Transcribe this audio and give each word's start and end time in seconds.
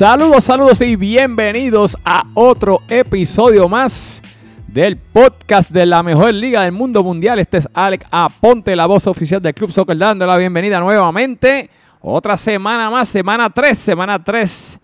Saludos, 0.00 0.44
saludos 0.44 0.80
y 0.80 0.96
bienvenidos 0.96 1.94
a 2.06 2.22
otro 2.32 2.80
episodio 2.88 3.68
más 3.68 4.22
del 4.66 4.96
podcast 4.96 5.68
de 5.68 5.84
la 5.84 6.02
mejor 6.02 6.32
liga 6.32 6.62
del 6.62 6.72
mundo 6.72 7.02
mundial. 7.02 7.38
Este 7.38 7.58
es 7.58 7.68
Alex 7.74 8.06
Aponte, 8.10 8.74
la 8.74 8.86
voz 8.86 9.06
oficial 9.06 9.42
del 9.42 9.52
Club 9.52 9.70
Soccer, 9.70 9.98
dando 9.98 10.24
la 10.24 10.38
bienvenida 10.38 10.80
nuevamente. 10.80 11.68
Otra 12.00 12.38
semana 12.38 12.88
más, 12.88 13.10
semana 13.10 13.50
3, 13.50 13.76
semana 13.76 14.24
3 14.24 14.80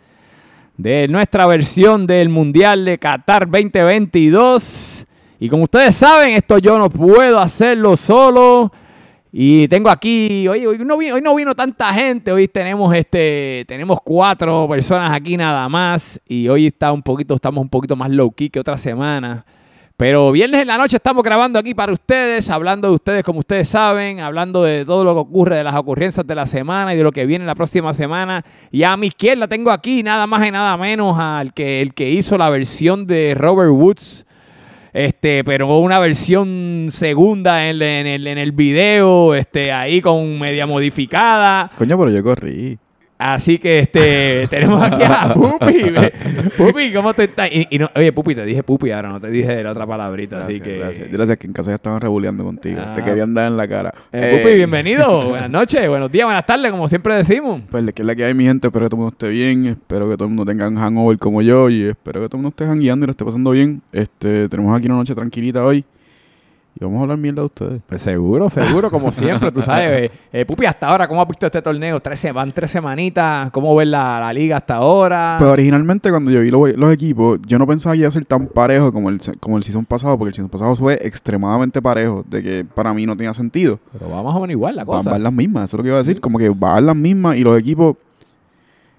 de 0.77 1.09
nuestra 1.09 1.47
versión 1.47 2.07
del 2.07 2.29
Mundial 2.29 2.85
de 2.85 2.99
Qatar 2.99 3.51
2022. 3.51 5.07
Y 5.41 5.49
como 5.49 5.63
ustedes 5.63 5.95
saben, 5.95 6.35
esto 6.35 6.59
yo 6.59 6.77
no 6.79 6.91
puedo 6.91 7.41
hacerlo 7.41 7.97
solo. 7.97 8.71
Y 9.39 9.69
tengo 9.69 9.91
aquí, 9.91 10.49
hoy, 10.49 10.65
hoy, 10.65 10.79
no 10.79 10.97
vino, 10.97 11.15
hoy 11.15 11.21
no 11.21 11.35
vino 11.35 11.55
tanta 11.55 11.93
gente, 11.93 12.33
hoy 12.33 12.49
tenemos 12.49 12.95
este, 12.95 13.67
tenemos 13.69 13.99
cuatro 14.03 14.67
personas 14.67 15.13
aquí 15.13 15.37
nada 15.37 15.69
más. 15.69 16.19
Y 16.27 16.49
hoy 16.49 16.69
está 16.69 16.91
un 16.91 17.03
poquito, 17.03 17.35
estamos 17.35 17.61
un 17.61 17.69
poquito 17.69 17.97
más 17.97 18.09
low 18.09 18.31
key 18.31 18.49
que 18.49 18.59
otra 18.59 18.79
semana. 18.79 19.45
Pero 19.99 20.33
viernes 20.33 20.63
en 20.63 20.69
la 20.69 20.79
noche 20.79 20.97
estamos 20.97 21.23
grabando 21.23 21.59
aquí 21.59 21.75
para 21.75 21.93
ustedes, 21.93 22.49
hablando 22.49 22.89
de 22.89 22.95
ustedes 22.95 23.25
como 23.25 23.41
ustedes 23.41 23.69
saben, 23.69 24.21
hablando 24.21 24.63
de 24.63 24.87
todo 24.87 25.05
lo 25.05 25.13
que 25.13 25.21
ocurre, 25.21 25.57
de 25.57 25.65
las 25.65 25.75
ocurrencias 25.75 26.27
de 26.27 26.35
la 26.35 26.47
semana 26.47 26.95
y 26.95 26.97
de 26.97 27.05
lo 27.05 27.13
que 27.13 27.27
viene 27.27 27.45
la 27.45 27.55
próxima 27.55 27.93
semana. 27.93 28.43
Y 28.71 28.85
a 28.85 28.97
mi 28.97 29.09
izquierda 29.09 29.47
tengo 29.47 29.71
aquí 29.71 30.03
nada 30.03 30.27
más 30.27 30.47
y 30.47 30.51
nada 30.51 30.79
menos 30.79 31.15
al 31.19 31.53
que, 31.53 31.83
el 31.83 31.93
que 31.93 32.09
hizo 32.09 32.39
la 32.39 32.49
versión 32.49 33.07
de 33.07 33.35
Robert 33.37 33.71
Woods, 33.71 34.25
este, 34.97 35.45
pero 35.45 35.77
una 35.79 35.99
versión 35.99 36.87
segunda 36.89 37.69
en, 37.69 37.83
en 37.83 38.07
el, 38.07 38.27
en 38.27 38.39
el 38.39 38.53
video, 38.53 39.35
este, 39.35 39.71
ahí 39.71 40.01
con 40.01 40.39
media 40.39 40.67
modificada. 40.67 41.71
Coño, 41.77 41.99
pero 41.99 42.11
yo 42.11 42.23
corrí. 42.23 42.79
Así 43.19 43.59
que 43.59 43.79
este 43.79 44.47
tenemos 44.51 44.83
aquí 44.83 45.03
a 45.03 45.33
Pupi. 45.33 45.85
Pupi, 46.57 46.93
¿cómo 46.93 47.15
te 47.15 47.25
estás? 47.25 47.51
Y, 47.51 47.67
y 47.71 47.79
no, 47.79 47.91
oye, 47.95 48.13
Pupi, 48.13 48.35
te 48.35 48.45
dije 48.45 48.63
Pupi 48.63 48.91
ahora, 48.91 49.09
no 49.09 49.21
te 49.21 49.31
dije 49.31 49.63
la 49.63 49.71
otra 49.71 49.87
palabrita, 49.87 50.45
así 50.45 50.59
Gracias, 50.59 50.69
que. 50.69 50.79
Gracias. 50.79 51.11
Gracias, 51.11 51.39
que 51.39 51.47
en 51.47 51.53
casa 51.53 51.71
ya 51.71 51.77
estaban 51.77 52.01
rebuleando 52.01 52.45
contigo. 52.45 52.81
Ah. 52.85 52.93
Te 52.95 53.03
querían 53.03 53.33
dar 53.33 53.47
en 53.47 53.57
la 53.57 53.67
cara. 53.67 53.95
Eh, 54.13 54.39
Pupi, 54.43 54.55
bienvenido. 54.55 55.31
Buenas 55.31 55.51
noches, 55.51 55.89
buenos 55.89 56.13
días, 56.13 56.27
buenas 56.27 56.45
tardes, 56.45 56.71
como 56.71 56.89
siempre 56.89 57.15
decimos. 57.15 57.63
Pues 57.71 57.85
que 57.95 58.03
es 58.03 58.07
la 58.07 58.15
que 58.15 58.25
hay, 58.25 58.35
mi 58.35 58.45
gente. 58.45 58.69
Espero 58.69 58.87
que 58.87 58.91
todo 58.91 58.97
el 58.97 59.01
mundo 59.01 59.15
esté 59.15 59.29
bien. 59.29 59.67
Espero 59.67 60.11
que 60.11 60.17
todo 60.17 60.25
el 60.25 60.35
mundo 60.35 60.45
tenga 60.45 60.69
un 60.69 60.77
hangover 60.77 61.19
como 61.19 61.41
yo. 61.41 61.71
Y 61.71 61.85
espero 61.85 62.21
que 62.21 62.29
todo 62.29 62.37
el 62.37 62.43
mundo 62.43 62.49
esté 62.51 62.67
jangueando 62.67 63.05
y 63.05 63.07
lo 63.07 63.11
esté 63.13 63.25
pasando 63.25 63.51
bien. 63.51 63.81
Este, 63.93 64.49
tenemos 64.49 64.77
aquí 64.77 64.87
una 64.87 64.97
noche 64.97 65.15
tranquilita 65.15 65.65
hoy. 65.65 65.85
Y 66.79 66.85
vamos 66.85 66.99
a 66.99 67.03
hablar 67.05 67.17
mierda 67.17 67.41
de 67.41 67.47
ustedes. 67.47 67.81
Pues 67.89 68.03
seguro, 68.03 68.51
seguro, 68.51 68.91
como 68.91 69.11
siempre, 69.11 69.51
tú 69.51 69.63
sabes. 69.63 70.05
Eh, 70.05 70.11
eh, 70.33 70.45
Pupi, 70.45 70.67
hasta 70.67 70.89
ahora, 70.89 71.09
¿cómo 71.09 71.23
has 71.23 71.29
visto 71.29 71.47
este 71.47 71.63
torneo? 71.63 71.99
Tres, 72.01 72.31
van 72.35 72.53
tres 72.53 72.71
semanitas. 72.71 73.51
¿Cómo 73.51 73.75
ves 73.75 73.89
la, 73.89 74.21
la 74.21 74.33
liga 74.33 74.59
hasta 74.59 74.75
ahora? 74.77 75.37
Pues 75.39 75.51
originalmente 75.51 76.11
cuando 76.11 76.31
yo 76.31 76.41
vi 76.41 76.51
lo- 76.51 76.67
los, 76.67 76.93
equipos, 76.93 77.39
yo 77.47 77.59
no 77.59 77.67
pensaba 77.67 77.95
que 77.95 78.01
iba 78.01 78.09
a 78.09 78.11
ser 78.11 78.27
tan 78.27 78.47
parejo 78.49 78.93
como 78.93 79.09
el, 79.09 79.21
como 79.41 79.57
el 79.57 79.63
season 79.63 79.87
pasado, 79.87 80.19
porque 80.19 80.29
el 80.29 80.35
season 80.35 80.51
pasado 80.51 80.77
fue 80.77 80.99
extremadamente 81.03 81.81
parejo, 81.81 82.25
de 82.29 82.43
que 82.43 82.65
para 82.75 82.93
mí 82.93 83.07
no 83.07 83.17
tenía 83.17 83.33
sentido. 83.33 83.79
Pero 83.93 84.11
va 84.11 84.23
más 84.23 84.35
o 84.35 84.41
menos 84.41 84.51
igual 84.51 84.77
la 84.77 84.85
Van, 84.85 84.99
cosa. 84.99 85.11
van 85.13 85.23
las 85.23 85.33
mismas, 85.33 85.65
eso 85.65 85.77
es 85.77 85.79
lo 85.79 85.83
que 85.83 85.89
iba 85.89 85.97
a 85.99 86.03
decir, 86.03 86.21
como 86.21 86.39
que 86.39 86.49
van 86.51 86.85
las 86.85 86.97
mismas 86.97 87.37
y 87.37 87.41
los 87.43 87.59
equipos, 87.59 87.97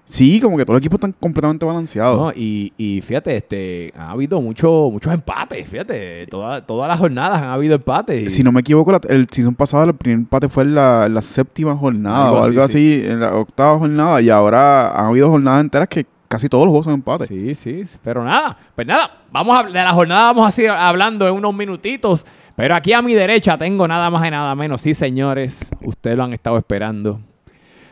sí, 0.08 0.40
como 0.40 0.56
que 0.56 0.64
todos 0.64 0.74
los 0.74 0.80
equipos 0.80 0.96
están 0.98 1.12
completamente 1.12 1.64
balanceados. 1.66 2.18
No, 2.18 2.32
y, 2.34 2.72
y 2.76 3.00
fíjate, 3.02 3.36
este, 3.36 3.92
ha 3.96 4.10
habido 4.10 4.40
mucho, 4.40 4.88
muchos 4.90 5.12
empates, 5.12 5.68
fíjate, 5.68 6.26
toda- 6.28 6.64
todas 6.64 6.88
las 6.88 6.98
jornadas 6.98 7.42
han 7.42 7.48
habido 7.50 7.74
empates. 7.76 8.22
y- 8.24 8.30
Si 8.30 8.42
no 8.42 8.50
me 8.52 8.60
equivoco, 8.60 8.90
la- 8.92 9.00
el 9.08 9.26
season 9.30 9.54
pasado 9.54 9.84
el 9.84 9.94
primer 9.94 10.18
empate 10.20 10.48
fue 10.48 10.64
en 10.64 10.74
la, 10.74 11.08
la 11.08 11.22
séptima 11.22 11.76
jornada 11.76 12.26
Algo 12.28 12.40
o 12.40 12.44
algo 12.44 12.62
así, 12.62 13.00
así, 13.02 13.08
en 13.10 13.20
la 13.20 13.34
octava 13.34 13.78
jornada, 13.78 14.20
y 14.22 14.30
ahora 14.30 14.90
han 14.98 15.06
habido 15.06 15.28
jornadas 15.28 15.60
enteras 15.62 15.88
que 15.88 16.06
casi 16.28 16.48
todos 16.48 16.64
los 16.64 16.70
juegos 16.72 16.84
son 16.86 16.94
empates. 16.94 17.28
Sí, 17.28 17.54
sí, 17.54 17.82
pero 18.02 18.22
nada, 18.24 18.56
pues 18.74 18.86
nada, 18.86 19.10
vamos 19.32 19.58
a, 19.58 19.62
de 19.64 19.72
la 19.72 19.92
jornada 19.92 20.24
vamos 20.32 20.46
a 20.48 20.50
seguir 20.50 20.70
hablando 20.70 21.26
en 21.26 21.34
unos 21.34 21.54
minutitos, 21.54 22.24
pero 22.56 22.74
aquí 22.74 22.92
a 22.92 23.00
mi 23.00 23.14
derecha 23.14 23.56
tengo 23.56 23.86
nada 23.88 24.10
más 24.10 24.26
y 24.26 24.30
nada 24.30 24.54
menos, 24.54 24.80
sí 24.82 24.92
señores, 24.94 25.70
ustedes 25.82 26.16
lo 26.16 26.24
han 26.24 26.32
estado 26.32 26.58
esperando. 26.58 27.20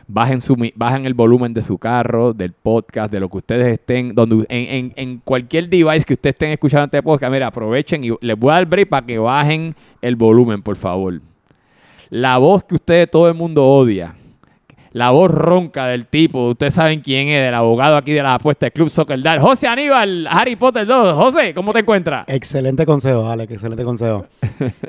Bajen, 0.09 0.39
su, 0.39 0.55
bajen 0.75 1.05
el 1.05 1.13
volumen 1.13 1.53
de 1.53 1.61
su 1.61 1.77
carro, 1.77 2.31
del 2.33 2.53
podcast, 2.53 3.11
de 3.11 3.19
lo 3.19 3.27
que 3.27 3.37
ustedes 3.39 3.67
estén, 3.73 4.15
donde 4.15 4.45
en, 4.47 4.93
en- 4.95 5.17
cualquier 5.23 5.67
device 5.67 6.05
que 6.05 6.13
ustedes 6.13 6.35
estén 6.35 6.51
escuchando 6.51 6.85
este 6.85 7.03
podcast, 7.03 7.31
mira, 7.31 7.47
aprovechen 7.47 8.03
y 8.05 8.11
les 8.21 8.39
voy 8.39 8.51
a 8.51 8.53
dar 8.53 8.65
break 8.67 8.87
para 8.87 9.05
que 9.05 9.17
bajen 9.19 9.75
el 10.01 10.15
volumen, 10.15 10.61
por 10.61 10.77
favor. 10.77 11.19
La 12.09 12.37
voz 12.37 12.63
que 12.63 12.75
ustedes, 12.75 13.11
todo 13.11 13.27
el 13.27 13.33
mundo 13.33 13.65
odia, 13.67 14.15
la 14.93 15.09
voz 15.09 15.29
ronca 15.29 15.87
del 15.87 16.05
tipo, 16.07 16.51
ustedes 16.51 16.73
saben 16.73 17.01
quién 17.01 17.27
es, 17.27 17.43
del 17.43 17.53
abogado 17.53 17.97
aquí 17.97 18.13
de 18.13 18.23
las 18.23 18.35
apuestas 18.35 18.67
del 18.67 18.71
Club 18.71 18.89
Soccer 18.89 19.21
Dad. 19.21 19.41
José 19.41 19.67
Aníbal, 19.67 20.25
Harry 20.31 20.55
Potter 20.55 20.87
2. 20.87 21.15
José, 21.15 21.53
¿cómo 21.53 21.73
te 21.73 21.79
encuentras? 21.79 22.23
Excelente 22.29 22.85
consejo, 22.85 23.27
Alex, 23.29 23.51
excelente 23.51 23.83
consejo. 23.83 24.25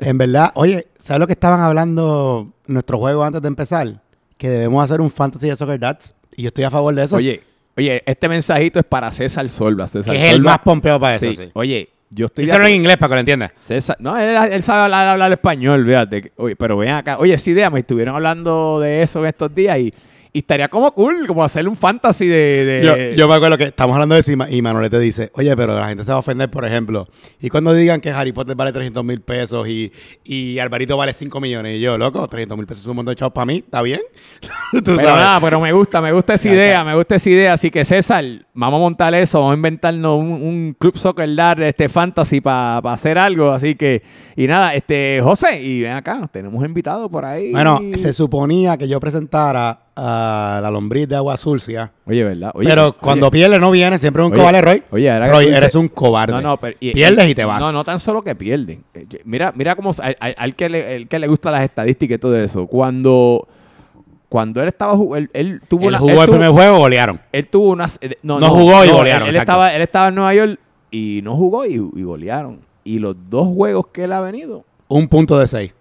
en 0.01 0.17
verdad, 0.17 0.53
oye, 0.55 0.87
¿sabes 0.97 1.19
lo 1.19 1.27
que 1.27 1.33
estaban 1.33 1.61
hablando 1.61 2.53
nuestro 2.69 2.99
juego 2.99 3.25
antes 3.25 3.43
de 3.43 3.49
empezar? 3.49 4.01
Que 4.39 4.49
debemos 4.49 4.83
hacer 4.83 5.01
un 5.01 5.11
fantasy 5.11 5.49
de 5.49 5.57
Soccer 5.57 5.79
Dads. 5.79 6.15
Y 6.37 6.43
yo 6.43 6.49
estoy 6.49 6.65
a 6.65 6.71
favor 6.71 6.95
de 6.95 7.05
eso. 7.05 7.17
Oye, 7.17 7.43
oye, 7.77 8.03
este 8.07 8.29
mensajito 8.29 8.79
es 8.79 8.87
para 8.87 9.13
César 9.13 9.49
Solva. 9.51 9.87
César 9.87 10.15
que 10.15 10.23
es 10.23 10.31
el 10.31 10.37
Solva. 10.37 10.53
más 10.53 10.59
pompeo 10.61 10.99
para 10.99 11.17
eso. 11.17 11.27
Sí. 11.29 11.37
Sí. 11.37 11.51
Oye, 11.53 11.91
yo 12.11 12.27
estoy... 12.27 12.47
Díselo 12.47 12.67
en 12.67 12.75
inglés 12.75 12.97
para 12.97 13.09
que 13.11 13.15
lo 13.15 13.21
entiendas. 13.21 13.51
César, 13.59 13.97
no, 14.01 14.17
él, 14.17 14.35
él 14.51 14.63
sabe 14.63 14.85
hablar, 14.85 15.09
hablar 15.09 15.33
español, 15.33 15.85
fíjate. 15.85 16.33
Oye, 16.37 16.57
pero 16.57 16.77
ven 16.77 16.91
acá. 16.91 17.19
Oye, 17.19 17.35
esa 17.35 17.51
idea, 17.51 17.69
me 17.69 17.81
estuvieron 17.81 18.15
hablando 18.15 18.81
de 18.81 19.03
eso 19.03 19.19
en 19.21 19.27
estos 19.27 19.55
días 19.55 19.79
y, 19.79 19.93
y 20.33 20.39
estaría 20.41 20.69
como 20.69 20.93
cool, 20.93 21.27
como 21.27 21.43
hacer 21.45 21.69
un 21.69 21.77
fantasy 21.77 22.27
de... 22.27 22.65
de- 22.65 22.85
Yo, 23.13 23.17
yo 23.17 23.29
me 23.29 23.35
acuerdo 23.35 23.57
que 23.59 23.65
estamos 23.65 23.95
hablando 23.95 24.15
de 24.15 24.21
eso 24.23 24.33
y 24.33 24.37
Ma- 24.37 24.51
y 24.51 24.61
Manuel 24.63 24.91
te 24.91 24.99
dice, 24.99 25.31
oye, 25.35 25.55
pero 25.57 25.75
la 25.75 25.87
gente 25.89 26.05
se 26.05 26.11
va 26.11 26.17
a 26.17 26.21
ofender, 26.21 26.51
por 26.51 26.65
ejemplo. 26.65 27.07
Y 27.41 27.49
cuando 27.49 27.73
digan 27.73 28.01
que 28.01 28.11
Harry 28.11 28.33
Potter 28.33 28.55
vale 28.57 28.73
300 28.73 29.05
mil 29.05 29.21
pesos 29.21 29.67
y, 29.69 29.93
y 30.25 30.59
Alvarito 30.59 30.97
vale 30.97 31.13
5 31.13 31.41
millones, 31.41 31.77
y 31.79 31.81
yo, 31.81 31.97
loco, 31.99 32.27
300 32.29 32.57
mil 32.59 32.67
pesos 32.67 32.83
es 32.83 32.89
un 32.89 32.97
montón 32.97 33.13
de 33.15 33.19
chavos 33.19 33.33
para 33.33 33.47
mí, 33.47 33.57
¿está 33.59 33.83
bien? 33.83 34.01
Tú 34.73 34.81
Pero 34.85 34.97
sabes. 34.99 35.15
nada, 35.15 35.41
pero 35.41 35.61
me 35.61 35.73
gusta, 35.73 36.01
me 36.01 36.13
gusta 36.13 36.35
esa 36.35 36.49
idea, 36.49 36.85
me 36.85 36.95
gusta 36.95 37.15
esa 37.17 37.31
idea. 37.31 37.53
Así 37.55 37.71
que 37.71 37.85
César, 37.85 38.25
vamos 38.55 38.79
a 38.79 38.81
montar 38.81 39.15
eso, 39.15 39.39
vamos 39.41 39.53
a 39.53 39.57
inventarnos 39.57 40.19
un, 40.19 40.31
un 40.31 40.77
club 40.79 40.97
soccer 40.99 41.35
dar 41.35 41.63
este 41.63 41.89
fantasy 41.89 42.41
para 42.41 42.79
hacer 42.93 43.17
algo. 43.19 43.51
Así 43.51 43.75
que, 43.75 44.03
y 44.37 44.47
nada, 44.47 44.75
este, 44.75 45.21
José, 45.23 45.63
y 45.63 45.83
ven 45.83 45.93
acá, 45.93 46.29
tenemos 46.31 46.65
invitado 46.65 47.09
por 47.11 47.25
ahí. 47.25 47.51
Bueno, 47.53 47.81
se 47.97 48.13
suponía 48.13 48.77
que 48.77 48.87
yo 48.89 49.01
presentara 49.01 49.81
a 50.01 50.61
la 50.63 50.71
lombriz 50.71 51.09
de 51.09 51.17
agua 51.17 51.37
sucia. 51.37 51.91
Oye, 52.07 52.23
¿verdad? 52.23 52.53
Oye, 52.55 52.69
pero 52.69 52.85
oye, 52.91 52.95
cuando 53.01 53.31
pierde 53.31 53.59
no 53.59 53.71
viene, 53.73 53.99
siempre 53.99 54.23
es 54.23 54.27
un 54.29 54.33
Oye, 54.33 54.41
cobarde, 54.41 54.61
Roy. 54.63 54.83
oye, 54.91 55.11
ahora 55.11 55.29
Roy, 55.31 55.47
eres 55.49 55.75
un 55.75 55.89
cobarde. 55.89 56.33
No, 56.35 56.41
no, 56.41 56.57
pero 56.57 56.77
y- 56.79 56.93
Pierdes 56.93 57.29
y 57.29 57.35
te 57.35 57.45
vas. 57.45 57.61
No, 57.61 57.73
no 57.73 57.83
tan 57.85 57.99
solo 57.99 58.23
que 58.23 58.35
pierden. 58.37 58.85
Eh, 58.95 59.07
Mira, 59.25 59.53
mira 59.57 59.75
cómo 59.75 59.91
al, 60.01 60.55
que 60.55 60.69
le, 60.69 60.95
el 60.95 61.09
que 61.09 61.19
le 61.19 61.27
gustan 61.27 61.53
las 61.53 61.63
estadísticas 61.65 62.15
y 62.17 62.19
todo 62.19 62.37
eso. 62.39 62.67
Cuando, 62.69 63.49
cuando 64.29 64.61
él 64.63 64.69
estaba 64.69 64.95
él, 65.17 65.31
él 65.33 65.61
tuvo 65.69 65.83
Él 65.83 65.89
una, 65.89 65.99
jugó 65.99 66.11
él 66.13 66.19
el 66.19 66.25
tuvo- 66.27 66.33
primer 66.33 66.51
juego, 66.51 66.79
golearon. 66.79 67.21
él 67.33 67.47
tuvo 67.49 67.71
unas. 67.71 67.99
eh, 68.01 68.17
No, 68.23 68.39
No 68.39 68.51
jugó 68.51 68.85
y 68.85 68.91
golearon, 68.91 69.29
Él, 69.29 69.37
estaba, 69.37 69.75
él 69.75 69.83
estaba 69.83 70.09
en 70.09 70.15
Nueva 70.15 70.35
York 70.35 70.61
y 70.91 71.21
no 71.25 71.35
jugó 71.37 71.67
y, 71.67 71.75
y 71.75 72.03
golearon. 72.03 72.61
Y 72.85 73.01
los 73.01 73.17
dos 73.29 73.49
juegos 73.55 73.89
que 73.89 74.05
él 74.05 74.13
ha 74.13 74.21
venido, 74.21 74.65
Un 74.89 75.09
punto 75.09 75.39
de 75.39 75.47
seis. 75.49 75.75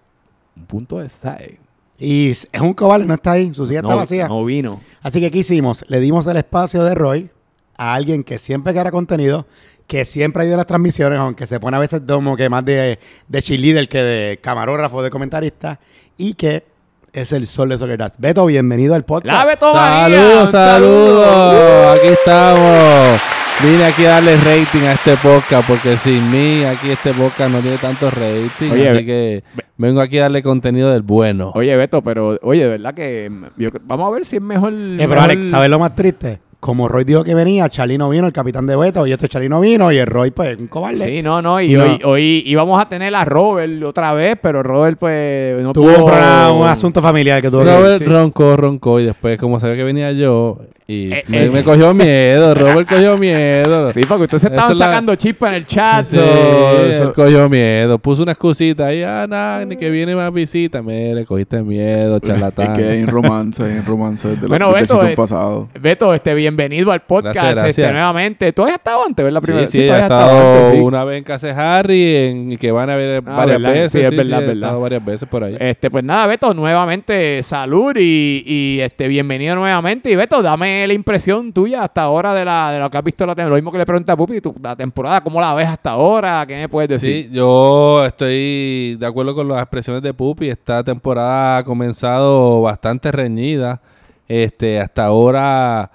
un 0.56 0.66
punto 0.66 0.98
de 1.00 1.08
seis. 1.08 1.58
Y 2.00 2.30
es 2.30 2.48
un 2.60 2.74
cobarde, 2.74 3.06
no 3.06 3.16
está 3.16 3.32
ahí. 3.32 3.54
Su 3.54 3.66
silla 3.66 3.80
está 3.80 3.96
vacía. 3.96 4.28
no 4.28 4.44
vino. 4.46 4.82
Así 5.02 5.20
que, 5.20 5.32
¿qué 5.32 5.40
hicimos? 5.40 5.84
Le 5.88 6.00
dimos 6.00 6.28
el 6.28 6.38
espacio 6.38 6.84
de 6.84 6.94
Roy 6.96 7.30
a 7.78 7.94
alguien 7.94 8.24
que 8.24 8.40
siempre 8.40 8.74
crea 8.74 8.92
contenido, 8.92 9.46
que 9.88 10.06
siempre 10.06 10.44
ha 10.44 10.46
ido 10.46 10.56
a 10.56 10.58
las 10.58 10.68
transmisiones, 10.68 11.20
aunque 11.20 11.48
se 11.48 11.60
pone 11.60 11.78
a 11.78 11.80
veces 11.80 12.02
como 12.08 12.36
que 12.36 12.50
más 12.50 12.66
de, 12.66 13.00
de 13.28 13.42
cheerleader 13.42 13.88
que 13.88 14.02
de 14.02 14.40
camarógrafo, 14.40 15.02
de 15.02 15.10
comentarista, 15.10 15.80
y 16.18 16.34
que 16.34 16.66
es 17.14 17.32
el 17.32 17.48
sol 17.48 17.70
de 17.70 17.78
Soccer 17.78 17.98
Dads. 17.98 18.18
Beto, 18.20 18.46
bienvenido 18.46 18.94
al 18.94 19.06
podcast. 19.06 19.38
¡La 19.38 19.46
Beto! 19.46 19.72
Saludos, 19.72 20.52
saludos. 20.52 21.98
Aquí 22.00 22.08
estamos. 22.08 23.37
Vine 23.64 23.86
aquí 23.86 24.06
a 24.06 24.10
darle 24.10 24.36
rating 24.38 24.86
a 24.86 24.94
este 24.94 25.16
podcast 25.18 25.68
porque 25.68 25.98
sin 25.98 26.30
mí 26.32 26.64
aquí 26.64 26.92
este 26.92 27.12
podcast 27.14 27.52
no 27.52 27.60
tiene 27.60 27.78
tanto 27.78 28.10
rating. 28.12 28.72
Oye, 28.72 28.90
así 28.90 29.06
que 29.06 29.44
vengo 29.78 30.00
aquí 30.00 30.20
a 30.20 30.24
darle 30.24 30.44
contenido 30.44 30.92
del 30.92 31.02
bueno. 31.02 31.52
Oye, 31.56 31.76
Beto, 31.76 32.04
pero, 32.04 32.38
oye, 32.44 32.62
de 32.62 32.68
verdad 32.68 32.94
que 32.94 33.28
mm, 33.30 33.46
yo- 33.58 33.70
vamos 33.84 34.08
a 34.08 34.12
ver 34.12 34.26
si 34.26 34.36
es 34.36 34.42
mejor. 34.44 34.72
Eh, 34.74 34.96
pero 34.98 35.10
mejor- 35.10 35.24
Alex, 35.24 35.50
¿sabes 35.50 35.72
lo 35.72 35.80
más 35.80 35.96
triste? 35.96 36.40
Como 36.60 36.88
Roy 36.88 37.04
dijo 37.04 37.24
que 37.24 37.34
venía, 37.34 37.68
Charlie 37.70 37.98
no 37.98 38.10
vino, 38.10 38.28
el 38.28 38.34
capitán 38.34 38.68
de 38.68 38.76
Beto, 38.76 39.06
y 39.08 39.12
este 39.12 39.28
Charlie 39.28 39.50
no 39.50 39.60
vino, 39.60 39.92
y 39.92 39.98
el 39.98 40.06
Roy, 40.08 40.30
pues, 40.32 40.58
un 40.58 40.68
cobarde. 40.68 40.98
Sí, 40.98 41.22
no, 41.24 41.42
no. 41.42 41.60
Y 41.60 41.74
No. 41.74 41.84
hoy, 41.84 42.00
hoy 42.04 42.44
íbamos 42.46 42.80
a 42.80 42.88
tener 42.88 43.16
a 43.16 43.26
Robert 43.26 43.84
otra 43.84 44.14
vez, 44.14 44.38
pero 44.42 44.62
Robert, 44.62 44.98
pues, 45.00 45.62
no 45.64 45.74
Tuvo 45.74 45.86
pudo. 45.88 46.06
un, 46.06 46.12
problema, 46.12 46.52
un 46.52 46.68
asunto 46.68 47.02
familiar 47.02 47.42
que 47.42 47.50
tuvo 47.50 47.64
que 47.64 47.76
Robert 47.76 47.98
sí. 48.00 48.06
roncó, 48.06 48.56
roncó 48.56 49.00
y 49.00 49.06
después 49.06 49.40
como 49.40 49.60
sabía 49.60 49.76
que 49.78 49.84
venía 49.84 50.12
yo, 50.12 50.60
Y 50.90 51.12
Eh, 51.12 51.24
me, 51.28 51.44
eh. 51.46 51.50
me 51.50 51.64
cogió 51.66 51.94
miedo, 51.94 52.56
Robert 52.56 52.88
cogió 52.88 53.18
miedo. 53.18 53.92
Sí, 53.92 54.02
porque 54.08 54.24
ustedes 54.24 54.46
estaban 54.46 54.72
es 54.72 54.78
la- 54.78 54.86
sacando 54.86 55.16
chispa 55.16 55.50
en 55.50 55.56
el 55.56 55.66
chat. 55.68 56.06
Sí, 56.06 56.18
él 56.18 57.12
cogió 57.14 57.50
miedo. 57.50 58.00
Puso 58.00 58.24
una 58.24 58.32
excusita 58.32 58.86
ahí, 58.86 59.04
ah, 59.04 59.26
nada, 59.28 59.66
ni 59.66 59.76
que 59.76 59.90
viene 59.90 60.16
más 60.16 60.32
visita. 60.32 60.82
Mire, 60.82 61.26
cogiste 61.26 61.62
miedo, 61.62 62.16
Es 62.16 62.22
charlatán. 62.22 62.74
que 62.74 62.84
hay 62.88 63.00
en 63.00 63.08
romance, 63.08 63.62
hay 63.64 63.72
en 63.74 63.86
romance 63.86 64.30
desde 64.30 64.48
Bueno, 64.48 64.68
los 64.68 64.76
del 64.76 64.84
Beto, 64.84 65.08
eh, 65.08 65.16
pasado. 65.16 65.68
Beto, 65.78 66.14
este, 66.14 66.34
bienvenido 66.34 66.94
al 66.94 67.02
podcast 67.02 67.34
Gracias, 67.36 67.56
gracias. 67.56 67.78
Este, 67.80 67.92
nuevamente. 67.92 68.54
¿Tú 68.54 68.64
has 68.64 68.72
estado 68.72 69.06
antes, 69.06 69.26
verdad? 69.26 69.42
Sí, 69.42 69.46
Primero, 69.46 69.68
sí, 69.68 69.82
ha 69.82 69.86
todavía 69.88 70.06
has 70.06 70.12
estado 70.12 70.56
antes, 70.58 70.72
sí. 70.80 70.80
una 70.86 71.04
vez 71.04 71.18
en 71.18 71.24
casa 71.26 71.48
de 71.48 71.54
Harry 71.54 72.16
en, 72.16 72.52
y 72.54 72.58
que 72.58 72.72
van 72.72 72.90
a 72.90 72.96
ver 72.96 73.24
Ah, 73.26 73.36
varias 73.36 73.62
verdad, 73.62 73.74
veces. 73.74 73.92
sí, 73.92 74.00
es 74.00 74.10
sí, 74.10 74.16
verdad, 74.16 74.38
sí, 74.38 74.44
he 74.44 74.48
verdad. 74.48 74.64
estado 74.70 74.80
varias 74.80 75.04
veces 75.06 75.28
por 75.28 75.44
ahí. 75.44 75.58
Este, 75.60 75.92
pues 75.92 76.06
nada, 76.06 76.28
Beto, 76.28 76.54
nuevamente 76.54 77.44
salud 77.44 77.94
y, 78.00 78.44
y, 78.46 78.80
este, 78.80 79.10
bienvenido 79.10 79.54
nuevamente. 79.56 80.10
Y 80.10 80.16
Beto, 80.16 80.42
dame 80.42 80.77
la 80.86 80.94
impresión 80.94 81.54
tuya 81.54 81.84
hasta 81.84 82.04
ahora 82.04 82.34
de, 82.34 82.44
la, 82.44 82.72
de 82.72 82.80
lo 82.80 82.90
que 82.92 82.98
has 82.98 83.04
visto. 83.04 83.26
Lo 83.26 83.56
mismo 83.56 83.72
que 83.72 83.78
le 83.78 83.86
pregunté 83.86 84.12
a 84.12 84.18
Pupi, 84.18 84.42
la 84.62 84.76
temporada, 84.76 85.22
¿cómo 85.22 85.40
la 85.40 85.54
ves 85.54 85.68
hasta 85.68 85.92
ahora? 85.92 86.46
¿Qué 86.46 86.58
me 86.58 86.68
puedes 86.70 86.90
decir? 86.90 87.26
Sí, 87.26 87.30
yo 87.32 88.06
estoy 88.06 88.98
de 89.00 89.06
acuerdo 89.06 89.34
con 89.34 89.48
las 89.48 89.62
expresiones 89.62 90.04
de 90.04 90.14
Pupi. 90.14 90.50
Esta 90.50 90.84
temporada 90.84 91.60
ha 91.60 91.64
comenzado 91.64 92.62
bastante 92.62 93.12
reñida. 93.12 93.82
Este, 94.28 94.80
hasta 94.80 95.06
ahora, 95.06 95.90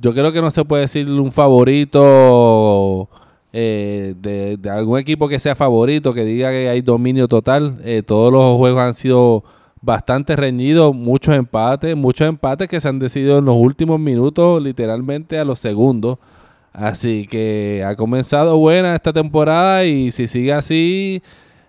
yo 0.00 0.12
creo 0.12 0.30
que 0.32 0.42
no 0.42 0.50
se 0.50 0.64
puede 0.64 0.82
decir 0.82 1.10
un 1.10 1.32
favorito 1.32 3.08
eh, 3.52 4.14
de, 4.18 4.58
de 4.58 4.70
algún 4.70 4.98
equipo 4.98 5.28
que 5.28 5.38
sea 5.38 5.54
favorito, 5.54 6.12
que 6.12 6.24
diga 6.24 6.50
que 6.50 6.68
hay 6.68 6.82
dominio 6.82 7.26
total. 7.26 7.78
Eh, 7.84 8.02
todos 8.06 8.30
los 8.32 8.58
juegos 8.58 8.82
han 8.82 8.94
sido 8.94 9.44
bastante 9.82 10.36
reñidos, 10.36 10.94
muchos 10.94 11.34
empates, 11.34 11.96
muchos 11.96 12.28
empates 12.28 12.68
que 12.68 12.80
se 12.80 12.88
han 12.88 12.98
decidido 12.98 13.38
en 13.38 13.44
los 13.44 13.56
últimos 13.56 13.98
minutos, 13.98 14.62
literalmente 14.62 15.38
a 15.38 15.44
los 15.44 15.58
segundos. 15.58 16.18
Así 16.72 17.26
que 17.26 17.84
ha 17.86 17.96
comenzado 17.96 18.56
buena 18.58 18.94
esta 18.94 19.12
temporada 19.12 19.84
y 19.84 20.10
si 20.10 20.28
sigue 20.28 20.52
así, 20.52 21.22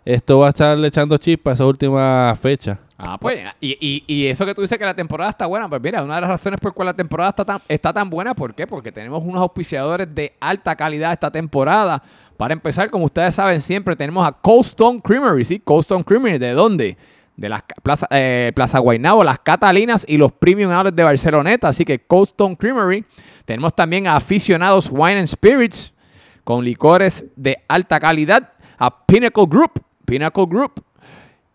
esto 0.06 0.40
va 0.40 0.48
a 0.48 0.50
estar 0.50 0.78
echando 0.86 1.18
chispas 1.18 1.56
esa 1.56 1.66
última 1.66 2.36
fecha. 2.40 2.80
Ah, 3.04 3.18
pues, 3.20 3.40
y, 3.60 3.72
y, 3.80 4.04
y 4.06 4.28
eso 4.28 4.46
que 4.46 4.54
tú 4.54 4.62
dices 4.62 4.78
que 4.78 4.86
la 4.86 4.94
temporada 4.94 5.32
está 5.32 5.48
buena, 5.48 5.68
pues 5.68 5.82
mira, 5.82 6.04
una 6.04 6.16
de 6.16 6.22
las 6.22 6.30
razones 6.30 6.60
por 6.60 6.72
cual 6.72 6.86
la 6.86 6.94
temporada 6.94 7.32
está 7.32 7.44
tan, 7.44 7.60
está 7.68 7.92
tan 7.92 8.08
buena, 8.12 8.36
¿por 8.36 8.54
qué? 8.54 8.68
Porque 8.68 8.92
tenemos 8.92 9.24
unos 9.24 9.42
auspiciadores 9.42 10.14
de 10.14 10.34
alta 10.40 10.76
calidad 10.76 11.12
esta 11.12 11.32
temporada. 11.32 12.04
Para 12.38 12.54
empezar, 12.54 12.92
como 12.92 13.06
ustedes 13.06 13.34
saben, 13.34 13.60
siempre 13.60 13.96
tenemos 13.96 14.28
a 14.28 14.32
Cold 14.32 14.66
Stone 14.66 15.02
Creamery, 15.02 15.44
¿sí? 15.46 15.60
Cold 15.60 15.82
Stone 15.82 16.04
Creamery, 16.04 16.38
¿de 16.38 16.52
dónde? 16.52 16.98
De 17.36 17.50
las 17.50 17.64
Plaza, 17.82 18.08
eh, 18.12 18.52
Plaza 18.56 18.80
Guaynabo, 18.80 19.24
las 19.24 19.40
Catalinas 19.40 20.06
y 20.08 20.18
los 20.18 20.32
Premium 20.32 20.72
Outlets 20.72 20.96
de 20.96 21.04
Barceloneta. 21.04 21.70
Así 21.70 21.86
que 21.86 22.00
Cold 22.00 22.28
Stone 22.28 22.56
Creamery. 22.56 23.06
Tenemos 23.46 23.76
también 23.76 24.08
a 24.08 24.16
Aficionados 24.16 24.90
Wine 24.92 25.20
and 25.20 25.28
Spirits 25.28 25.94
con 26.44 26.64
licores 26.64 27.26
de 27.36 27.58
alta 27.68 28.00
calidad. 28.00 28.54
A 28.78 29.06
Pinnacle 29.06 29.46
Group, 29.48 29.82
Pinnacle 30.06 30.46
Group. 30.46 30.84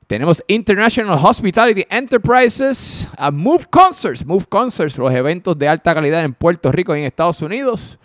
Tenemos 0.07 0.41
International 0.47 1.19
Hospitality 1.21 1.85
Enterprises, 1.91 3.09
a 3.19 3.33
Move 3.33 3.67
Concerts, 3.69 4.25
Move 4.25 4.47
Concerts, 4.49 4.97
los 4.99 5.13
eventos 5.13 5.59
de 5.59 5.67
alta 5.67 5.93
calidad 5.93 6.25
en 6.25 6.33
Puerto 6.33 6.71
Rico 6.71 6.95
y 6.95 7.01
en 7.01 7.07
Estados 7.07 7.43
Unidos. 7.43 7.99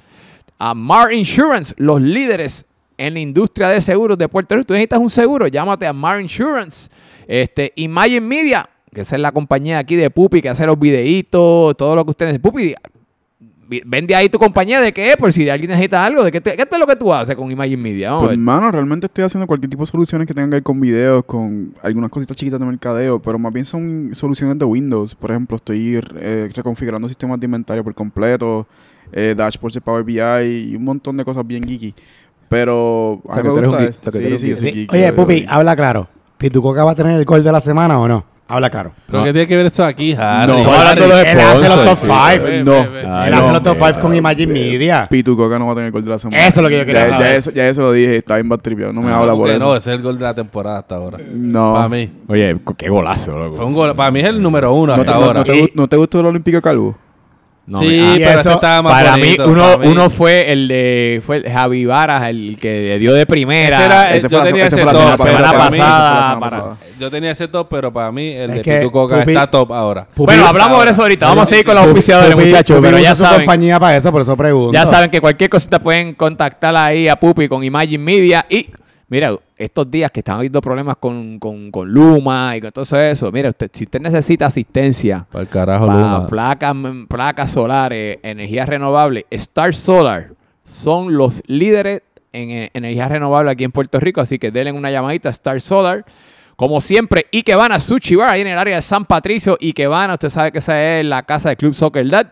A 0.58 0.74
Mar 0.74 1.14
Insurance, 1.14 1.76
los 1.78 2.02
líderes 2.02 2.66
en 2.98 3.14
la 3.14 3.20
industria 3.20 3.68
de 3.70 3.82
seguros 3.82 4.18
de 4.18 4.28
Puerto 4.28 4.56
Rico. 4.56 4.66
Tú 4.66 4.74
necesitas 4.74 5.00
un 5.00 5.12
seguro, 5.12 5.48
llámate 5.48 5.86
a 5.86 5.94
Mar 5.94 6.20
Insurance. 6.20 6.90
Este, 7.34 7.72
Imagine 7.78 8.20
Media, 8.20 8.70
que 8.94 9.02
esa 9.02 9.16
es 9.16 9.22
la 9.22 9.32
compañía 9.32 9.80
aquí 9.80 9.96
de 9.96 10.10
Pupi 10.10 10.42
que 10.42 10.50
hace 10.50 10.66
los 10.66 10.78
videitos, 10.78 11.78
todo 11.78 11.96
lo 11.96 12.04
que 12.04 12.10
ustedes... 12.12 12.38
Pupi, 12.40 12.76
vende 13.86 14.14
ahí 14.14 14.28
tu 14.28 14.38
compañía 14.38 14.82
de 14.82 14.92
qué 14.92 15.08
es, 15.12 15.16
por 15.16 15.32
si 15.32 15.50
alguien 15.50 15.70
necesita 15.70 16.04
algo. 16.04 16.24
¿De 16.26 16.32
qué, 16.34 16.42
te- 16.42 16.58
qué 16.58 16.64
es 16.70 16.78
lo 16.80 16.86
que 16.86 16.98
tú 16.98 17.14
haces 17.14 17.38
con 17.38 17.50
Imagine 17.50 17.82
Media? 17.82 18.18
Pues, 18.20 18.32
hermano, 18.34 18.70
realmente 18.70 19.06
estoy 19.06 19.24
haciendo 19.24 19.48
cualquier 19.48 19.70
tipo 19.70 19.84
de 19.86 19.90
soluciones 19.92 20.28
que 20.28 20.34
tengan 20.34 20.50
que 20.50 20.56
ver 20.56 20.64
con 20.64 20.82
videos, 20.82 21.24
con 21.24 21.74
algunas 21.82 22.10
cositas 22.10 22.36
chiquitas 22.36 22.60
de 22.60 22.66
mercadeo, 22.66 23.22
pero 23.22 23.40
más 23.40 23.54
bien 23.54 23.64
son 23.64 24.10
soluciones 24.14 24.60
de 24.60 24.66
Windows. 24.66 25.16
Por 25.16 25.32
ejemplo, 25.32 25.56
estoy 25.56 26.02
eh, 26.18 26.50
reconfigurando 26.54 27.08
sistemas 27.08 27.40
de 27.40 27.46
inventario 27.46 27.82
por 27.82 27.94
completo, 27.96 28.68
eh, 29.14 29.34
dashboards 29.38 29.76
de 29.76 29.80
Power 29.80 30.04
BI 30.04 30.20
y 30.20 30.76
un 30.76 30.84
montón 30.84 31.16
de 31.16 31.24
cosas 31.24 31.48
bien 31.48 31.64
geeky. 31.64 31.96
Pero 32.50 33.22
O 33.24 33.32
sea, 33.32 33.40
a 33.40 33.44
mí 33.44 33.44
que 33.44 33.48
me 33.48 33.54
tú 33.54 33.58
eres 33.60 33.70
un 33.70 33.76
gusta 33.78 33.84
geek, 33.86 34.00
o 34.00 34.04
sea, 34.04 34.12
que 34.12 34.20
tú 34.20 34.26
eres 34.28 34.42
Sí, 34.42 34.52
un 34.52 34.58
sí, 34.58 34.58
yo 34.58 34.58
soy 34.58 34.70
Sí. 34.72 34.76
geek, 34.82 34.92
Oye, 34.92 35.14
Pupi, 35.14 35.46
habla 35.48 35.76
claro. 35.78 36.10
¿Pitucoca 36.42 36.84
va 36.84 36.92
a 36.92 36.96
tener 36.96 37.16
el 37.18 37.24
gol 37.24 37.44
de 37.44 37.52
la 37.52 37.60
semana 37.62 38.00
o 38.00 38.08
no? 38.08 38.26
Habla 38.48 38.70
claro. 38.72 38.92
¿Pero 39.06 39.20
No. 39.20 39.24
qué 39.26 39.32
tiene 39.32 39.48
que 39.48 39.56
ver 39.56 39.68
eso 39.68 39.86
aquí, 39.86 40.14
Harry? 40.18 40.52
No, 40.52 40.58
Harry, 40.60 40.72
hablando 40.90 41.02
de 41.04 41.08
los 41.08 41.20
Él 41.26 41.40
hace 41.40 41.62
los 41.70 41.86
top 41.86 41.98
sponsors, 42.00 42.02
sí. 42.02 42.08
five. 42.40 42.52
Ve, 42.58 42.64
No. 42.64 42.74
Él 42.82 43.08
no, 43.08 43.16
hace 43.38 43.52
los 43.54 43.62
top 43.64 43.72
hombre, 43.74 43.88
5 43.94 44.00
con 44.02 44.16
Imagine 44.16 44.52
Media. 44.54 45.08
Pitu 45.10 45.38
Coca 45.38 45.60
no 45.60 45.68
va 45.68 45.72
a 45.72 45.76
tener 45.76 45.86
el 45.86 45.92
gol 45.94 46.04
de 46.04 46.10
la 46.10 46.20
semana. 46.20 46.48
Eso 46.48 46.60
es 46.60 46.64
lo 46.64 46.68
que 46.70 46.78
yo 46.80 46.86
quería 46.86 47.06
ya, 47.08 47.10
saber. 47.12 47.28
Ya 47.30 47.36
eso, 47.36 47.52
ya 47.52 47.68
eso 47.70 47.82
lo 47.84 47.92
dije, 47.94 48.18
está 48.18 48.36
bien 48.36 48.50
batripeado. 48.50 48.92
No 48.92 49.02
me 49.04 49.12
Ah, 49.12 49.18
habla 49.20 49.32
¿cómo 49.34 49.44
por 49.44 49.52
eso. 49.52 49.60
No, 49.60 49.76
ese 49.76 49.92
es 49.92 49.96
el 49.98 50.02
gol 50.04 50.18
de 50.18 50.24
la 50.26 50.34
temporada 50.34 50.80
hasta 50.80 50.96
ahora. 50.96 51.20
No. 51.32 51.74
Para 51.76 51.88
mí. 51.90 52.12
Oye, 52.28 52.58
qué 52.76 52.90
golazo, 52.90 53.38
loco. 53.38 53.56
Fue 53.56 53.66
un 53.66 53.74
gol. 53.74 53.96
Para 53.96 54.12
mí 54.12 54.20
es 54.20 54.28
el 54.28 54.42
número 54.42 54.74
uno 54.74 54.96
¿No 54.98 55.02
hasta 55.02 55.14
no- 55.14 55.22
ahora. 55.26 55.40
no 55.40 55.46
te 55.46 55.54
gu- 55.54 55.72
no 55.76 55.88
te 55.88 55.96
gustó 55.96 56.20
el 56.20 56.26
Olímpico 56.26 56.60
Calvo? 56.62 56.98
No, 57.68 57.80
sí, 57.80 57.86
me- 57.86 58.02
ah, 58.02 58.14
pero 58.18 58.30
eso, 58.32 58.40
este 58.40 58.54
estaba 58.54 58.82
más 58.82 58.92
para 58.94 59.12
bonito, 59.12 59.46
mí, 59.46 59.52
uno, 59.54 59.62
para 59.62 59.78
mí. 59.78 59.88
uno 59.88 60.10
fue 60.10 60.52
el 60.52 60.68
de 60.68 61.22
fue 61.26 61.38
el 61.38 61.50
Javi 61.50 61.86
Varas, 61.86 62.24
el 62.30 62.58
que 62.60 62.98
dio 62.98 63.14
de 63.14 63.26
primera. 63.26 63.78
Ese 63.78 63.86
era- 63.86 64.16
Ese 64.16 64.28
yo 64.30 64.40
fue 64.42 64.48
tenía 64.48 64.66
ese 64.66 64.76
ese 64.76 64.84
fue 64.84 64.94
la 64.94 65.00
top, 65.00 65.18
semana 65.28 65.38
mí- 65.38 65.42
la 65.44 65.72
semana 65.72 66.40
para- 66.40 66.40
pasada. 66.40 66.78
Yo 67.00 67.12
tenía 67.12 67.32
ese 67.32 67.48
top, 67.48 67.68
pero 67.70 67.94
para 67.94 68.12
mí 68.12 68.30
el 68.32 68.50
Es 68.50 68.56
de 68.58 68.62
que 68.64 68.78
Pitu 68.80 68.92
Coca 68.92 69.24
Pupi- 69.24 69.30
está 69.30 69.50
top 69.50 69.72
ahora. 69.74 70.08
bueno, 70.16 70.46
hablamos 70.48 70.84
de 70.86 70.92
eso 70.92 71.02
ahorita. 71.04 71.28
Vamos 71.28 71.44
a 71.44 71.46
seguir 71.46 71.66
con 71.66 71.76
los 71.76 71.86
auspiciadores, 71.86 72.36
Pupi- 72.36 72.46
muchachos. 72.46 72.78
Pupi 72.78 72.88
Pero 72.88 73.00
ya 73.00 73.16
saben, 73.16 73.38
compañía 73.42 73.80
para 73.80 73.96
eso, 73.96 74.12
por 74.12 74.22
eso 74.24 74.36
pregunto. 74.36 74.74
ya 74.74 74.86
saben 74.86 75.10
que 75.12 75.22
cualquier 75.22 75.50
cosita 75.50 75.80
pueden 75.80 76.14
contactar 76.16 76.76
ahí 76.76 77.08
a 77.08 77.16
Pupi 77.16 77.48
con 77.48 77.64
Imagine 77.64 78.04
Media. 78.04 78.46
Y 78.50 78.70
mira, 79.12 79.36
estos 79.58 79.92
días 79.92 80.10
que 80.10 80.22
están 80.22 80.38
habiendo 80.38 80.62
problemas 80.62 80.96
con, 80.96 81.38
con, 81.38 81.70
con 81.70 81.92
Luma 81.92 82.56
y 82.56 82.62
con 82.62 82.72
todo 82.72 82.98
eso, 83.02 83.30
mira, 83.30 83.50
usted, 83.50 83.70
si 83.74 83.84
usted 83.84 84.00
necesita 84.00 84.46
asistencia 84.46 85.28
Para 85.30 85.44
el 85.44 85.50
carajo, 85.50 85.86
para 85.86 86.00
Luma. 86.00 86.28
placas, 86.28 86.76
placas 87.10 87.52
solares, 87.52 88.20
energía 88.24 88.66
renovable, 88.66 89.26
Star 89.30 89.76
Solar 89.76 90.30
son 90.64 91.18
los 91.18 91.44
líderes 91.46 92.04
en 92.32 92.50
eh, 92.52 92.72
energía 92.74 93.10
renovable 93.10 93.52
aquí 93.52 93.66
en 93.66 93.74
Puerto 93.74 94.00
Rico, 94.00 94.22
así 94.22 94.40
que 94.40 94.50
denle 94.50 94.72
una 94.72 94.90
llamadita 94.90 95.28
a 95.28 95.34
Star 95.34 95.60
Solar. 95.60 96.06
Como 96.56 96.80
siempre, 96.80 97.26
y 97.32 97.44
que 97.44 97.56
van 97.56 97.74
a 97.74 97.80
Sushi 97.80 98.16
Bar, 98.16 98.30
ahí 98.30 98.42
en 98.42 98.48
el 98.48 98.58
área 98.58 98.76
de 98.78 98.82
San 98.82 99.04
Patricio, 99.04 99.58
van, 99.90 100.12
usted 100.12 100.30
sabe 100.30 100.52
que 100.54 100.60
esa 100.60 101.00
es 101.00 101.06
la 101.06 101.24
casa 101.24 101.50
de 101.50 101.58
Club 101.58 101.74
Soccer 101.74 102.08
Dad. 102.08 102.28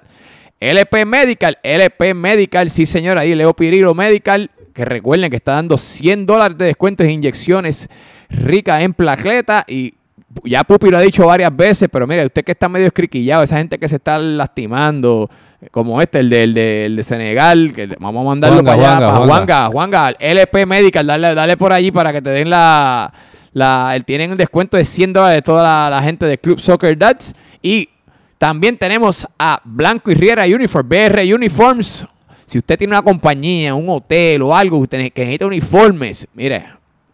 LP 0.61 1.03
Medical, 1.05 1.57
LP 1.61 2.13
Medical, 2.13 2.69
sí 2.69 2.85
señor, 2.85 3.17
ahí 3.17 3.33
Leo 3.33 3.53
Pirilo 3.53 3.93
Medical, 3.95 4.51
que 4.79 4.85
recuerden 4.85 5.29
que 5.29 5.35
está 5.35 5.53
dando 5.53 5.77
100 5.77 6.25
dólares 6.25 6.57
de 6.57 6.65
descuentos 6.65 7.05
e 7.05 7.11
inyecciones 7.11 7.89
ricas 8.29 8.81
en 8.81 8.93
plaqueta 8.93 9.65
y 9.67 9.93
ya 10.43 10.63
Pupi 10.63 10.89
lo 10.89 10.97
ha 10.97 11.01
dicho 11.01 11.25
varias 11.25 11.55
veces, 11.55 11.89
pero 11.91 12.05
mire, 12.07 12.25
usted 12.25 12.43
que 12.43 12.51
está 12.53 12.69
medio 12.69 12.87
escriquillado, 12.87 13.43
esa 13.43 13.57
gente 13.57 13.77
que 13.79 13.87
se 13.87 13.95
está 13.95 14.17
lastimando, 14.19 15.29
como 15.71 16.01
este, 16.01 16.19
el 16.19 16.29
de, 16.29 16.43
el 16.43 16.53
de, 16.53 16.85
el 16.85 16.95
de 16.95 17.03
Senegal, 17.03 17.73
que 17.75 17.87
vamos 17.99 18.21
a 18.21 18.29
mandarlo 18.29 18.61
Juanga, 18.61 18.71
para 18.71 18.81
allá, 18.81 18.97
Juanga, 18.97 19.07
para 19.07 19.25
Juanga. 19.25 19.67
Juanga, 19.69 20.07
Juanga, 20.07 20.15
LP 20.19 20.65
Medical, 20.65 21.07
dale, 21.07 21.33
dale 21.35 21.57
por 21.57 21.73
allí 21.73 21.91
para 21.91 22.13
que 22.13 22.21
te 22.21 22.29
den 22.29 22.49
la, 22.49 23.11
la 23.53 23.95
el- 23.95 24.05
tienen 24.05 24.31
el 24.31 24.37
descuento 24.37 24.77
de 24.77 24.85
100 24.85 25.13
dólares 25.13 25.37
de 25.37 25.41
toda 25.41 25.63
la, 25.63 25.89
la 25.89 26.01
gente 26.03 26.25
de 26.27 26.37
Club 26.37 26.59
Soccer 26.59 26.95
Dads 26.97 27.33
y 27.61 27.89
también 28.37 28.77
tenemos 28.77 29.27
a 29.39 29.59
Blanco 29.65 30.11
y 30.11 30.13
Riera 30.13 30.45
Uniform, 30.45 30.87
BR 30.87 31.33
Uniforms. 31.35 32.07
Si 32.49 32.57
usted 32.57 32.77
tiene 32.77 32.93
una 32.93 33.01
compañía, 33.03 33.75
un 33.75 33.87
hotel 33.89 34.41
o 34.41 34.55
algo 34.55 34.77
que 34.77 34.83
usted- 34.83 35.11
que 35.13 35.21
necesita 35.21 35.45
uniformes, 35.45 36.27
mire, 36.33 36.65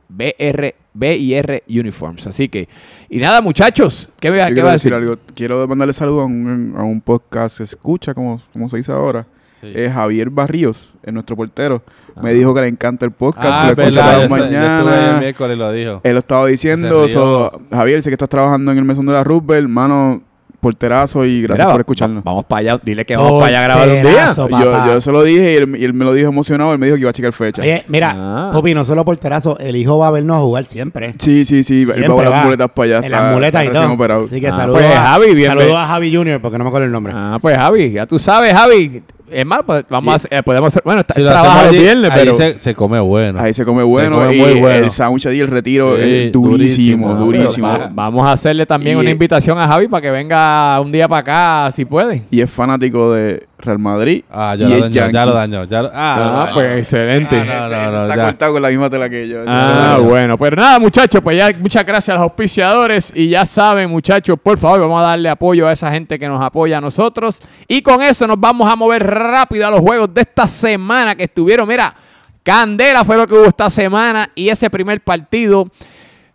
BR, 0.08 0.76
BR 0.94 1.64
Uniforms. 1.68 2.28
Así 2.28 2.48
que, 2.48 2.68
y 3.10 3.18
nada, 3.18 3.42
muchachos, 3.42 4.10
¿qué, 4.20 4.32
me- 4.32 4.38
Yo 4.38 4.46
qué 4.46 4.54
quiero 4.54 4.66
va 4.66 4.70
a 4.70 4.74
decir 4.74 4.94
algo. 4.94 5.18
Quiero 5.34 5.68
mandarle 5.68 5.94
saludo 5.94 6.22
a 6.22 6.26
un, 6.26 6.74
a 6.78 6.84
un 6.84 7.02
podcast 7.02 7.60
escucha, 7.60 8.14
como, 8.14 8.40
como 8.54 8.70
se 8.70 8.78
dice 8.78 8.92
ahora. 8.92 9.26
Sí. 9.60 9.72
Eh, 9.74 9.90
Javier 9.92 10.30
Barríos, 10.30 10.90
es 11.02 11.14
nuestro 11.14 11.36
portero. 11.36 11.82
Me 12.22 12.34
dijo 12.34 12.54
que 12.54 12.62
le 12.62 12.68
encanta 12.68 13.06
el 13.06 13.12
podcast, 13.12 13.46
Ah, 13.48 13.62
que 13.62 13.76
lo 13.76 13.82
es 13.84 13.90
escucha 13.90 14.06
verdad, 14.06 14.28
todas 14.28 14.30
yo 14.30 14.36
las 14.38 14.50
estu- 14.50 14.52
yo 14.52 14.58
estuve 14.58 14.92
ahí 14.92 14.96
el 14.96 15.02
mañanas. 15.02 15.20
miércoles 15.22 15.56
y 15.56 15.60
lo 15.60 15.72
dijo. 15.72 16.02
Él 16.04 16.14
lo 16.14 16.20
estaba 16.20 16.48
diciendo. 16.48 17.08
So, 17.10 17.62
Javier, 17.72 18.04
sé 18.04 18.10
que 18.10 18.14
estás 18.14 18.30
trabajando 18.30 18.72
en 18.72 18.78
el 18.78 18.84
mesón 18.86 19.06
de 19.06 19.14
la 19.14 19.24
Rubber, 19.24 19.58
hermano, 19.58 20.22
porterazo 20.66 21.26
y 21.26 21.42
gracias 21.44 21.66
Mira, 21.66 21.74
por 21.74 21.82
escucharnos. 21.82 22.24
Vamos 22.24 22.46
para 22.46 22.60
allá, 22.60 22.80
dile 22.84 23.06
que 23.06 23.16
vamos 23.16 23.34
para 23.42 23.48
allá 23.48 23.60
a 23.60 23.64
grabar 23.64 23.88
un 23.90 24.02
día. 24.02 24.34
Yo, 24.36 24.86
yo 24.94 25.02
se 25.02 25.12
lo 25.12 25.24
dije 25.24 25.54
y 25.54 25.56
él, 25.58 25.76
y 25.78 25.84
él 25.86 25.94
me 25.94 26.04
lo 26.06 26.14
dijo 26.14 26.30
emocionado. 26.30 26.74
Él 26.74 26.80
me 26.80 26.88
dijo 26.88 26.96
que 26.96 27.02
iba 27.02 27.10
a 27.10 27.14
checar 27.14 27.32
fecha. 27.34 27.62
Oye, 27.62 27.84
mira, 27.88 28.14
Ah. 28.18 28.50
Pupi, 28.52 28.74
no 28.74 28.84
solo 28.84 29.06
porterazo, 29.06 29.58
el 29.60 29.76
hijo 29.76 29.98
va 29.98 30.08
a 30.08 30.12
vernos 30.12 30.42
jugar 30.42 30.66
siempre. 30.66 31.14
sí, 31.20 31.46
sí, 31.46 31.64
sí. 31.64 31.82
Él 31.82 31.86
Siempre 31.86 32.08
va 32.10 32.16
con 32.16 32.26
va. 32.26 32.30
las 32.32 32.46
muletas 32.46 32.72
para 32.72 32.86
allá. 32.86 32.98
En 32.98 33.04
está- 33.06 33.24
las 33.24 33.34
muletas 33.34 33.64
y 33.64 33.68
está 33.68 33.82
todo. 33.84 33.94
operado. 33.94 34.26
Así 34.26 34.42
que 34.42 34.48
Ah, 34.48 34.52
saludos 34.52 34.82
pues, 34.82 34.96
a, 34.96 35.02
Javi, 35.06 35.26
bienven- 35.36 35.48
saludos 35.60 35.76
a 35.78 35.88
Javi 35.88 36.16
Junior, 36.16 36.42
porque 36.42 36.58
no 36.58 36.64
me 36.64 36.68
acuerdo 36.70 36.86
el 36.86 36.92
nombre. 36.92 37.14
Ah, 37.16 37.38
pues 37.42 37.56
Javi, 37.58 37.92
ya 37.92 38.06
tú 38.06 38.18
sabes, 38.20 38.54
Javi. 38.54 39.02
Es 39.32 39.46
más, 39.46 39.62
pues, 39.66 39.84
vamos 39.90 40.24
a 40.24 40.36
eh, 40.38 40.44
podemos 40.44 40.68
hacer, 40.68 40.82
bueno, 40.86 41.02
está, 41.02 41.14
Si 41.16 41.22
trabaja 41.24 41.64
los 41.66 41.72
viernes, 41.78 42.12
ahí 42.12 42.20
pero... 42.20 42.34
se, 42.36 42.60
se 42.60 42.76
come 42.76 43.00
bueno. 43.00 43.40
Ahí 43.40 43.54
se 43.54 43.66
come 43.66 43.84
bueno. 43.84 44.18
come 44.18 44.36
y 44.36 44.40
muy 44.40 44.60
bueno. 44.60 44.86
el 44.86 44.92
sándwich 44.92 45.26
y 45.26 45.40
el 45.40 45.48
retiro 45.48 45.96
Sí, 45.96 46.02
es 46.04 46.32
durísimo, 46.32 47.16
durísimo. 47.16 47.26
durísimo. 47.26 47.68
Va- 47.68 47.90
vamos 47.92 48.26
a 48.28 48.34
hacerle 48.34 48.66
también 48.66 48.98
Y- 48.98 49.02
una 49.02 49.10
invitación 49.10 49.58
a 49.58 49.68
Javi 49.68 49.88
para 49.88 50.02
que 50.02 50.12
venga 50.12 50.80
un 50.80 50.92
día 50.92 51.08
para 51.08 51.66
acá, 51.66 51.72
si 51.76 51.86
puede. 51.86 52.24
Y 52.30 52.42
es 52.42 52.50
fanático 52.52 53.14
de, 53.14 53.48
Real 53.58 53.80
Madrid. 53.80 54.24
Ah, 54.30 54.54
ya 54.58 54.68
y 54.68 54.70
lo 54.70 54.80
dañó, 54.82 55.10
ya 55.12 55.26
lo 55.26 55.34
dañó. 55.34 55.64
Ya 55.64 55.82
lo- 55.84 55.92
ah, 55.94 56.16
Ah, 56.16 56.40
dañó. 56.46 56.54
pues 56.54 56.78
excelente. 56.80 57.40
Ah, 57.40 57.68
no, 57.72 57.92
no, 57.92 57.92
no, 58.02 58.08
Está 58.08 58.24
cortado 58.26 58.54
con 58.54 58.62
la 58.62 58.70
misma 58.70 58.90
tela 58.90 59.10
que 59.10 59.28
yo. 59.28 59.44
Ah, 59.48 59.98
bueno, 60.04 60.38
pues 60.38 60.52
nada, 60.56 60.78
muchachos, 60.78 61.22
pues 61.24 61.38
ya 61.38 61.50
muchas 61.60 61.86
gracias 61.86 62.10
a 62.10 62.20
los 62.20 62.24
auspiciadores 62.24 63.12
y 63.16 63.30
ya 63.30 63.46
saben, 63.46 63.90
muchachos, 63.90 64.38
por 64.42 64.58
favor, 64.58 64.82
vamos 64.82 65.00
a 65.00 65.04
darle 65.04 65.30
apoyo 65.30 65.68
a 65.68 65.72
esa 65.72 65.90
gente 65.92 66.20
que 66.20 66.28
nos 66.28 66.42
apoya 66.42 66.78
a 66.80 66.82
nosotros 66.82 67.40
y 67.68 67.82
con 67.82 68.02
eso 68.02 68.28
nos 68.28 68.40
vamos 68.40 68.72
a 68.72 68.76
mover 68.76 69.04
rápido 69.06 69.66
a 69.68 69.72
los 69.72 69.80
juegos 69.80 70.14
de 70.14 70.22
esta 70.22 70.48
semana 70.48 71.16
que 71.16 71.24
estuvieron, 71.24 71.68
mira, 71.68 71.96
Candela 72.44 73.04
fue 73.04 73.18
lo 73.18 73.26
que 73.26 73.34
hubo 73.34 73.46
esta 73.46 73.70
semana 73.70 74.30
y 74.36 74.50
ese 74.50 74.70
primer 74.70 75.02
partido, 75.02 75.68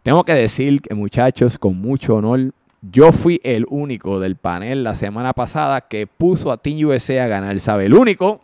tengo 0.03 0.25
que 0.25 0.33
decir 0.35 0.81
que 0.81 0.95
muchachos, 0.95 1.59
con 1.59 1.77
mucho 1.81 2.15
honor, 2.17 2.51
yo 2.83 3.13
fui 3.13 3.41
el 3.45 3.67
único 3.69 4.21
del 4.21 4.37
panel 4.37 4.85
la 4.85 4.95
semana 4.95 5.33
pasada 5.33 5.83
que 5.83 6.07
puso 6.07 6.51
a 6.51 6.57
Team 6.57 6.87
USA 6.87 7.25
a 7.25 7.27
ganar, 7.27 7.59
¿sabe? 7.61 7.87
El 7.87 7.95
único. 7.95 8.41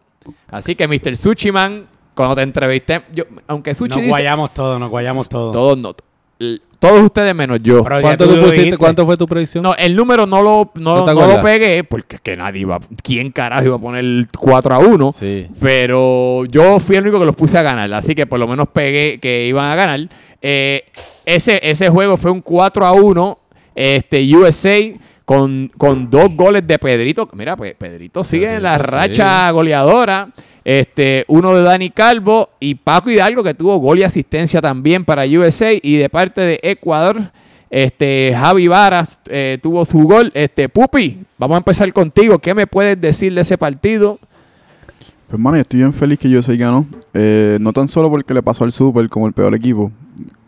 Así 0.48 0.74
que 0.74 0.86
Mr. 0.88 1.16
Suchiman, 1.16 1.86
cuando 2.14 2.34
te 2.34 2.42
entrevisté, 2.42 3.02
yo, 3.12 3.24
aunque 3.46 3.74
Suchi 3.74 3.90
Nos 3.90 3.98
dice... 3.98 4.10
guayamos 4.10 4.52
todos, 4.52 4.80
nos 4.80 4.90
guayamos 4.90 5.28
todos. 5.28 5.52
Todos 5.52 5.78
no. 5.78 5.94
Todos 6.78 7.02
ustedes 7.04 7.34
menos 7.34 7.60
yo. 7.62 7.82
¿Cuánto 7.82 8.24
tú 8.26 8.30
tú 8.30 8.36
lo 8.36 8.42
pusiste? 8.42 8.56
dijiste. 8.56 8.78
¿Cuánto 8.78 9.06
fue 9.06 9.16
tu 9.16 9.26
predicción? 9.26 9.62
No, 9.62 9.74
el 9.76 9.96
número 9.96 10.26
no 10.26 10.42
lo, 10.42 10.70
no, 10.74 11.06
¿No 11.06 11.26
lo 11.26 11.42
pegué 11.42 11.84
porque 11.84 12.16
es 12.16 12.22
que 12.22 12.36
nadie 12.36 12.60
iba. 12.60 12.78
¿Quién 13.02 13.32
carajo 13.32 13.64
iba 13.64 13.76
a 13.76 13.78
poner 13.78 14.26
4 14.38 14.74
a 14.74 14.78
1? 14.80 15.12
Sí. 15.12 15.48
Pero 15.58 16.44
yo 16.44 16.78
fui 16.78 16.96
el 16.96 17.04
único 17.04 17.18
que 17.18 17.24
los 17.24 17.34
puse 17.34 17.56
a 17.56 17.62
ganar. 17.62 17.92
Así 17.94 18.14
que 18.14 18.26
por 18.26 18.38
lo 18.38 18.46
menos 18.46 18.68
pegué 18.68 19.18
que 19.20 19.46
iban 19.46 19.70
a 19.70 19.74
ganar. 19.74 20.00
Eh, 20.42 20.84
ese, 21.24 21.58
ese 21.62 21.88
juego 21.88 22.18
fue 22.18 22.30
un 22.30 22.42
4 22.42 22.84
a 22.84 22.92
1. 22.92 23.38
Este, 23.76 24.34
USA 24.34 24.80
con, 25.24 25.70
con 25.76 26.10
dos 26.10 26.34
goles 26.34 26.66
de 26.66 26.78
Pedrito. 26.78 27.28
Mira, 27.34 27.56
pues 27.56 27.74
Pedrito 27.74 28.24
sigue 28.24 28.54
en 28.54 28.62
la 28.62 28.76
sí. 28.78 28.82
racha 28.84 29.50
goleadora. 29.50 30.30
Este, 30.64 31.24
uno 31.28 31.54
de 31.54 31.62
Dani 31.62 31.90
Calvo 31.90 32.50
y 32.58 32.74
Paco 32.74 33.08
Hidalgo, 33.10 33.44
que 33.44 33.54
tuvo 33.54 33.78
gol 33.78 34.00
y 34.00 34.02
asistencia 34.02 34.60
también 34.60 35.04
para 35.04 35.24
USA. 35.24 35.70
Y 35.80 35.96
de 35.96 36.08
parte 36.08 36.40
de 36.40 36.60
Ecuador, 36.62 37.30
este, 37.70 38.34
Javi 38.36 38.66
Varas 38.66 39.20
eh, 39.26 39.58
tuvo 39.62 39.84
su 39.84 39.98
gol. 40.00 40.32
Este, 40.34 40.68
Pupi, 40.68 41.20
vamos 41.38 41.56
a 41.56 41.58
empezar 41.58 41.92
contigo. 41.92 42.38
¿Qué 42.38 42.54
me 42.54 42.66
puedes 42.66 43.00
decir 43.00 43.34
de 43.34 43.42
ese 43.42 43.58
partido? 43.58 44.18
Pues, 45.26 45.34
hermano, 45.34 45.56
yo 45.56 45.62
estoy 45.62 45.80
bien 45.80 45.92
feliz 45.92 46.18
que 46.18 46.28
USA 46.28 46.54
ganó. 46.54 46.86
Eh, 47.12 47.58
no 47.60 47.72
tan 47.72 47.88
solo 47.88 48.10
porque 48.10 48.32
le 48.32 48.42
pasó 48.42 48.64
al 48.64 48.72
Super 48.72 49.08
como 49.08 49.26
el 49.26 49.32
peor 49.32 49.54
equipo, 49.54 49.90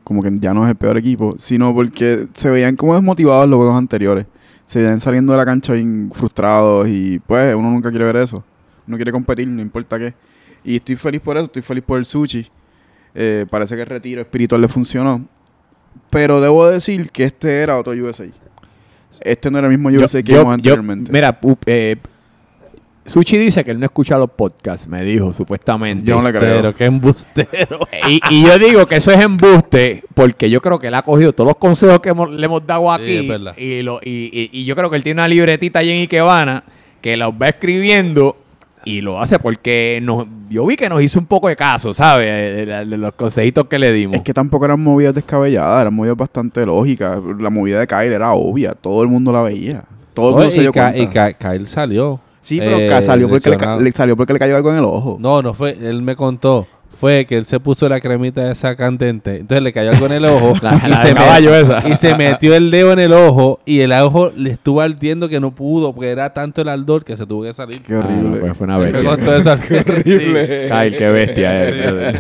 como 0.09 0.23
que 0.23 0.31
ya 0.41 0.53
no 0.55 0.65
es 0.65 0.71
el 0.71 0.77
peor 0.77 0.97
equipo, 0.97 1.35
sino 1.39 1.73
porque 1.75 2.27
se 2.33 2.49
veían 2.51 2.75
como 2.77 2.95
desmotivados 2.95 3.49
los 3.49 3.59
juegos 3.59 3.77
anteriores. 3.77 4.27
Se 4.67 4.81
veían 4.81 4.99
saliendo 5.01 5.33
de 5.33 5.37
la 5.39 5.45
cancha 5.45 5.75
bien 5.75 6.11
frustrados 6.13 6.89
y 6.89 7.19
pues 7.21 7.55
uno 7.55 7.71
nunca 7.71 7.91
quiere 7.91 8.07
ver 8.07 8.17
eso. 8.17 8.43
Uno 8.87 8.97
quiere 8.97 9.13
competir, 9.13 9.47
no 9.47 9.61
importa 9.63 9.99
qué. 9.99 10.15
Y 10.65 10.77
estoy 10.77 10.97
feliz 10.97 11.21
por 11.21 11.37
eso, 11.37 11.45
estoy 11.45 11.63
feliz 11.63 11.85
por 11.85 11.99
el 11.99 12.05
sushi. 12.05 12.47
Eh, 13.15 13.47
parece 13.51 13.77
que 13.77 13.83
el 13.83 13.87
retiro 13.89 14.21
espiritual 14.23 14.61
le 14.61 14.69
funcionó. 14.69 15.27
Pero 16.11 16.41
debo 16.41 16.67
decir 16.69 17.11
que 17.11 17.25
este 17.25 17.61
era 17.63 17.79
otro 17.79 17.93
USA. 17.93 18.25
Este 19.21 19.51
no 19.51 19.59
era 19.59 19.69
el 19.69 19.73
mismo 19.79 19.89
USA 19.91 20.23
que 20.23 20.33
vimos 20.39 20.55
anteriormente. 20.55 21.13
mira, 21.13 21.39
Pup- 21.41 21.59
eh, 21.67 21.97
Suchi 23.09 23.37
dice 23.39 23.65
que 23.65 23.71
él 23.71 23.81
no 23.81 23.87
escucha 23.87 24.17
los 24.19 24.31
podcasts, 24.31 24.87
me 24.87 25.03
dijo, 25.05 25.33
supuestamente. 25.33 26.07
Yo 26.07 26.21
no 26.21 26.31
le 26.31 26.39
creo. 26.39 26.75
Qué 26.75 26.85
embustero. 26.85 27.81
y, 28.09 28.21
y 28.31 28.45
yo 28.45 28.59
digo 28.59 28.87
que 28.87 28.97
eso 28.97 29.11
es 29.11 29.19
embuste 29.21 30.05
porque 30.15 30.51
yo 30.51 30.61
creo 30.61 30.79
que 30.79 30.89
él 30.89 30.95
ha 30.95 31.03
cogido 31.03 31.33
todos 31.33 31.49
los 31.49 31.57
consejos 31.57 32.01
que 32.01 32.11
hemos- 32.11 32.31
le 32.31 32.45
hemos 32.45 32.67
dado 32.67 32.83
Sí, 32.99 33.03
aquí 33.03 33.17
es 33.17 33.29
verdad. 33.29 33.57
y, 33.57 33.83
lo, 33.83 34.01
y, 34.05 34.31
y- 34.33 34.51
y 34.53 34.65
yo 34.65 34.77
creo 34.77 34.91
que 34.91 34.97
él 34.97 35.03
tiene 35.03 35.21
una 35.21 35.29
libretita 35.29 35.79
allí 35.81 35.91
en 35.91 36.01
Ikebana 36.03 36.65
que 37.01 37.17
los 37.17 37.33
va 37.33 37.49
escribiendo 37.49 38.37
y 38.85 39.01
lo 39.01 39.21
hace 39.21 39.39
porque 39.39 39.99
nos, 40.03 40.27
yo 40.49 40.65
vi 40.67 40.77
que 40.77 40.89
nos 40.89 41.03
hizo 41.03 41.19
un 41.19 41.27
poco 41.27 41.49
de 41.49 41.57
caso, 41.57 41.93
¿sabes? 41.93 42.27
De, 42.27 42.67
de- 42.67 42.85
de 42.87 42.97
los 42.97 43.13
consejitos 43.15 43.65
que 43.67 43.79
le 43.79 43.93
dimos. 43.93 44.17
Es 44.17 44.23
que 44.23 44.33
tampoco 44.35 44.65
eran 44.65 44.81
movidas 44.83 45.15
descabelladas, 45.15 45.81
eran 45.83 45.95
movidas 45.95 46.17
bastante 46.17 46.65
lógicas. 46.65 47.21
La 47.39 47.51
movida 47.51 47.81
de 47.81 47.87
Kyle 47.87 48.13
era 48.13 48.33
obvia, 48.33 48.73
todo 48.75 49.03
el 49.03 49.09
mundo 49.09 49.33
la 49.33 49.43
veía. 49.43 49.85
Todo 50.15 50.31
el 50.31 50.35
mundo 50.37 50.51
se 50.51 50.59
y, 50.59 50.61
dio 50.63 50.73
cuenta. 50.73 51.31
y 51.31 51.35
Kyle 51.35 51.67
salió. 51.67 52.21
Sí, 52.49 52.59
pero 52.59 52.79
eh, 52.79 53.03
salió, 53.03 53.29
porque 53.29 53.51
le, 53.51 53.57
lesionado. 53.57 53.81
le 53.81 53.93
salió 53.93 54.17
porque 54.17 54.33
le 54.33 54.39
cayó 54.39 54.57
algo 54.57 54.71
en 54.71 54.79
el 54.79 54.85
ojo. 54.85 55.19
No, 55.21 55.43
no 55.43 55.55
fue. 55.55 55.77
Él 55.81 56.03
me 56.03 56.17
contó. 56.17 56.67
Fue 56.97 57.27
que 57.27 57.37
él 57.37 57.45
se 57.45 57.61
puso 57.61 57.89
la 57.89 58.01
cremita 58.01 58.51
esa 58.51 58.75
candente. 58.75 59.37
Entonces 59.37 59.63
le 59.63 59.73
cayó 59.73 59.91
algo 59.91 60.07
en 60.07 60.13
el 60.13 60.25
ojo. 60.25 60.55
La- 60.63 60.83
y, 60.85 60.91
la 60.91 60.97
se 60.97 61.09
de 61.09 61.15
caballo 61.15 61.51
me- 61.51 61.61
esa. 61.61 61.89
y 61.89 61.97
se 61.97 62.17
metió 62.17 62.57
el 62.57 62.73
dedo 62.73 62.93
en 62.93 62.99
el 62.99 63.13
ojo. 63.13 63.61
Y 63.65 63.81
el 63.81 63.93
ojo 63.93 64.33
le 64.37 64.51
estuvo 64.51 64.81
ardiendo 64.81 65.29
que 65.29 65.39
no 65.39 65.53
pudo. 65.55 65.93
Porque 65.93 66.11
era 66.11 66.33
tanto 66.35 66.61
el 66.63 66.69
ardor 66.69 67.05
que 67.05 67.17
se 67.17 67.25
tuvo 67.25 67.45
que 67.45 67.53
salir. 67.53 67.83
Qué 67.83 67.95
horrible. 67.95 68.39
Ah, 68.39 68.41
pues 68.41 68.57
fue 68.57 68.65
una 68.65 68.79
bestia. 68.79 69.05
contó 69.05 69.37
eso. 69.37 69.55
Qué 69.69 69.79
horrible. 69.79 70.69
Kyle, 70.69 70.97
qué 70.99 71.09
bestia 71.09 71.61
es. 71.69 72.19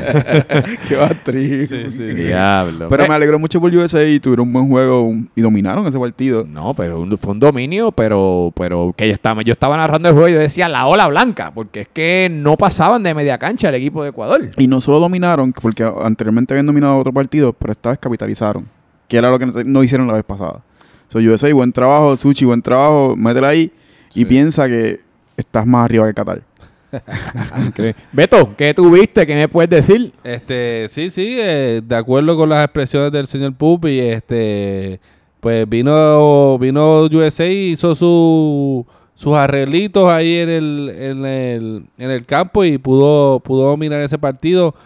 Qué 0.89 0.95
batriz. 0.97 1.69
Sí, 1.69 1.81
sí, 1.87 1.91
sí. 1.91 2.03
Diablo. 2.15 2.89
Pero 2.89 3.09
me 3.09 3.15
alegró 3.15 3.39
mucho 3.39 3.61
por 3.61 3.75
USA 3.75 4.05
y 4.05 4.21
tuvieron 4.21 4.47
un 4.47 4.53
buen 4.53 4.69
juego 4.69 5.03
un- 5.03 5.29
y 5.35 5.41
dominaron 5.41 5.87
ese 5.89 5.99
partido. 5.99 6.47
No, 6.49 6.73
pero 6.75 7.01
un- 7.01 7.19
fue 7.19 7.33
un 7.33 7.41
dominio, 7.41 7.91
pero, 7.91 8.53
pero 8.55 8.95
que 8.97 9.09
yo 9.09 9.13
estaba, 9.15 9.43
yo 9.43 9.53
estaba 9.53 9.77
narrando 9.77 10.09
el 10.11 10.15
juego 10.15 10.29
y 10.29 10.33
yo 10.35 10.39
decía 10.39 10.69
la 10.69 10.87
ola 10.87 11.09
blanca, 11.09 11.51
porque 11.55 11.81
es 11.81 11.89
que 11.89 12.29
no 12.31 12.57
pasaban 12.57 13.03
de 13.03 13.15
media 13.15 13.39
cancha 13.39 13.71
el 13.71 13.75
equipo 13.75 14.03
de 14.05 14.11
Ecuador. 14.11 14.51
Y 14.59 14.67
no 14.67 14.81
solo 14.81 15.00
dominaron, 15.00 15.53
porque 15.53 15.85
anteriormente 16.03 16.55
habían 16.55 16.67
dominado 16.67 16.97
otro 16.97 17.12
partido, 17.12 17.53
pero 17.53 17.73
esta 17.73 17.91
vez 17.91 17.99
capitalizaron. 17.99 18.69
Que 19.09 19.17
era 19.17 19.31
lo 19.31 19.38
que 19.38 19.47
no, 19.65 19.83
hicieron 19.83 20.07
la 20.07 20.15
vez 20.15 20.25
pasada. 20.25 20.62
So, 21.09 21.19
USA, 21.19 21.53
buen 21.55 21.73
trabajo. 21.73 22.17
Sushi, 22.17 22.45
buen 22.45 22.61
trabajo. 22.61 23.17
Métela 23.17 23.49
ahí 23.49 23.73
y 24.15 24.25
piensa 24.25 24.67
que 24.67 25.00
estás 25.37 25.67
más 25.67 25.85
arriba 25.85 26.07
que 26.07 26.15
Qatar. 26.15 26.43
Beto, 28.12 28.55
¿qué 28.57 28.73
tuviste? 28.75 29.27
¿Qué 29.27 29.35
me 29.35 29.49
puedes 29.49 29.71
decir? 29.71 30.12
Este, 30.25 30.87
sí, 30.88 31.11
sí, 31.11 31.37
eh, 31.38 31.83
de 31.85 31.97
acuerdo 31.97 32.37
con 32.37 32.49
las 32.49 32.65
expresiones 32.65 33.12
del 33.12 33.27
señor 33.27 33.55
Pupi, 33.55 34.00
este, 34.00 35.00
pues 35.41 35.69
vino, 35.69 36.59
vino 36.59 37.03
USA 37.05 37.47
y 37.47 37.73
hizo 37.73 37.95
su, 37.95 38.87
sus 39.19 39.37
arreglitos 39.37 40.09
ahí 40.13 40.37
en 40.37 40.49
el, 40.49 40.95
en 40.97 41.27
el, 41.27 41.87
en 41.99 42.11
el 42.13 42.25
campo 42.25 42.65
y 42.65 42.79
pudo, 42.79 43.41
pudo 43.41 43.67
dominar 43.67 44.01
ese 44.01 44.17
partido. 44.17 44.77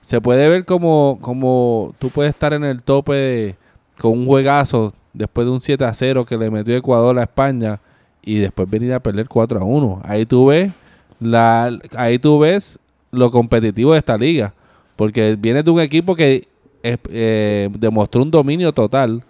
Se 0.00 0.20
puede 0.20 0.48
ver 0.48 0.64
como, 0.64 1.18
como 1.20 1.92
tú 1.98 2.08
puedes 2.08 2.30
estar 2.30 2.52
en 2.52 2.62
el 2.62 2.84
tope 2.84 3.56
con 3.98 4.12
un 4.12 4.26
juegazo 4.26 4.92
después 5.12 5.44
de 5.44 5.52
un 5.52 5.60
7 5.60 5.84
a 5.84 5.92
0 5.92 6.24
que 6.24 6.36
le 6.36 6.52
metió 6.52 6.76
Ecuador 6.76 7.18
a 7.18 7.24
España 7.24 7.80
y 8.22 8.36
después 8.38 8.70
venir 8.70 8.94
a 8.94 9.00
perder 9.00 9.26
4 9.28 9.58
a 9.58 9.64
1. 9.64 10.02
Ahí 10.04 10.24
tú 10.24 10.46
ves 10.46 10.70
la, 11.18 11.76
ahí 11.96 12.20
tú 12.20 12.38
ves 12.38 12.78
lo 13.10 13.32
competitivo 13.32 13.90
de 13.94 13.98
esta 13.98 14.16
liga. 14.16 14.54
Porque 14.94 15.34
viene 15.36 15.64
de 15.64 15.70
un 15.72 15.80
equipo 15.80 16.14
que 16.14 16.46
eh, 16.84 17.68
demostró 17.76 18.22
un 18.22 18.30
dominio 18.30 18.70
total 18.70 19.24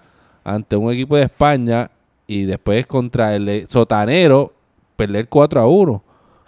ante 0.44 0.76
un 0.76 0.92
equipo 0.92 1.16
de 1.16 1.22
España 1.22 1.90
y 2.32 2.44
después 2.44 2.86
contra 2.86 3.34
el 3.34 3.66
sotanero 3.68 4.52
perder 4.96 5.28
4 5.28 5.60
a 5.60 5.66
1. 5.66 6.04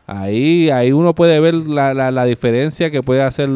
Ahí, 0.06 0.70
ahí 0.70 0.92
uno 0.92 1.14
puede 1.14 1.40
ver 1.40 1.54
la, 1.54 1.94
la, 1.94 2.10
la 2.10 2.24
diferencia 2.24 2.90
que 2.90 3.02
puede 3.02 3.22
hacer 3.22 3.48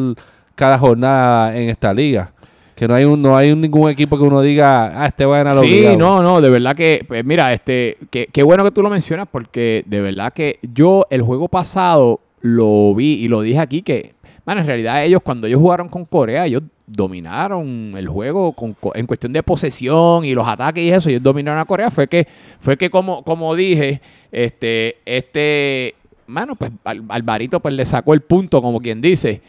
cada 0.55 0.77
jornada 0.77 1.55
en 1.57 1.69
esta 1.69 1.93
liga. 1.93 2.33
Que 2.75 2.87
no 2.87 2.93
hay 2.93 3.05
un, 3.05 3.21
no 3.21 3.35
hay 3.35 3.51
un- 3.51 3.61
ningún 3.61 3.89
equipo 3.89 4.17
que 4.17 4.23
uno 4.23 4.41
diga, 4.41 5.01
ah, 5.03 5.07
este 5.07 5.25
va 5.25 5.35
a 5.39 5.43
ganar 5.43 5.53
Sí, 5.63 5.65
obligado". 5.67 5.97
no, 5.97 6.21
no, 6.23 6.41
de 6.41 6.49
verdad 6.49 6.75
que, 6.75 7.03
pues 7.07 7.23
mira, 7.25 7.51
este, 7.53 7.97
que- 8.11 8.27
qué 8.31 8.43
bueno 8.43 8.63
que 8.63 8.71
tú 8.71 8.81
lo 8.83 8.89
mencionas 8.89 9.27
porque 9.31 9.83
de 9.87 10.01
verdad 10.01 10.31
que 10.33 10.59
yo 10.61 11.05
el 11.09 11.21
juego 11.21 11.47
pasado 11.47 12.19
lo 12.41 12.93
vi 12.93 13.13
y 13.15 13.27
lo 13.27 13.41
dije 13.41 13.59
aquí 13.59 13.81
que, 13.81 14.13
bueno, 14.47 14.61
en 14.61 14.67
realidad 14.67 15.03
ellos 15.03 15.21
cuando 15.21 15.45
ellos 15.45 15.59
jugaron 15.59 15.89
con 15.89 16.05
Corea, 16.05 16.45
ellos 16.45 16.63
dominaron 16.85 17.93
el 17.97 18.07
juego 18.07 18.53
con 18.53 18.73
co- 18.73 18.95
en 18.95 19.05
cuestión 19.05 19.33
de 19.33 19.43
posesión 19.43 20.23
y 20.23 20.33
los 20.33 20.47
ataques 20.47 20.81
y 20.81 20.89
eso, 20.89 21.09
ellos 21.09 21.21
dominaron 21.21 21.59
a 21.59 21.65
Corea, 21.65 21.91
fue 21.91 22.07
que, 22.07 22.25
fue 22.61 22.77
que 22.77 22.89
como, 22.89 23.23
como 23.25 23.53
dije, 23.55 23.99
este, 24.31 24.99
este, 25.05 25.95
mano, 26.27 26.55
pues 26.55 26.71
Al- 26.85 27.03
Alvarito 27.09 27.59
pues 27.59 27.73
le 27.73 27.83
sacó 27.85 28.13
el 28.13 28.21
punto, 28.21 28.61
como 28.61 28.79
quien 28.79 29.01
dice. 29.01 29.41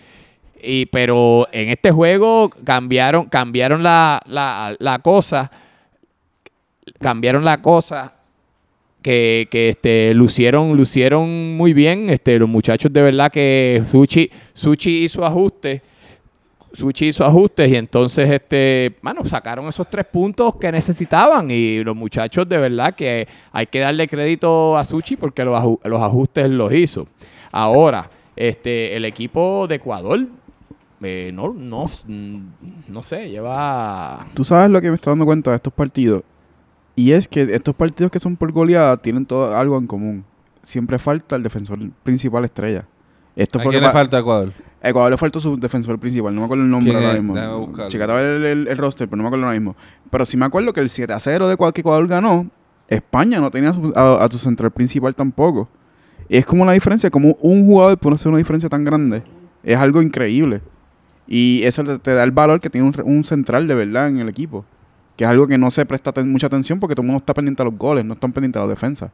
Y, 0.61 0.87
pero 0.87 1.47
en 1.53 1.69
este 1.69 1.93
juego 1.93 2.51
cambiaron, 2.65 3.27
cambiaron 3.27 3.85
la, 3.85 4.21
la, 4.27 4.75
la 4.81 4.99
cosa. 4.99 5.49
Cambiaron 6.99 7.45
la 7.45 7.63
cosa. 7.63 8.15
Que, 9.03 9.47
que 9.51 9.71
este, 9.71 10.13
lucieron, 10.13 10.77
lucieron 10.77 11.57
muy 11.57 11.73
bien. 11.73 12.11
Este, 12.11 12.39
los 12.39 12.49
muchachos 12.49 12.93
de 12.93 13.03
verdad 13.03 13.31
que 13.31 13.83
Suchi, 13.85 14.31
Suchi 14.53 15.05
hizo 15.05 15.25
ajustes. 15.25 15.83
Suchi 16.73 17.09
hizo 17.09 17.25
ajustes 17.25 17.71
y 17.71 17.77
entonces, 17.77 18.31
este, 18.31 18.97
mano, 19.01 19.25
sacaron 19.25 19.67
esos 19.69 19.89
tres 19.89 20.05
puntos 20.05 20.57
que 20.57 20.71
necesitaban. 20.71 21.51
Y 21.51 21.83
los 21.83 21.97
muchachos 21.97 22.49
de 22.49 22.59
verdad 22.59 22.95
que 22.95 23.27
hay 23.53 23.67
que 23.67 23.81
darle 23.81 24.07
crédito 24.09 24.77
a 24.77 24.85
Suchi 24.85 25.17
porque 25.17 25.45
los, 25.45 25.79
los 25.85 26.03
ajustes 26.03 26.51
los 26.51 26.73
hizo. 26.73 27.07
Ahora, 27.51 28.11
este, 28.37 28.95
el 28.97 29.05
equipo 29.05 29.67
de 29.67 29.77
Ecuador, 29.77 30.27
eh, 31.01 31.31
no, 31.33 31.53
no, 31.53 31.87
no 32.89 33.03
sé, 33.03 33.31
lleva... 33.31 34.27
Tú 34.35 34.45
sabes 34.45 34.71
lo 34.71 34.81
que 34.81 34.89
me 34.89 34.95
está 34.97 35.11
dando 35.11 35.25
cuenta 35.25 35.51
de 35.51 35.57
estos 35.57 35.73
partidos. 35.73 36.23
Y 36.99 37.13
es 37.13 37.29
que 37.29 37.43
estos 37.55 37.75
partidos 37.77 38.11
que 38.11 38.19
son 38.19 38.37
por 38.37 38.51
goleada 38.51 38.97
tienen 38.97 39.25
todo 39.25 39.55
algo 39.57 39.79
en 39.79 39.87
común. 39.87 40.25
siempre 40.65 40.99
falta 40.99 41.37
el 41.37 41.43
defensor 41.43 41.79
principal 42.03 42.45
estrella. 42.45 42.85
Esto 43.37 43.59
¿A 43.61 43.63
quién 43.63 43.83
le 43.83 43.91
falta 43.93 44.17
a 44.17 44.21
Ecuador? 44.21 44.53
a 44.83 44.89
Ecuador 44.89 45.11
le 45.13 45.17
faltó 45.17 45.39
su 45.41 45.57
defensor 45.57 45.99
principal, 45.99 46.35
no 46.35 46.41
me 46.41 46.45
acuerdo 46.47 46.65
el 46.65 46.71
nombre 46.71 46.93
¿Quién 46.93 47.05
ahora 47.05 47.19
mismo. 47.21 47.35
Checate 47.89 48.13
el, 48.37 48.45
el- 48.45 48.69
el 48.69 48.77
roster, 48.77 49.09
pero 49.09 49.17
no 49.17 49.23
me 49.23 49.29
acuerdo 49.29 49.45
ahora 49.47 49.57
mismo. 49.59 49.77
Pero 50.11 50.25
sí 50.27 50.37
me 50.37 50.45
acuerdo 50.45 50.73
que 50.73 50.81
el 50.81 50.89
7 50.89 51.13
a 51.13 51.21
0 51.21 51.47
de 51.49 51.55
Ecuador 51.55 51.73
que 51.73 51.81
Ecuador 51.83 52.07
ganó, 52.09 52.49
España 52.89 53.41
no 53.41 53.51
tenía 53.51 53.71
a 53.71 53.75
su- 53.75 53.93
a, 53.95 54.25
a 54.25 54.29
su 54.29 54.39
central 54.39 54.71
principal 54.73 55.15
tampoco. 55.15 55.69
Y 56.29 56.37
es 56.37 56.45
como 56.45 56.65
la 56.65 56.73
diferencia, 56.73 57.11
como 57.11 57.37
un 57.41 57.65
jugador 57.67 57.97
puede 57.97 58.17
hacer 58.17 58.29
una 58.29 58.39
diferencia 58.39 58.69
tan 58.69 58.85
grande. 58.85 59.23
Es 59.63 59.79
algo 59.79 60.03
increíble. 60.03 60.61
Y 61.29 61.63
eso 61.63 61.85
te, 61.85 61.99
te 61.99 62.13
da 62.15 62.25
el 62.25 62.33
valor 62.33 62.61
que 62.61 62.69
tiene 62.71 62.89
un, 62.89 62.95
un 63.05 63.25
central 63.25 63.67
de 63.69 63.75
verdad 63.75 64.09
en 64.09 64.19
el 64.19 64.29
equipo. 64.29 64.65
Que 65.19 65.25
es 65.25 65.31
algo 65.31 65.47
que 65.47 65.59
no 65.59 65.71
se 65.71 65.85
presta 65.85 66.13
mucha 66.25 66.47
atención 66.47 66.81
porque 66.81 66.95
todo 66.95 67.03
el 67.03 67.09
mundo 67.09 67.19
está 67.19 67.35
pendiente 67.35 67.61
a 67.61 67.67
los 67.67 67.77
goles, 67.77 68.07
no 68.07 68.15
están 68.15 68.33
pendientes 68.33 68.59
a 68.61 68.65
la 68.65 68.71
defensa. 68.71 69.11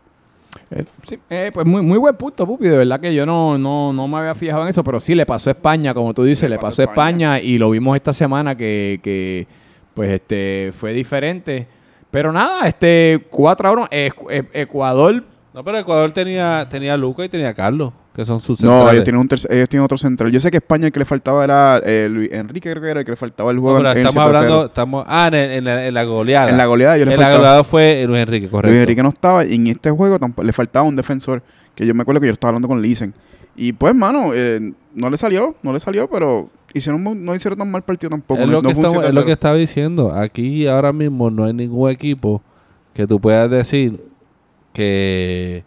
Eh, 0.70 0.84
sí, 1.08 1.18
eh, 1.28 1.50
pues 1.52 1.66
muy, 1.66 1.82
muy 1.82 1.98
buen 1.98 2.14
punto, 2.14 2.46
Pupi. 2.46 2.68
De 2.68 2.78
verdad 2.78 3.00
que 3.00 3.12
yo 3.12 3.26
no, 3.26 3.58
no, 3.58 3.92
no 3.92 4.06
me 4.06 4.18
había 4.18 4.36
fijado 4.36 4.62
en 4.62 4.68
eso, 4.68 4.84
pero 4.84 5.00
sí 5.00 5.16
le 5.16 5.26
pasó 5.26 5.50
a 5.50 5.54
España, 5.54 5.92
como 5.94 6.14
tú 6.14 6.22
dices, 6.22 6.48
le, 6.48 6.58
pasó 6.58 6.82
a 6.82 6.84
España, 6.84 7.40
y 7.40 7.58
lo 7.58 7.70
vimos 7.70 7.96
esta 7.96 8.12
semana 8.12 8.54
que, 8.54 9.00
que 9.02 9.48
pues 9.94 10.10
este 10.10 10.70
fue 10.72 10.92
diferente. 10.92 11.66
Pero 12.14 12.30
nada, 12.30 12.68
este 12.68 13.26
4 13.28 13.68
a 13.68 13.72
1, 13.72 13.88
eh, 13.90 14.10
eh, 14.30 14.44
Ecuador 14.52 15.24
No, 15.54 15.62
pero 15.62 15.78
Ecuador 15.78 16.10
tenía, 16.10 16.66
tenía 16.68 16.94
a 16.94 16.96
Luca 16.96 17.24
y 17.24 17.28
tenía 17.28 17.50
a 17.50 17.54
Carlos, 17.54 17.92
que 18.12 18.24
son 18.24 18.40
sus 18.40 18.60
No, 18.60 18.70
centrales. 18.70 18.92
ellos 18.94 19.04
tienen, 19.04 19.20
un 19.20 19.28
ellos 19.56 19.68
tienen 19.68 19.84
otro 19.84 19.96
central. 19.96 20.32
Yo 20.32 20.40
sé 20.40 20.50
que 20.50 20.56
España 20.56 20.86
el 20.86 20.92
que 20.92 20.98
le 20.98 21.04
faltaba 21.04 21.44
era 21.44 21.80
eh, 21.84 22.08
Luis 22.10 22.28
Enrique, 22.32 22.70
creo 22.72 22.82
que 22.82 22.90
era 22.90 23.00
el 23.00 23.06
que 23.06 23.12
le 23.12 23.16
faltaba 23.16 23.50
el 23.52 23.56
No, 23.58 23.62
juego. 23.62 23.78
pero 23.78 23.90
en 23.92 23.98
el 23.98 24.06
estamos 24.06 24.14
7 24.24 24.36
a 24.36 24.40
0. 24.40 24.44
hablando, 24.52 24.66
estamos, 24.66 25.04
ah, 25.06 25.28
en, 25.28 25.34
en 25.34 25.64
la, 25.64 25.86
en 25.86 25.94
la 25.94 26.02
goleada. 26.04 26.50
En 26.50 26.56
la 26.56 26.66
goleada 26.66 26.98
yo 26.98 27.04
le 27.06 27.14
En 27.14 27.20
la 27.20 27.36
goleada 27.36 27.62
fue 27.62 28.04
Luis 28.04 28.20
Enrique, 28.20 28.48
correcto. 28.48 28.70
Luis 28.72 28.82
Enrique 28.82 29.02
no 29.04 29.10
estaba 29.10 29.44
y 29.46 29.54
en 29.54 29.66
este 29.68 29.90
juego 29.92 30.18
tampo- 30.18 30.42
le 30.42 30.52
faltaba 30.52 30.84
un 30.88 30.96
defensor 30.96 31.40
que 31.76 31.86
yo 31.86 31.94
me 31.94 32.02
acuerdo 32.02 32.20
que 32.20 32.26
yo 32.26 32.32
estaba 32.32 32.48
hablando 32.48 32.66
con 32.66 32.82
Lisen. 32.82 33.14
Y 33.54 33.72
pues, 33.74 33.94
mano, 33.94 34.32
eh, 34.34 34.72
no 34.92 35.08
le 35.08 35.16
salió, 35.16 35.54
no 35.62 35.72
le 35.72 35.78
salió, 35.78 36.10
pero 36.10 36.48
hicieron 36.72 37.24
no 37.24 37.32
hicieron 37.36 37.56
tan 37.56 37.70
mal 37.70 37.82
partido 37.82 38.10
tampoco. 38.10 38.40
es 38.40 38.46
no- 38.48 38.54
lo, 38.54 38.62
no 38.62 38.68
que 38.70 38.74
fue 38.74 38.80
un 38.80 38.86
estamos- 38.86 39.02
7 39.02 39.06
a 39.06 39.08
es 39.10 39.14
lo 39.14 39.20
0. 39.20 39.26
que 39.26 39.32
estaba 39.32 39.54
diciendo. 39.54 40.12
Aquí 40.12 40.66
ahora 40.66 40.92
mismo 40.92 41.30
no 41.30 41.44
hay 41.44 41.52
ningún 41.52 41.88
equipo 41.92 42.42
que 42.92 43.06
tú 43.06 43.20
puedas 43.20 43.48
decir 43.48 44.00
que, 44.74 45.64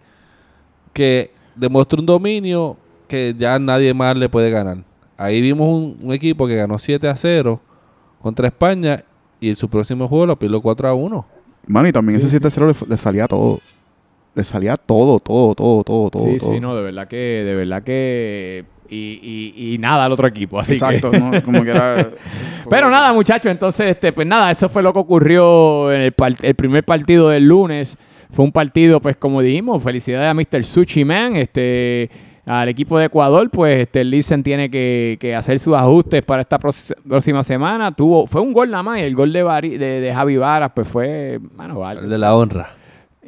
que 0.94 1.32
demuestre 1.56 2.00
un 2.00 2.06
dominio 2.06 2.78
que 3.08 3.34
ya 3.36 3.58
nadie 3.58 3.94
más 3.96 4.16
le 4.16 4.30
puede 4.30 4.52
ganar. 4.52 4.78
Ahí 5.18 5.42
vimos 5.42 5.68
un, 5.68 5.98
un 6.02 6.14
equipo 6.14 6.46
que 6.46 6.56
ganó 6.56 6.78
7 6.78 7.08
a 7.08 7.16
0 7.16 7.60
contra 8.22 8.48
España 8.48 9.04
y 9.40 9.50
en 9.50 9.56
su 9.56 9.68
próximo 9.70 10.08
juego 10.08 10.28
lo 10.28 10.38
piló 10.38 10.62
4 10.62 10.88
a 10.90 10.94
1. 10.94 11.26
Mano, 11.66 11.88
y 11.88 11.92
también 11.92 12.18
ese 12.18 12.28
7 12.28 12.48
a 12.48 12.52
0 12.52 12.74
le, 12.88 12.98
salía 12.98 13.28
todo. 13.28 13.60
Le 14.36 14.44
salía 14.44 14.78
todo, 14.78 15.20
todo, 15.20 15.56
todo, 15.56 15.84
todo, 15.84 16.10
todo. 16.12 16.24
sí, 16.24 16.38
todo. 16.38 16.54
sí, 16.54 16.60
no, 16.60 16.76
de 16.76 16.84
verdad 16.84 17.08
que, 17.08 17.16
de 17.16 17.56
verdad 17.56 17.82
que. 17.84 18.66
Y, 18.90 19.20
y, 19.56 19.74
y 19.74 19.78
nada 19.80 20.06
al 20.06 20.12
otro 20.12 20.28
equipo. 20.28 20.60
Así 20.60 20.70
que- 20.70 20.74
Exacto, 20.76 21.12
¿no? 21.12 21.44
Como 21.44 21.62
que 21.64 21.72
era... 21.72 22.10
Pero 22.70 22.90
nada, 22.90 23.12
muchachos, 23.12 23.52
entonces, 23.52 23.90
este, 23.92 24.14
pues 24.14 24.26
nada, 24.26 24.50
eso 24.52 24.70
fue 24.70 24.82
lo 24.82 24.94
que 24.94 25.00
ocurrió 25.00 25.92
en 25.92 26.02
el 26.42 26.56
primer 26.56 26.86
partido 26.86 27.30
del 27.30 27.48
lunes. 27.48 27.98
Fue 28.32 28.44
un 28.46 28.52
partido, 28.52 29.00
pues 29.02 29.16
como 29.18 29.42
dijimos, 29.42 29.82
felicidades 29.84 30.30
a 30.30 30.34
Mr. 30.34 30.64
Sushi 30.64 31.06
Man, 31.06 31.36
este, 31.36 32.10
al 32.46 32.70
equipo 32.70 32.98
de 33.00 33.06
Ecuador, 33.06 33.50
pues 33.50 33.82
este, 33.82 34.02
el 34.02 34.10
Listen 34.10 34.44
tiene 34.44 34.70
que, 34.70 35.18
que 35.20 35.36
hacer 35.36 35.60
sus 35.60 35.76
ajustes 35.76 36.24
para 36.24 36.42
esta 36.42 36.58
próxima 36.60 37.44
semana. 37.44 37.92
Tuvo, 37.94 38.28
fue 38.28 38.42
un 38.42 38.54
gol 38.54 38.70
nada 38.72 38.84
más, 38.84 39.00
y 39.00 39.04
el 39.04 39.16
gol 39.16 39.32
de, 39.34 39.44
Vari- 39.46 39.78
de, 39.78 40.02
de 40.02 40.14
Javi 40.14 40.38
Varas, 40.38 40.72
pues 40.76 40.88
fue, 40.88 41.40
bueno, 41.56 41.80
vale, 41.80 42.02
El 42.02 42.10
de 42.10 42.18
la 42.18 42.36
honra. 42.36 42.70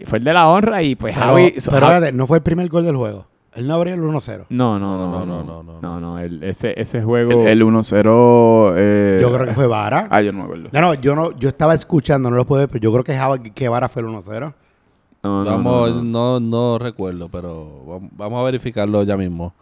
fue 0.05 0.19
el 0.19 0.23
de 0.23 0.33
la 0.33 0.47
honra 0.49 0.81
y 0.83 0.95
pues 0.95 1.15
Pero, 1.15 1.25
Javi... 1.27 1.43
pero 1.51 1.61
Javi- 1.61 1.75
espérate, 1.75 2.11
no 2.11 2.27
fue 2.27 2.37
el 2.37 2.43
primer 2.43 2.67
gol 2.69 2.85
del 2.85 2.95
juego. 2.95 3.25
Él 3.55 3.67
no 3.67 3.73
abrió 3.73 3.95
el 3.95 4.01
1-0. 4.01 4.45
no, 4.49 4.77
no, 4.79 4.95
No, 4.97 5.25
no, 5.25 5.25
no, 5.25 5.43
no, 5.43 5.43
no, 5.43 5.63
no, 5.63 5.81
no, 5.81 5.99
no, 5.99 6.19
el- 6.19 6.43
ese, 6.43 6.79
ese 6.79 7.01
juego... 7.01 7.41
El, 7.41 7.47
el 7.47 7.63
1-0... 7.63 8.73
Eh, 8.77 9.19
Yo 9.21 9.33
creo 9.33 9.47
que 9.47 9.53
fue 9.53 9.65
Vara. 9.67 10.07
Ah, 10.11 10.21
yo 10.21 10.31
no 10.31 10.37
me 10.39 10.43
acuerdo. 10.45 10.69
No, 10.71 10.81
no, 10.81 10.93
yo 10.93 11.15
no, 11.15 11.37
yo 11.37 11.49
estaba 11.49 11.73
escuchando, 11.73 12.29
no 12.29 12.37
lo 12.37 12.45
puedo 12.45 12.61
ver, 12.61 12.69
pero 12.69 12.81
yo 12.81 12.91
creo 12.93 13.03
que, 13.03 13.51
que 13.51 13.67
Vara 13.67 13.89
fue 13.89 14.03
el 14.03 14.07
1-0. 14.09 14.53
No, 15.23 15.43
Vamos, 15.45 15.89
no, 15.91 16.01
no, 16.03 16.03
no. 16.03 16.39
no, 16.39 16.79
recuerdo, 16.79 17.29
pero 17.29 17.83
vam- 17.85 18.09
vamos 18.11 18.39
a 18.39 18.43
verificarlo 18.43 19.03
ya 19.03 19.17
mismo. 19.17 19.53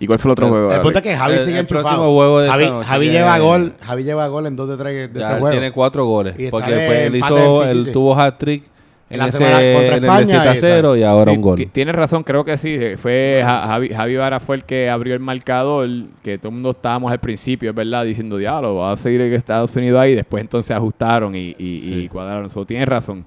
¿Y 0.00 0.06
cuál 0.06 0.18
fue 0.18 0.30
el 0.30 0.32
otro 0.32 0.46
El- 0.46 0.50
juego? 0.52 0.72
El 0.72 0.80
punto 0.80 0.98
es 0.98 1.02
que 1.04 1.14
Javi 1.16 1.34
El- 1.34 1.44
sigue 1.44 1.58
el 1.60 1.66
próximo 1.66 2.12
juego 2.12 2.40
de 2.40 2.46
esa 2.48 2.54
Javi, 2.56 2.66
noche 2.70 2.88
Javi 2.88 3.06
que- 3.06 3.12
lleva 3.12 3.38
gol, 3.38 3.72
Javi 3.80 4.02
lleva 4.02 4.26
gol 4.28 4.46
en 4.46 4.56
dos 4.56 4.68
de 4.68 4.76
tres 4.76 5.12
de 5.12 5.20
Ya 5.20 5.36
este 5.38 5.50
tiene 5.50 5.70
cuatro 5.72 6.04
goles. 6.06 6.34
Porque 6.50 7.06
él 7.06 7.16
hizo, 7.16 7.62
él 7.64 7.70
Pichichi. 7.78 7.92
tuvo 7.92 8.14
hat-trick 8.18 8.64
en, 8.64 9.14
En 9.14 9.18
la 9.20 9.28
ese, 9.28 9.38
semana 9.38 9.56
contra 9.58 9.86
en 9.86 9.92
el 9.92 10.04
España, 10.04 10.26
7 10.26 10.48
a 10.48 10.52
esa. 10.52 10.66
0 10.66 10.96
y 10.96 11.02
ahora 11.04 11.30
Sí, 11.30 11.36
un 11.36 11.42
gol. 11.42 11.56
ti- 11.56 11.66
Tienes 11.66 11.94
razón, 11.94 12.24
creo 12.24 12.44
que 12.44 12.56
sí. 12.58 12.70
eh, 12.76 12.96
Fue 12.96 13.42
Ja- 13.44 13.66
Javi, 13.68 13.88
Javi 13.90 14.16
Vara 14.16 14.40
fue 14.40 14.56
el 14.56 14.64
que 14.64 14.90
abrió 14.90 15.14
el 15.14 15.20
marcador, 15.20 15.88
que 16.22 16.38
todo 16.38 16.48
el 16.48 16.54
mundo 16.54 16.70
estábamos 16.70 17.12
al 17.12 17.20
principio, 17.20 17.70
es 17.70 17.76
verdad, 17.76 18.04
diciendo, 18.04 18.36
diablo, 18.38 18.76
va 18.76 18.92
a 18.92 18.96
seguir 18.96 19.20
en 19.20 19.32
Estados 19.34 19.76
Unidos 19.76 20.00
ahí. 20.00 20.14
Después 20.16 20.40
entonces 20.40 20.74
ajustaron 20.76 21.36
y, 21.36 21.54
y- 21.58 21.78
Sí. 21.78 21.94
y 22.04 22.08
cuadraron. 22.08 22.50
So, 22.50 22.64
tienes 22.66 22.88
razón. 22.88 23.24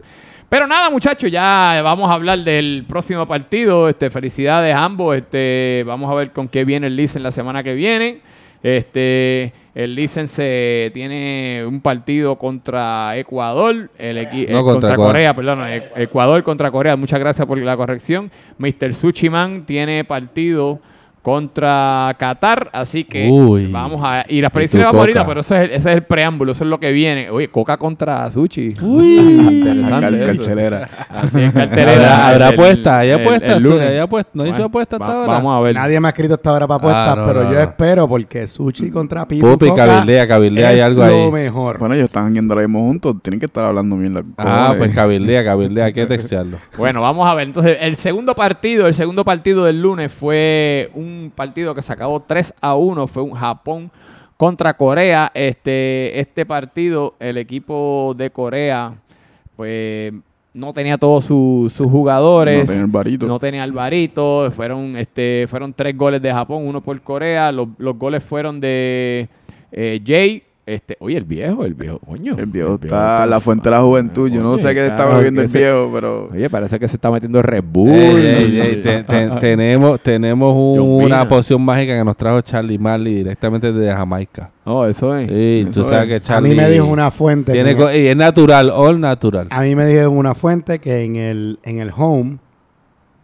Pero 0.49 0.65
nada, 0.65 0.89
muchachos, 0.89 1.29
ya 1.29 1.81
vamos 1.83 2.10
a 2.10 2.13
hablar 2.13 2.39
del 2.39 2.86
próximo 2.88 3.25
partido. 3.25 3.89
Este, 3.89 4.10
felicidades 4.10 4.73
a 4.73 4.83
ambos. 4.86 5.17
Este, 5.17 5.83
vamos 5.86 6.10
a 6.10 6.15
ver 6.15 6.31
con 6.31 6.47
qué 6.47 6.63
viene 6.63 6.88
el 6.88 6.95
Licen 6.95 7.21
la 7.21 7.31
semana 7.31 7.63
que 7.63 7.73
viene. 7.73 8.21
Este, 8.63 9.51
el 9.75 9.93
Licen 9.93 10.29
se 10.29 10.89
tiene 10.93 11.65
un 11.67 11.81
partido 11.81 12.38
contra 12.38 13.17
Ecuador, 13.17 13.89
el 13.97 14.17
equi- 14.17 14.47
No, 14.49 14.60
eh, 14.60 14.63
contra 14.63 14.63
contra, 14.63 14.93
Ecuador. 14.93 15.12
Corea, 15.13 15.33
perdón, 15.36 15.60
e- 15.67 15.83
Ecuador 15.97 16.43
contra 16.43 16.71
Corea. 16.71 16.95
Muchas 16.95 17.19
gracias 17.19 17.45
por 17.45 17.57
la 17.57 17.75
corrección. 17.75 18.31
Mr. 18.57 18.93
Sushiman 18.93 19.65
tiene 19.65 20.05
partido 20.05 20.79
contra 21.27 22.15
Qatar, 22.17 22.69
así 22.71 23.03
que 23.03 23.27
Uy. 23.29 23.69
vamos 23.69 23.99
a 24.01 24.23
y 24.29 24.39
las 24.39 24.49
tu 24.49 24.53
predicciones 24.53 24.87
Coca. 24.87 25.25
pero 25.27 25.41
ese 25.41 25.55
es, 25.57 25.61
el, 25.63 25.69
ese 25.71 25.89
es 25.91 25.95
el 25.97 26.03
preámbulo, 26.03 26.53
eso 26.53 26.63
es 26.63 26.69
lo 26.69 26.79
que 26.79 26.93
viene. 26.93 27.29
Oye, 27.29 27.49
Coca 27.49 27.75
contra 27.75 28.31
Sushi. 28.31 28.69
Uy. 28.81 29.17
interesante 29.51 30.23
Cal- 30.25 30.37
cartelera. 30.37 30.89
Así 31.09 31.41
es, 31.41 31.51
cartelera. 31.53 32.29
¿Habrá, 32.29 32.47
apuesta? 32.47 32.99
¿Hay 32.99 33.11
apuesta? 33.11 33.55
el 33.57 33.61
Sí, 33.63 33.69
lunes. 33.69 33.89
¿hay 33.89 33.97
apuesta? 33.97 34.31
¿No 34.35 34.47
hizo 34.47 34.63
apuesta 34.63 34.95
hasta 34.95 35.05
va- 35.05 35.13
ahora? 35.15 35.33
Vamos 35.33 35.57
a 35.57 35.59
ver. 35.65 35.75
Nadie 35.75 35.99
me 35.99 36.07
ha 36.07 36.11
escrito 36.11 36.35
hasta 36.35 36.49
ahora 36.49 36.65
para 36.65 36.77
apuestas, 36.77 37.09
Ah, 37.09 37.15
no, 37.19 37.27
pero 37.27 37.43
no, 37.43 37.49
yo 37.49 37.55
no. 37.55 37.61
espero 37.61 38.07
porque 38.07 38.47
Sushi 38.47 38.89
contra 38.89 39.27
Pipo 39.27 39.47
Pupi, 39.51 39.67
Coca 39.67 39.85
cabildea, 39.85 40.27
cabildea, 40.29 40.69
hay 40.69 40.79
es 40.79 40.85
algo 40.85 41.05
lo 41.05 41.25
ahí. 41.25 41.31
mejor. 41.31 41.77
Bueno, 41.77 41.95
ellos 41.95 42.05
están 42.05 42.33
yendo 42.33 42.53
ahora 42.53 42.65
mismo 42.65 42.79
juntos. 42.87 43.17
Tienen 43.21 43.41
que 43.41 43.47
estar 43.47 43.65
hablando 43.65 43.97
bien. 43.97 44.13
la- 44.13 44.23
Ah, 44.37 44.75
pues 44.77 44.95
cabildea, 44.95 45.43
cabildea, 45.43 45.85
hay 45.85 45.93
que 45.93 46.05
textearlo. 46.05 46.57
Bueno, 46.77 47.01
vamos 47.01 47.27
a 47.27 47.33
ver. 47.33 47.47
Entonces, 47.47 47.77
el 47.81 47.97
segundo 47.97 48.33
partido, 48.33 48.87
el 48.87 48.93
segundo 48.93 49.25
partido 49.25 49.65
del 49.65 49.81
lunes 49.81 50.13
fue 50.13 50.89
un 50.93 51.16
partido 51.34 51.75
que 51.75 51.82
se 51.82 51.93
acabó 51.93 52.21
3 52.21 52.53
a 52.62 52.75
1. 52.75 53.08
Fue 53.08 53.23
un 53.23 53.34
Japón 53.34 53.91
contra 54.38 54.75
Corea. 54.75 55.32
Este, 55.34 56.19
este 56.19 56.45
partido, 56.45 57.15
el 57.19 57.38
equipo 57.38 58.13
de 58.17 58.30
Corea, 58.30 58.95
pues 59.56 60.13
no 60.53 60.73
tenía 60.73 60.97
todos 60.97 61.25
sus 61.25 61.71
sus 61.73 61.89
jugadores. 61.89 62.62
No 62.62 62.65
tienen 62.65 62.86
el 62.86 62.91
varito. 62.91 63.27
No 63.27 63.39
tenía 63.39 63.63
Alvarito. 63.63 64.51
Fueron, 64.51 64.97
este, 64.97 65.45
fueron 65.47 65.73
tres 65.73 65.95
goles 65.95 66.21
de 66.21 66.32
Japón, 66.32 66.67
uno 66.67 66.82
por 66.82 66.99
Corea. 67.01 67.51
Los, 67.51 67.67
los 67.77 67.97
goles 67.97 68.23
fueron 68.23 68.60
de 68.60 69.30
eh, 69.71 70.01
Jay. 70.06 70.43
Este, 70.67 70.97
oye, 70.99 71.15
el 71.17 71.23
viejo, 71.23 71.63
el 71.63 71.73
viejo, 71.75 71.97
coño. 71.99 72.36
El 72.38 72.45
viejo 72.47 72.77
está 72.82 73.25
la 73.25 73.39
fuente 73.39 73.69
de 73.69 73.75
la 73.77 73.82
juventud. 73.82 74.30
Yo 74.30 74.43
no 74.43 74.58
sé 74.58 74.73
qué 74.73 74.86
está- 74.88 74.97
está 75.03 75.15
bebiendo 75.15 75.41
el 75.41 75.47
viejo, 75.47 75.89
pero... 75.93 76.30
Oye, 76.30 76.49
parece 76.49 76.77
que 76.77 76.89
se 76.89 76.97
está 76.97 77.10
metiendo 77.10 77.41
Red 77.41 77.63
Bull. 77.71 77.89
Ey, 77.89 78.25
ey, 78.25 78.60
ey, 78.75 78.82
te- 78.82 79.03
te- 79.06 79.30
tenemos 79.39 79.97
tenemos 80.01 80.53
un- 80.53 81.06
una 81.06 81.25
poción 81.25 81.62
mágica 81.62 81.97
que 81.97 82.03
nos 82.03 82.17
trajo 82.17 82.41
Charlie 82.41 82.77
Marley 82.77 83.13
directamente 83.15 83.71
desde 83.71 83.95
Jamaica. 83.95 84.51
Oh, 84.65 84.86
eso 84.86 85.15
es. 85.15 85.30
Sí, 85.32 85.67
tú 85.73 85.86
sabes 85.86 86.03
es. 86.03 86.08
que 86.10 86.15
A 86.15 86.19
Charlie... 86.21 86.49
mí 86.49 86.56
me 86.58 86.69
dijo 86.69 86.86
una 86.86 87.12
fuente. 87.12 87.53
Tiene 87.53 87.73
que- 87.73 87.99
y 88.03 88.08
es 88.08 88.17
natural, 88.17 88.69
all 88.69 88.99
natural. 88.99 89.47
a 89.49 89.62
mí 89.62 89.73
me 89.73 89.86
dijo 89.86 90.10
una 90.10 90.36
fuente 90.36 90.80
que 90.80 91.06
en 91.06 91.15
el, 91.15 91.60
en 91.63 91.80
el 91.80 91.91
home 91.95 92.39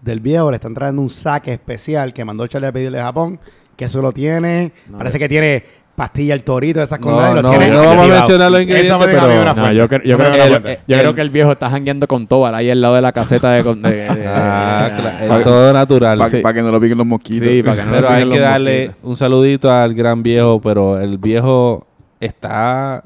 del 0.01 0.21
viejo 0.21 0.49
le 0.49 0.55
están 0.55 0.73
trayendo 0.73 1.01
un 1.01 1.09
saque 1.09 1.51
especial 1.51 2.13
que 2.13 2.23
mandó 2.23 2.47
Charlie 2.47 2.67
a 2.67 2.71
pedirle 2.71 3.01
a 3.01 3.03
Japón, 3.03 3.37
que 3.75 3.83
eso 3.85 4.01
lo 4.01 4.13
tiene. 4.13 4.71
No, 4.89 4.97
parece 4.97 5.19
que 5.19 5.27
tiene 5.27 5.63
pastilla 5.95 6.33
el 6.33 6.43
torito, 6.43 6.81
esas 6.81 6.97
cosas. 6.99 7.41
no, 7.41 7.49
tiene 7.51 7.69
no 7.69 7.85
vamos 7.85 8.05
a 8.09 8.13
mencionar 8.15 8.51
los 8.51 8.61
ingredientes, 8.61 8.97
pero- 9.05 9.53
No, 9.55 9.71
yo, 9.71 9.87
creo- 9.87 10.01
yo 10.03 10.17
creo, 10.17 10.31
dijo 10.31 10.35
una 10.35 10.43
el- 10.45 10.49
fuente. 10.51 10.79
yo 10.87 10.95
el- 10.95 11.01
creo 11.01 11.13
que 11.13 11.21
el 11.21 11.29
viejo 11.29 11.51
está 11.51 11.69
jangueando 11.69 12.07
con 12.07 12.25
Tobal 12.27 12.55
ahí 12.55 12.69
al 12.71 12.81
lado 12.81 12.95
de 12.95 13.01
la 13.01 13.11
caseta 13.11 13.51
de... 13.51 13.61
de- 13.63 13.75
de- 13.75 13.91
de- 13.91 14.27
Ah, 14.27 14.89
de- 14.91 15.01
claro, 15.01 15.27
Pa- 15.27 15.37
es 15.37 15.43
todo 15.43 15.73
natural. 15.73 16.17
Para 16.17 16.29
Sí. 16.31 16.41
que 16.41 16.61
no 16.63 16.71
lo 16.71 16.81
piquen 16.81 16.97
los 16.97 17.05
mosquitos. 17.07 17.47
Sí, 17.47 17.61
para 17.61 17.75
que 17.77 17.83
no 17.83 17.91
Pero 17.91 18.09
hay 18.09 18.27
que 18.29 18.39
darle 18.39 18.87
mosquitos. 18.87 19.09
un 19.09 19.17
saludito 19.17 19.71
al 19.71 19.93
gran 19.93 20.23
viejo, 20.23 20.59
pero 20.61 20.99
el 20.99 21.17
viejo 21.19 21.85
está... 22.19 23.03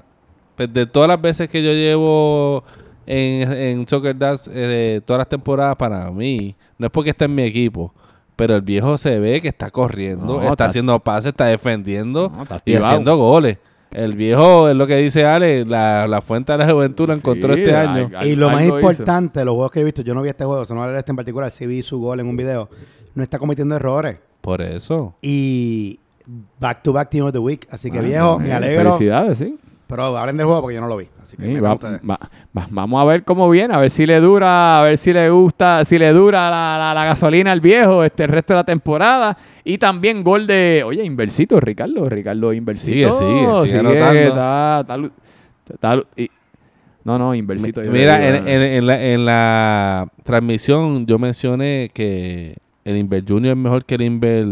pues, 0.56 0.74
de 0.74 0.86
todas 0.86 1.10
las 1.10 1.22
veces 1.22 1.50
que 1.50 1.62
yo 1.62 1.72
llevo 1.72 2.64
en, 3.06 3.52
en 3.52 3.88
Soccer 3.88 4.18
Dance, 4.18 4.50
eh, 4.54 4.68
de 4.96 5.02
todas 5.02 5.20
las 5.20 5.30
temporadas 5.30 5.76
para 5.76 6.10
mí, 6.12 6.56
no 6.78 6.86
es 6.88 6.92
porque 6.92 7.10
esté 7.12 7.26
en 7.26 7.36
mi 7.36 7.44
equipo, 7.44 7.94
pero 8.38 8.56
el 8.56 8.62
viejo 8.62 8.98
se 8.98 9.20
ve 9.20 9.42
que 9.42 9.50
está 9.50 9.70
corriendo, 9.72 10.26
No, 10.26 10.40
está, 10.40 10.52
está- 10.52 10.66
haciendo 10.68 10.98
pases, 11.00 11.30
está 11.34 11.46
defendiendo 11.48 12.32
No, 12.34 12.44
está 12.44 12.62
y 12.64 12.76
haciendo 12.76 13.18
goles. 13.18 13.58
El 13.92 14.16
viejo, 14.16 14.68
es 14.70 14.76
lo 14.76 14.86
que 14.88 14.96
dice 14.98 15.26
Ale, 15.26 15.66
la, 15.66 16.08
la 16.08 16.22
fuente 16.22 16.52
de 16.54 16.58
la 16.58 16.70
juventud 16.72 17.08
la 17.08 17.14
encontró 17.16 17.54
Sí, 17.54 17.62
este 17.62 17.76
año. 17.76 18.10
y 18.24 18.36
lo 18.36 18.50
más 18.50 18.62
algo 18.62 18.80
hizo. 18.80 18.92
importante, 18.92 19.44
los 19.46 19.54
juegos 19.56 19.72
que 19.72 19.80
he 19.80 19.84
visto, 19.84 20.02
yo 20.02 20.14
no 20.14 20.22
vi 20.22 20.30
este 20.30 20.44
juego, 20.46 20.62
o 20.62 20.66
sea, 20.66 20.74
no 20.74 20.82
voy 20.82 20.86
a 20.86 20.88
hablar 20.90 20.98
de 20.98 21.00
este 21.00 21.12
en 21.12 21.16
particular, 21.16 21.52
sí 21.52 21.66
vi 21.66 21.82
su 21.82 22.00
gol 22.00 22.20
en 22.20 22.28
un 22.28 22.36
video, 22.38 22.70
no 23.16 23.24
está 23.24 23.40
cometiendo 23.40 23.76
errores. 23.76 24.18
Por 24.42 24.62
eso. 24.62 25.16
Y 25.22 26.00
back 26.60 26.84
to 26.84 26.92
back 26.94 27.10
Team 27.10 27.26
of 27.26 27.32
the 27.32 27.40
Week. 27.40 27.66
Así 27.72 27.90
que 27.90 28.00
Ah, 28.00 28.02
viejo, 28.02 28.38
sí, 28.38 28.44
me 28.44 28.54
alegro. 28.54 28.92
Felicidades, 28.94 29.38
sí. 29.38 29.58
Pero 29.88 30.18
hablen 30.18 30.36
del 30.38 30.46
juego 30.46 30.62
porque 30.62 30.76
yo 30.76 30.82
no 30.82 30.88
lo 30.88 30.98
vi. 30.98 31.08
Así 31.22 31.38
que 31.38 31.44
Sí, 31.46 31.60
va- 31.60 31.76
va- 31.76 32.20
va- 32.58 32.68
vamos 32.70 33.02
a 33.02 33.06
ver 33.06 33.24
cómo 33.24 33.50
viene, 33.50 33.74
a 33.74 33.78
ver 33.78 33.90
si 33.90 34.06
le 34.06 34.20
dura, 34.20 34.80
a 34.80 34.84
ver 34.84 34.98
si 34.98 35.14
le 35.14 35.30
gusta, 35.30 35.84
si 35.86 35.98
le 35.98 36.12
dura 36.12 36.50
la, 36.50 36.78
la- 36.78 36.94
la 36.94 37.06
gasolina 37.06 37.52
al 37.54 37.62
viejo 37.62 38.04
este 38.04 38.24
el 38.26 38.30
resto 38.30 38.54
de 38.54 38.58
la 38.58 38.64
temporada. 38.66 39.38
Y 39.64 39.78
también 39.78 40.24
gol 40.24 40.46
de, 40.46 40.84
oye, 40.86 41.04
Inversito, 41.04 41.60
Ricardo, 41.60 42.08
Ricardo 42.10 42.52
Inversito. 42.54 43.14
Sigue, 43.14 43.32
sigue, 43.32 43.68
sigue 43.68 43.80
anotando. 43.80 44.20
está- 44.20 44.80
está 44.82 45.94
está 45.94 46.04
y- 46.18 46.32
no, 47.06 47.18
no, 47.18 47.34
Inversito. 47.34 47.80
Mira, 47.90 48.18
digo, 48.18 48.38
en, 48.40 48.48
en- 48.50 48.62
en 48.62 48.88
la, 48.88 49.02
en 49.04 49.26
la 49.26 50.08
transmisión 50.24 51.06
yo 51.06 51.18
mencioné 51.18 51.90
que 51.94 52.58
el 52.84 52.98
Inver 52.98 53.24
Junior 53.26 53.54
es 53.56 53.58
mejor 53.64 53.86
que 53.86 53.96
el 53.96 54.02
Inver 54.02 54.46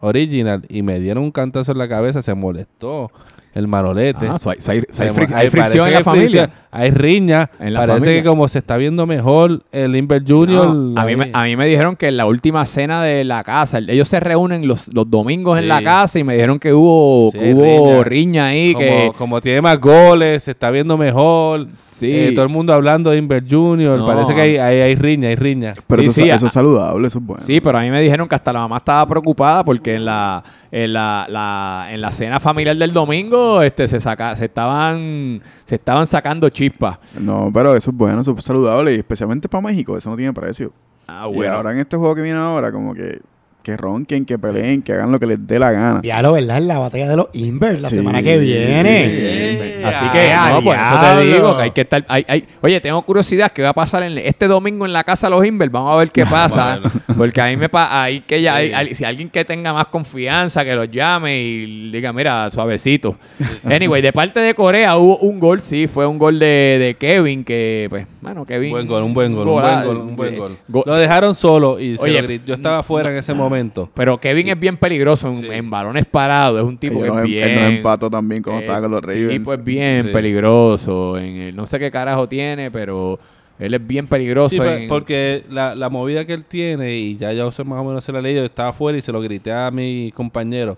Original 0.00 0.64
y 0.68 0.82
me 0.82 0.98
dieron 1.00 1.24
un 1.24 1.30
cantazo 1.30 1.72
en 1.72 1.78
la 1.78 1.88
cabeza, 1.88 2.20
se 2.22 2.34
molestó 2.34 3.10
el 3.54 3.68
manolete. 3.68 4.28
Ah, 4.28 4.38
so 4.38 4.50
hay, 4.50 4.60
so 4.60 4.72
hay- 4.72 4.80
so 4.80 4.86
Se 4.90 5.04
hay 5.04 5.10
mo- 5.10 5.16
fric- 5.16 5.32
hay- 5.32 5.42
hay 5.44 5.50
fricción 5.50 5.88
en 5.88 5.94
la 5.94 6.02
familia. 6.02 6.50
Hay 6.76 6.90
riña. 6.90 7.50
En 7.60 7.72
la 7.72 7.80
parece 7.80 7.98
familia. 8.00 8.22
que 8.22 8.28
como 8.28 8.48
se 8.48 8.58
está 8.58 8.76
viendo 8.76 9.06
mejor 9.06 9.62
el 9.70 9.94
Inver 9.94 10.24
Junior. 10.26 10.74
No, 10.74 11.00
a, 11.00 11.04
mí 11.04 11.14
me, 11.14 11.30
a 11.32 11.44
mí 11.44 11.54
me 11.56 11.66
dijeron 11.66 11.94
que 11.94 12.08
en 12.08 12.16
la 12.16 12.26
última 12.26 12.66
cena 12.66 13.02
de 13.04 13.22
la 13.22 13.44
casa, 13.44 13.78
ellos 13.78 14.08
se 14.08 14.18
reúnen 14.18 14.66
los, 14.66 14.92
los 14.92 15.08
domingos 15.08 15.56
en 15.58 15.68
la 15.68 15.82
casa 15.84 16.18
y 16.18 16.24
me 16.24 16.34
dijeron 16.34 16.58
que 16.58 16.72
hubo, 16.74 17.30
Sí, 17.30 17.38
que 17.38 17.54
hubo 17.54 18.02
riña. 18.02 18.04
riña, 18.04 18.46
ahí, 18.46 18.72
como, 18.74 18.86
que 18.86 19.12
como 19.16 19.40
tiene 19.40 19.62
más 19.62 19.78
goles, 19.80 20.42
se 20.42 20.50
está 20.50 20.70
viendo 20.72 20.98
mejor. 20.98 21.68
sí. 21.72 22.10
eh, 22.10 22.32
todo 22.34 22.44
el 22.44 22.50
mundo 22.50 22.72
hablando 22.74 23.10
de 23.10 23.18
Inver 23.18 23.44
Junior. 23.48 23.96
No. 23.98 24.04
Parece 24.06 24.34
que 24.34 24.40
hay, 24.40 24.56
hay, 24.56 24.80
hay 24.80 24.94
riña, 24.96 25.28
hay 25.28 25.36
riña. 25.36 25.74
Pero 25.86 26.02
Sí, 26.02 26.08
eso, 26.08 26.22
sí, 26.22 26.30
eso 26.30 26.46
a- 26.46 26.48
es 26.48 26.52
saludable, 26.52 27.06
eso 27.06 27.18
es 27.20 27.24
bueno. 27.24 27.44
Sí, 27.44 27.60
pero 27.60 27.78
a 27.78 27.82
mí 27.82 27.90
me 27.90 28.00
dijeron 28.00 28.26
que 28.28 28.34
hasta 28.34 28.52
la 28.52 28.58
mamá 28.60 28.78
estaba 28.78 29.06
preocupada 29.06 29.64
porque 29.64 29.94
en 29.94 30.06
la 30.06 30.42
en 30.72 30.92
la, 30.92 31.24
la- 31.28 31.86
en 31.92 32.00
la 32.00 32.10
cena 32.10 32.40
familiar 32.40 32.76
del 32.76 32.92
domingo 32.92 33.43
este 33.62 33.88
se 33.88 34.00
saca 34.00 34.34
se 34.36 34.46
estaban 34.46 35.40
se 35.64 35.74
estaban 35.76 36.06
sacando 36.06 36.48
chispas. 36.50 36.98
No, 37.18 37.50
pero 37.52 37.74
eso 37.76 37.90
es 37.90 37.96
bueno, 37.96 38.20
eso 38.20 38.34
es 38.36 38.44
saludable 38.44 38.94
y 38.94 38.98
especialmente 38.98 39.48
para 39.48 39.66
México, 39.66 39.96
eso 39.96 40.10
no 40.10 40.16
tiene 40.16 40.32
precio. 40.32 40.72
Ah, 41.06 41.28
Y 41.32 41.44
ahora 41.44 41.72
en 41.72 41.78
este 41.78 41.96
juego 41.96 42.14
que 42.14 42.22
viene 42.22 42.38
ahora, 42.38 42.72
como 42.72 42.94
que, 42.94 43.20
que 43.64 43.76
ronquen, 43.76 44.24
que 44.26 44.38
peleen, 44.38 44.82
que 44.82 44.92
hagan 44.92 45.10
lo 45.10 45.18
que 45.18 45.26
les 45.26 45.44
dé 45.44 45.58
la 45.58 45.72
gana. 45.72 46.00
Diablo, 46.02 46.34
¿verdad? 46.34 46.58
En 46.58 46.68
la 46.68 46.78
batalla 46.78 47.08
de 47.08 47.16
los 47.16 47.26
Inver 47.32 47.80
la 47.80 47.88
Sí, 47.88 47.96
semana 47.96 48.22
que 48.22 48.38
viene. 48.38 49.78
Sí. 49.78 49.84
Así 49.84 50.04
que, 50.12 50.32
Ah, 50.32 50.50
no, 50.52 50.62
por 50.62 50.76
eso 50.76 51.18
te 51.18 51.24
digo 51.34 51.56
que 51.56 51.62
hay 51.62 51.70
que 51.72 51.80
estar. 51.80 52.04
hay- 52.08 52.24
hay- 52.28 52.44
oye, 52.60 52.80
tengo 52.80 53.00
curiosidad 53.02 53.50
qué 53.52 53.62
va 53.62 53.70
a 53.70 53.72
pasar 53.72 54.02
en, 54.02 54.18
este 54.18 54.46
domingo 54.46 54.84
en 54.86 54.92
la 54.92 55.02
casa 55.02 55.26
de 55.28 55.32
los 55.32 55.44
Inver. 55.46 55.70
Vamos 55.70 55.92
a 55.92 55.96
ver 55.96 56.10
qué 56.10 56.24
pasa. 56.26 56.80
porque 57.16 57.40
ahí 57.40 57.56
me 57.56 57.68
pa- 57.68 58.02
ahí 58.02 58.20
que 58.20 58.40
ya 58.42 58.56
hay, 58.56 58.72
hay- 58.72 58.94
si 58.94 59.04
alguien 59.04 59.30
que 59.30 59.44
tenga 59.44 59.72
más 59.72 59.86
confianza, 59.86 60.64
que 60.64 60.74
los 60.74 60.90
llame 60.90 61.40
y 61.42 61.90
diga, 61.90 62.12
mira, 62.12 62.50
suavecito. 62.50 63.16
Anyway, 63.64 64.02
de 64.02 64.12
parte 64.12 64.40
de 64.40 64.54
Corea 64.54 64.96
hubo 64.96 65.16
un 65.18 65.40
gol, 65.40 65.60
sí, 65.62 65.86
fue 65.86 66.06
un 66.06 66.18
gol 66.18 66.38
de, 66.38 66.76
de 66.78 66.96
Kevin, 66.98 67.44
que, 67.44 67.86
pues, 67.88 68.06
bueno, 68.20 68.44
Kevin. 68.44 68.70
Buen 68.70 68.86
gol, 68.86 69.02
un 69.02 69.14
buen 69.14 69.32
gol, 69.34 69.48
un 69.48 69.54
buen 69.60 69.82
gol, 69.84 69.96
un 69.96 70.16
buen 70.16 70.34
eh, 70.34 70.38
gol. 70.38 70.56
go- 70.68 70.82
Lo 70.86 70.96
dejaron 70.96 71.34
solo 71.34 71.78
y 71.80 71.96
se 71.96 72.02
Oye, 72.02 72.20
lo 72.22 72.44
yo 72.44 72.54
estaba 72.54 72.82
fuera 72.82 73.10
en 73.10 73.16
ese 73.16 73.32
momento. 73.32 73.53
Pero 73.94 74.18
Kevin 74.18 74.48
es 74.48 74.58
bien 74.58 74.76
peligroso 74.76 75.28
en, 75.28 75.38
Sí. 75.38 75.48
en 75.50 75.70
balones 75.70 76.04
parados. 76.06 76.58
Es 76.60 76.66
un 76.66 76.78
tipo 76.78 76.94
Ellos 77.04 77.04
que 77.04 77.08
nos- 77.22 77.30
es 77.30 77.36
él 77.36 77.48
bien. 77.50 77.54
nos 77.62 77.72
empató 77.72 78.10
también 78.10 78.42
cuando 78.42 78.60
estaba 78.60 78.80
con 78.82 78.90
los 78.90 79.02
El 79.02 79.08
Ravens. 79.08 79.30
tipo 79.30 79.54
es 79.54 79.64
bien 79.64 80.06
Sí. 80.06 80.12
peligroso. 80.12 81.18
En 81.18 81.36
el, 81.36 81.56
no 81.56 81.66
sé 81.66 81.78
qué 81.78 81.90
carajo 81.90 82.28
tiene, 82.28 82.70
pero 82.70 83.18
él 83.58 83.74
es 83.74 83.86
bien 83.86 84.06
peligroso. 84.06 84.54
Sí, 84.56 84.60
en- 84.62 84.88
porque 84.88 85.44
la, 85.48 85.74
la 85.74 85.88
movida 85.88 86.24
que 86.24 86.32
él 86.34 86.44
tiene, 86.44 86.94
y 86.96 87.16
ya 87.16 87.32
yo 87.32 87.50
sé 87.50 87.64
más 87.64 87.78
o 87.80 87.84
menos 87.84 88.04
se 88.04 88.12
la 88.12 88.20
leí, 88.20 88.34
yo 88.34 88.44
estaba 88.44 88.70
afuera 88.70 88.98
y 88.98 89.00
se 89.00 89.12
lo 89.12 89.20
grité 89.20 89.52
a 89.52 89.70
mi 89.70 90.10
compañero. 90.14 90.76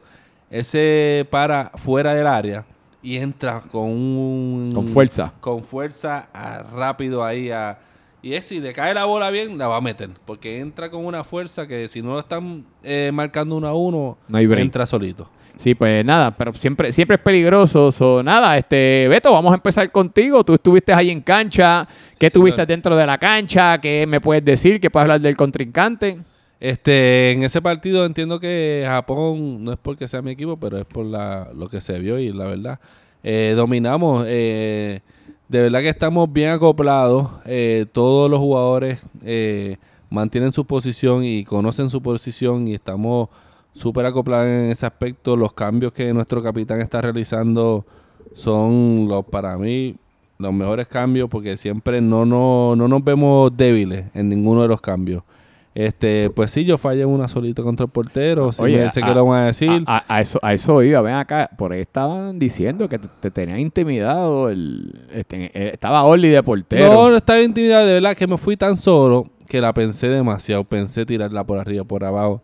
Él 0.51 0.65
se 0.65 1.27
para 1.31 1.73
fuera 1.75 2.15
del 2.15 2.27
área 2.27 2.65
y 3.03 3.17
entra 3.17 3.61
con 3.71 3.89
un... 3.91 4.73
Con 4.75 4.89
fuerza. 4.89 5.33
Con 5.41 5.63
fuerza 5.63 6.29
rápido 6.75 7.25
ahí 7.25 7.51
a... 7.51 7.79
Y 8.23 8.35
es 8.35 8.47
si 8.47 8.61
le 8.61 8.73
cae 8.73 8.93
la 8.95 9.05
bola 9.05 9.31
bien, 9.31 9.57
la 9.57 9.69
va 9.69 9.77
a 9.77 9.81
meter. 9.81 10.11
Porque 10.25 10.59
entra 10.59 10.91
con 10.91 11.05
una 11.05 11.23
fuerza 11.23 11.67
que 11.67 11.87
si 11.89 12.03
no 12.03 12.15
lo 12.15 12.21
están 12.21 12.65
eh, 12.83 13.11
marcando 13.13 13.57
uno 13.57 13.69
a 13.69 13.75
uno, 13.75 14.19
No 14.29 14.39
hay 14.39 14.45
entra 14.45 14.85
solito. 14.87 15.31
Sí, 15.57 15.75
pues 15.75 16.05
nada, 16.05 16.33
pero 16.33 16.53
siempre, 16.53 16.93
siempre 16.93 17.17
es 17.17 17.23
peligroso. 17.23 17.91
So, 17.91 18.23
nada, 18.23 18.59
este, 18.59 19.07
Beto, 19.09 19.33
vamos 19.33 19.53
a 19.53 19.55
empezar 19.55 19.91
contigo. 19.91 20.45
Tú 20.45 20.55
estuviste 20.55 20.93
ahí 20.93 21.11
en 21.11 21.21
cancha. 21.23 21.87
¿Qué 22.19 22.29
Sí, 22.29 22.35
tuviste 22.35 22.57
claro. 22.57 22.69
dentro 22.69 22.97
de 22.97 23.07
la 23.07 23.17
cancha? 23.17 23.79
¿Qué 23.79 24.07
me 24.07 24.21
puedes 24.21 24.45
decir? 24.45 24.81
¿Qué 24.81 24.91
puedes 24.91 25.05
hablar 25.05 25.21
del 25.21 25.37
contrincante? 25.37 26.21
Este, 26.61 27.33
en 27.33 27.43
ese 27.43 27.63
partido 27.63 28.05
entiendo 28.05 28.41
que 28.41 28.85
Japón, 28.87 29.63
no 29.65 29.73
es 29.73 29.79
porque 29.81 30.09
sea 30.09 30.21
mi 30.23 30.33
equipo, 30.33 30.59
pero 30.59 30.79
es 30.79 30.85
por 30.85 31.07
la, 31.07 31.51
lo 31.55 31.69
que 31.69 31.81
se 31.81 31.99
vio 31.99 32.19
y 32.19 32.33
la 32.33 32.47
verdad, 32.47 32.79
eh, 33.23 33.53
dominamos. 33.57 34.25
eh, 34.27 35.01
de 35.49 35.63
verdad 35.63 35.81
que 35.81 35.89
estamos 35.89 36.33
bien 36.33 36.51
acoplados. 36.51 37.29
eh, 37.45 37.87
todos 37.93 38.31
los 38.31 38.41
jugadores 38.41 39.01
eh, 39.23 39.77
mantienen 40.11 40.53
su 40.53 40.65
posición 40.65 41.25
y 41.25 41.45
conocen 41.45 41.91
su 41.91 42.03
posición 42.03 42.69
y 42.69 42.75
estamos 42.75 43.29
súper 43.75 44.07
acoplados 44.07 44.47
en 44.47 44.71
ese 44.71 44.87
aspecto. 44.87 45.37
Los 45.37 45.53
cambios 45.53 45.93
que 45.93 46.13
nuestro 46.13 46.43
capitán 46.43 46.81
está 46.81 47.01
realizando 47.01 47.85
son 48.35 49.07
los 49.09 49.25
para 49.25 49.57
mí 49.57 49.97
los 50.39 50.53
mejores 50.53 50.87
cambios 50.87 51.31
porque 51.31 51.57
siempre 51.57 52.01
no, 52.01 52.27
no, 52.27 52.77
no 52.77 52.89
nos 52.89 53.03
vemos 53.03 53.57
débiles 53.57 54.07
en 54.15 54.29
ninguno 54.29 54.63
de 54.63 54.69
los 54.69 54.81
cambios. 54.81 55.23
Este, 55.79 56.31
pues 56.31 56.51
sí, 56.53 56.65
yo 56.65 56.79
fallé 56.79 57.05
una 57.05 57.29
solita 57.29 57.63
contra 57.63 57.85
el 57.85 57.91
portero. 57.93 58.51
Sí, 58.51 58.63
Oye, 58.63 58.83
me 58.85 58.91
sé 58.91 59.03
a- 59.05 59.07
que 59.07 59.15
lo 59.15 59.27
van 59.27 59.43
a 59.43 59.47
decir. 59.49 59.85
A, 59.87 59.99
a- 59.99 60.05
a 60.17 60.21
eso, 60.23 60.39
a 60.41 60.55
eso 60.55 60.83
iba, 60.83 61.03
ven 61.03 61.13
acá. 61.17 61.51
Por 61.59 61.73
ahí 61.73 61.83
estaban 61.83 62.39
diciendo 62.39 62.89
que 62.89 62.99
te, 62.99 63.09
te 63.21 63.31
tenían 63.31 63.61
intimidado. 63.61 64.49
El, 64.49 65.03
este, 65.13 65.51
eh, 65.53 65.71
estaba 65.75 66.03
Orly 66.05 66.29
de 66.31 66.43
portero. 66.43 66.91
no, 66.91 67.11
no 67.11 67.17
estaba 67.19 67.41
intimidado, 67.43 67.85
de 67.87 67.93
verdad 67.93 68.17
que 68.17 68.27
me 68.27 68.39
fui 68.39 68.57
tan 68.57 68.79
solo 68.79 69.27
que 69.49 69.61
la 69.61 69.75
pensé 69.75 70.09
demasiado. 70.09 70.65
Pensé 70.65 71.05
tirarla 71.05 71.45
por 71.45 71.59
arriba, 71.59 71.85
por 71.85 72.05
abajo. 72.05 72.41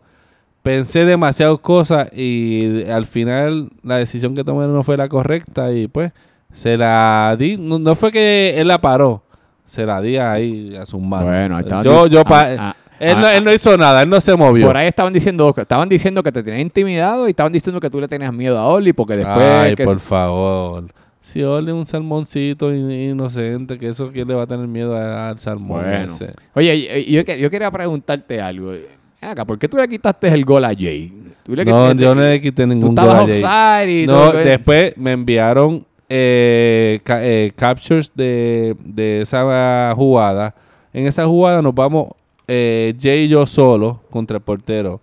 Pensé 0.61 1.03
demasiadas 1.03 1.57
cosas 1.57 2.09
y 2.15 2.83
al 2.89 3.05
final 3.07 3.69
la 3.81 3.97
decisión 3.97 4.35
que 4.35 4.43
tomé 4.43 4.67
no 4.67 4.83
fue 4.83 4.95
la 4.95 5.09
correcta 5.09 5.71
y 5.73 5.87
pues 5.87 6.11
se 6.53 6.77
la 6.77 7.35
di. 7.37 7.57
No, 7.57 7.79
no 7.79 7.95
fue 7.95 8.11
que 8.11 8.53
él 8.61 8.67
la 8.67 8.79
paró, 8.79 9.23
se 9.65 9.85
la 9.87 9.99
di 10.01 10.17
ahí 10.17 10.75
a 10.75 10.85
sus 10.85 11.01
manos. 11.01 11.25
Bueno, 11.29 11.57
ahí 11.57 11.63
estaban 11.63 11.83
yo, 11.83 12.05
yo, 12.07 12.23
pa- 12.23 12.75
ah, 13.03 13.11
él, 13.11 13.19
no, 13.21 13.29
él 13.29 13.43
no 13.43 13.53
hizo 13.53 13.77
nada, 13.77 14.03
él 14.03 14.09
no 14.09 14.19
se 14.21 14.35
movió. 14.35 14.67
Por 14.67 14.77
ahí 14.77 14.87
estaban 14.87 15.13
diciendo, 15.13 15.53
estaban 15.57 15.89
diciendo 15.89 16.23
que 16.23 16.31
te 16.31 16.41
tenían 16.43 16.61
intimidado 16.61 17.27
y 17.27 17.31
estaban 17.31 17.51
diciendo 17.53 17.79
que 17.79 17.89
tú 17.89 17.99
le 17.99 18.07
tenías 18.07 18.33
miedo 18.33 18.57
a 18.57 18.67
Orly 18.67 18.93
porque 18.93 19.17
después... 19.17 19.45
Ay, 19.45 19.75
que 19.75 19.83
por 19.83 19.99
favor. 19.99 20.85
Si 21.21 21.41
Ole 21.41 21.71
un 21.71 21.85
salmoncito 21.85 22.73
in- 22.73 22.91
inocente, 22.91 23.79
que 23.79 23.87
eso 23.87 24.11
quién 24.11 24.27
le 24.27 24.35
va 24.35 24.43
a 24.43 24.47
tener 24.47 24.67
miedo 24.67 24.95
al 24.97 25.39
salmón 25.39 25.81
Bueno. 25.81 26.05
ese. 26.13 26.33
Oye, 26.53 27.05
yo, 27.09 27.23
que- 27.23 27.39
yo 27.39 27.49
quería 27.49 27.71
preguntarte 27.71 28.41
algo. 28.41 28.73
Acá, 29.21 29.45
¿por 29.45 29.57
qué 29.57 29.69
tú 29.69 29.77
le 29.77 29.87
quitaste 29.87 30.27
el 30.27 30.43
gol 30.43 30.65
a 30.65 30.73
Jay? 30.77 31.13
Tú 31.43 31.55
le 31.55 31.63
No, 31.63 31.93
yo 31.93 32.13
no 32.13 32.21
le 32.21 32.41
quité 32.41 32.63
Tú 32.63 32.67
ningún 32.69 32.93
gol 32.93 33.09
a 33.09 33.25
Jay. 33.25 34.03
y 34.03 34.05
No, 34.07 34.31
todo. 34.31 34.33
después 34.39 34.97
me 34.97 35.13
enviaron 35.13 35.85
eh, 36.09 36.99
ca- 37.05 37.23
eh, 37.23 37.53
captures 37.55 38.11
de, 38.13 38.75
de 38.83 39.21
esa 39.21 39.93
jugada. 39.95 40.53
En 40.91 41.07
esa 41.07 41.25
jugada 41.25 41.61
nos 41.61 41.73
vamos 41.73 42.09
eh, 42.47 42.93
Jay 42.99 43.25
y 43.25 43.27
yo 43.29 43.45
solo 43.45 44.01
contra 44.09 44.37
el 44.37 44.43
portero. 44.43 45.01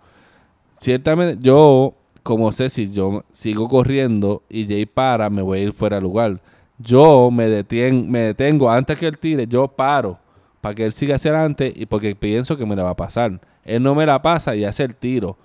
Ciertamente, 0.79 1.39
yo, 1.43 1.95
como 2.23 2.53
sé, 2.53 2.71
si 2.71 2.91
yo 2.91 3.25
sigo 3.31 3.69
corriendo 3.69 4.43
y 4.49 4.67
Jay 4.67 4.87
para, 4.87 5.29
me 5.31 5.43
voy 5.43 5.59
a 5.61 5.63
ir 5.63 5.73
fuera 5.73 5.97
de 5.97 6.03
lugar. 6.03 6.41
Yo 6.79 7.31
me, 7.31 7.47
detien- 7.49 8.07
me 8.07 8.21
detengo 8.21 8.71
antes 8.71 8.99
que 8.99 9.07
él 9.07 9.19
tire, 9.19 9.47
yo 9.47 9.69
paro 9.69 10.19
para 10.61 10.75
que 10.75 10.85
él 10.85 10.93
siga 10.93 11.17
hacia 11.17 11.31
adelante 11.33 11.73
y 11.75 11.87
porque 11.87 12.15
pienso 12.15 12.57
que 12.57 12.65
me 12.67 12.77
la 12.77 12.85
va 12.85 12.91
a 12.91 12.97
pasar. 12.97 13.41
Él 13.65 13.83
no 13.83 13.95
me 13.95 14.07
la 14.07 14.23
pasa 14.23 14.57
y 14.57 14.65
hace 14.65 14.85
el 14.85 14.95
tiro. 14.95 15.37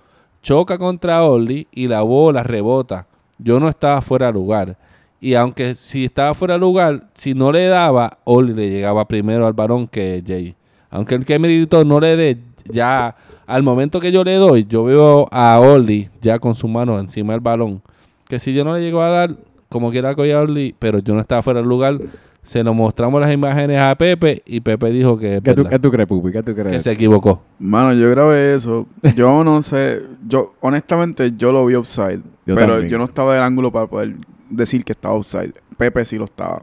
Choca 0.42 0.78
contra 0.78 1.22
Orly 1.24 1.66
y 1.72 1.88
la 1.88 2.02
bola 2.02 2.42
rebota. 2.42 3.06
Yo 3.38 3.60
no 3.60 3.68
estaba 3.68 4.00
fuera 4.00 4.26
de 4.28 4.32
lugar. 4.32 4.78
Y 5.20 5.34
aunque 5.34 5.74
si 5.74 6.04
estaba 6.06 6.34
fuera 6.34 6.54
de 6.54 6.60
lugar, 6.60 7.08
si 7.14 7.34
no 7.34 7.52
le 7.52 7.66
daba, 7.66 8.18
Orly 8.24 8.54
le 8.54 8.70
llegaba 8.70 9.06
primero 9.06 9.46
al 9.46 9.52
varón 9.54 9.86
que 9.86 10.22
Jay. 10.26 10.54
Aunque 10.90 11.14
el 11.14 11.24
que 11.24 11.38
me 11.38 11.48
gritó 11.48 11.84
no 11.84 12.00
le 12.00 12.16
dé, 12.16 12.38
ya 12.70 13.16
al 13.46 13.62
momento 13.62 14.00
que 14.00 14.12
yo 14.12 14.24
le 14.24 14.34
doy, 14.34 14.66
yo 14.68 14.84
veo 14.84 15.28
a 15.30 15.58
Orly 15.60 16.10
ya 16.20 16.38
con 16.38 16.54
su 16.54 16.68
mano 16.68 16.98
encima 16.98 17.32
del 17.32 17.40
balón. 17.40 17.82
Que 18.28 18.38
si 18.38 18.52
yo 18.52 18.64
no 18.64 18.74
le 18.74 18.82
llego 18.82 19.02
a 19.02 19.10
dar, 19.10 19.36
como 19.68 19.90
quiera 19.90 20.14
que 20.14 20.32
a 20.32 20.40
Orly, 20.40 20.74
pero 20.78 20.98
yo 20.98 21.14
no 21.14 21.20
estaba 21.20 21.42
fuera 21.42 21.60
del 21.60 21.68
lugar, 21.68 21.98
se 22.42 22.62
lo 22.62 22.74
mostramos 22.74 23.20
las 23.20 23.32
imágenes 23.32 23.80
a 23.80 23.94
Pepe 23.96 24.42
y 24.46 24.60
Pepe 24.60 24.90
dijo 24.90 25.18
que, 25.18 25.40
¿Qué 25.42 25.54
tú, 25.54 25.64
qué 25.64 25.78
tú 25.78 25.90
crees, 25.90 26.08
Pupi? 26.08 26.30
¿Qué 26.30 26.42
tú 26.42 26.54
que 26.54 26.62
crees? 26.62 26.82
se 26.82 26.92
equivocó. 26.92 27.42
Mano, 27.58 27.92
yo 27.92 28.08
grabé 28.10 28.54
eso. 28.54 28.86
Yo 29.16 29.42
no 29.42 29.62
sé. 29.62 30.02
Yo, 30.26 30.54
honestamente, 30.60 31.32
yo 31.36 31.50
lo 31.50 31.66
vi 31.66 31.74
offside. 31.74 32.20
Yo 32.46 32.54
pero 32.54 32.74
también. 32.74 32.88
yo 32.88 32.98
no 32.98 33.04
estaba 33.04 33.34
del 33.34 33.42
ángulo 33.42 33.72
para 33.72 33.88
poder 33.88 34.14
decir 34.48 34.84
que 34.84 34.92
estaba 34.92 35.14
offside. 35.14 35.52
Pepe 35.76 36.04
sí 36.04 36.16
lo 36.16 36.26
estaba. 36.26 36.62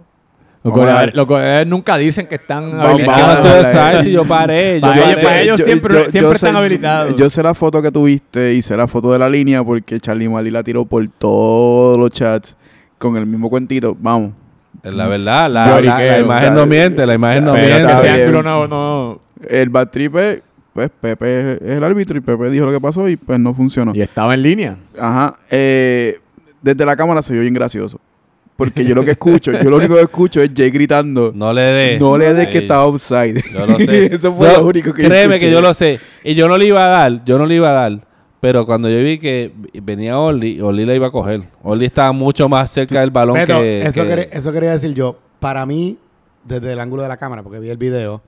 Los 0.63 0.73
goleadores, 0.73 1.07
ver. 1.07 1.15
los 1.15 1.27
goleadores 1.27 1.67
nunca 1.67 1.97
dicen 1.97 2.25
que 2.27 2.35
están 2.35 2.71
Vamos- 2.71 2.85
habilitados. 2.87 3.43
Vamos 3.43 3.65
a 3.65 3.77
darle. 3.77 4.03
si 4.03 4.11
yo 4.11 4.25
paré. 4.25 4.75
Yo 4.75 4.81
Para 4.81 4.95
ellos- 4.95 5.07
paré. 5.15 5.23
para 5.23 5.41
ellos 5.41 5.61
siempre- 5.61 6.11
siempre 6.11 6.33
están 6.33 6.55
habilitados. 6.55 7.15
Yo 7.15 7.29
sé 7.29 7.43
la 7.43 7.53
foto 7.53 7.81
que 7.81 7.91
tuviste 7.91 8.53
y 8.53 8.61
sé 8.61 8.77
la 8.77 8.87
foto 8.87 9.11
de 9.11 9.19
la 9.19 9.29
línea 9.29 9.63
porque 9.63 9.99
Charlie 9.99 10.29
Mali 10.29 10.49
la 10.51 10.63
tiró 10.63 10.85
por 10.85 11.05
todos 11.09 11.97
los 11.97 12.09
chats 12.11 12.55
con 12.97 13.17
el 13.17 13.25
mismo 13.25 13.49
cuentito. 13.49 13.95
Vamos. 13.99 14.31
Es 14.81 14.93
La 14.93 15.07
verdad, 15.07 15.49
la, 15.49 15.79
la- 15.81 16.19
imagen 16.19 16.53
no 16.53 16.65
miente, 16.65 17.05
la 17.05 17.13
imagen 17.13 17.45
no 17.45 17.55
ese 17.55 17.65
miente. 17.67 18.01
bien. 18.13 18.21
ángulo 18.27 18.43
no, 18.43 18.67
no- 18.67 19.21
El 19.47 19.69
bad 19.69 19.89
trip 19.89 20.15
es, 20.15 20.41
pues 20.73 20.89
Pepe 20.99 21.53
es 21.53 21.61
el 21.61 21.83
árbitro 21.83 22.17
y 22.17 22.21
Pepe 22.21 22.49
dijo 22.49 22.65
lo 22.65 22.71
que 22.71 22.81
pasó 22.81 23.07
y 23.09 23.15
pues 23.17 23.39
no 23.39 23.53
funcionó. 23.53 23.91
Y 23.93 24.01
estaba 24.01 24.33
en 24.33 24.41
línea. 24.41 24.77
Ajá. 24.99 25.35
Eh, 25.51 26.19
desde 26.61 26.85
la 26.85 26.95
cámara 26.95 27.21
se 27.21 27.33
vio 27.33 27.41
bien 27.41 27.53
gracioso. 27.53 27.99
Porque 28.55 28.85
yo 28.85 28.93
lo 28.95 29.03
que 29.03 29.11
escucho, 29.11 29.51
yo 29.51 29.69
lo 29.69 29.77
único 29.77 29.95
que 29.95 30.01
escucho 30.01 30.41
es 30.41 30.51
Jay 30.55 30.69
gritando. 30.69 31.31
No 31.33 31.51
le 31.53 31.61
dé. 31.61 31.99
No 31.99 32.17
le 32.17 32.33
des 32.33 32.45
Ahí. 32.47 32.51
que 32.51 32.57
estaba 32.59 32.85
offside. 32.85 33.41
Yo 33.51 33.65
lo 33.65 33.79
sé. 33.79 34.05
Eso 34.15 34.33
fue 34.35 34.53
lo 34.53 34.65
único 34.65 34.93
que 34.93 35.03
yo 35.03 35.09
Créeme 35.09 35.35
escuché. 35.35 35.47
que 35.47 35.51
yo 35.51 35.61
lo 35.61 35.73
sé. 35.73 35.99
Y 36.23 36.35
yo 36.35 36.47
no 36.47 36.57
le 36.57 36.67
iba 36.67 36.85
a 36.85 36.87
dar, 36.87 37.25
yo 37.25 37.37
no 37.39 37.45
le 37.45 37.55
iba 37.55 37.69
a 37.69 37.73
dar. 37.73 37.99
Pero 38.39 38.65
cuando 38.65 38.89
yo 38.89 39.01
vi 39.03 39.17
que 39.17 39.51
venía 39.81 40.19
Oli, 40.19 40.59
Oli 40.61 40.85
la 40.85 40.93
iba 40.93 41.07
a 41.07 41.11
coger. 41.11 41.41
Oli 41.63 41.85
estaba 41.85 42.11
mucho 42.11 42.47
más 42.49 42.69
cerca 42.69 42.99
del 42.99 43.09
balón 43.09 43.35
Beto, 43.35 43.57
que, 43.59 43.77
eso, 43.79 44.01
que- 44.03 44.07
quería, 44.07 44.23
eso 44.25 44.51
quería 44.51 44.71
decir 44.71 44.93
yo. 44.93 45.17
Para 45.39 45.65
mí, 45.65 45.97
desde 46.43 46.73
el 46.73 46.79
ángulo 46.79 47.01
de 47.03 47.07
la 47.09 47.17
cámara, 47.17 47.41
porque 47.41 47.59
vi 47.59 47.69
el 47.69 47.77
video, 47.77 48.21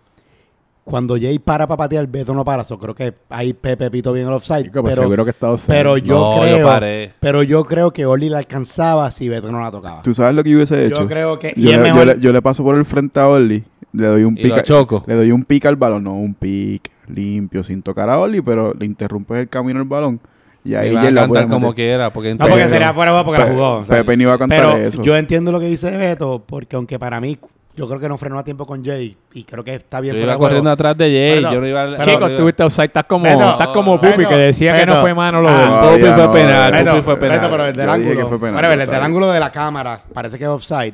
cuando 0.86 1.16
Jay 1.20 1.40
para 1.40 1.66
para 1.68 1.78
patear, 1.80 2.06
Beto 2.08 2.34
no 2.34 2.46
para. 2.46 2.64
So, 2.64 2.78
creo 2.78 2.94
que 2.96 3.14
ahí 3.30 3.54
Pepe 3.54 3.90
pito 3.92 4.14
bien 4.14 4.28
el 4.28 4.34
offside. 4.34 4.66
Chico, 4.66 4.82
pues 4.84 4.94
pero, 4.96 5.04
seguro 5.04 5.26
que 5.26 5.32
está 5.32 5.50
offside. 5.52 5.76
pero 5.76 5.98
yo 5.98 6.14
No, 6.16 6.46
yo 6.46 6.54
creo... 6.54 6.68
paré. 6.68 7.14
pero 7.20 7.42
yo 7.44 7.66
creo 7.66 7.92
que 7.92 8.06
Oli 8.06 8.30
la 8.30 8.38
alcanzaba 8.38 9.10
si 9.12 9.28
Beto 9.28 9.52
no 9.52 9.60
la 9.60 9.72
tocaba. 9.72 10.04
¿Tú 10.04 10.14
sabes 10.14 10.36
lo 10.36 10.44
que 10.44 10.52
yo 10.52 10.58
hubiese 10.58 10.86
hecho? 10.86 11.02
Yo 11.02 11.08
creo 11.08 11.40
que... 11.40 11.54
Yo, 11.58 11.70
y 11.72 11.74
le, 11.74 11.78
mejor... 11.80 12.00
yo 12.00 12.06
le- 12.14 12.22
yo 12.22 12.32
le 12.32 12.42
paso 12.42 12.64
por 12.64 12.76
el 12.76 12.86
frente 12.86 13.20
a 13.20 13.28
Oli, 13.28 13.64
le 13.94 14.06
doy 14.08 14.24
un 14.24 14.38
Y 14.38 14.44
lo 14.44 14.56
pick, 14.56 14.64
choco. 14.64 15.04
le 15.08 15.16
doy 15.16 15.32
un 15.32 15.44
pick 15.44 15.66
al 15.66 15.76
balón, 15.76 16.04
no 16.04 16.14
un 16.14 16.36
pick 16.36 16.92
limpio, 17.08 17.64
sin 17.64 17.82
tocar 17.82 18.08
a 18.10 18.20
Oli, 18.20 18.42
pero 18.42 18.74
le 18.78 18.86
interrumpes 18.86 19.38
el 19.40 19.50
camino 19.50 19.80
al 19.80 19.86
balón 19.86 20.20
y 20.64 20.72
Y 20.72 20.76
ahí 20.76 20.94
va 20.94 21.02
ella 21.02 21.10
a 21.10 21.12
la 21.12 21.22
cantar 21.22 21.28
puede 21.30 21.44
como 21.48 21.68
meter. 21.70 21.76
quiera. 21.76 22.14
Porque 22.14 22.36
no, 22.36 22.48
porque 22.48 22.68
sería 22.68 22.94
fuera 22.94 23.24
porque 23.24 23.40
la 23.40 23.46
Pe- 23.48 23.52
jugó. 23.54 23.72
o 23.78 23.86
sea. 23.86 23.98
Pepe 23.98 24.18
ni 24.18 24.24
iba 24.24 24.34
a 24.34 24.38
cantar 24.38 24.60
Pero 24.60 24.78
eso. 24.78 25.02
yo 25.04 25.16
entiendo 25.18 25.52
lo 25.52 25.60
que 25.60 25.68
dice 25.68 25.90
Beto, 25.98 26.44
porque 26.46 26.76
aunque 26.76 26.98
para 27.00 27.20
mí, 27.22 27.38
yo 27.76 27.88
creo 27.88 28.00
que 28.00 28.08
no 28.10 28.18
frenó 28.18 28.40
a 28.40 28.44
tiempo 28.44 28.66
con 28.66 28.84
Jay 28.84 29.16
y 29.34 29.44
creo 29.44 29.64
que 29.64 29.76
está 29.76 30.00
bien 30.00 30.16
Yo 30.16 30.20
fuera 30.22 30.34
iba 30.34 30.40
corriendo 30.40 30.70
atrás 30.72 30.98
de 30.98 31.06
Jay. 31.06 31.40
Pero- 31.42 31.52
yo 31.54 31.62
no 31.62 31.68
iba 31.68 31.84
a- 31.84 31.86
pero- 31.98 32.04
Chico, 32.06 32.20
no 32.20 32.26
iba- 32.28 32.32
estuviste 32.36 32.64
offside. 32.64 32.86
Estás 32.86 33.04
como, 33.06 33.24
Beto, 33.26 33.50
estás 33.50 33.68
como 33.70 34.00
Beto, 34.00 34.16
Pupi, 34.16 34.26
que 34.28 34.36
decía 34.38 34.80
que 34.80 34.86
no 34.86 35.02
fue 35.02 35.14
mano 35.14 35.42
lo 35.42 35.50
Ah, 35.50 35.90
Pupi 35.92 36.02
fue 36.02 36.10
no, 36.18 36.32
penal. 36.32 36.86
Pupi 36.88 37.02
fue 37.02 37.18
penal. 37.18 37.48
Pero 37.50 37.64
desde 37.66 37.84
el 37.84 37.90
ángulo, 37.90 38.40
penal, 38.40 38.54
bueno, 38.66 38.78
desde 38.84 38.96
el 38.98 39.04
ángulo 39.04 39.32
de 39.32 39.40
la 39.40 39.52
cámara 39.52 40.00
parece 40.14 40.38
que 40.38 40.44
es 40.46 40.50
offside. 40.50 40.94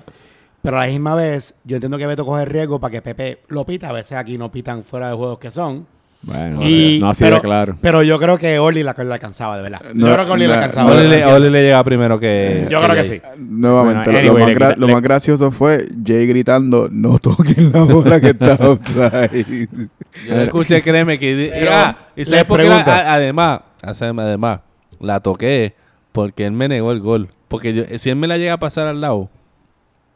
Pero 0.61 0.77
a 0.77 0.81
la 0.81 0.87
misma 0.91 1.15
vez, 1.15 1.55
yo 1.63 1.77
entiendo 1.77 1.97
que 1.97 2.05
Beto 2.05 2.23
coge 2.25 2.45
riesgo 2.45 2.79
para 2.79 2.91
que 2.91 3.01
Pepe 3.01 3.39
lo 3.47 3.65
pita. 3.65 3.89
A 3.89 3.93
veces 3.93 4.17
aquí 4.17 4.37
no 4.37 4.51
pitan 4.51 4.83
fuera 4.83 5.09
de 5.09 5.15
juegos 5.15 5.39
que 5.39 5.49
son. 5.51 5.87
Bueno, 6.23 6.59
Y- 6.61 6.99
no 7.01 7.13
pero, 7.17 7.35
de 7.37 7.41
claro. 7.41 7.77
pero 7.81 8.03
yo 8.03 8.19
creo 8.19 8.37
que 8.37 8.59
Oli 8.59 8.83
la, 8.83 8.93
la 8.95 9.13
alcanzaba, 9.15 9.57
de 9.57 9.63
verdad. 9.63 9.81
No, 9.95 10.07
yo 10.07 10.13
creo 10.13 10.25
que 10.27 10.31
Oli 10.33 10.43
la 10.45 10.47
no, 10.49 10.53
alcanzaba. 10.61 10.91
Oli 10.91 11.07
le. 11.07 11.25
Oli 11.25 11.49
le 11.49 11.63
llega 11.63 11.83
primero 11.83 12.19
que. 12.19 12.67
Yo 12.69 12.79
creo 12.79 12.95
que 12.95 13.03
Jay. 13.03 13.05
sí. 13.05 13.21
Nuevamente, 13.39 14.11
Bueno, 14.11 14.27
lo- 14.27 14.31
anyway, 14.31 14.33
lo, 14.33 14.37
le 14.37 14.45
más 14.45 14.55
gra- 14.55 14.67
quita- 14.69 14.79
lo 14.79 14.87
le- 14.87 14.93
más 14.93 15.01
gracioso 15.01 15.51
fue 15.51 15.87
Jay 16.05 16.27
gritando, 16.27 16.89
no 16.91 17.17
toquen 17.17 17.71
la 17.73 17.81
bola 17.83 18.21
que 18.21 18.29
está 18.29 18.53
offside. 18.69 19.67
Yo 20.27 20.35
no 20.35 20.41
escuché, 20.43 20.81
créeme 20.83 21.17
que. 21.17 21.51
Pero, 21.57 21.71
ah, 21.73 21.97
y 22.15 22.23
sabes 22.25 22.45
por 22.45 22.59
qué 22.61 22.69
la- 22.69 23.13
además, 23.13 23.61
además, 23.81 24.59
la 24.99 25.19
toqué 25.21 25.73
porque 26.11 26.45
él 26.45 26.51
me 26.51 26.67
negó 26.67 26.91
el 26.91 26.99
gol. 26.99 27.29
Porque 27.47 27.73
yo, 27.73 27.83
si 27.97 28.11
él 28.11 28.15
me 28.15 28.27
la 28.27 28.37
llega 28.37 28.53
a 28.53 28.59
pasar 28.59 28.85
al 28.87 29.01
lado, 29.01 29.29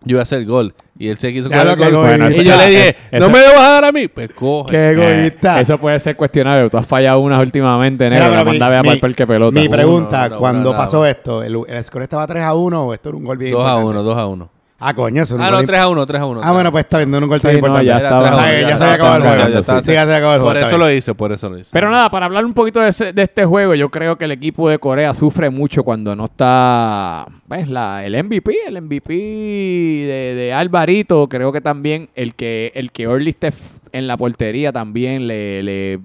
yo 0.05 0.11
iba 0.13 0.19
a 0.19 0.23
hacer 0.23 0.39
el 0.39 0.45
gol. 0.45 0.73
Y 0.97 1.09
él 1.09 1.17
se 1.17 1.33
quiso 1.33 1.49
coger 1.49 1.67
el 1.67 1.75
gol. 1.91 2.03
Bueno, 2.05 2.29
y 2.29 2.43
yo 2.43 2.55
le 2.55 2.67
dije, 2.67 2.95
Eso- 3.11 3.27
¿no 3.27 3.29
me 3.33 3.39
lo 3.41 3.47
vas 3.53 3.59
a 3.65 3.71
dar 3.71 3.85
a 3.85 3.91
mí? 3.91 4.07
Pues 4.07 4.29
coge. 4.33 4.71
Qué 4.71 4.91
egoísta. 4.91 5.59
Eh, 5.59 5.61
eso 5.63 5.77
puede 5.77 5.99
ser 5.99 6.15
cuestionable. 6.15 6.69
Tú 6.69 6.77
has 6.77 6.85
fallado 6.85 7.19
unas 7.19 7.41
últimamente, 7.41 8.05
Mira, 8.09 8.19
negro. 8.29 8.29
pero 8.31 8.45
La 8.45 8.51
mi- 8.51 8.59
manda 8.59 8.91
a 8.93 8.95
par 9.01 9.15
que 9.15 9.27
pelota. 9.27 9.59
Mi 9.59 9.67
Uno, 9.67 9.75
pregunta, 9.75 10.25
uno, 10.27 10.37
cuando 10.37 10.69
uno, 10.69 10.77
pasó 10.79 10.99
uno. 10.99 11.07
esto, 11.07 11.43
¿el, 11.43 11.57
el 11.67 11.83
score 11.83 12.03
estaba 12.03 12.25
3 12.27 12.43
a 12.43 12.53
1 12.53 12.85
o 12.85 12.93
esto 12.93 13.09
era 13.09 13.17
un 13.17 13.25
gol 13.25 13.37
bien 13.37 13.51
2 13.51 13.59
a 13.61 13.71
importante? 13.71 13.89
1, 13.91 14.03
2 14.03 14.17
a 14.17 14.25
1. 14.27 14.49
Ah, 14.77 14.93
coño, 14.93 15.23
eso 15.23 15.35
es 15.35 15.39
un 15.39 15.45
Ah, 15.47 15.51
no, 15.51 15.61
imp- 15.61 15.67
3 15.67 15.79
a 15.79 15.87
1, 15.87 16.05
3 16.05 16.21
a 16.21 16.25
1. 16.25 16.41
Ah, 16.43 16.51
bueno, 16.51 16.69
pues 16.69 16.83
está 16.83 16.97
viendo 16.97 17.17
un 17.17 17.27
gol 17.29 17.39
tan 17.39 17.51
Sí, 17.51 17.61
no, 17.61 17.67
importante. 17.67 17.85
ya 17.85 17.95
estaba. 17.97 18.19
3 18.23 18.31
a 18.31 18.35
1, 18.35 18.41
Ah, 18.43 18.45
ya 18.45 18.51
se 18.51 18.57
había 18.59 18.73
estaba 18.73 18.93
acabado 18.93 19.15
el 19.15 19.21
juego. 19.23 19.49
ya 19.53 19.59
estaba 19.59 19.81
Sí, 19.81 19.93
ya 19.93 20.05
se 20.05 20.15
acabó 20.15 20.33
el 20.33 20.39
juego. 20.41 20.53
Por 20.53 20.57
eso 20.67 20.77
lo 20.77 20.91
hice, 20.91 21.15
por 21.15 21.31
eso 21.31 21.49
lo 21.49 21.57
hice. 21.59 21.69
Pero 21.71 21.89
nada, 21.89 22.09
para 22.11 22.25
hablar 22.25 22.43
un 22.45 22.53
poquito 22.53 22.81
de, 22.81 22.89
ese- 22.89 23.13
de 23.13 23.21
este 23.21 23.45
juego, 23.45 23.73
yo 23.73 23.89
creo 23.89 24.17
que 24.17 24.25
el 24.25 24.31
equipo 24.31 24.69
de 24.69 24.77
Corea 24.77 25.13
sufre 25.13 25.49
mucho 25.49 25.83
cuando 25.83 26.13
no 26.15 26.25
está 26.25 27.25
¿ves? 27.47 27.69
La, 27.69 28.05
el 28.05 28.21
MVP, 28.21 28.53
el 28.67 28.81
MVP 28.81 29.13
de, 29.13 30.33
de 30.35 30.53
Alvarito. 30.53 31.27
Creo 31.29 31.51
que 31.53 31.61
también 31.61 32.09
el 32.13 32.35
que 32.35 32.73
el 32.75 32.91
que 32.91 33.07
Orly 33.07 33.29
esté 33.29 33.53
en 33.93 34.07
la 34.07 34.17
portería 34.17 34.73
también 34.73 35.25
le, 35.27 35.63
le 35.63 35.99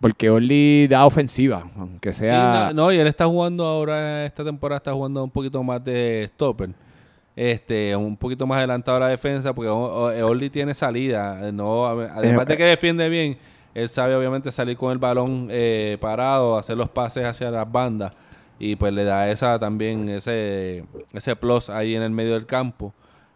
porque 0.00 0.28
Orly 0.28 0.86
da 0.88 1.06
ofensiva, 1.06 1.64
aunque 1.78 2.12
Sí, 2.12 2.20
sea 2.26 2.70
no, 2.74 2.84
no, 2.84 2.92
y 2.92 2.96
él 2.98 3.06
está 3.06 3.24
jugando 3.24 3.64
ahora, 3.64 4.26
esta 4.26 4.44
temporada 4.44 4.76
está 4.76 4.92
jugando 4.92 5.24
un 5.24 5.30
poquito 5.30 5.62
más 5.62 5.82
de 5.82 6.26
stopper. 6.28 6.68
Este, 7.36 7.96
un 7.96 8.16
poquito 8.16 8.46
más 8.46 8.58
adelantado 8.58 8.96
a 8.98 9.00
la 9.00 9.08
defensa, 9.08 9.52
porque 9.52 9.68
Orly 9.70 10.50
tiene 10.50 10.72
salida. 10.74 11.48
eh, 11.48 11.52
No, 11.52 11.86
además 11.86 12.46
de 12.46 12.56
que 12.56 12.64
defiende 12.64 13.08
bien, 13.08 13.36
él 13.74 13.88
sabe 13.88 14.14
obviamente 14.14 14.52
salir 14.52 14.76
con 14.76 14.92
el 14.92 14.98
balón 14.98 15.48
eh, 15.50 15.98
parado, 16.00 16.56
hacer 16.56 16.76
los 16.76 16.88
pases 16.88 17.24
hacia 17.24 17.50
las 17.50 17.70
bandas. 17.70 18.12
Y 18.58 18.76
pues 18.76 18.92
le 18.92 19.02
da 19.02 19.28
esa 19.30 19.58
también, 19.58 20.08
ese, 20.08 20.84
ese 21.12 21.34
plus 21.34 21.68
ahí 21.70 21.96
en 21.96 22.02
el 22.02 22.10
medio 22.12 22.34
del 22.34 22.46
campo. 22.46 22.94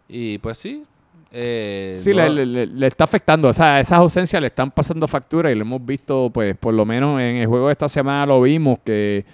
Y 0.09 0.39
pues 0.39 0.59
sí. 0.59 0.85
eh, 1.33 1.97
Sí, 1.99 2.11
no- 2.15 2.23
le, 2.29 2.31
le- 2.31 2.47
le- 2.47 2.67
le 2.69 2.87
está 2.87 3.03
afectando. 3.03 3.49
O 3.49 3.53
sea, 3.53 3.81
esas 3.81 3.99
ausencias 3.99 4.41
le 4.41 4.47
están 4.47 4.71
pasando 4.71 5.09
factura 5.09 5.51
y 5.51 5.57
lo 5.57 5.63
hemos 5.63 5.85
visto, 5.85 6.31
pues, 6.33 6.57
por 6.57 6.73
lo 6.73 6.85
menos 6.85 7.21
en 7.21 7.37
el 7.37 7.47
juego 7.49 7.67
de 7.67 7.73
esta 7.73 7.89
semana 7.89 8.25
lo 8.27 8.41
vimos 8.43 8.79
que, 8.79 9.25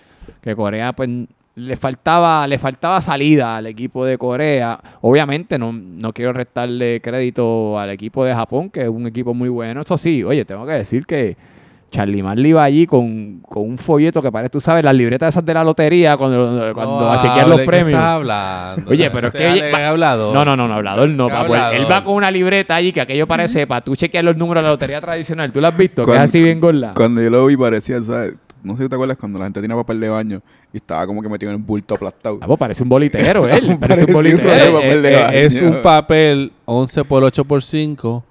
que 0.40 0.56
Corea, 0.56 0.94
pues, 0.94 1.08
le 1.56 1.76
faltaba, 1.76 2.46
le 2.48 2.58
faltaba 2.58 3.00
salida 3.00 3.56
al 3.56 3.66
equipo 3.66 4.04
de 4.04 4.18
Corea. 4.18 4.78
Obviamente, 5.02 5.58
no, 5.58 5.72
no 5.72 6.12
quiero 6.12 6.32
restarle 6.32 7.00
crédito 7.00 7.78
al 7.78 7.90
equipo 7.90 8.24
de 8.24 8.34
Japón, 8.34 8.70
que 8.70 8.82
es 8.82 8.88
un 8.88 9.06
equipo 9.06 9.34
muy 9.34 9.48
bueno. 9.48 9.82
Eso 9.82 9.96
sí, 9.96 10.24
oye, 10.24 10.44
tengo 10.44 10.66
que 10.66 10.72
decir 10.72 11.06
que 11.06 11.36
Charlie 11.92 12.24
Marley 12.24 12.50
iba 12.50 12.64
allí 12.64 12.86
con, 12.88 13.38
con 13.48 13.62
un 13.62 13.78
folleto 13.78 14.20
que 14.20 14.32
parece, 14.32 14.50
tú 14.50 14.60
sabes, 14.60 14.84
las 14.84 14.96
libretas 14.96 15.32
esas 15.32 15.44
de 15.44 15.54
la 15.54 15.62
lotería 15.62 16.16
cuando, 16.16 16.74
cuando 16.74 17.00
No 17.02 17.12
a 17.12 17.18
chequear 17.20 17.46
los 17.46 17.52
hable, 17.52 17.62
¿qué 17.62 17.66
premios. 17.70 18.00
hablando? 18.00 18.90
Oye, 18.90 19.10
pero 19.12 19.28
es 19.28 19.34
Este 19.34 19.38
que 19.46 19.60
Ale 19.62 19.70
va- 19.72 19.88
hablador. 19.90 20.34
No, 20.34 20.44
no, 20.44 20.56
no, 20.56 20.66
no, 20.66 20.74
hablador 20.74 21.08
no. 21.10 21.28
Qué 21.28 21.34
pa, 21.34 21.46
pues, 21.46 21.62
él 21.74 21.86
va 21.88 22.00
con 22.02 22.14
una 22.14 22.32
libreta 22.32 22.74
allí 22.74 22.92
que 22.92 23.00
aquello 23.00 23.28
parece 23.28 23.68
para 23.68 23.80
tú 23.80 23.94
chequear 23.94 24.24
los 24.24 24.36
números 24.36 24.64
de 24.64 24.66
la 24.66 24.72
lotería 24.72 25.00
tradicional. 25.00 25.52
¿Tú 25.52 25.60
lo 25.60 25.68
has 25.68 25.76
visto? 25.76 26.02
que 26.02 26.06
Cuando- 26.06 26.24
es 26.24 26.30
así 26.30 26.42
bien 26.42 26.58
gorda. 26.60 26.94
Cuando 26.96 27.22
yo 27.22 27.30
lo 27.30 27.46
vi 27.46 27.56
parecía, 27.56 28.02
¿sabes? 28.02 28.34
No 28.64 28.76
sé 28.76 28.82
si 28.84 28.88
te 28.88 28.94
acuerdas 28.96 29.16
cuando 29.18 29.38
la 29.38 29.44
gente 29.44 29.60
tenía 29.60 29.76
papel 29.76 30.00
de 30.00 30.08
baño 30.08 30.40
y 30.72 30.78
estaba 30.78 31.06
como 31.06 31.22
que 31.22 31.28
metido 31.28 31.50
en 31.52 31.56
un 31.58 31.66
bulto 31.66 31.94
aplastado. 31.94 32.38
Ah, 32.40 32.46
pues 32.46 32.58
parece 32.58 32.82
un 32.82 32.88
bolitero, 32.88 33.46
él. 33.48 33.76
parece 33.78 34.06
un 34.06 34.12
bolitero. 34.12 34.42
rollo 34.48 34.54
de 34.58 34.68
Eh, 34.68 34.72
papel 34.72 35.02
de 35.02 35.14
eh, 35.14 35.22
baño. 35.22 35.36
es 35.38 35.60
un 35.62 35.82
papel 35.82 36.52
11 36.64 37.04
por 37.04 37.22
8 37.22 37.44
por 37.44 37.62
5 37.62 38.24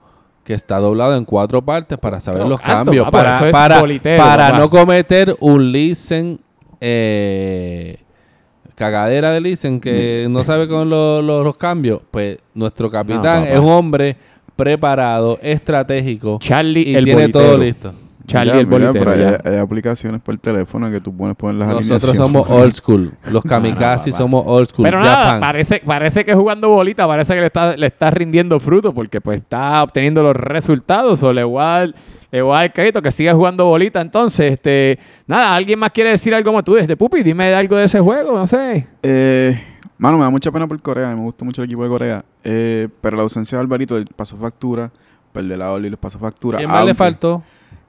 que 0.44 0.54
está 0.54 0.78
doblado 0.80 1.16
en 1.16 1.24
cuatro 1.24 1.62
partes 1.62 1.98
para 1.98 2.20
saber 2.20 2.40
Pero 2.40 2.50
los 2.50 2.60
canto, 2.60 2.86
cambios. 2.92 3.06
papá, 3.06 3.20
eso 3.22 3.32
para 3.40 3.48
es 3.48 3.52
para, 3.54 3.80
bolitero, 3.80 4.22
para 4.24 4.46
papá. 4.48 4.58
no 4.60 4.70
cometer 4.70 5.38
un 5.40 5.72
listen 5.72 6.40
eh, 6.82 7.98
cagadera 8.76 9.32
de 9.32 9.40
listen 9.40 9.80
que 9.80 10.28
no 10.30 10.44
sabe 10.44 10.68
con 10.68 10.90
lo- 10.90 11.22
lo- 11.22 11.44
los 11.44 11.56
cambios. 11.56 12.02
Pues 12.12 12.40
nuestro 12.56 12.90
capitán 12.90 13.46
es 13.46 13.60
un 13.60 13.70
hombre 13.72 14.18
preparado, 14.56 15.40
estratégico 15.42 16.40
Charlie 16.42 16.90
y 16.90 16.96
el 16.96 17.06
tiene 17.06 17.22
bolitero. 17.22 17.46
todo 17.46 17.58
listo. 17.58 17.94
Charlie 18.26 18.52
Mira, 18.54 18.62
el 18.62 18.68
mira, 18.68 18.92
bolitero. 18.92 19.12
hay, 19.44 19.54
hay 19.54 19.60
aplicaciones 19.60 20.22
por 20.22 20.34
el 20.34 20.40
teléfono 20.40 20.90
que 20.90 21.02
tú 21.02 21.16
pones, 21.16 21.36
pones 21.36 21.58
las 21.58 21.68
Nosotros 21.68 22.16
somos 22.16 22.46
old 22.50 22.72
school. 22.72 23.12
Los 23.32 23.44
kamikaze 23.48 24.12
papá. 24.12 24.18
somos 24.18 24.44
old 24.46 24.68
school. 24.70 24.86
Pero 24.86 25.00
nada, 25.00 25.40
parece, 25.40 25.82
parece 25.86 26.24
que 26.24 26.34
jugando 26.34 26.70
bolita, 26.70 27.06
parece 27.08 27.34
que 27.34 27.42
le 27.42 27.48
está, 27.48 27.76
le 27.76 27.88
está 27.88 28.12
rindiendo 28.12 28.60
fruto 28.60 28.94
porque 28.94 29.20
pues 29.20 29.40
está 29.40 29.84
obteniendo 29.84 30.24
los 30.24 30.36
resultados. 30.36 31.22
O 31.24 31.34
le 31.34 31.44
voy 31.44 31.62
a 31.62 31.66
dar, 31.66 31.96
le 32.32 32.42
voy 32.42 32.56
a 32.56 32.60
dar 32.60 32.74
crédito 32.74 33.02
que 33.02 33.12
siga 33.12 33.34
jugando 33.34 33.66
bolita. 33.66 34.00
Entonces, 34.00 34.54
este, 34.54 34.98
nada, 35.28 35.54
¿alguien 35.54 35.78
más 35.80 35.92
quiere 35.92 36.12
decir 36.12 36.34
algo 36.34 36.50
como 36.52 36.64
tú 36.64 36.76
desde 36.76 36.96
Pupi? 36.96 37.24
Dime 37.24 37.54
algo 37.54 37.76
de 37.76 37.86
ese 37.86 38.00
juego, 38.00 38.38
no 38.38 38.48
sé. 38.48 38.88
Eh, 39.04 39.62
mano, 39.98 40.18
me 40.18 40.24
da 40.24 40.30
mucha 40.30 40.50
pena 40.52 40.66
por 40.66 40.82
Corea. 40.82 41.10
Me 41.14 41.22
gusta 41.24 41.44
mucho 41.44 41.62
el 41.62 41.66
equipo 41.66 41.84
de 41.84 41.90
Corea. 41.90 42.26
Eh, 42.46 42.88
pero 43.02 43.18
la 43.18 43.24
ausencia 43.24 43.58
de 43.58 43.62
Alvarito 43.62 44.02
pasó 44.16 44.38
factura. 44.38 44.92
Perder 45.34 45.58
la 45.58 45.72
Oli 45.74 45.90
les 45.90 46.00
pasó 46.00 46.20
factura. 46.20 46.60
¿Quién 46.60 46.70
más 46.70 46.86
le 46.86 46.94
faltó? 46.94 47.44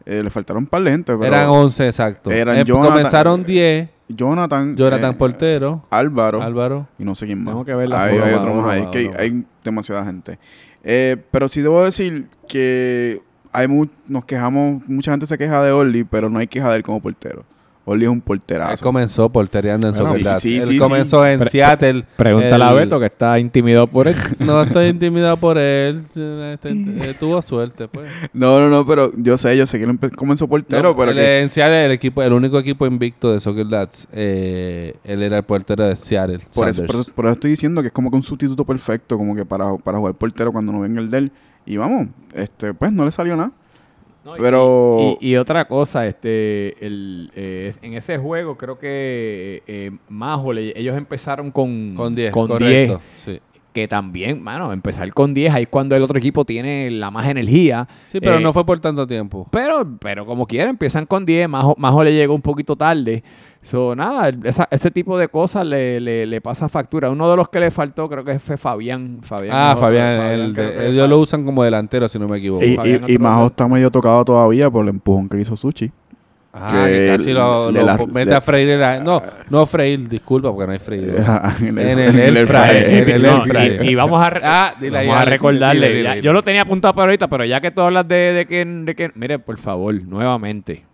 Eh, 0.07 0.23
le 0.23 0.31
faltaron 0.31 0.63
un 0.65 0.67
par 0.67 0.83
de 0.83 0.91
gente. 0.91 1.13
Pero 1.13 1.25
Eran 1.25 1.49
11 1.49 1.87
exacto. 1.87 2.31
Eran 2.31 2.59
Eh, 2.59 2.65
Jonathan- 2.65 2.91
comenzaron 2.93 3.45
10. 3.45 3.89
Jonathan. 4.09 4.77
Jonathan 4.77 5.13
eh, 5.13 5.17
Portero. 5.17 5.85
Álvaro. 5.91 6.43
Álvaro. 6.43 6.87
Y 6.99 7.05
no 7.05 7.15
sé 7.15 7.27
quién 7.27 7.43
más. 7.43 7.53
Tengo 7.53 7.65
que 7.65 7.75
ver 7.75 7.89
la 7.89 8.03
hay, 8.05 8.19
hay 8.19 8.35
otro 8.35 8.55
más 8.55 8.67
ahí. 8.67 8.83
Es 8.83 8.87
que 8.89 9.11
hay- 9.19 9.45
demasiada 9.65 10.05
gente. 10.05 10.39
Eh, 10.83 11.17
pero 11.31 11.49
sí 11.49 11.63
debo 11.63 11.83
decir 11.83 12.27
que 12.47 13.23
hay 13.53 13.67
mu- 13.67 13.87
nos 14.07 14.25
quejamos, 14.27 14.83
mucha 14.87 15.11
gente 15.13 15.25
se 15.27 15.39
queja 15.39 15.63
de 15.63 15.73
Orly, 15.73 16.05
pero 16.05 16.29
no 16.29 16.39
hay 16.39 16.47
queja 16.47 16.69
de 16.71 16.77
él 16.77 16.83
como 16.83 17.01
portero. 17.01 17.45
Oli 17.87 18.05
es 18.05 18.09
un 18.11 18.17
Él 18.17 18.23
porterazo. 18.23 18.83
comenzó 18.83 19.29
portereando 19.29 19.87
en 19.89 19.93
Bueno, 19.95 20.13
Soccer 20.13 20.41
sí, 20.41 20.57
Él 20.57 20.69
sí, 20.69 20.79
comenzó 20.79 21.27
en 21.27 21.39
Pre- 21.41 21.51
Seattle. 21.51 22.05
Pregúntale 22.17 22.65
a 22.65 22.71
El- 22.71 22.77
Beto 22.77 22.99
que 22.99 23.07
está 23.07 23.39
intimidado 23.39 23.87
por 23.87 24.09
él. 24.09 24.15
No 24.39 24.63
estoy 24.63 24.87
intimidado 24.87 25.37
por 25.37 25.59
él. 25.59 25.97
Este, 26.55 26.71
eh, 26.71 27.15
tuvo 27.19 27.43
suerte, 27.43 27.89
pues. 27.89 28.11
No, 28.33 28.59
no, 28.61 28.69
no, 28.71 28.87
pero 28.87 29.13
yo 29.17 29.37
sé, 29.37 29.57
yo 29.57 29.67
sé 29.67 29.79
que 29.79 29.85
él 29.85 29.99
comenzó 30.17 30.49
portero, 30.49 30.83
No, 30.83 30.97
pero 30.97 31.11
él 31.11 31.17
que- 31.19 31.41
en 31.43 31.51
Seattle, 31.51 31.87
el 31.87 31.91
equipo, 31.93 32.23
el 32.23 32.33
único 32.33 32.59
equipo 32.59 32.87
invicto 32.87 33.33
de 33.33 33.41
Soccer 33.41 33.69
Dads, 33.69 34.09
eh, 34.13 34.95
él 35.05 35.23
era 35.23 35.37
el 35.39 35.43
portero 35.45 35.85
de 35.87 35.95
Seattle. 35.97 36.39
por, 36.55 36.69
eso, 36.69 36.87
por, 36.87 36.95
eso, 36.97 37.13
por 37.15 37.25
eso 37.27 37.33
estoy 37.33 37.51
diciendo 37.51 37.81
que 37.83 37.89
es 37.89 37.93
como 37.93 38.11
que 38.11 38.17
un 38.17 38.23
sustituto 38.23 38.65
perfecto, 38.65 39.19
como 39.19 39.35
que 39.37 39.45
para, 39.45 39.77
para 39.77 39.99
jugar 39.99 40.15
portero 40.15 40.53
cuando 40.53 40.73
no 40.73 40.81
venga 40.81 41.01
el 41.01 41.11
de 41.11 41.19
él. 41.19 41.33
Y 41.67 41.77
vamos, 41.77 42.09
este, 42.35 42.73
pues 42.75 42.93
no 42.93 43.05
le 43.05 43.11
salió 43.11 43.37
nada. 43.37 43.53
No, 44.25 44.37
y- 44.37 44.41
Pero- 44.41 45.17
Y, 45.21 45.31
y 45.33 45.37
otra 45.37 45.67
cosa, 45.67 46.07
este, 46.07 46.75
el, 46.85 47.31
eh, 47.37 47.75
en 47.83 47.95
ese 47.95 48.17
juego 48.19 48.57
creo 48.57 48.79
que 48.79 49.63
eh, 49.67 49.91
Majo, 50.09 50.53
le- 50.53 50.73
ellos 50.79 50.97
empezaron 50.97 51.51
con 51.51 51.95
Con 51.95 52.15
10, 52.15 52.33
con 52.33 52.49
correcto. 52.49 53.01
10, 53.01 53.01
Sí. 53.19 53.41
Que 53.75 53.89
también, 53.89 54.41
mano, 54.43 54.73
empezar 54.73 55.13
con 55.13 55.35
10, 55.35 55.53
ahí 55.53 55.63
es 55.65 55.69
cuando 55.69 55.97
el 55.97 56.03
otro 56.03 56.17
equipo 56.17 56.45
tiene 56.47 56.91
la 56.93 57.11
más 57.11 57.27
energía. 57.29 57.87
Sí, 58.07 58.21
pero 58.21 58.39
Eh, 58.39 58.41
no 58.41 58.53
fue 58.53 58.65
por 58.65 58.79
tanto 58.81 59.07
tiempo. 59.07 59.47
Pero, 59.51 59.85
pero 60.01 60.25
como 60.25 60.47
quiera, 60.47 60.71
empiezan 60.71 61.05
con 61.07 61.27
10, 61.27 61.49
Majo, 61.49 61.75
Majo 61.77 62.03
le 62.05 62.15
llegó 62.15 62.35
un 62.35 62.41
poquito 62.41 62.77
tarde. 62.77 63.23
So, 63.63 63.97
nada, 63.97 64.31
esa- 64.45 64.69
ese 64.71 64.91
tipo 64.91 65.17
de 65.19 65.27
cosas 65.29 65.67
le, 65.67 65.99
le, 65.99 66.27
le 66.27 66.41
pasa 66.41 66.69
factura. 66.69 67.11
Uno 67.11 67.29
de 67.31 67.37
los 67.37 67.49
que 67.49 67.59
le 67.61 67.71
faltó 67.71 68.09
creo 68.09 68.23
que 68.23 68.39
fue 68.39 68.57
Fabián. 68.57 69.19
Fabián 69.23 69.51
Ah, 69.57 69.75
Fabián, 69.77 70.21
el 70.21 70.55
de- 70.55 70.91
ellos 70.91 71.09
lo 71.09 71.19
usan 71.19 71.45
como 71.45 71.65
delantero, 71.65 72.07
si 72.09 72.19
no 72.19 72.29
me 72.29 72.39
equivoco. 72.39 72.63
Y, 72.65 72.79
y, 73.09 73.19
Majo 73.19 73.47
está 73.47 73.67
medio 73.67 73.91
tocado 73.91 74.25
todavía 74.25 74.71
por 74.71 74.83
el 74.85 74.91
empujón 74.91 75.29
que 75.29 75.41
hizo 75.41 75.57
Suchi. 75.57 75.91
Ah, 76.57 76.85
que 76.87 76.93
que 76.93 77.07
casi 77.09 77.33
lo, 77.33 77.73
la- 77.73 77.99
mete 78.13 78.31
le- 78.31 78.37
a 78.37 78.41
freír. 78.41 78.79
la- 78.79 79.01
no, 79.01 79.21
no 79.51 79.67
freír, 79.67 80.09
disculpa, 80.09 80.51
porque 80.53 80.67
no 80.67 80.73
hay 80.73 80.79
freír. 80.79 81.17
en 81.61 81.79
En 81.79 82.19
el 82.37 82.47
fryer, 82.47 82.91
en 82.91 83.09
el 83.11 83.23
No, 83.23 83.45
y, 83.83 83.91
y 83.91 83.95
vamos 83.97 84.23
a, 84.23 84.31
re- 84.31 84.41
Ah, 84.45 84.75
dile 84.81 84.99
vamos 85.07 85.17
a 85.21 85.25
recordarle. 85.25 85.89
dile, 85.89 85.97
dile, 85.99 86.03
ya- 86.05 86.11
dile. 86.15 86.23
Yo 86.23 86.33
lo 86.33 86.43
tenía 86.43 86.63
apuntado 86.63 86.95
para 86.95 87.07
ahorita, 87.07 87.27
pero 87.29 87.45
ya 87.45 87.61
que 87.61 87.71
tú 87.73 87.81
hablas 87.81 88.07
de, 88.07 88.15
de 88.33 88.47
que, 88.47 88.65
de 88.65 88.95
que. 88.95 89.11
Mire, 89.15 89.39
por 89.41 89.57
favor, 89.59 89.95
nuevamente. 90.05 90.85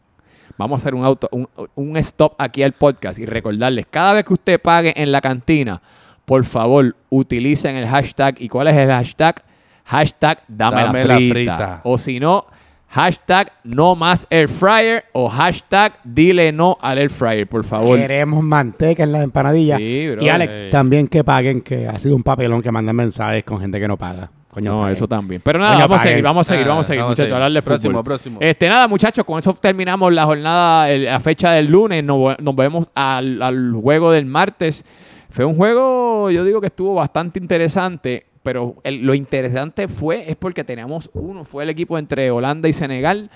Vamos 0.57 0.79
a 0.79 0.83
hacer 0.83 0.95
un, 0.95 1.05
auto, 1.05 1.29
un, 1.33 1.49
un 1.75 1.97
stop 1.99 2.35
aquí 2.39 2.63
al 2.63 2.73
podcast 2.73 3.19
y 3.19 3.27
recordarles: 3.27 3.87
cada 3.91 4.15
vez 4.15 4.25
que 4.25 4.33
usted 4.33 4.61
pague 4.61 4.93
en 4.97 5.13
la 5.13 5.21
cantina, 5.21 5.81
por 6.25 6.45
favor, 6.45 6.97
utilicen 7.11 7.77
el 7.77 7.87
hashtag. 7.87 8.37
¿Y 8.41 8.49
cuál 8.49 8.69
es 8.69 8.77
el 8.77 8.89
hashtag? 8.89 9.43
Hashtag 9.85 10.43
dame, 10.49 10.83
Dame 10.83 11.05
la, 11.05 11.09
la 11.09 11.17
frita. 11.17 11.33
frita. 11.35 11.81
O 11.85 11.99
si 11.99 12.21
no, 12.21 12.47
hashtag 12.91 13.53
no 13.65 13.95
más 13.95 14.27
air 14.31 14.49
fryer 14.49 15.05
o 15.13 15.29
hashtag 15.29 15.95
dile 16.05 16.53
no 16.53 16.77
al 16.81 16.99
air 16.99 17.11
fryer, 17.11 17.47
por 17.47 17.65
favor. 17.65 17.97
Queremos 17.99 18.43
manteca 18.43 19.05
en 19.05 19.13
las 19.13 19.23
empanadillas. 19.23 19.79
Sí, 19.79 20.09
bro. 20.11 20.23
y 20.25 20.29
Alex, 20.29 20.71
también 20.71 21.07
que 21.09 21.23
paguen, 21.25 21.61
que 21.61 21.87
ha 21.89 21.99
sido 21.99 22.17
un 22.17 22.23
papelón 22.23 22.61
que 22.63 22.71
mandan 22.73 22.97
mensajes 22.97 23.45
con 23.45 23.61
gente 23.61 23.79
que 23.81 23.87
no 23.89 23.97
paga. 23.97 24.31
Coño, 24.49 24.73
No, 24.73 24.79
paguen. 24.81 24.97
eso 24.97 25.07
también. 25.07 25.41
Pero 25.45 25.61
nada, 25.61 25.75
Coño, 25.75 25.85
vamos 25.89 26.01
a 26.01 26.03
seguir, 26.03 26.23
vamos 26.25 26.47
a 26.47 26.49
seguir, 26.49 26.65
Ah, 26.65 26.69
vamos 26.69 26.83
a 26.83 26.87
seguir, 26.87 27.01
vamos 27.03 27.13
a 27.13 27.17
seguir. 27.53 27.63
Próximo, 27.63 27.93
fútbol. 27.93 28.05
próximo. 28.05 28.39
Este, 28.41 28.69
nada, 28.69 28.89
muchachos, 28.89 29.25
con 29.25 29.39
eso 29.39 29.53
terminamos 29.55 30.13
la 30.13 30.25
jornada, 30.25 30.91
el- 30.91 31.05
la 31.05 31.21
fecha 31.21 31.53
del 31.53 31.67
lunes. 31.67 32.03
Nos, 32.03 32.37
nos 32.41 32.57
vemos 32.57 32.89
al, 32.97 33.41
al 33.41 33.73
juego 33.81 34.11
del 34.11 34.27
martes. 34.27 34.85
Fue 35.31 35.45
un 35.45 35.55
juego, 35.55 36.29
yo 36.33 36.43
digo 36.43 36.61
que 36.61 36.67
estuvo 36.67 36.95
bastante 36.95 37.39
interesante, 37.39 38.27
pero 38.43 38.77
el- 38.85 39.05
lo 39.07 39.15
interesante 39.15 39.89
fue, 39.89 40.31
es 40.31 40.37
porque 40.37 40.65
teníamos 40.65 41.11
uno, 41.15 41.45
fue 41.45 41.63
el 41.65 41.71
equipo 41.71 41.99
entre 41.99 42.31
Holanda 42.31 42.69
y 42.69 42.73
Senegal. 42.73 43.31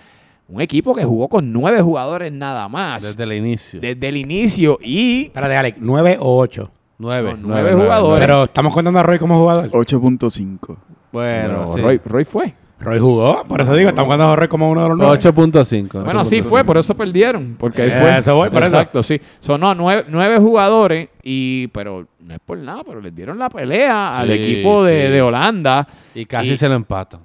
Un 0.49 0.61
equipo 0.61 0.95
que 0.95 1.05
jugó 1.05 1.29
con 1.29 1.53
nueve 1.53 1.81
jugadores 1.81 2.31
nada 2.31 2.69
más. 2.69 3.03
Desde 3.03 3.25
el 3.25 3.33
inicio. 3.33 3.81
desde 3.81 4.09
el 4.09 4.17
inicio 4.19 4.79
y 4.83 5.25
Espérate, 5.27 5.57
Alex, 5.57 5.79
¿nueve 5.81 6.19
o 6.21 6.39
ocho? 6.39 6.71
Nueve. 6.99 7.35
Nueve 7.39 7.73
jugadores. 7.75 8.21
Pero 8.21 8.45
estamos 8.45 8.73
contando 8.73 9.01
a 9.01 9.03
Roy 9.03 9.19
como 9.19 9.39
jugador. 9.39 9.71
8.5. 9.73 10.77
Bueno, 11.13 11.59
Bueno, 11.59 11.67
sí. 11.69 11.81
Roy, 11.81 12.01
Roy 12.05 12.25
fue. 12.25 12.55
Roy 12.81 12.99
jugó, 12.99 13.45
por 13.45 13.61
eso 13.63 13.75
digo, 13.75 13.89
estamos 13.89 14.09
contando 14.11 14.33
a 14.33 14.37
Roy 14.37 14.49
como 14.49 14.69
uno 14.71 14.83
de 14.83 14.89
los 14.91 14.99
nueve. 14.99 15.13
8.5. 15.19 16.05
Bueno, 16.05 16.25
sí 16.25 16.43
fue, 16.43 16.65
por 16.65 16.77
eso 16.77 16.95
perdieron. 16.95 17.57
Porque 17.59 17.83
ahí 17.83 17.89
Eh, 17.91 17.99
fue. 18.01 18.19
eso 18.19 18.35
voy, 18.35 18.51
por 18.51 18.63
eso. 18.63 18.75
Exacto, 18.75 19.03
sí. 19.03 19.21
Son 19.41 19.61
no, 19.61 19.75
nueve, 19.75 20.05
nueve 20.09 20.39
jugadores, 20.39 21.09
y 21.23 21.69
pero 21.69 22.07
no 22.21 22.35
es 22.35 22.41
por 22.45 22.59
nada, 22.59 22.83
pero 22.85 23.01
les 23.01 23.15
dieron 23.15 23.39
la 23.39 23.49
pelea 23.49 24.17
al 24.17 24.31
equipo 24.31 24.85
de, 24.85 25.07
sí. 25.07 25.13
de 25.13 25.23
Holanda. 25.23 25.87
Y 26.15 26.27
casi 26.27 26.51
Y- 26.53 26.57
se 26.57 26.69
lo 26.69 26.75
empatan. 26.75 27.21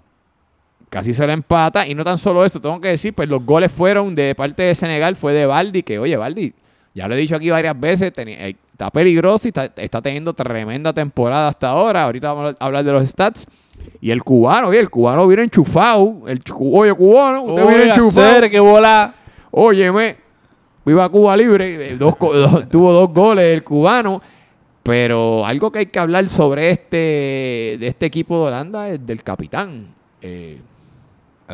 Casi 0.89 1.13
se 1.13 1.27
la 1.27 1.33
empata. 1.33 1.85
Y 1.87 1.93
no 1.93 2.03
tan 2.03 2.17
solo 2.17 2.45
esto, 2.45 2.59
tengo 2.61 2.79
que 2.79 2.87
decir, 2.89 3.13
pues 3.13 3.27
los 3.29 3.45
goles 3.45 3.71
fueron 3.71 4.15
de 4.15 4.33
parte 4.35 4.63
de 4.63 4.73
Senegal, 4.75 5.15
fue 5.15 5.33
de 5.33 5.45
Baldi, 5.45 5.83
que 5.83 5.99
oye, 5.99 6.15
Baldi, 6.17 6.53
ya 6.95 7.07
lo 7.07 7.15
he 7.15 7.17
dicho 7.17 7.35
aquí 7.35 7.49
varias 7.49 7.77
veces, 7.79 8.11
eh, 8.15 8.55
está 8.71 8.89
peligroso 8.89 9.47
y 9.47 9.49
está, 9.49 9.65
está 9.75 10.01
teniendo 10.01 10.33
tremenda 10.33 10.93
temporada 10.93 11.49
hasta 11.49 11.69
ahora. 11.69 12.05
Ahorita 12.05 12.33
vamos 12.33 12.55
a 12.59 12.65
hablar 12.65 12.83
de 12.83 12.91
los 12.91 13.07
stats. 13.07 13.45
Y 14.01 14.11
el 14.11 14.23
cubano, 14.23 14.67
oye, 14.69 14.79
el 14.79 14.89
cubano 14.89 15.27
viene 15.27 15.43
enchufado. 15.43 16.21
El, 16.27 16.41
oye, 16.59 16.93
cubano, 16.93 17.43
usted 17.43 17.67
viene 17.67 17.83
Oye, 17.83 17.89
enchufado. 17.93 18.27
hacer 18.29 18.49
que 18.51 18.59
bola. 18.59 19.15
Óyeme, 19.51 20.17
viva 20.85 21.09
Cuba 21.09 21.35
libre, 21.35 21.91
eh, 21.93 21.97
dos 21.97 22.15
co- 22.15 22.33
dos- 22.37 22.69
tuvo 22.69 22.93
dos 22.93 23.11
goles 23.13 23.45
el 23.53 23.63
cubano, 23.63 24.21
pero 24.83 25.45
algo 25.45 25.71
que 25.71 25.79
hay 25.79 25.85
que 25.87 25.99
hablar 25.99 26.29
sobre 26.29 26.69
este, 26.71 26.95
de 27.79 27.87
este 27.87 28.05
equipo 28.05 28.39
de 28.41 28.47
Holanda 28.47 28.89
es 28.89 29.05
del 29.05 29.21
capitán. 29.23 29.87
Eh, 30.21 30.59
A 31.47 31.53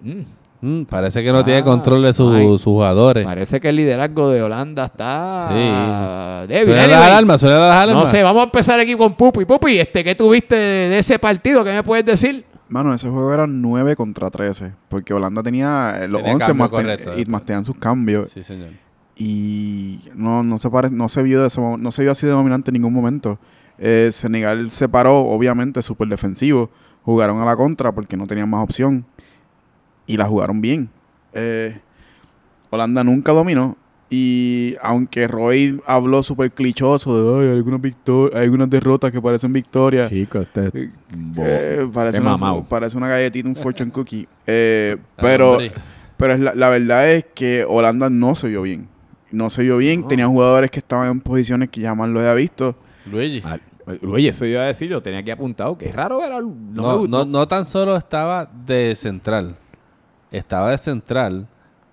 mm, 0.00 0.20
Mm, 0.60 0.82
parece 0.84 1.22
que 1.22 1.30
no 1.32 1.38
Ah, 1.38 1.44
tiene 1.44 1.62
control 1.62 2.02
de 2.02 2.12
sus, 2.12 2.34
ay. 2.34 2.46
sus 2.46 2.62
jugadores. 2.64 3.24
parece 3.26 3.60
que 3.60 3.68
el 3.68 3.76
liderazgo 3.76 4.30
de 4.30 4.42
Holanda 4.42 4.86
está 4.86 5.48
Sí. 5.48 6.48
débil. 6.48 6.64
Suena 6.66 6.82
Anyway, 6.84 6.88
las 6.98 7.02
alarmas, 7.10 7.40
suena 7.40 7.58
las 7.58 7.76
alarmas. 7.76 8.04
no 8.04 8.10
sé, 8.10 8.22
vamos 8.22 8.40
a 8.40 8.44
empezar 8.44 8.80
aquí 8.80 8.94
con 8.96 9.14
Pupi. 9.14 9.44
Pupi, 9.44 9.78
este, 9.78 10.02
¿qué 10.02 10.14
tuviste 10.14 10.54
de, 10.54 10.98
ese 10.98 11.18
partido? 11.18 11.62
¿Qué 11.62 11.72
me 11.72 11.82
puedes 11.82 12.04
decir? 12.06 12.44
Mano, 12.68 12.92
ese 12.92 13.08
juego 13.08 13.32
era 13.32 13.46
9 13.46 13.94
contra 13.94 14.28
13. 14.30 14.72
Porque 14.88 15.14
Holanda 15.14 15.42
tenía 15.42 15.98
eh, 16.02 16.08
los 16.08 16.20
Tenía 16.20 16.34
11 16.34 16.46
cambio, 16.46 16.62
más, 16.64 16.70
ten- 16.70 16.80
correcto, 16.80 17.12
y 17.20 17.24
más 17.26 17.42
tenían 17.44 17.64
sus 17.64 17.76
cambios. 17.76 18.28
Sí, 18.30 18.42
señor. 18.42 18.70
Y 19.18 20.00
no, 20.14 20.42
no, 20.42 20.58
se 20.58 20.68
pare- 20.70 20.90
no, 20.90 21.08
se 21.08 21.22
vio 21.22 21.40
de 21.40 21.46
ese 21.46 21.60
no 21.60 21.90
se 21.92 22.02
vio 22.02 22.10
así 22.12 22.26
de 22.26 22.32
dominante 22.32 22.70
en 22.70 22.74
ningún 22.74 22.92
momento. 22.92 23.38
Eh, 23.78 24.08
Senegal 24.12 24.70
se 24.70 24.88
paró, 24.88 25.20
obviamente, 25.20 25.80
súper 25.82 26.08
defensivo. 26.08 26.70
Jugaron 27.02 27.40
a 27.40 27.44
la 27.44 27.56
contra 27.56 27.92
porque 27.92 28.16
no 28.16 28.26
tenían 28.26 28.50
más 28.50 28.62
opción. 28.62 29.04
Y 30.06 30.16
la 30.16 30.26
jugaron 30.26 30.60
bien. 30.60 30.88
Eh, 31.32 31.78
Holanda 32.70 33.02
nunca 33.04 33.32
dominó. 33.32 33.76
Y 34.08 34.76
aunque 34.82 35.26
Roy 35.26 35.80
habló 35.84 36.22
súper 36.22 36.52
clichoso 36.52 37.40
de 37.40 37.44
"Ay, 37.48 37.56
algunas, 37.56 37.80
victor- 37.80 38.36
algunas 38.36 38.70
derrotas 38.70 39.10
que 39.10 39.20
parecen 39.20 39.52
victorias. 39.52 40.08
Chico, 40.10 40.38
este 40.38 40.70
Eh, 41.38 41.88
parece, 41.92 42.20
una, 42.20 42.30
mamao. 42.36 42.64
parece 42.64 42.96
una 42.96 43.08
galletita, 43.08 43.48
un 43.48 43.56
fortune 43.56 43.90
cookie. 43.90 44.28
Eh, 44.46 44.96
pero 45.16 45.58
pero 46.16 46.34
es 46.34 46.40
la, 46.40 46.54
la 46.54 46.68
verdad 46.68 47.10
es 47.10 47.26
que 47.34 47.64
Holanda 47.68 48.08
no 48.08 48.36
se 48.36 48.46
vio 48.48 48.62
bien. 48.62 48.88
No 49.32 49.50
se 49.50 49.62
vio 49.62 49.76
bien. 49.78 50.02
No. 50.02 50.06
Tenían 50.06 50.30
jugadores 50.30 50.70
que 50.70 50.78
estaban 50.78 51.10
en 51.10 51.20
posiciones 51.20 51.68
que 51.68 51.82
jamás 51.82 52.08
lo 52.08 52.20
había 52.20 52.34
visto. 52.34 52.76
Luigi. 53.10 53.42
Ah, 53.44 53.58
Oye, 54.04 54.28
eso 54.30 54.44
iba 54.46 54.62
a 54.62 54.66
decir, 54.66 54.88
yo 54.88 55.00
tenía 55.02 55.20
aquí 55.20 55.30
apuntado, 55.30 55.76
que 55.78 55.88
es 55.88 55.94
raro 55.94 56.18
ver 56.18 56.32
al... 56.32 56.44
No, 56.74 57.06
No, 57.06 57.06
no, 57.06 57.24
no 57.24 57.46
tan 57.48 57.64
solo 57.66 57.96
estaba 57.96 58.48
de 58.66 58.94
central. 58.96 59.56
Estaba 60.36 60.70
de 60.70 60.78
central, 60.78 61.46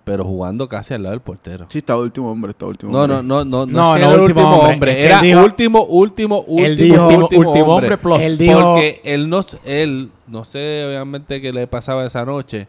pero 0.04 0.24
jugando 0.24 0.68
casi 0.68 0.92
al 0.94 1.02
lado 1.02 1.12
del 1.12 1.20
portero. 1.20 1.66
Sí, 1.70 1.78
estaba 1.78 2.02
último 2.02 2.30
hombre, 2.30 2.50
estaba 2.50 2.70
último 2.70 2.92
No, 2.92 3.00
hombre. 3.02 3.16
no, 3.16 3.22
no, 3.22 3.44
no, 3.44 3.66
no, 3.66 3.66
No, 3.66 3.88
no, 3.90 3.96
era 3.96 4.12
el 4.12 4.20
último 4.20 4.24
último 4.42 4.56
hombre. 4.56 4.72
hombre. 4.74 4.90
Es 4.92 4.96
que 4.96 5.02
él 5.04 5.06
Era 5.10 5.20
dijo- 5.22 5.44
último, 5.44 5.84
último, 5.84 6.38
último, 6.46 6.66
Él 6.66 6.76
dijo- 6.76 7.08
último, 7.08 7.28
último 7.48 7.74
hombre 7.74 7.98
plus. 7.98 8.20
Él 8.20 8.36
dijo- 8.38 8.60
Porque 8.60 9.00
él 9.04 9.28
no, 9.30 9.40
él, 9.64 10.10
no 10.26 10.44
sé 10.44 10.84
obviamente 10.88 11.40
qué 11.40 11.52
le 11.52 11.66
pasaba 11.66 12.04
esa 12.04 12.24
noche, 12.24 12.68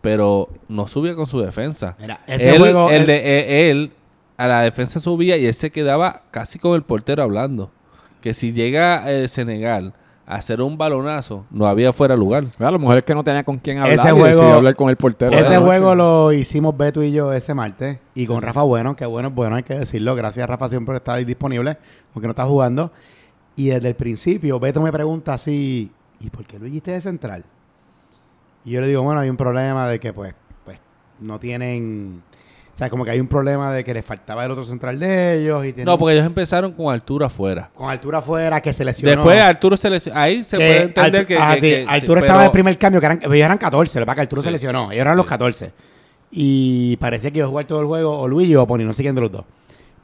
pero 0.00 0.48
no 0.68 0.86
subía 0.86 1.14
con 1.14 1.26
su 1.26 1.40
defensa. 1.40 1.96
Mira, 2.00 2.20
ese 2.26 2.50
él, 2.56 2.58
juego- 2.58 2.90
el 2.90 3.02
él- 3.02 3.06
de, 3.06 3.16
eh, 3.16 3.70
él 3.70 3.90
a 4.36 4.48
la 4.48 4.60
defensa 4.62 4.98
subía 5.00 5.36
y 5.36 5.46
él 5.46 5.54
se 5.54 5.70
quedaba 5.70 6.22
casi 6.32 6.58
con 6.58 6.74
el 6.74 6.82
portero 6.82 7.22
hablando. 7.22 7.70
Que 8.20 8.34
si 8.34 8.52
llega 8.52 9.08
el 9.10 9.28
Senegal 9.28 9.88
a 9.88 10.03
hacer 10.26 10.62
un 10.62 10.78
balonazo, 10.78 11.44
no 11.50 11.66
había 11.66 11.92
fuera 11.92 12.16
lugar. 12.16 12.44
A 12.58 12.70
lo 12.70 12.78
mejor 12.78 12.96
es 12.98 13.02
que 13.04 13.14
no 13.14 13.22
tenía 13.22 13.44
con 13.44 13.58
quién 13.58 13.78
hablar 13.78 13.98
Ese 13.98 14.08
y 14.08 14.10
juego- 14.12 14.26
decidió 14.26 14.54
hablar 14.54 14.74
con 14.76 14.88
el 14.88 14.96
portero. 14.96 15.32
Ese 15.32 15.58
juego 15.58 15.94
lo 15.94 16.32
hicimos 16.32 16.76
Beto 16.76 17.02
y 17.02 17.12
yo 17.12 17.32
ese 17.32 17.52
martes. 17.54 17.98
Y 18.14 18.26
con 18.26 18.40
Rafa 18.42 18.62
Bueno, 18.62 18.96
que 18.96 19.04
bueno 19.06 19.30
bueno, 19.30 19.56
hay 19.56 19.62
que 19.62 19.74
decirlo. 19.74 20.14
Gracias 20.14 20.48
Rafa 20.48 20.68
siempre 20.68 20.96
está 20.96 21.14
ahí 21.14 21.24
disponible, 21.24 21.76
porque 22.12 22.26
no 22.26 22.30
está 22.30 22.46
jugando. 22.46 22.90
Y 23.56 23.68
desde 23.68 23.88
el 23.88 23.94
principio, 23.96 24.58
Beto 24.58 24.80
me 24.80 24.90
pregunta 24.90 25.34
así, 25.34 25.92
¿y 26.20 26.30
por 26.30 26.44
qué 26.46 26.58
Luigi 26.58 26.78
está 26.78 26.92
de 26.92 27.00
central? 27.00 27.44
Y 28.64 28.70
yo 28.70 28.80
le 28.80 28.88
digo, 28.88 29.02
bueno, 29.02 29.20
hay 29.20 29.28
un 29.28 29.36
problema 29.36 29.86
de 29.88 30.00
que 30.00 30.12
pues, 30.12 30.34
pues 30.64 30.78
no 31.20 31.38
tienen... 31.38 32.22
O 32.74 32.76
sea, 32.76 32.90
como 32.90 33.04
que 33.04 33.12
hay 33.12 33.20
un 33.20 33.28
problema 33.28 33.72
de 33.72 33.84
que 33.84 33.94
les 33.94 34.04
faltaba 34.04 34.44
el 34.44 34.50
otro 34.50 34.64
central 34.64 34.98
de 34.98 35.40
ellos. 35.40 35.60
y 35.64 35.72
tienen- 35.72 35.84
No, 35.84 35.96
porque 35.96 36.14
ellos 36.14 36.26
empezaron 36.26 36.72
con 36.72 36.92
altura 36.92 37.26
afuera. 37.26 37.70
Con 37.72 37.88
altura 37.88 38.18
afuera, 38.18 38.60
que 38.60 38.72
se 38.72 38.84
lesionó. 38.84 39.10
Después 39.12 39.40
Arturo 39.40 39.76
se 39.76 39.88
lesionó. 39.90 40.18
Ahí 40.20 40.42
se 40.42 40.58
Que 40.58 40.64
puede 40.66 40.82
entender 40.82 41.22
Artu- 41.22 41.26
que, 41.26 41.38
ah, 41.38 41.54
que- 41.54 41.60
sí, 41.60 41.66
que- 41.68 41.86
Arturo 41.88 42.20
sí, 42.20 42.24
estaba 42.26 42.40
en 42.40 42.42
pero- 42.42 42.44
el 42.46 42.50
primer 42.50 42.78
cambio, 42.78 43.00
que 43.00 43.06
eran, 43.06 43.20
ellos 43.22 43.34
eran 43.36 43.58
14, 43.58 44.00
lo 44.00 44.04
que 44.04 44.06
pasa 44.06 44.12
es 44.12 44.16
que 44.16 44.22
Arturo 44.22 44.42
Sí. 44.42 44.46
se 44.48 44.52
lesionó, 44.52 44.90
ellos 44.90 45.00
eran 45.02 45.16
los 45.16 45.24
Sí. 45.26 45.28
14. 45.30 45.72
Y 46.32 46.96
parecía 46.96 47.30
que 47.30 47.38
iba 47.38 47.46
a 47.46 47.48
jugar 47.50 47.64
todo 47.66 47.80
el 47.80 47.86
juego 47.86 48.18
o 48.18 48.26
Luigi 48.26 48.56
o 48.56 48.66
Pony, 48.66 48.80
no 48.84 48.92
sé 48.92 49.02
quién 49.02 49.14
de 49.14 49.20
los 49.20 49.30
dos. 49.30 49.44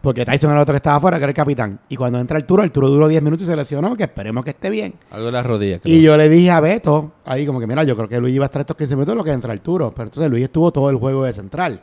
Porque 0.01 0.25
Tyson 0.25 0.51
era 0.51 0.61
el 0.61 0.63
otro 0.63 0.73
que 0.73 0.77
estaba 0.77 0.97
afuera, 0.97 1.19
que 1.19 1.25
era 1.25 1.31
el 1.31 1.37
capitán. 1.37 1.79
Y 1.91 1.97
cuando 1.97 2.19
entra 2.19 2.39
Arturo, 2.39 2.63
Arturo 2.63 2.89
duró 2.89 3.07
10 3.07 3.23
minutos 3.23 3.47
y 3.47 3.51
se 3.51 3.55
lesionó, 3.57 3.95
que 3.97 4.05
esperemos 4.05 4.43
que 4.45 4.51
esté 4.51 4.71
bien. 4.71 4.95
Algo 5.11 5.29
en 5.29 5.35
las 5.35 5.45
rodillas. 5.45 5.81
creo. 5.83 5.95
Y 5.95 6.01
yo 6.01 6.17
le 6.17 6.29
dije 6.31 6.51
a 6.51 6.61
Beto, 6.61 7.13
ahí 7.27 7.45
como 7.45 7.61
que, 7.61 7.67
mira, 7.67 7.85
yo 7.85 7.95
creo 7.97 8.09
que 8.09 8.19
Luigi 8.19 8.37
iba 8.37 8.45
a 8.45 8.49
estar 8.49 8.61
estos 8.61 8.77
15 8.79 8.95
minutos 8.97 9.15
lo 9.15 9.23
que 9.25 9.33
entra 9.33 9.53
Arturo. 9.53 9.91
Pero 9.95 10.05
entonces 10.09 10.31
Luigi 10.31 10.45
estuvo 10.45 10.73
todo 10.73 10.89
el 10.89 10.97
juego 10.97 11.25
de 11.25 11.33
central. 11.33 11.83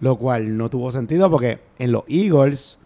Lo 0.00 0.16
cual 0.16 0.56
no 0.56 0.70
tuvo 0.70 0.90
sentido 0.90 1.30
porque 1.30 1.58
en 1.78 1.92
los 1.92 2.04
Eagles, 2.08 2.78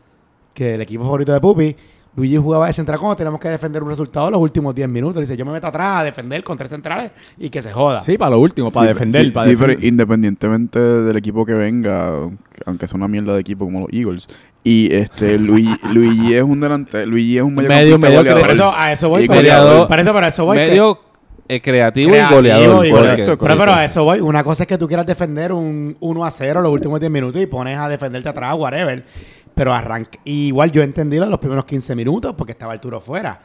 que 0.52 0.74
el 0.74 0.80
equipo 0.80 1.04
favorito 1.04 1.32
de 1.32 1.40
Pupi, 1.40 1.76
Luigi 2.16 2.36
jugaba 2.36 2.68
de 2.68 2.72
central 2.72 2.98
cuando 3.00 3.16
tenemos 3.16 3.40
que 3.40 3.48
defender 3.48 3.82
un 3.82 3.88
resultado 3.88 4.30
los 4.30 4.40
últimos 4.40 4.72
10 4.74 4.88
minutos. 4.88 5.20
Dice, 5.20 5.36
yo 5.36 5.44
me 5.44 5.50
meto 5.52 5.66
atrás 5.68 6.00
a 6.00 6.04
defender 6.04 6.42
con 6.44 6.56
tres 6.56 6.70
centrales 6.70 7.10
y 7.38 7.50
que 7.50 7.60
se 7.62 7.72
joda. 7.72 8.02
Sí, 8.04 8.16
para 8.18 8.32
lo 8.32 8.40
último, 8.40 8.70
para 8.70 8.86
Sí, 8.86 8.92
defender. 8.94 9.24
sí, 9.24 9.30
para 9.30 9.44
sí, 9.44 9.50
defender. 9.50 9.76
pero 9.78 9.88
independientemente 9.88 10.78
del 10.78 11.16
equipo 11.16 11.44
que 11.44 11.54
venga, 11.54 12.12
aunque 12.66 12.86
sea 12.88 12.96
una 12.96 13.08
mierda 13.08 13.34
de 13.34 13.40
equipo 13.40 13.64
como 13.64 13.80
los 13.80 13.88
Eagles, 13.92 14.28
y 14.64 14.92
este 14.94 15.38
Luigi, 15.38 15.76
Luigi 15.92 16.34
es 16.34 16.42
un 16.42 16.58
delante, 16.60 17.06
Luigi 17.06 17.36
es 17.36 17.42
un 17.44 17.54
Medio- 17.54 17.68
mediocampista 17.68 18.08
medio 18.08 18.18
goleador. 18.22 18.40
Por 18.46 18.54
eso, 18.54 18.74
a 18.76 18.92
eso 18.92 19.08
voy. 19.10 19.26
Goleador. 19.26 19.86
Por 19.88 20.00
eso, 20.00 20.12
por 20.12 20.24
eso 20.24 20.44
voy. 20.46 20.56
que- 20.56 20.66
Medio 20.68 21.00
eh, 21.46 21.60
creativo, 21.60 22.10
creativo 22.10 22.32
y 22.32 22.34
goleador. 22.36 22.64
y 22.86 22.90
porque- 22.90 22.90
goleador. 22.90 23.16
sí, 23.38 23.44
pero, 23.46 23.58
pero 23.58 23.72
sí. 23.74 23.78
a 23.78 23.84
eso 23.84 24.04
voy. 24.04 24.20
Una 24.20 24.42
cosa 24.42 24.62
es 24.62 24.66
que 24.66 24.78
tú 24.78 24.88
quieras 24.88 25.04
defender 25.06 25.52
un 25.52 25.94
1 26.00 26.24
a 26.24 26.30
0 26.30 26.62
los 26.62 26.72
últimos 26.72 26.98
10 26.98 27.12
minutos 27.12 27.40
y 27.42 27.46
pones 27.46 27.78
a 27.78 27.88
defenderte 27.88 28.28
atrás, 28.30 28.54
whatever. 28.56 29.04
Pero 29.54 29.72
arranca. 29.74 30.18
Igual 30.24 30.72
yo 30.72 30.82
entendí 30.82 31.18
los 31.18 31.38
primeros 31.38 31.64
15 31.66 31.94
minutos 31.94 32.34
porque 32.36 32.52
estaba 32.52 32.72
Arturo 32.72 33.00
fuera. 33.00 33.40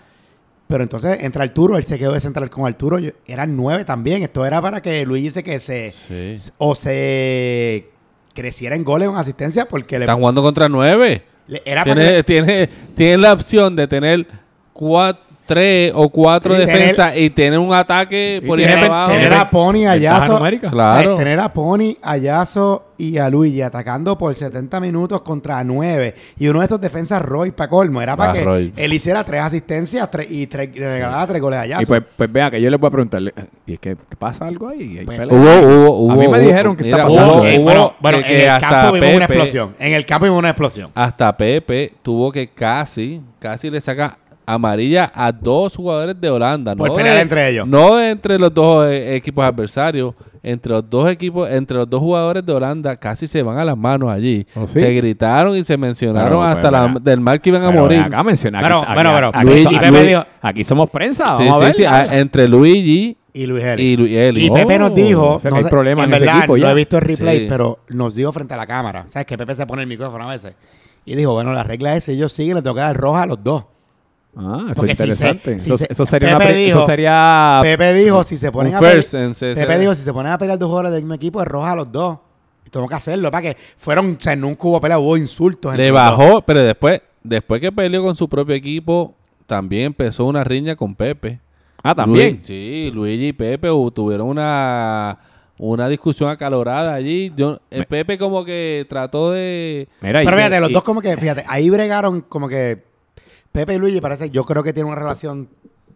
Pero 0.68 0.84
entonces 0.84 1.18
entra 1.22 1.44
Arturo, 1.44 1.78
él 1.78 1.84
se 1.84 1.98
quedó 2.00 2.14
de 2.14 2.20
central 2.20 2.50
con 2.50 2.66
Arturo. 2.66 2.98
yo- 3.00 3.12
eran 3.28 3.56
9 3.58 3.84
también. 3.86 4.24
Esto 4.24 4.46
era 4.46 4.62
para 4.62 4.82
que 4.82 5.06
Luis 5.06 5.24
dice 5.24 5.44
que 5.44 5.60
se. 5.60 5.92
Sí. 5.92 6.38
O 6.60 6.74
se 6.76 7.90
creciera 8.34 8.76
en 8.76 8.84
goles 8.84 9.08
o 9.08 9.12
en 9.12 9.18
asistencia 9.18 9.66
porque 9.68 10.00
le, 10.00 10.06
Están 10.06 10.20
jugando 10.20 10.42
contra 10.42 10.70
nueve. 10.70 11.24
le- 11.48 11.62
era 11.66 11.84
Tiene, 11.84 12.06
que- 12.16 12.24
tiene, 12.24 12.70
tiene 12.96 13.18
la 13.18 13.34
opción 13.34 13.76
de 13.76 13.88
tener 13.88 14.28
cuatro, 14.74 15.24
tres 15.50 15.92
o 15.96 16.08
cuatro 16.10 16.54
Sí, 16.54 16.60
tener- 16.62 16.78
defensas 16.78 17.18
y 17.18 17.30
tener 17.32 17.58
un 17.58 17.74
ataque 17.74 18.42
por 18.46 18.60
ahí 18.60 18.66
tener, 18.68 18.86
abajo. 18.86 19.12
tener 19.14 19.34
a 19.34 19.50
Pony, 19.50 19.86
a 19.86 19.94
Ventaja 19.96 20.20
Yaso, 20.20 20.34
numérica. 20.38 20.70
Claro. 20.70 21.14
eh, 21.14 21.18
tener 21.18 21.40
a 21.40 21.52
Pony, 21.52 21.96
a 22.04 22.18
Yaso 22.18 22.86
y 23.00 23.18
a 23.18 23.30
Luigi 23.30 23.62
atacando 23.62 24.18
por 24.18 24.36
70 24.36 24.80
minutos 24.80 25.22
contra 25.24 25.64
9. 25.64 26.14
Y 26.38 26.48
uno 26.50 26.60
de 26.60 26.66
estos 26.66 26.80
defensas, 26.82 27.22
Roy, 27.22 27.50
para 27.52 27.70
colmo, 27.70 28.02
era 28.02 28.16
para 28.16 28.32
Ah, 28.32 28.34
que 28.36 28.44
Roy. 28.44 28.74
él 28.76 28.94
hiciera 28.94 29.24
tres 29.24 29.42
asistencias 29.42 30.12
tres- 30.12 30.28
y 30.30 30.46
tres, 30.48 30.70
le 30.76 30.94
regalara 30.96 31.26
tres 31.26 31.42
goles 31.42 31.60
a 31.60 31.66
Yaso. 31.66 31.82
Y 31.82 31.86
pues, 31.86 32.04
pues 32.16 32.32
vea 32.32 32.52
que 32.52 32.62
yo 32.62 32.70
les 32.70 32.80
voy 32.80 32.88
a 32.90 32.92
preguntarle, 32.92 33.34
¿y 33.66 33.74
es 33.74 33.80
que 33.80 33.96
pasa 34.18 34.46
algo 34.46 34.68
ahí? 34.68 35.00
¿Hay 35.00 35.06
Pues? 35.06 35.20
Hubo, 35.22 35.36
hubo, 35.38 35.90
hubo, 35.98 36.12
A 36.12 36.16
mí 36.16 36.22
me 36.22 36.28
hubo- 36.28 36.38
dijeron 36.38 36.76
que 36.76 36.84
está 36.90 37.04
pasando. 37.06 37.34
hubo- 37.38 37.46
Eh, 37.46 37.56
hubo 37.58 37.64
bueno, 37.64 37.94
bueno, 38.00 38.18
que- 38.20 38.24
en 38.24 38.30
que 38.30 38.44
el 38.44 38.50
hasta 38.50 38.70
campo 38.70 38.94
vimos 38.94 39.10
una 39.16 39.28
Pepe- 39.28 39.34
explosión. 39.40 39.76
En 39.80 39.94
el 39.94 40.06
campo 40.06 40.26
vimos 40.26 40.40
una 40.40 40.50
explosión. 40.50 40.92
Hasta 40.94 41.36
Pepe 41.38 41.94
tuvo 42.04 42.32
que 42.32 42.50
casi, 42.50 43.22
casi 43.40 43.70
le 43.70 43.80
saca 43.82 44.18
amarilla 44.54 45.12
a 45.14 45.32
dos 45.32 45.76
jugadores 45.76 46.20
de 46.20 46.30
Holanda. 46.30 46.76
Por 46.76 46.90
no 46.90 46.96
pelear 46.96 47.16
de- 47.16 47.22
entre 47.22 47.50
ellos. 47.50 47.68
No 47.68 47.96
de 47.96 48.10
entre 48.12 48.38
los 48.40 48.54
dos 48.54 48.88
eh, 48.88 49.16
equipos 49.16 49.44
adversarios. 49.46 50.14
Entre 50.42 50.72
los 50.72 50.90
dos 50.90 51.10
equipos, 51.12 51.50
entre 51.50 51.76
los 51.76 51.90
dos 51.90 52.00
jugadores 52.00 52.46
de 52.46 52.54
Holanda, 52.54 52.96
casi 52.96 53.28
se 53.28 53.44
van 53.44 53.58
a 53.60 53.66
las 53.66 53.76
manos 53.78 54.10
allí. 54.10 54.48
¿Oh, 54.56 54.66
sí? 54.70 54.80
Se 54.80 54.90
gritaron 54.94 55.58
y 55.58 55.66
se 55.66 55.76
mencionaron 55.76 56.30
Pero, 56.30 56.44
hasta 56.44 56.62
pues, 56.62 56.72
la- 56.72 56.88
mira. 56.88 57.00
del 57.02 57.20
mal 57.20 57.42
que 57.42 57.50
iban 57.50 57.64
a 57.64 57.68
Pero 57.70 57.82
morir. 57.82 58.00
Acá 58.00 58.24
menciona. 58.24 58.62
Bueno, 58.62 58.82
aquí, 58.82 58.94
bueno, 58.94 59.10
aquí- 59.10 59.46
bueno, 59.90 60.26
aquí, 60.42 60.60
Luis- 60.60 60.68
somos 60.68 60.90
prensa. 60.90 61.36
Sí, 61.36 61.44
vamos 61.44 61.58
a 61.58 61.60
sí, 61.60 61.64
ver. 61.66 61.74
sí, 61.74 61.84
a- 61.86 62.20
entre 62.20 62.48
Luigi 62.48 63.18
Y 63.34 63.46
Luis 63.48 63.64
Eli. 63.66 63.84
y, 63.84 63.98
Lu- 63.98 64.06
y 64.08 64.16
Eli. 64.16 64.46
Y 64.46 64.50
Oh, 64.50 64.54
Pepe 64.54 64.80
nos 64.80 64.96
dijo, 64.96 65.36
o 65.36 65.40
sea 65.42 65.52
no 65.52 65.58
hay 65.58 65.64
sé, 65.64 65.70
problema 65.70 66.04
en 66.06 66.10
en 66.10 66.16
ese 66.16 66.26
verdad, 66.26 66.38
equipo 66.40 66.56
he 66.56 66.74
visto 66.74 66.96
el 66.96 67.02
replay, 67.04 67.40
Sí. 67.42 67.46
pero 67.50 67.80
nos 67.90 68.16
dijo 68.16 68.32
frente 68.32 68.54
a 68.54 68.58
la 68.58 68.66
cámara. 68.66 69.08
¿Sabes 69.10 69.26
que 69.26 69.38
Pepe 69.38 69.56
se 69.56 69.68
pone 69.68 69.82
el 69.82 69.90
micrófono 69.90 70.26
a 70.30 70.32
veces? 70.32 70.54
Y 71.04 71.16
dijo, 71.16 71.34
bueno, 71.34 71.52
la 71.52 71.64
regla 71.64 71.98
es, 71.98 72.06
si 72.06 72.14
ellos 72.14 72.32
siguen, 72.32 72.56
le 72.56 72.62
tengo 72.62 72.76
que 72.76 72.82
dar 72.82 72.96
roja 72.96 73.24
a 73.24 73.26
los 73.26 73.44
dos. 73.44 73.66
Ah, 74.42 74.68
eso 74.68 74.76
Porque 74.76 74.92
es 74.94 74.98
si 74.98 75.04
se- 75.04 75.10
interesante. 75.12 75.60
si 75.60 75.70
eso, 75.70 75.78
se- 75.78 75.88
eso 75.92 76.06
sería 76.06 76.38
Pepe 76.38 76.52
una 76.52 76.60
dijo- 76.60 76.80
eso 76.80 76.86
sería 76.88 77.60
Pepe 77.62 77.94
dijo, 77.94 78.24
si 78.24 78.38
se 78.38 78.52
ponen 78.52 78.74
a 78.76 78.80
first. 78.80 79.14
Pepe 79.14 79.80
dijo, 79.80 79.96
si 79.96 80.04
se 80.04 80.14
ponen 80.14 80.32
a 80.32 80.38
pelear 80.38 80.58
dos 80.58 80.68
jugadores 80.70 80.92
del 80.94 81.02
mismo 81.04 81.16
equipo, 81.16 81.42
es 81.42 81.48
roja 81.48 81.72
a 81.74 81.76
los 81.76 81.92
dos. 81.92 82.20
Y 82.66 82.70
tengo 82.70 82.88
que 82.88 82.96
hacerlo, 82.96 83.30
para 83.32 83.42
que 83.54 83.58
fueron, 83.78 84.18
o 84.18 84.22
sea, 84.22 84.36
nunca 84.36 84.68
hubo 84.68 84.80
pelea, 84.80 84.98
hubo 84.98 85.18
insultos. 85.18 85.76
Le 85.76 85.88
dos. 85.88 85.94
bajó, 85.96 86.42
pero 86.42 86.62
después, 86.64 87.02
después 87.24 87.60
que 87.60 87.72
peleó 87.72 88.02
con 88.04 88.16
su 88.16 88.30
propio 88.30 88.56
equipo, 88.56 89.14
también 89.46 89.86
empezó 89.88 90.26
una 90.26 90.44
riña 90.44 90.76
con 90.76 90.96
Pepe. 90.96 91.40
Ah, 91.84 91.94
también. 91.96 92.34
Luis- 92.36 92.46
sí, 92.46 92.92
Luigi 92.94 93.28
y 93.28 93.34
Pepe 93.34 93.68
tuvieron 93.94 94.28
una, 94.28 95.18
una 95.58 95.88
discusión 95.90 96.30
acalorada 96.30 96.94
allí. 96.94 97.32
Yo, 97.36 97.60
el 97.72 97.80
Me- 97.80 97.86
Pepe 97.86 98.18
como 98.18 98.46
que 98.46 98.86
trató 98.90 99.32
de... 99.32 99.88
Mira, 100.02 100.22
Pero 100.24 100.38
fíjate, 100.38 100.60
los 100.60 100.72
dos 100.72 100.84
como 100.84 101.02
que, 101.02 101.16
fíjate, 101.18 101.44
ahí 101.48 101.70
bregaron 101.70 102.22
como 102.22 102.48
que 102.48 102.89
Pepe 103.52 103.76
y 103.76 103.78
Luigi 103.78 104.00
parece, 104.02 104.30
yo 104.30 104.44
creo 104.46 104.64
que 104.64 104.74
tienen 104.74 104.92
una 104.92 105.00
relación 105.02 105.48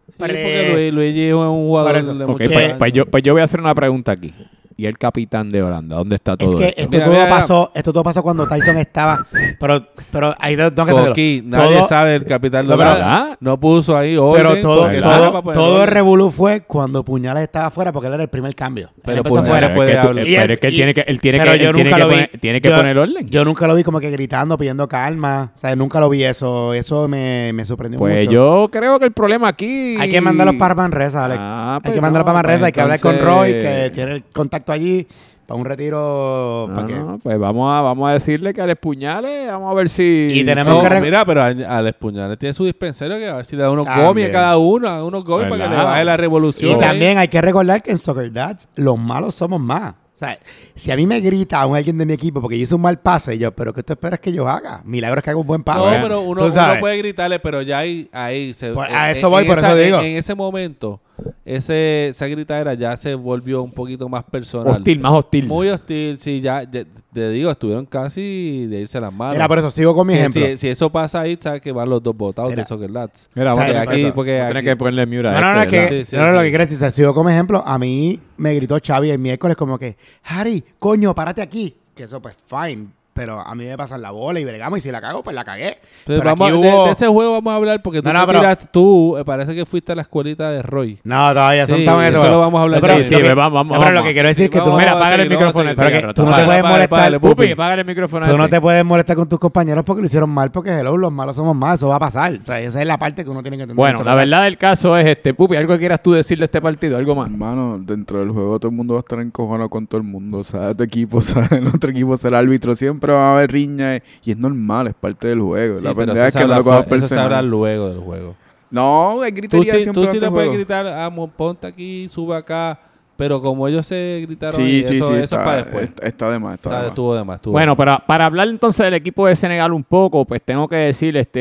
Sí, 0.08 0.14
pre- 0.18 0.28
porque 0.44 0.72
Luis- 0.74 0.94
Luigi 0.94 1.28
es 1.28 1.34
un 1.34 1.68
jugador 1.68 1.92
Por 1.94 2.02
eso. 2.02 2.14
de 2.16 2.24
Ok, 2.26 2.30
muchos 2.32 2.52
pues, 2.52 2.76
pues 2.78 2.94
yo, 2.94 3.06
pues 3.06 3.24
yo 3.24 3.34
voy 3.34 3.42
a 3.42 3.46
hacer 3.46 3.60
una 3.60 3.74
pregunta 3.74 4.12
aquí. 4.12 4.34
¿Y 4.76 4.86
el 4.86 4.98
capitán 4.98 5.50
de 5.50 5.62
Holanda? 5.62 5.96
¿Dónde 5.98 6.16
está 6.16 6.36
todo 6.36 6.50
Es 6.50 6.56
que 6.56 6.68
esto? 6.70 6.82
esto 6.82 6.92
Mira, 6.92 7.04
todo 7.06 7.14
mira, 7.14 7.26
mira. 7.26 7.38
pasó, 7.40 7.72
esto 7.76 7.94
todo 7.94 8.04
pasó 8.04 8.24
cuando 8.24 8.48
Tyson 8.48 8.78
estaba, 8.78 9.26
pero, 9.60 9.86
pero 10.12 10.34
ahí 10.40 10.56
tengo 10.58 10.86
que. 10.86 10.92
Coqui, 10.92 11.44
nadie 11.46 11.78
Todo- 11.78 11.88
sabe 11.88 12.12
del 12.12 12.26
capital 12.26 12.68
de 12.68 12.74
Holanda. 12.74 13.38
No 13.40 13.60
puso 13.60 13.96
ahí 13.98 14.18
orden. 14.18 14.44
Pero 14.48 14.62
todo, 14.62 14.90
todo, 15.02 15.54
todo 15.54 15.84
el 15.84 15.88
revolú 15.90 16.32
fue 16.32 16.62
cuando 16.62 17.04
Puñales 17.04 17.44
estaba 17.44 17.68
afuera 17.68 17.92
porque 17.92 18.08
él 18.08 18.14
era 18.16 18.24
el 18.24 18.30
primer 18.30 18.56
cambio. 18.56 18.88
Él 18.96 19.02
Pero 19.04 19.18
empezó 19.18 19.36
Puñales 19.36 19.50
fuera. 19.52 19.74
puede 19.74 19.98
hablar. 19.98 20.14
pero 20.26 20.44
él- 20.44 20.52
es 20.52 20.60
que 20.60 20.68
él 20.68 20.74
tiene 20.76 20.94
que, 20.94 21.02
él 21.02 21.20
tiene 21.22 21.38
pero 21.40 21.52
que, 21.52 21.60
yo 21.60 21.70
él 21.70 21.76
tiene 21.76 21.90
nunca 21.90 21.96
que 21.96 22.02
lo 22.04 22.08
vi. 22.08 22.14
poner, 22.16 22.40
tiene 22.40 22.62
que 22.62 22.70
Yo- 22.70 22.76
poner 22.78 22.98
orden. 22.98 23.30
Yo 23.30 23.46
nunca 23.46 23.68
lo 23.68 23.76
vi 23.76 23.84
como 23.84 24.00
que 24.00 24.10
gritando, 24.12 24.58
pidiendo 24.58 24.88
calma. 24.88 25.52
O 25.56 25.60
sea, 25.60 25.76
nunca 25.76 26.00
lo 26.00 26.10
vi 26.10 26.24
eso. 26.24 26.74
Eso 26.74 27.08
me, 27.08 27.52
me 27.54 27.66
sorprendió 27.66 28.00
pues 28.00 28.16
mucho. 28.26 28.32
yo 28.32 28.70
creo 28.72 28.98
que 29.00 29.06
el 29.06 29.12
problema 29.12 29.50
aquí... 29.50 29.98
Hay 30.00 30.10
que 30.10 30.22
mandarlos 30.22 30.56
para 30.56 30.74
Manresa, 30.74 31.26
Alex. 31.26 31.40
Ah, 31.42 31.76
hay 31.76 31.82
pues 31.82 31.94
que 31.94 32.02
mandarlos 32.02 32.22
no, 32.22 32.26
para 32.34 32.38
Manresa. 32.38 32.60
pues 32.60 32.66
hay 32.68 32.72
que 32.72 32.82
hablar 32.82 33.00
con 33.00 33.20
Roy, 33.20 33.50
entonces- 33.52 33.84
que 33.84 33.90
tiene 33.96 34.12
el 34.14 34.24
contacto 34.24 34.63
allí, 34.72 35.08
para 35.46 35.60
un 35.60 35.66
retiro. 35.66 36.68
No, 36.70 36.76
para 36.76 36.88
que... 36.88 36.94
no, 36.96 37.20
pues 37.20 37.38
vamos 37.40 37.74
a, 37.74 37.82
vamos 37.82 38.10
a 38.10 38.14
decirle 38.14 38.54
que 38.54 38.62
al 38.62 38.76
puñales, 38.76 39.48
vamos 39.50 39.72
a 39.72 39.74
ver 39.74 39.90
si... 39.90 40.30
Y 40.32 40.44
tenemos 40.46 40.88
que 40.88 41.02
mira, 41.02 41.26
pero 41.26 41.44
al 41.44 41.88
Espuñales 41.88 42.40
tiene 42.40 42.54
su 42.54 42.66
dispensario 42.66 43.18
que 43.18 43.28
a 43.28 43.36
ver 43.36 43.46
si 43.46 43.56
le 43.56 43.64
da 43.64 43.72
unos 43.72 43.88
gomis 43.88 44.30
a 44.30 44.32
cada 44.32 44.58
uno, 44.58 44.88
a 44.88 45.04
unos 45.04 45.24
gomis 45.24 45.48
para 45.50 45.64
que 45.64 45.70
le 45.70 45.76
baje 45.76 46.06
la 46.06 46.18
revolución. 46.18 46.72
Y 46.72 46.74
ahí. 46.76 46.80
también 46.80 47.18
hay 47.18 47.28
que 47.28 47.42
recordar 47.42 47.82
que 47.82 47.92
en 47.92 48.00
Soccer 48.00 48.32
Dads 48.32 48.70
los 48.76 48.98
malos 48.98 49.36
somos 49.36 49.60
más. 49.60 49.96
O 50.16 50.26
sea, 50.26 50.38
si 50.76 50.92
a 50.92 50.96
mí 50.96 51.08
me 51.08 51.20
grita 51.20 51.60
a 51.60 51.66
un 51.66 51.76
alguien 51.76 51.98
de 51.98 52.06
mi 52.06 52.14
equipo 52.14 52.40
porque 52.40 52.56
yo 52.58 52.64
hice 52.64 52.76
un 52.76 52.82
mal 52.82 53.00
pase, 53.00 53.38
yo, 53.40 53.52
pero 53.52 53.74
¿qué 53.74 53.82
tú 53.82 53.94
esperas 53.94 54.20
que 54.20 54.32
yo 54.32 54.48
haga? 54.48 54.82
Milagro 54.86 55.18
es 55.18 55.24
que 55.24 55.32
haga 55.32 55.40
un 55.40 55.48
buen 55.48 55.64
pase. 55.64 55.80
No, 55.80 56.02
pero 56.04 56.22
uno, 56.22 56.46
uno 56.46 56.80
puede 56.80 56.98
gritarle, 57.00 57.40
pero 57.40 57.64
ya 57.64 57.80
ahí, 57.80 58.08
ahí 58.14 58.54
se. 58.54 58.70
Por- 58.72 58.88
a 58.88 59.10
eso 59.10 59.30
voy, 59.30 59.46
por 59.46 59.58
esa- 59.58 59.72
eso 59.72 59.78
digo. 59.78 60.00
En, 60.00 60.06
en 60.06 60.18
ese 60.18 60.36
momento, 60.36 61.02
ese, 61.46 62.10
esa 62.10 62.28
gritadera 62.28 62.74
ya 62.74 62.96
se 62.98 63.16
volvió 63.16 63.62
un 63.64 63.72
poquito 63.72 64.08
más 64.10 64.24
personal. 64.24 64.74
Hostil, 64.74 65.00
más 65.00 65.14
hostil. 65.14 65.46
Muy 65.48 65.70
hostil, 65.70 66.18
sí, 66.18 66.42
ya, 66.42 66.64
ya- 66.64 66.86
te 67.14 67.30
digo, 67.30 67.52
estuvieron 67.52 67.86
casi 67.86 68.66
de 68.68 68.82
irse 68.82 69.00
las 69.00 69.14
manos. 69.14 69.36
Mira, 69.36 69.48
por 69.48 69.60
eso 69.60 69.70
sigo 69.70 69.94
con 69.94 70.08
mi 70.08 70.14
Que 70.14 70.20
ejemplo. 70.22 70.46
si, 70.48 70.58
si 70.58 70.68
eso 70.70 70.92
pasa 70.92 71.22
ahí, 71.22 71.38
sabes 71.40 71.62
que 71.62 71.72
van 71.72 71.88
los 71.90 72.02
dos 72.02 72.16
votados 72.18 72.50
Mira. 72.52 72.64
de 72.64 72.68
Soccer 72.68 72.90
Lads. 72.90 73.30
Mira, 73.36 73.52
a- 73.52 73.82
aquí, 73.82 74.12
porque 74.16 74.32
Tienes 74.38 74.56
aquí- 74.56 74.66
que 74.66 74.76
ponerle 74.76 75.06
mute 75.06 75.28
a 75.28 75.32
No, 75.34 75.42
no, 75.42 75.54
no, 75.54 75.62
es 75.62 75.66
este, 75.68 75.70
que, 75.70 75.78
¿verdad? 75.78 75.98
Sí, 76.00 76.06
sí, 76.06 76.16
no, 76.16 76.22
no, 76.24 76.30
sí. 76.30 76.36
lo 76.38 76.42
que 76.42 76.50
quiero 76.50 76.66
decir, 76.66 76.92
sigo 76.92 77.14
como 77.14 77.30
ejemplo, 77.30 77.64
a 77.66 77.78
mí 77.78 78.20
me 78.38 78.56
gritó 78.56 78.78
Xavi 78.84 79.12
el 79.12 79.20
miércoles 79.20 79.56
como 79.56 79.78
que, 79.78 79.96
Harry, 80.24 80.64
coño, 80.80 81.14
párate 81.14 81.42
aquí. 81.42 81.76
Que 81.94 82.06
eso, 82.06 82.20
pues, 82.20 82.36
fine. 82.48 82.88
Pero 83.14 83.40
a 83.40 83.54
mí 83.56 83.66
me 83.66 83.78
pasan 83.78 84.02
la 84.02 84.10
bola 84.12 84.40
y 84.40 84.46
bregamos 84.46 84.80
y 84.80 84.82
si 84.82 84.92
la 84.92 85.00
cago, 85.00 85.22
pues 85.22 85.36
la 85.36 85.44
cagué. 85.44 85.78
Pero 86.06 86.20
Pero 86.20 86.32
vamos, 86.32 86.48
aquí 86.52 86.62
de- 86.62 86.68
hubo- 86.74 86.86
de, 86.86 86.92
ese 86.92 87.08
juego 87.08 87.32
vamos 87.34 87.52
a 87.54 87.56
hablar 87.58 87.82
porque 87.84 88.02
tú, 88.02 88.08
No, 88.08 88.14
no, 88.14 88.26
pero- 88.26 88.40
tiras- 88.40 88.72
tú 88.72 89.18
eh, 89.18 89.24
parece 89.26 89.54
que 89.54 89.66
fuiste 89.66 89.92
a 89.92 89.96
la 89.96 90.02
escuelita 90.02 90.50
de 90.50 90.62
Roy. 90.64 91.00
No, 91.04 91.30
todavía 91.30 91.68
son 91.68 91.76
Sí, 91.78 91.82
estamos 91.84 92.04
en 92.04 92.16
eso 92.16 92.28
lo 92.30 92.40
vamos 92.40 92.60
a 92.60 92.64
hablar 92.64 92.82
No, 92.82 92.88
pero 92.88 93.04
Sí, 93.04 93.16
que- 93.16 93.34
vamos, 93.34 93.54
vamos, 93.54 93.78
pero 93.80 93.92
lo 93.92 94.04
que 94.04 94.14
quiero 94.14 94.28
decir 94.30 94.46
es 94.46 94.50
que 94.52 94.60
tú, 94.62 94.72
Mira, 94.74 94.94
apágale 94.94 95.24
el 95.24 95.30
micrófono. 95.30 95.72
Pero 95.76 95.90
que 95.92 96.02
no 96.02 96.14
te 96.14 96.46
puedes 96.46 96.64
molestar, 96.64 97.20
Pupi, 97.20 97.44
el 97.54 97.86
micrófono. 97.86 98.28
Tú 98.28 98.38
no 98.38 98.44
este. 98.46 98.56
te 98.58 98.62
puedes 98.62 98.84
molestar 98.86 99.16
con 99.16 99.30
tus 99.30 99.40
compañeros 99.40 99.84
porque 99.86 100.02
lo 100.02 100.08
hicieron 100.08 100.30
mal, 100.30 100.52
porque 100.52 100.72
hello, 100.72 100.98
los 100.98 101.12
malos 101.12 101.36
somos 101.36 101.56
más, 101.56 101.76
eso 101.76 101.90
va 101.90 101.98
a 101.98 102.00
pasar. 102.00 102.34
O 102.42 102.46
sea, 102.46 102.60
esa 102.60 102.82
es 102.82 102.88
la 102.88 102.98
parte 102.98 103.24
que 103.24 103.30
uno 103.30 103.42
tiene 103.44 103.58
que 103.58 103.64
entender. 103.64 103.76
Bueno, 103.78 104.04
la 104.04 104.16
verdad 104.16 104.44
del 104.44 104.58
caso 104.58 104.98
es 104.98 105.06
este, 105.06 105.34
Pupi, 105.34 105.56
algo 105.56 105.74
que 105.74 105.80
quieras 105.80 106.02
tú 106.02 106.14
decir 106.14 106.38
de 106.40 106.46
este 106.46 106.62
partido, 106.62 106.98
algo 106.98 107.14
más. 107.16 107.30
Hermano, 107.30 107.78
dentro 107.80 108.20
del 108.20 108.32
juego 108.32 108.60
todo 108.60 108.70
el 108.70 108.76
mundo 108.76 108.96
va 108.96 109.00
a 109.00 109.02
estar 109.02 109.20
encojonado 109.20 109.70
con 109.70 109.86
todo 109.86 110.00
el 110.00 110.08
mundo. 110.08 110.40
O 110.40 110.44
sea, 110.44 110.74
tu 110.74 110.84
equipo, 110.84 111.18
o 111.20 111.22
sea, 111.22 111.48
el 111.52 111.68
otro 111.68 111.90
equipo 111.92 112.18
será 112.18 112.40
el 112.40 112.46
árbitro. 112.46 112.76
Siempre 112.76 113.03
va 113.12 113.32
a 113.32 113.34
haber 113.34 113.52
riña 113.52 113.98
y 114.24 114.32
es 114.32 114.38
normal, 114.38 114.88
es 114.88 114.94
parte 114.94 115.28
del 115.28 115.42
juego. 115.42 115.76
Sí, 115.76 115.84
la 115.84 115.94
pero 115.94 116.06
pendeja 116.08 116.28
eso 116.30 116.38
es 116.40 116.44
que 116.46 116.48
no 116.50 116.56
lo 116.56 116.64
cojas 116.64 116.88
fu- 116.88 116.96
eso 116.96 117.08
se 117.10 117.14
habla 117.16 117.24
personal. 117.24 117.50
luego 117.50 117.90
del 117.90 118.00
juego. 118.00 118.36
No, 118.72 119.22
hay 119.22 119.32
Tú 119.32 119.36
gritería 119.36 119.74
sí, 119.76 119.82
siempre 119.82 120.04
tú 120.06 120.12
sí 120.12 120.20
le 120.22 120.26
el 120.28 120.32
puedes 120.32 120.48
juego. 120.48 120.54
gritar, 120.54 120.88
amo, 120.88 121.28
ponte 121.28 121.68
aquí, 121.68 122.08
sube 122.10 122.36
acá, 122.36 122.80
pero 123.18 123.42
como 123.42 123.68
ellos 123.68 123.86
se 123.86 124.24
gritaron, 124.26 124.56
Sí, 124.56 124.84
sí, 124.86 124.96
eso, 124.96 125.08
sí. 125.10 125.14
eso 125.16 125.24
está, 125.24 125.36
es 125.38 125.44
para 125.44 125.58
después. 125.58 125.84
Está, 125.84 126.08
está 126.08 126.30
de 126.32 126.40
más, 126.40 126.54
está 126.56 126.70
Está- 126.70 126.78
de 126.78 126.84
más. 126.84 126.90
estuvo 126.92 127.16
de 127.16 127.24
más. 127.24 127.36
estuvo 127.36 127.52
Bueno, 127.52 127.66
de 127.74 127.76
más. 127.76 127.78
para, 127.78 128.00
para 128.08 128.26
hablar 128.26 128.48
entonces 128.48 128.84
del 128.86 128.94
equipo 128.96 129.28
de 129.28 129.36
Senegal 129.36 129.74
un 129.74 129.84
poco, 129.84 130.26
pues 130.26 130.42
tengo 130.42 130.68
que 130.68 130.76
decir 130.78 131.16
este 131.18 131.40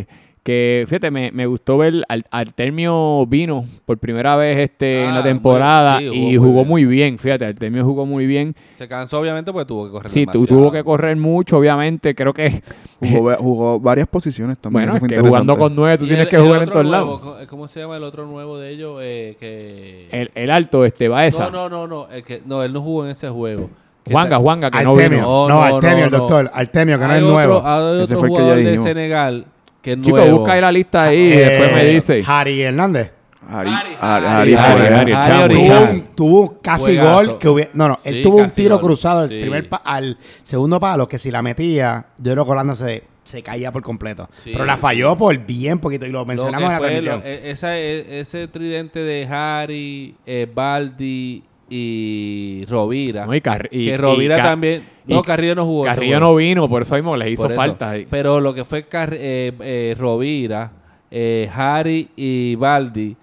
eh, 0.00 0.06
que 0.44 0.84
fíjate, 0.86 1.10
me, 1.10 1.32
me 1.32 1.46
gustó 1.46 1.78
ver 1.78 2.04
al 2.06 2.22
Artemio 2.30 3.24
vino 3.26 3.64
por 3.86 3.96
primera 3.98 4.36
vez 4.36 4.58
este 4.58 5.02
en 5.04 5.08
Ah, 5.08 5.14
la 5.14 5.20
muy- 5.22 5.30
temporada 5.30 5.98
sí, 5.98 6.06
jugó 6.06 6.14
y 6.14 6.20
muy 6.20 6.36
jugó 6.36 6.52
bien. 6.60 6.68
muy 6.68 6.84
bien, 6.84 7.18
fíjate, 7.18 7.44
Artemio 7.46 7.82
jugó 7.84 8.04
muy 8.06 8.26
bien. 8.26 8.54
Se 8.74 8.86
cansó 8.86 9.20
obviamente 9.20 9.52
porque 9.52 9.64
tuvo 9.66 9.86
que 9.86 9.92
correr 9.92 10.12
Sí, 10.12 10.26
tu- 10.26 10.32
demasiado. 10.32 10.46
tuvo 10.62 10.70
que 10.72 10.84
correr 10.84 11.16
mucho, 11.16 11.56
obviamente, 11.56 12.14
creo 12.14 12.32
que 12.34 12.62
Jugó, 13.00 13.34
jugó 13.38 13.80
varias 13.80 14.06
posiciones 14.06 14.58
también. 14.58 14.82
bueno, 14.82 14.90
eso 14.92 14.96
es 14.96 15.00
fue 15.00 15.08
que 15.22 15.28
jugando 15.28 15.56
con 15.56 15.74
nueve 15.74 15.96
tú 15.98 16.06
tienes 16.06 16.24
el- 16.24 16.28
que 16.28 16.38
jugar 16.38 16.56
en 16.62 16.68
otro 16.68 16.72
todos 16.74 16.86
nuevo, 16.86 17.06
lados. 17.06 17.20
co- 17.20 17.46
¿Cómo 17.48 17.66
se 17.66 17.80
llama 17.80 17.96
el 17.96 18.02
otro 18.04 18.26
nuevo 18.26 18.58
de 18.58 18.70
ellos? 18.70 18.98
Eh, 19.02 19.36
que... 19.40 20.08
El, 20.12 20.30
el 20.34 20.50
alto 20.50 20.84
este 20.84 21.08
va 21.08 21.24
esa. 21.26 21.44
No, 21.48 21.50
no, 21.50 21.68
no, 21.70 21.86
no, 21.86 22.08
el 22.12 22.22
que, 22.22 22.42
no, 22.44 22.62
él 22.62 22.72
no 22.72 22.82
jugó 22.82 23.06
en 23.06 23.12
ese 23.12 23.30
juego. 23.30 23.70
Juanga, 24.10 24.36
Juanga 24.36 24.70
que 24.70 24.84
no 24.84 24.90
Artemio. 24.90 25.18
vino. 25.20 25.22
No, 25.26 25.48
No, 25.48 25.54
no, 25.70 25.76
Artemio, 25.76 26.04
no, 26.04 26.10
no. 26.10 26.18
doctor. 26.18 26.50
Artemio, 26.52 26.98
que 26.98 27.04
no 27.06 27.10
Hay 27.10 27.16
es 27.18 27.22
otro- 27.24 27.34
nuevo. 27.34 27.62
Hay 27.64 27.94
Ese 27.94 28.02
otro 28.14 28.18
fue 28.18 28.28
el 28.28 28.34
que 28.34 28.38
ya 28.38 28.44
jugador 28.44 28.64
de. 28.64 28.78
Senegal 28.78 29.46
que 29.84 29.92
es 29.92 30.00
Chico, 30.00 30.16
nuevo. 30.16 30.38
busca 30.38 30.54
ahí 30.54 30.60
la 30.60 30.72
lista 30.72 31.02
ahí 31.04 31.18
y 31.18 31.32
Eh, 31.34 31.36
después 31.48 31.72
me 31.74 31.84
dice. 31.84 32.24
Harry 32.26 32.62
Hernández. 32.62 33.10
Ari, 33.46 33.68
fue- 33.70 33.98
Ari, 34.00 34.54
Ari 34.54 35.12
Chamo. 35.12 35.12
Tuvo, 35.12 35.44
original. 35.44 35.90
un- 35.92 36.02
tuvo 36.16 36.58
casi 36.62 36.84
Juegazo. 36.96 37.14
gol 37.14 37.38
que 37.38 37.48
hubiera, 37.50 37.70
no 37.74 37.88
no 37.88 37.98
él 38.02 38.14
Sí, 38.14 38.22
tuvo 38.22 38.38
un 38.38 38.50
tiro 38.50 38.76
gol. 38.78 38.84
cruzado 38.86 39.28
Sí. 39.28 39.38
primer 39.40 39.68
pa- 39.68 39.82
al 39.84 40.16
segundo 40.42 40.80
palo 40.80 41.06
que 41.06 41.18
si 41.18 41.30
la 41.30 41.42
metía 41.42 42.06
yo 42.16 42.32
creo 42.32 42.44
que 42.46 42.50
Holanda 42.52 42.74
se, 42.74 43.04
se 43.22 43.42
caía 43.42 43.70
por 43.70 43.82
completo 43.82 44.28
Sí, 44.38 44.50
pero 44.52 44.64
la 44.64 44.78
falló 44.78 45.14
por 45.16 45.36
bien 45.36 45.78
poquito 45.78 46.06
y 46.06 46.10
lo 46.10 46.20
Lo 46.20 46.24
mencionamos 46.24 46.58
que 46.60 46.64
en 46.64 46.72
la 46.72 46.78
transmisión 46.80 47.20
lo- 47.20 47.26
e- 47.26 47.50
esa- 47.50 47.76
e- 47.76 48.20
ese 48.20 48.48
tridente 48.48 49.00
de 49.00 49.26
Harry, 49.26 50.14
eh, 50.24 50.48
Baldi 50.52 51.42
y 51.68 52.64
Rovira. 52.68 53.26
No, 53.26 53.34
y 53.34 53.40
que 53.40 53.68
y 53.70 53.96
Rovira 53.96 54.42
también. 54.42 54.82
No, 55.06 55.22
Carrillo 55.22 55.54
no 55.54 55.64
jugó. 55.64 55.84
Carrillo 55.84 56.20
no 56.20 56.34
vino, 56.34 56.68
por 56.68 56.82
eso 56.82 56.94
mismo 56.94 57.16
les 57.16 57.32
hizo 57.32 57.46
eso. 57.46 57.54
falta. 57.54 57.90
ahí. 57.90 58.06
Pero 58.10 58.40
lo 58.40 58.54
que 58.54 58.64
fue 58.64 58.84
Car- 58.86 59.14
eh, 59.14 59.52
eh, 59.60 59.94
Rovira, 59.98 60.72
eh, 61.10 61.48
Harry 61.54 62.08
y 62.16 62.54
Baldi 62.56 63.16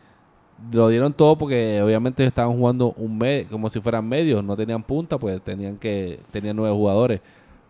lo 0.71 0.89
dieron 0.89 1.11
todo 1.13 1.35
porque 1.37 1.81
obviamente 1.81 2.23
estaban 2.23 2.55
jugando 2.55 2.93
un 2.97 3.17
me- 3.17 3.45
como 3.49 3.69
si 3.69 3.81
fueran 3.81 4.07
medios, 4.07 4.43
no 4.43 4.55
tenían 4.55 4.83
punta, 4.83 5.17
pues 5.17 5.41
tenían 5.41 5.77
que 5.77 6.19
tenían 6.31 6.55
nueve 6.55 6.75
jugadores. 6.75 7.19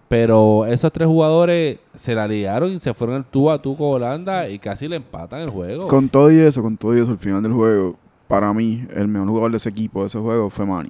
Pero 0.10 0.66
esos 0.66 0.92
tres 0.92 1.08
jugadores 1.08 1.78
se 1.96 2.14
la 2.14 2.28
ligaron 2.28 2.70
y 2.74 2.80
se 2.80 2.94
fueron 2.94 3.16
el 3.16 3.24
tú 3.24 3.50
a 3.50 3.62
tú 3.62 3.78
con 3.78 3.88
Holanda 3.92 4.50
y 4.50 4.60
casi 4.60 4.90
le 4.90 4.98
empatan 4.98 5.40
el 5.40 5.50
juego. 5.50 5.88
Con 5.88 6.10
todo 6.10 6.30
y 6.30 6.38
eso, 6.40 6.62
con 6.62 6.76
todo 6.76 6.98
y 6.98 7.00
eso, 7.00 7.12
al 7.12 7.18
final 7.18 7.42
del 7.42 7.54
juego, 7.54 7.96
para 8.32 8.54
mí, 8.54 8.84
el 8.96 9.08
mejor 9.08 9.28
jugador 9.30 9.52
de 9.52 9.58
ese 9.58 9.70
equipo, 9.70 10.02
de 10.02 10.08
ese 10.08 10.18
juego, 10.20 10.50
fue 10.50 10.66
Manny. 10.66 10.90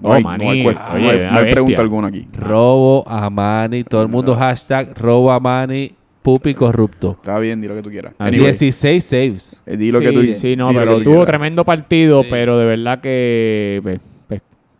No, 0.00 0.08
Oh, 0.08 0.12
hay, 0.14 0.24
Manny, 0.24 0.44
no 0.44 0.50
hay, 0.50 0.62
cuest- 0.64 0.88
no 0.88 0.94
oye, 0.94 1.10
hay- 1.10 1.16
una 1.20 1.30
no 1.30 1.36
hay 1.38 1.44
bestia. 1.44 1.52
pregunta 1.54 1.80
alguna 1.80 2.08
aquí. 2.08 2.26
Robo 2.36 3.04
a 3.08 3.30
Mani, 3.30 3.84
todo 3.84 4.02
el 4.02 4.08
mundo 4.08 4.34
hashtag 4.34 4.92
robo 4.98 5.30
a 5.30 5.38
Mani, 5.38 5.92
pupi 6.22 6.54
corrupto. 6.54 7.12
Está 7.20 7.38
bien, 7.38 7.60
di 7.60 7.68
lo 7.68 7.74
que 7.74 7.82
tú 7.82 7.90
quieras. 7.90 8.14
Ah, 8.18 8.26
Anyway, 8.26 8.46
16 8.46 9.04
saves. 9.04 9.62
eh, 9.66 9.76
di 9.76 9.90
lo 9.92 9.98
sí, 9.98 10.04
que 10.04 10.12
tú 10.12 10.22
sí, 10.34 10.56
no, 10.56 10.68
pero 10.72 10.96
tuvo 10.96 11.04
quieras. 11.14 11.26
tremendo 11.26 11.64
partido, 11.64 12.22
Sí. 12.22 12.28
pero 12.30 12.58
de 12.58 12.64
verdad 12.64 13.00
que 13.00 13.80
pues, 13.82 14.00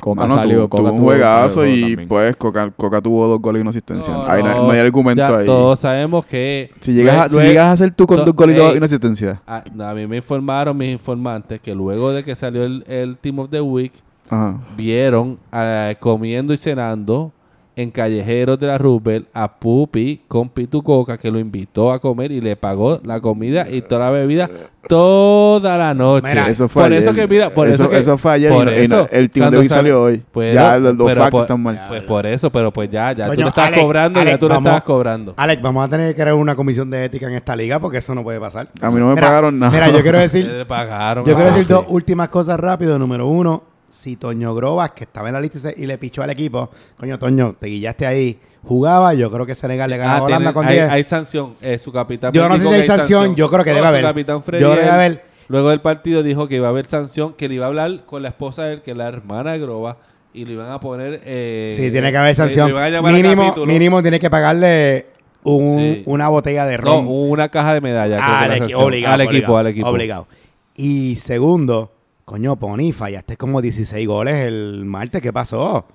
Coca 0.03 0.29
salió, 0.29 0.57
tuvo, 0.59 0.69
Coca 0.69 0.83
tuvo 0.83 0.93
un 0.99 1.03
juegazo 1.05 1.65
y 1.67 1.81
también. 1.81 2.09
pues 2.09 2.35
Coca, 2.37 2.71
Coca 2.77 3.01
tuvo 3.01 3.29
dos 3.29 3.41
goles 3.41 3.61
y 3.61 3.63
una 3.63 3.71
asistencia. 3.71 4.13
No, 4.13 4.27
Ahí 4.27 4.43
no, 4.43 4.49
no, 4.57 4.61
no 4.63 4.71
hay 4.73 4.81
argumento 4.81 5.23
ya 5.27 5.39
ahí. 5.39 5.47
Todos 5.47 5.79
sabemos 5.79 6.27
que. 6.27 6.71
Si 6.81 6.93
llegas, 6.93 7.17
a, 7.27 7.29
si 7.29 7.35
Luego- 7.37 7.49
llegas 7.49 7.67
a 7.67 7.73
hacer 7.73 7.93
tú 7.95 8.07
con 8.07 8.17
to- 8.19 8.25
dos 8.25 8.35
goles 8.35 8.57
y 8.75 8.77
una 8.77 8.87
asistencia. 8.87 9.41
A, 9.47 9.63
a 9.89 9.95
mí 9.95 10.07
me 10.09 10.17
informaron 10.17 10.77
mis 10.77 10.91
informantes 10.93 11.61
que 11.61 11.75
luego 11.75 12.11
de 12.13 12.25
que 12.25 12.35
salió 12.35 12.65
el, 12.65 12.85
el 12.89 13.17
Team 13.19 13.39
of 13.39 13.49
the 13.51 13.61
Week, 13.61 13.93
Ajá. 14.29 14.59
vieron 14.77 15.39
ah, 15.53 15.93
comiendo 16.01 16.53
y 16.53 16.57
cenando 16.57 17.31
en 17.75 17.91
callejeros 17.91 18.59
de 18.61 18.67
la 18.67 18.77
Roosevelt 18.79 19.29
a 19.33 19.59
Pupi 19.59 20.23
con 20.29 20.49
Pitu 20.51 20.83
Coca 20.83 21.17
que 21.17 21.31
lo 21.31 21.39
invitó 21.39 21.93
a 21.93 21.99
comer 22.01 22.31
y 22.33 22.41
le 22.41 22.55
pagó 22.57 23.01
la 23.05 23.21
comida 23.21 23.67
y 23.71 23.81
toda 23.83 24.07
la 24.07 24.11
bebida 24.11 24.51
toda 24.89 25.79
la 25.79 25.95
noche. 25.95 26.27
Mira, 26.29 26.49
Eso 26.49 26.69
fue 26.69 26.83
por 26.83 26.93
ayer. 26.93 27.03
eso 27.03 27.15
que 27.15 27.27
mira, 27.29 27.55
por 27.55 27.69
eso, 27.69 27.89
que 27.89 27.99
eso 27.99 28.19
fue 28.19 28.33
ayer 28.33 28.51
por 28.53 28.63
y 28.63 28.65
no- 28.67 28.73
y 28.73 28.89
no- 28.89 28.97
eso, 29.01 29.09
el 29.11 29.31
cuando 29.31 29.51
de 29.53 29.59
hoy 29.59 29.69
salió 29.69 30.03
hoy. 30.03 30.23
Pero- 30.35 30.55
ya 30.55 30.77
los, 30.79 30.95
los 30.97 31.07
pero 31.07 31.21
facts 31.21 31.31
por- 31.31 31.41
están 31.43 31.63
mal. 31.63 31.85
Pues 31.89 32.03
por 32.03 32.27
eso, 32.27 32.51
pero 32.51 32.73
pues 32.73 32.91
ya, 32.91 33.13
ya 33.13 33.27
tú 33.27 33.31
Coño, 33.33 33.43
le 33.45 33.49
estás 33.49 33.67
Alex, 33.69 33.83
cobrando, 33.83 34.23
ya 34.25 34.39
tú 34.39 34.49
le 34.49 34.55
vamos- 34.55 34.67
estabas 34.69 34.85
cobrando. 34.85 35.35
Alex 35.37 35.63
vamos 35.63 35.85
a 35.87 35.89
tener 35.89 36.09
que 36.15 36.21
crear 36.21 36.35
una 36.35 36.55
comisión 36.55 36.91
de 36.91 37.05
ética 37.05 37.27
en 37.27 37.35
esta 37.35 37.55
liga 37.57 37.79
porque 37.81 37.99
eso 37.99 38.15
no 38.15 38.23
puede 38.23 38.41
pasar 38.41 38.69
A 38.81 38.91
mí 38.91 38.99
no 38.99 39.07
me 39.09 39.15
Mira, 39.15 39.27
pagaron 39.29 39.59
nada. 39.59 39.73
mira 39.73 39.89
yo 39.91 40.03
quiero 40.03 40.19
decir 40.19 40.47
Le 40.51 40.67
pagaron. 40.67 41.25
Yo 41.25 41.35
quiero 41.35 41.51
decir 41.53 41.67
dos 41.67 41.85
últimas 41.89 42.29
cosas 42.29 42.59
rápido. 42.59 42.99
Número 42.99 43.27
uno, 43.29 43.63
si 43.93 44.17
Toño 44.17 44.55
Grobas, 44.55 44.91
que 44.93 45.05
estaba 45.05 45.29
en 45.29 45.35
la 45.35 45.41
lista 45.41 45.59
y 45.59 45.61
se- 45.61 45.75
y 45.77 45.87
le 45.87 45.99
pichó 45.99 46.23
al 46.23 46.31
equipo, 46.31 46.71
coño, 46.99 47.19
Toño, 47.19 47.55
te 47.61 47.67
guillaste 47.69 48.07
ahí, 48.07 48.39
jugaba, 48.65 49.13
yo 49.15 49.31
creo 49.31 49.45
que 49.45 49.55
Senegal 49.55 49.91
le 49.91 49.99
gana 49.99 50.15
Ah, 50.15 50.19
a 50.19 50.23
Holanda 50.23 50.39
tiene- 50.39 50.53
con 50.55 50.67
hay, 50.67 50.75
10. 50.77 50.89
hay 50.91 51.05
sanción. 51.05 51.55
Eh, 51.61 51.79
su 51.79 51.93
capitán 51.93 52.33
Yo 52.33 52.49
no 52.49 52.57
sé 52.59 52.67
si 52.67 52.73
hay 52.75 52.87
sanción, 52.87 53.37
yo 53.37 53.49
creo 53.51 53.63
que 53.65 53.71
No, 53.71 53.77
debe 53.77 53.89
haber. 53.89 54.03
capitán 54.03 54.37
Yo 54.39 54.43
Freddy, 54.43 54.63
creo 54.65 54.75
que 54.75 54.81
debe 54.81 54.91
haber. 54.91 55.25
Luego 55.49 55.69
del 55.71 55.81
partido 55.83 56.23
dijo 56.23 56.49
que 56.49 56.57
iba 56.57 56.69
a 56.69 56.71
haber 56.71 56.87
sanción, 56.87 57.35
que 57.35 57.49
le 57.49 57.57
iba 57.57 57.67
a 57.67 57.69
hablar 57.69 58.07
con 58.07 58.23
la 58.23 58.29
esposa 58.29 58.65
de 58.65 58.75
él, 58.75 58.83
que 58.83 58.93
es 58.93 58.97
la 58.97 59.09
hermana 59.09 59.53
de 59.53 59.59
Groba, 59.59 59.99
y 60.33 60.47
le 60.47 60.53
iban 60.55 60.71
a 60.71 60.81
poner... 60.81 61.21
Eh, 61.27 61.75
Sí, 61.77 61.91
tiene 61.91 62.11
que 62.11 62.17
haber 62.17 62.31
eh, 62.31 62.35
sanción. 62.35 62.73
Mínimo, 63.05 63.55
mínimo 63.67 64.01
tiene 64.01 64.19
que 64.19 64.31
pagarle 64.31 65.07
un- 65.43 65.79
Sí. 65.79 66.03
una 66.07 66.29
botella 66.29 66.65
de 66.65 66.79
No, 66.79 66.85
ron 66.85 67.05
una 67.09 67.49
caja 67.51 67.75
de 67.75 67.81
que 67.83 67.89
al, 67.91 68.13
equi- 68.13 68.75
obligado, 68.75 69.15
al 69.15 69.21
equipo, 69.23 69.59
al 69.59 69.67
equipo. 69.67 69.89
obligado. 69.89 70.27
Y 70.75 71.17
segundo, 71.17 71.92
coño, 72.25 72.57
Pony, 72.57 72.93
fallaste 72.93 73.37
como 73.37 73.61
16 73.61 74.07
goles 74.07 74.35
el 74.41 74.85
martes. 74.85 75.21
¿Qué 75.21 75.33
pasó? 75.33 75.87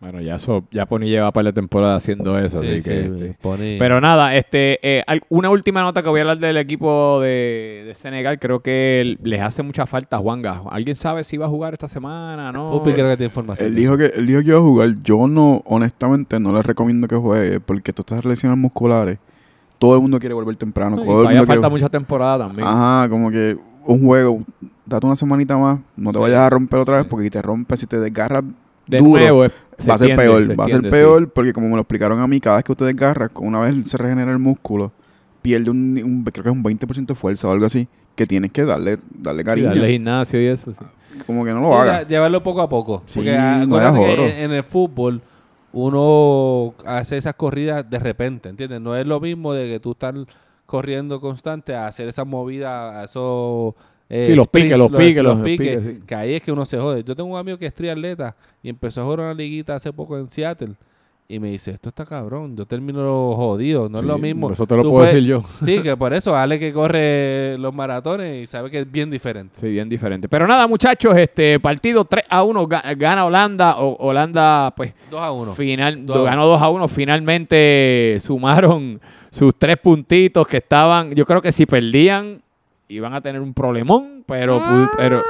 Bueno, 0.00 0.20
ya 0.20 0.36
eso, 0.36 0.62
ya 0.70 0.86
Pony 0.86 1.06
lleva 1.06 1.32
para 1.32 1.46
la 1.46 1.52
temporada 1.52 1.96
haciendo 1.96 2.38
eso, 2.38 2.62
Sí, 2.62 2.68
así 2.68 2.80
sí, 2.82 2.88
que, 2.88 3.00
este, 3.00 3.78
Pero 3.80 4.00
nada, 4.00 4.36
este, 4.36 4.78
eh, 4.80 5.02
una 5.28 5.50
última 5.50 5.82
nota 5.82 6.04
que 6.04 6.08
voy 6.08 6.20
a 6.20 6.22
hablar 6.22 6.38
del 6.38 6.56
equipo 6.56 7.20
de, 7.20 7.82
de 7.84 7.94
Senegal. 7.96 8.38
Creo 8.38 8.60
que 8.60 9.16
les 9.24 9.40
hace 9.40 9.64
mucha 9.64 9.86
falta 9.86 10.16
a 10.16 10.20
Juanga. 10.20 10.62
¿Alguien 10.70 10.94
sabe 10.94 11.24
si 11.24 11.36
va 11.36 11.46
a 11.46 11.48
jugar 11.48 11.72
esta 11.72 11.88
semana? 11.88 12.52
No. 12.52 12.70
Pupi 12.70 12.92
creo 12.92 13.08
que 13.08 13.16
tiene 13.16 13.26
información. 13.30 13.68
Él 13.70 13.74
dijo, 13.74 13.96
que, 13.96 14.06
él 14.14 14.24
dijo 14.28 14.40
que 14.40 14.46
iba 14.46 14.58
a 14.58 14.62
jugar. 14.62 14.94
Yo 15.02 15.26
no, 15.26 15.62
honestamente, 15.66 16.38
no 16.38 16.52
le 16.52 16.62
recomiendo 16.62 17.08
que 17.08 17.16
juegue 17.16 17.58
porque 17.58 17.92
tú 17.92 18.02
estás 18.02 18.24
lesiones 18.24 18.56
musculares. 18.56 19.18
Todo 19.80 19.96
el 19.96 20.00
mundo 20.02 20.20
quiere 20.20 20.32
volver 20.34 20.54
temprano. 20.54 20.94
Y 20.94 20.98
todo 21.00 21.06
el 21.06 21.08
todavía 21.22 21.38
mundo 21.40 21.46
falta 21.54 21.60
quiere- 21.62 21.70
mucha 21.72 21.88
temporada 21.88 22.46
también. 22.46 22.68
Ajá, 22.68 23.08
como 23.08 23.32
que 23.32 23.56
un 23.84 24.04
juego, 24.06 24.38
date 24.88 25.06
una 25.06 25.16
semanita 25.16 25.56
más, 25.58 25.80
no 25.96 26.10
te 26.10 26.16
Sí, 26.18 26.22
vayas 26.22 26.40
a 26.40 26.50
romper 26.50 26.78
otra 26.80 26.94
sí. 26.96 27.02
vez 27.02 27.10
porque 27.10 27.24
si 27.24 27.30
te 27.30 27.42
rompes, 27.42 27.80
si 27.80 27.86
te 27.86 27.98
desgarras 27.98 28.44
de 28.86 28.98
duro, 28.98 29.20
nuevo, 29.20 29.44
es- 29.44 29.52
se 29.78 29.88
va 29.88 29.94
a 29.94 29.98
ser 29.98 30.10
entiende, 30.10 30.22
peor, 30.32 30.46
se 30.46 30.54
va 30.56 30.64
a 30.64 30.68
ser 30.68 30.90
peor 30.90 31.28
porque 31.30 31.52
como 31.52 31.68
me 31.68 31.74
lo 31.74 31.80
explicaron 31.82 32.18
a 32.20 32.26
mí, 32.26 32.40
cada 32.40 32.56
vez 32.56 32.64
que 32.64 32.72
usted 32.72 32.86
desgarra, 32.86 33.30
una 33.36 33.60
vez 33.60 33.74
se 33.90 33.96
regenera 33.98 34.32
el 34.32 34.38
músculo, 34.38 34.92
pierde 35.42 35.70
un, 35.70 36.00
un- 36.02 36.24
creo 36.24 36.42
que 36.44 36.50
es 36.50 36.56
un 36.56 36.62
20% 36.62 37.06
de 37.06 37.14
fuerza 37.14 37.48
o 37.48 37.52
algo 37.52 37.66
así, 37.66 37.86
que 38.16 38.26
tienes 38.26 38.50
que 38.52 38.64
darle, 38.64 38.98
darle 39.14 39.42
Sí, 39.42 39.46
cariño. 39.46 39.68
darle 39.68 39.92
gimnasio 39.92 40.40
y 40.42 40.46
eso. 40.46 40.72
sí. 40.72 40.78
Como 41.26 41.44
que 41.44 41.52
no 41.52 41.58
Sí, 41.58 41.62
lo 41.66 41.78
haga. 41.78 42.02
ya- 42.02 42.08
llevarlo 42.08 42.42
poco 42.42 42.60
a 42.62 42.68
poco. 42.68 43.02
Sí, 43.06 43.16
Porque 43.20 43.36
no 43.66 43.76
hagas 43.76 43.96
en, 43.96 44.20
en 44.20 44.52
el 44.52 44.62
fútbol 44.62 45.20
uno 45.72 46.74
hace 46.86 47.16
esas 47.16 47.34
corridas 47.34 47.88
de 47.88 47.98
repente, 47.98 48.48
¿entiendes? 48.48 48.80
No 48.80 48.96
es 48.96 49.06
lo 49.06 49.20
mismo 49.20 49.52
de 49.52 49.68
que 49.68 49.80
tú 49.80 49.92
estás 49.92 50.14
corriendo 50.66 51.20
constante 51.20 51.74
a 51.74 51.86
hacer 51.86 52.08
esas 52.08 52.26
movidas, 52.26 52.94
a 52.94 53.04
esos... 53.04 53.74
eh, 54.10 54.26
Sí, 54.26 54.34
los 54.34 54.46
sprints, 54.46 54.66
piques, 54.66 54.78
los 54.78 54.88
piques, 54.98 55.22
los 55.22 55.38
piques, 55.40 55.76
piques, 55.78 55.94
sí. 55.98 56.02
que 56.06 56.14
ahí 56.14 56.34
es 56.34 56.42
que 56.42 56.50
uno 56.52 56.64
se 56.64 56.78
jode. 56.78 57.04
Yo 57.04 57.14
tengo 57.14 57.30
un 57.30 57.38
amigo 57.38 57.58
que 57.58 57.66
es 57.66 57.74
triatleta 57.74 58.34
y 58.62 58.68
empezó 58.70 59.00
a 59.00 59.04
jugar 59.04 59.20
una 59.20 59.34
liguita 59.34 59.74
hace 59.74 59.92
poco 59.92 60.18
en 60.18 60.28
Seattle 60.28 60.74
y 61.30 61.38
me 61.40 61.50
dice, 61.50 61.72
esto 61.72 61.90
está 61.90 62.06
cabrón, 62.06 62.56
yo 62.56 62.64
termino 62.64 63.34
jodido, 63.36 63.90
no 63.90 63.96
es 63.98 64.00
Sí, 64.00 64.06
lo 64.08 64.16
mismo. 64.16 64.50
Eso 64.50 64.66
te 64.66 64.74
lo 64.74 64.82
Tú 64.82 64.88
puedo 64.88 65.02
puedes- 65.04 65.12
decir 65.14 65.28
yo. 65.28 65.44
Sí, 65.62 65.78
que 65.82 65.94
por 65.94 66.14
eso 66.14 66.34
Ale 66.34 66.58
que 66.58 66.72
corre 66.72 67.58
los 67.58 67.74
maratones 67.74 68.44
y 68.44 68.46
sabe 68.46 68.70
que 68.70 68.78
es 68.80 68.90
bien 68.90 69.10
diferente. 69.10 69.54
Sí, 69.60 69.68
bien 69.68 69.90
diferente. 69.90 70.26
Pero 70.26 70.46
nada, 70.46 70.66
muchachos, 70.66 71.14
este 71.18 71.60
partido 71.60 72.06
3 72.06 72.24
a 72.30 72.42
1 72.44 72.66
ga- 72.66 72.96
gana 72.96 73.26
Holanda. 73.26 73.76
O, 73.78 73.94
Holanda, 74.08 74.72
pues, 74.74 74.94
2 75.10 75.20
a 75.20 75.30
1. 75.32 75.54
final, 75.54 76.06
Dos 76.06 76.16
a 76.16 76.30
ganó 76.30 76.46
2 76.46 76.62
a 76.62 76.70
1. 76.70 76.88
Finalmente 76.88 78.16
sumaron 78.20 78.98
sus 79.30 79.54
tres 79.54 79.76
puntitos 79.76 80.46
que 80.46 80.56
estaban. 80.58 81.14
Yo 81.14 81.26
creo 81.26 81.42
que 81.42 81.52
si 81.52 81.66
perdían, 81.66 82.40
iban 82.88 83.14
a 83.14 83.20
tener 83.20 83.40
un 83.40 83.54
problemón, 83.54 84.24
pero, 84.26 84.60
pu- 84.60 84.90
pero, 84.96 85.22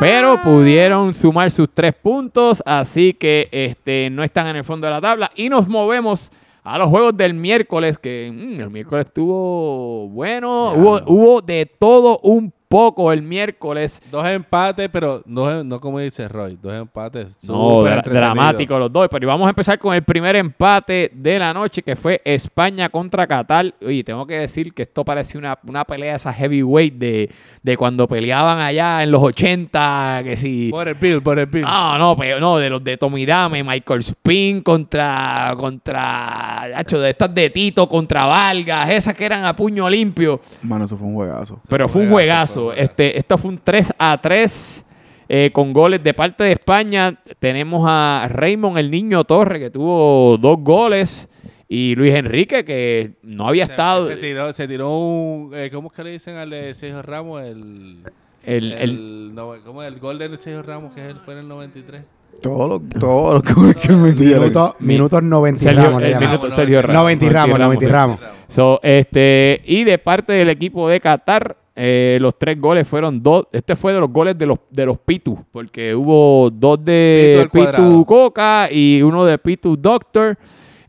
pero 0.00 0.36
pudieron 0.42 1.14
sumar 1.14 1.50
sus 1.50 1.68
tres 1.72 1.94
puntos. 1.94 2.62
Así 2.66 3.14
que 3.14 3.48
este, 3.52 4.08
no 4.10 4.22
están 4.24 4.46
en 4.48 4.56
el 4.56 4.64
fondo 4.64 4.86
de 4.86 4.92
la 4.92 5.00
tabla. 5.00 5.30
Y 5.34 5.48
nos 5.48 5.68
movemos. 5.68 6.30
A 6.66 6.78
los 6.78 6.88
juegos 6.88 7.14
del 7.14 7.34
miércoles, 7.34 7.98
que 7.98 8.32
mm, 8.34 8.58
el 8.62 8.70
miércoles 8.70 9.04
estuvo 9.04 10.08
bueno, 10.08 10.72
hubo, 10.72 10.98
hubo 11.06 11.42
de 11.42 11.66
todo 11.66 12.20
un 12.22 12.50
poco 12.74 13.12
el 13.12 13.22
miércoles. 13.22 14.02
Dos 14.10 14.26
empates, 14.26 14.88
pero 14.90 15.22
no, 15.26 15.62
no 15.62 15.78
como 15.78 16.00
dice 16.00 16.26
Roy, 16.26 16.58
dos 16.60 16.72
empates. 16.74 17.36
No, 17.48 17.84
dra- 17.84 18.02
dramáticos 18.02 18.80
los 18.80 18.92
dos. 18.92 19.06
Pero 19.08 19.28
vamos 19.28 19.46
a 19.46 19.50
empezar 19.50 19.78
con 19.78 19.94
el 19.94 20.02
primer 20.02 20.34
empate 20.34 21.12
de 21.14 21.38
la 21.38 21.54
noche, 21.54 21.82
que 21.82 21.94
fue 21.94 22.20
España 22.24 22.88
contra 22.88 23.28
Qatar. 23.28 23.72
Oye, 23.80 24.02
tengo 24.02 24.26
que 24.26 24.38
decir 24.38 24.74
que 24.74 24.82
esto 24.82 25.04
parece 25.04 25.38
una, 25.38 25.56
una 25.64 25.84
pelea 25.84 26.16
esa 26.16 26.32
heavyweight 26.32 26.94
de, 26.94 27.30
de 27.62 27.76
cuando 27.76 28.08
peleaban 28.08 28.58
allá 28.58 29.04
en 29.04 29.12
los 29.12 29.22
80, 29.22 30.22
que 30.24 30.36
si... 30.36 30.70
Por 30.72 30.88
el 30.88 30.94
Bill, 30.96 31.22
por 31.22 31.38
el 31.38 31.46
Bill. 31.46 31.62
No, 31.62 31.96
no, 31.96 32.16
pero 32.16 32.40
no, 32.40 32.58
de 32.58 32.70
los 32.70 32.82
de 32.82 32.96
Tommy 32.96 33.24
Dame, 33.24 33.62
Michael 33.62 34.00
Spin 34.00 34.62
contra, 34.62 35.54
contra, 35.56 36.62
hacho, 36.76 36.98
de 36.98 37.10
estas 37.10 37.32
de 37.32 37.50
Tito 37.50 37.88
contra 37.88 38.24
Vargas, 38.26 38.90
esas 38.90 39.14
que 39.14 39.24
eran 39.26 39.44
a 39.44 39.54
puño 39.54 39.88
limpio. 39.88 40.40
Mano, 40.62 40.86
eso 40.86 40.96
fue 40.96 41.06
un 41.06 41.14
juegazo. 41.14 41.60
Pero 41.68 41.88
fue 41.88 42.02
un 42.02 42.10
juegazo. 42.10 42.63
Este, 42.72 43.18
esto 43.18 43.36
fue 43.38 43.50
un 43.50 43.58
3 43.62 43.92
a 43.98 44.18
3 44.20 44.84
eh, 45.28 45.50
con 45.52 45.72
goles 45.72 46.02
de 46.02 46.14
parte 46.14 46.44
de 46.44 46.52
España. 46.52 47.18
Tenemos 47.38 47.84
a 47.88 48.26
Raymond 48.30 48.78
el 48.78 48.90
Niño 48.90 49.24
Torre, 49.24 49.58
que 49.60 49.70
tuvo 49.70 50.36
dos 50.38 50.58
goles. 50.60 51.28
Y 51.66 51.94
Luis 51.96 52.14
Enrique, 52.14 52.64
que 52.64 53.12
no 53.22 53.48
había 53.48 53.66
Se- 53.66 53.72
estado. 53.72 54.06
Se 54.08 54.16
tiró, 54.16 54.52
se 54.52 54.68
tiró 54.68 54.90
un. 54.96 55.50
eh, 55.54 55.70
¿Cómo 55.72 55.88
es 55.88 55.96
que 55.96 56.04
le 56.04 56.10
dicen 56.10 56.36
al 56.36 56.50
de 56.50 56.74
Sergio 56.74 57.02
Ramos? 57.02 57.42
El. 57.42 57.98
El, 58.44 58.72
el, 58.72 58.80
el- 58.82 59.34
no, 59.34 59.54
¿Cómo 59.64 59.82
es 59.82 59.88
el 59.92 59.98
gol 59.98 60.18
de 60.18 60.28
Sergio 60.36 60.62
Ramos 60.62 60.92
que 60.94 61.04
él 61.08 61.16
fue 61.24 61.32
en 61.34 61.40
el 61.40 61.48
93? 61.48 62.02
Todo 62.42 62.68
lo, 62.68 62.80
todo 62.80 63.34
lo 63.34 63.42
que, 63.42 63.54
que 63.80 63.92
metía. 63.92 64.36
Minuto- 64.38 64.76
minutos 64.80 65.22
90 65.22 65.62
y 65.62 65.64
Sergio, 65.64 65.84
Ramos 65.84 66.02
el 66.02 66.18
minuto- 66.20 66.50
Sergio 66.50 66.82
Ramos. 66.82 67.02
90 67.02 67.24
y 67.24 67.28
Ramos, 67.30 67.58
90 67.58 67.84
y 67.84 67.88
Ramos. 67.88 68.18
So, 68.48 68.80
este, 68.82 69.62
y 69.64 69.84
de 69.84 69.96
parte 69.98 70.34
del 70.34 70.50
equipo 70.50 70.88
de 70.88 71.00
Qatar, 71.00 71.56
eh, 71.76 72.18
los 72.20 72.38
tres 72.38 72.60
goles 72.60 72.86
fueron 72.86 73.22
dos. 73.22 73.46
Este 73.52 73.74
fue 73.76 73.92
de 73.92 74.00
los 74.00 74.10
goles 74.10 74.36
de 74.38 74.46
los, 74.46 74.58
de 74.70 74.86
los 74.86 74.98
Pitu, 74.98 75.38
porque 75.50 75.94
hubo 75.94 76.50
dos 76.50 76.78
Pitu 76.78 76.90
de 76.90 77.48
Pitu. 77.52 78.04
Coca 78.06 78.68
y 78.70 79.02
uno 79.02 79.24
de 79.24 79.38
Pitu 79.38 79.76
Doctor. 79.76 80.36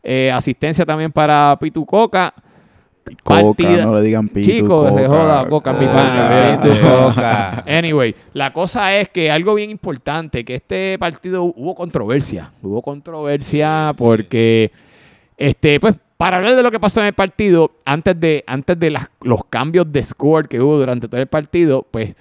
Eh, 0.03 0.31
asistencia 0.31 0.85
también 0.85 1.11
para 1.11 1.57
Pitu 1.59 1.85
Coca. 1.85 2.33
Coca, 3.23 3.41
partida- 3.43 3.85
no 3.85 3.95
le 3.95 4.01
digan 4.01 4.27
pito. 4.29 4.49
Chico, 4.49 4.85
que 4.85 4.93
se 4.93 5.07
joda, 5.07 5.47
Coca, 5.47 5.73
mi 5.73 5.85
pana. 5.85 6.59
Pitu. 6.61 6.75
Coca. 6.81 7.63
Anyway, 7.67 8.15
la 8.33 8.51
cosa 8.51 8.95
es 8.97 9.09
que 9.09 9.29
algo 9.29 9.53
bien 9.53 9.69
importante, 9.69 10.43
que 10.43 10.55
este 10.55 10.97
partido 10.99 11.43
hubo 11.43 11.75
controversia. 11.75 12.51
Hubo 12.63 12.81
controversia 12.81 13.89
Sí, 13.91 13.97
sí. 13.97 14.03
porque, 14.03 14.71
este, 15.37 15.79
pues, 15.79 15.95
para 16.17 16.37
hablar 16.37 16.55
de 16.55 16.63
lo 16.63 16.71
que 16.71 16.79
pasó 16.79 17.01
en 17.01 17.07
el 17.07 17.13
partido, 17.13 17.71
antes 17.85 18.19
de, 18.19 18.43
antes 18.47 18.79
de 18.79 18.89
las- 18.91 19.09
los 19.21 19.43
cambios 19.45 19.91
de 19.91 20.03
score 20.03 20.47
que 20.47 20.61
hubo 20.61 20.77
durante 20.77 21.07
todo 21.07 21.19
el 21.21 21.27
partido, 21.27 21.85
pues, 21.91 22.15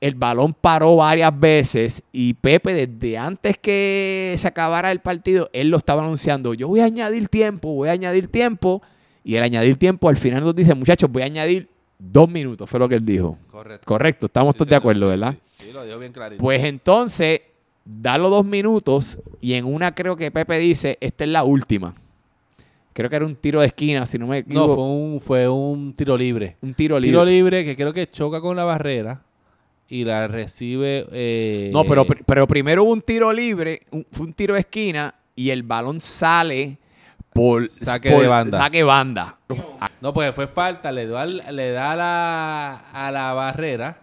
el 0.00 0.14
balón 0.16 0.52
paró 0.52 0.96
varias 0.96 1.38
veces 1.38 2.02
y 2.12 2.34
Pepe 2.34 2.86
desde 2.86 3.16
antes 3.16 3.56
que 3.56 4.34
se 4.36 4.46
acabara 4.48 4.90
el 4.92 5.00
partido, 5.00 5.48
él 5.52 5.68
lo 5.68 5.76
estaba 5.78 6.02
anunciando, 6.02 6.52
yo 6.54 6.68
voy 6.68 6.80
a 6.80 6.84
añadir 6.86 7.28
tiempo, 7.28 7.72
voy 7.72 7.88
a 7.88 7.92
añadir 7.92 8.28
tiempo, 8.28 8.82
y 9.24 9.36
el 9.36 9.42
añadir 9.42 9.76
tiempo 9.76 10.08
al 10.08 10.16
final 10.16 10.42
nos 10.44 10.54
dice, 10.54 10.74
muchachos, 10.74 11.10
voy 11.10 11.22
a 11.22 11.26
añadir 11.26 11.68
dos 11.98 12.28
minutos, 12.28 12.68
fue 12.68 12.78
lo 12.78 12.88
que 12.88 12.96
él 12.96 13.04
dijo. 13.06 13.38
Correcto. 13.50 13.84
Correcto, 13.86 14.26
estamos 14.26 14.52
Sí, 14.54 14.58
todos 14.58 14.68
de 14.68 14.76
acuerdo, 14.76 15.02
sí, 15.02 15.06
¿verdad? 15.08 15.34
Sí, 15.54 15.64
sí, 15.66 15.72
lo 15.72 15.84
dijo 15.84 15.98
bien 15.98 16.12
clarito. 16.12 16.42
Pues 16.42 16.62
entonces, 16.64 17.40
da 17.84 18.18
los 18.18 18.30
dos 18.30 18.44
minutos 18.44 19.18
y 19.40 19.54
en 19.54 19.64
una 19.64 19.94
creo 19.94 20.16
que 20.16 20.30
Pepe 20.30 20.58
dice, 20.58 20.98
esta 21.00 21.24
es 21.24 21.30
la 21.30 21.44
última. 21.44 21.94
Creo 22.96 23.10
que 23.10 23.16
era 23.16 23.26
un 23.26 23.36
tiro 23.36 23.60
de 23.60 23.66
esquina, 23.66 24.06
si 24.06 24.18
no 24.18 24.26
me 24.26 24.38
equivoco. 24.38 24.68
no, 24.68 24.74
fue 24.74 24.84
un, 24.84 25.20
fue 25.20 25.48
un 25.50 25.92
tiro 25.92 26.16
libre. 26.16 26.56
un 26.62 26.72
tiro 26.72 26.98
libre. 26.98 27.10
Tiro 27.12 27.24
libre 27.26 27.62
que 27.66 27.76
creo 27.76 27.92
que 27.92 28.10
choca 28.10 28.40
con 28.40 28.56
la 28.56 28.64
barrera 28.64 29.20
y 29.86 30.02
la 30.04 30.26
recibe. 30.28 31.06
eh, 31.12 31.70
No, 31.74 31.84
pero, 31.84 32.06
pero 32.06 32.46
primero 32.46 32.84
hubo 32.84 32.92
un 32.92 33.02
tiro 33.02 33.30
libre, 33.34 33.82
un- 33.90 34.06
fue 34.10 34.24
un 34.26 34.32
tiro 34.32 34.54
de 34.54 34.60
esquina 34.60 35.14
y 35.34 35.50
el 35.50 35.62
balón 35.62 36.00
sale 36.00 36.78
por 37.34 37.66
Saque 37.68 38.10
por 38.10 38.22
de 38.22 38.28
banda. 38.28 38.58
Saque 38.58 38.82
banda. 38.82 39.38
No, 40.00 40.14
pues 40.14 40.34
fue 40.34 40.46
falta, 40.46 40.90
le 40.90 41.06
da, 41.06 41.26
le 41.26 41.70
da 41.72 41.92
a, 41.92 41.96
la, 41.96 42.76
a 42.94 43.10
la 43.12 43.32
barrera, 43.34 43.98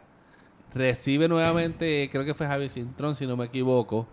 recibe 0.76 1.28
nuevamente, 1.28 2.08
creo 2.12 2.24
que 2.26 2.36
fue 2.36 2.46
Javi 2.46 2.70
Cintrón, 2.70 3.16
si 3.16 3.26
no 3.26 3.36
me 3.38 3.46
equivoco, 3.46 4.08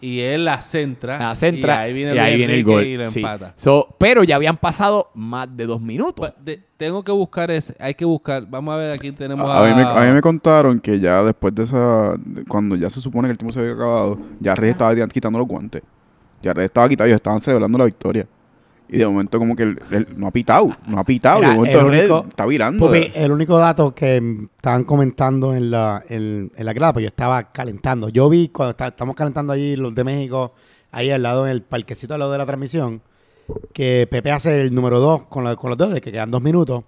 y 0.00 0.20
él 0.20 0.44
la 0.44 0.60
centra. 0.62 1.18
La 1.18 1.34
centra 1.34 1.74
Y 1.74 1.78
ahí 1.88 1.92
viene, 1.92 2.14
y 2.14 2.18
ahí 2.18 2.32
Luis 2.32 2.38
viene 2.38 2.54
el 2.54 2.64
gol. 2.64 2.84
Y 2.84 2.96
lo 2.96 3.08
sí. 3.08 3.20
empata. 3.20 3.54
So, 3.56 3.94
pero 3.98 4.24
ya 4.24 4.36
habían 4.36 4.56
pasado 4.56 5.10
más 5.14 5.54
de 5.56 5.66
dos 5.66 5.80
minutos. 5.80 6.14
Pues, 6.16 6.32
de- 6.44 6.62
tengo 6.76 7.02
que 7.02 7.12
buscar 7.12 7.50
ese, 7.50 7.74
hay 7.80 7.94
que 7.94 8.04
buscar, 8.04 8.46
vamos 8.48 8.74
a 8.74 8.76
ver, 8.76 8.92
aquí 8.92 9.10
tenemos 9.12 9.48
A, 9.48 9.58
a... 9.58 9.64
a 9.64 9.68
mí 9.68 9.74
me, 9.74 9.88
a 9.88 10.06
mí 10.08 10.12
me 10.12 10.20
contaron 10.20 10.78
que 10.78 11.00
ya 11.00 11.22
después 11.22 11.54
de 11.54 11.62
esa. 11.62 12.14
Cuando 12.48 12.76
ya 12.76 12.90
se 12.90 13.00
supone 13.00 13.28
que 13.28 13.32
el 13.32 13.38
tiempo 13.38 13.52
se 13.52 13.60
había 13.60 13.72
acabado, 13.72 14.18
ya 14.40 14.54
Reyes 14.54 14.74
estaba 14.74 14.92
ya 14.94 15.06
quitando 15.08 15.38
los 15.38 15.48
guantes. 15.48 15.82
Ya 16.42 16.52
Reyes 16.52 16.66
estaba 16.70 16.88
quitado, 16.88 17.06
ellos 17.08 17.16
estaban 17.16 17.40
celebrando 17.40 17.78
la 17.78 17.86
victoria. 17.86 18.26
Y 18.88 18.98
de 18.98 19.06
momento, 19.06 19.38
como 19.38 19.56
que 19.56 19.64
él, 19.64 19.80
él 19.90 20.06
no 20.16 20.28
ha 20.28 20.30
pitado, 20.30 20.76
no 20.86 20.98
ha 21.00 21.04
pitado. 21.04 21.38
Mira, 21.40 21.50
de 21.50 21.56
momento, 21.84 22.22
el 22.22 22.28
está 22.28 22.46
virando. 22.46 22.86
Pupi, 22.86 23.10
el 23.14 23.32
único 23.32 23.58
dato 23.58 23.94
que 23.94 24.46
estaban 24.56 24.84
comentando 24.84 25.54
en 25.54 25.70
la, 25.70 26.02
en, 26.08 26.52
en 26.54 26.66
la 26.66 26.72
grada, 26.72 26.92
pues 26.92 27.02
yo 27.02 27.08
estaba 27.08 27.50
calentando. 27.52 28.08
Yo 28.08 28.28
vi 28.28 28.48
cuando 28.48 28.70
está- 28.70 28.88
estamos 28.88 29.16
calentando 29.16 29.52
allí 29.52 29.74
los 29.76 29.94
de 29.94 30.04
México, 30.04 30.52
ahí 30.92 31.10
al 31.10 31.22
lado 31.22 31.46
en 31.46 31.52
el 31.52 31.62
parquecito 31.62 32.14
al 32.14 32.20
lado 32.20 32.32
de 32.32 32.38
la 32.38 32.46
transmisión, 32.46 33.02
que 33.72 34.06
Pepe 34.10 34.30
hace 34.30 34.60
el 34.62 34.74
número 34.74 35.00
2 35.00 35.24
con, 35.26 35.42
la- 35.44 35.56
con 35.56 35.70
los 35.70 35.78
dedos, 35.78 35.94
de 35.94 36.00
que 36.00 36.12
quedan 36.12 36.30
dos 36.30 36.42
minutos. 36.42 36.84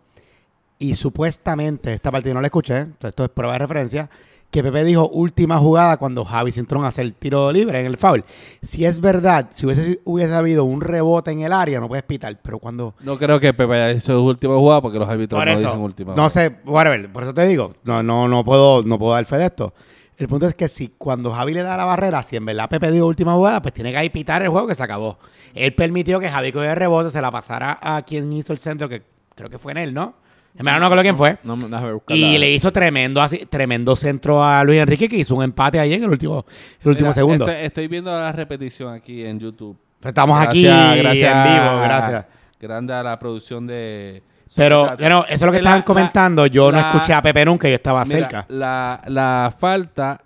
Y 0.78 0.94
supuestamente, 0.94 1.92
esta 1.92 2.12
partida 2.12 2.34
no 2.34 2.40
la 2.40 2.46
escuché, 2.46 2.76
entonces 2.76 3.08
esto 3.10 3.24
es 3.24 3.30
prueba 3.30 3.54
de 3.54 3.58
referencia, 3.58 4.08
que 4.50 4.62
Pepe 4.62 4.82
dijo 4.84 5.08
última 5.08 5.58
jugada 5.58 5.98
cuando 5.98 6.24
Javi 6.24 6.52
Cintrón 6.52 6.84
hace 6.84 7.02
el 7.02 7.14
tiro 7.14 7.52
libre 7.52 7.80
en 7.80 7.86
el 7.86 7.98
foul. 7.98 8.24
Si 8.62 8.84
es 8.86 9.00
verdad, 9.00 9.48
si 9.52 9.66
hubiese, 9.66 10.00
hubiese 10.04 10.34
habido 10.34 10.64
un 10.64 10.80
rebote 10.80 11.30
en 11.30 11.40
el 11.40 11.52
área, 11.52 11.80
no 11.80 11.88
puedes 11.88 12.04
pitar, 12.04 12.38
pero 12.42 12.58
cuando 12.58 12.94
No 13.00 13.18
creo 13.18 13.38
que 13.40 13.52
Pepe 13.52 13.74
haya 13.74 13.90
hecho 13.90 14.14
su 14.18 14.24
última 14.24 14.56
jugada 14.56 14.80
porque 14.80 14.98
los 14.98 15.08
árbitros 15.08 15.38
por 15.38 15.46
no 15.46 15.52
eso, 15.52 15.62
dicen 15.64 15.80
última 15.80 16.10
no 16.10 16.14
jugada. 16.14 16.30
sé, 16.30 16.56
whatever, 16.64 17.12
por 17.12 17.22
eso 17.24 17.34
te 17.34 17.46
digo, 17.46 17.74
no, 17.84 18.02
no, 18.02 18.26
no 18.26 18.44
puedo, 18.44 18.82
no 18.82 18.98
puedo 18.98 19.12
dar 19.12 19.24
fe 19.26 19.36
de 19.36 19.46
esto. 19.46 19.74
El 20.16 20.26
punto 20.26 20.46
es 20.48 20.54
que 20.54 20.66
si 20.66 20.88
cuando 20.98 21.30
Javi 21.30 21.54
le 21.54 21.62
da 21.62 21.76
la 21.76 21.84
barrera, 21.84 22.22
si 22.24 22.34
en 22.36 22.44
verdad 22.44 22.68
Pepe 22.68 22.90
dijo 22.90 23.06
última 23.06 23.34
jugada, 23.34 23.62
pues 23.62 23.72
tiene 23.74 23.92
que 23.92 23.98
ahí 23.98 24.08
pitar 24.10 24.42
el 24.42 24.48
juego 24.48 24.66
que 24.66 24.74
se 24.74 24.82
acabó. 24.82 25.18
Él 25.54 25.74
permitió 25.74 26.18
que 26.18 26.28
Javi 26.28 26.50
cogiera 26.52 26.72
el 26.72 26.78
rebote, 26.78 27.10
se 27.10 27.20
la 27.20 27.30
pasara 27.30 27.78
a 27.80 28.02
quien 28.02 28.32
hizo 28.32 28.52
el 28.52 28.58
centro, 28.58 28.88
que 28.88 29.02
creo 29.36 29.48
que 29.48 29.58
fue 29.58 29.72
en 29.72 29.78
él, 29.78 29.94
¿no? 29.94 30.14
En 30.58 30.64
verdad 30.64 30.80
no 30.80 30.86
recuerdo 30.86 31.02
quién 31.02 31.16
fue. 31.16 31.38
No, 31.44 31.56
déjame 31.56 31.92
buscar 31.92 32.16
Y 32.16 32.32
la- 32.32 32.38
le 32.40 32.50
hizo 32.50 32.72
tremendo 32.72 33.22
así, 33.22 33.46
tremendo 33.46 33.94
centro 33.96 34.42
a 34.44 34.62
Luis 34.64 34.80
Enrique, 34.80 35.08
que 35.08 35.16
hizo 35.16 35.34
un 35.36 35.44
empate 35.44 35.78
ahí 35.78 35.94
en 35.94 36.02
el 36.04 36.10
último, 36.10 36.44
el 36.82 36.88
último 36.88 37.06
Mira, 37.06 37.12
segundo. 37.12 37.46
Estoy, 37.48 37.64
estoy 37.66 37.88
viendo 37.88 38.10
la 38.12 38.32
repetición 38.32 38.92
aquí 38.92 39.24
en 39.24 39.38
YouTube. 39.38 39.76
Pues 40.00 40.10
estamos 40.10 40.40
aquí 40.40 40.64
Gracias- 40.64 40.98
gracias 40.98 41.32
en 41.36 41.44
vivo, 41.44 41.80
gracias. 41.82 42.26
Grande 42.60 42.92
a 42.94 43.02
la 43.02 43.18
producción 43.18 43.66
de... 43.66 44.22
Pero, 44.56 44.96
bueno, 44.98 45.24
eso 45.28 45.34
es 45.34 45.40
lo 45.42 45.46
que 45.48 45.52
La- 45.56 45.58
estaban 45.58 45.78
la- 45.80 45.84
comentando. 45.84 46.46
Yo 46.46 46.72
no 46.72 46.78
escuché 46.80 47.12
a 47.12 47.22
Pepe 47.22 47.44
nunca, 47.44 47.68
yo 47.68 47.74
estaba 47.74 48.04
Mira, 48.04 48.18
cerca. 48.18 48.46
La, 48.48 49.00
la 49.06 49.54
falta, 49.56 50.20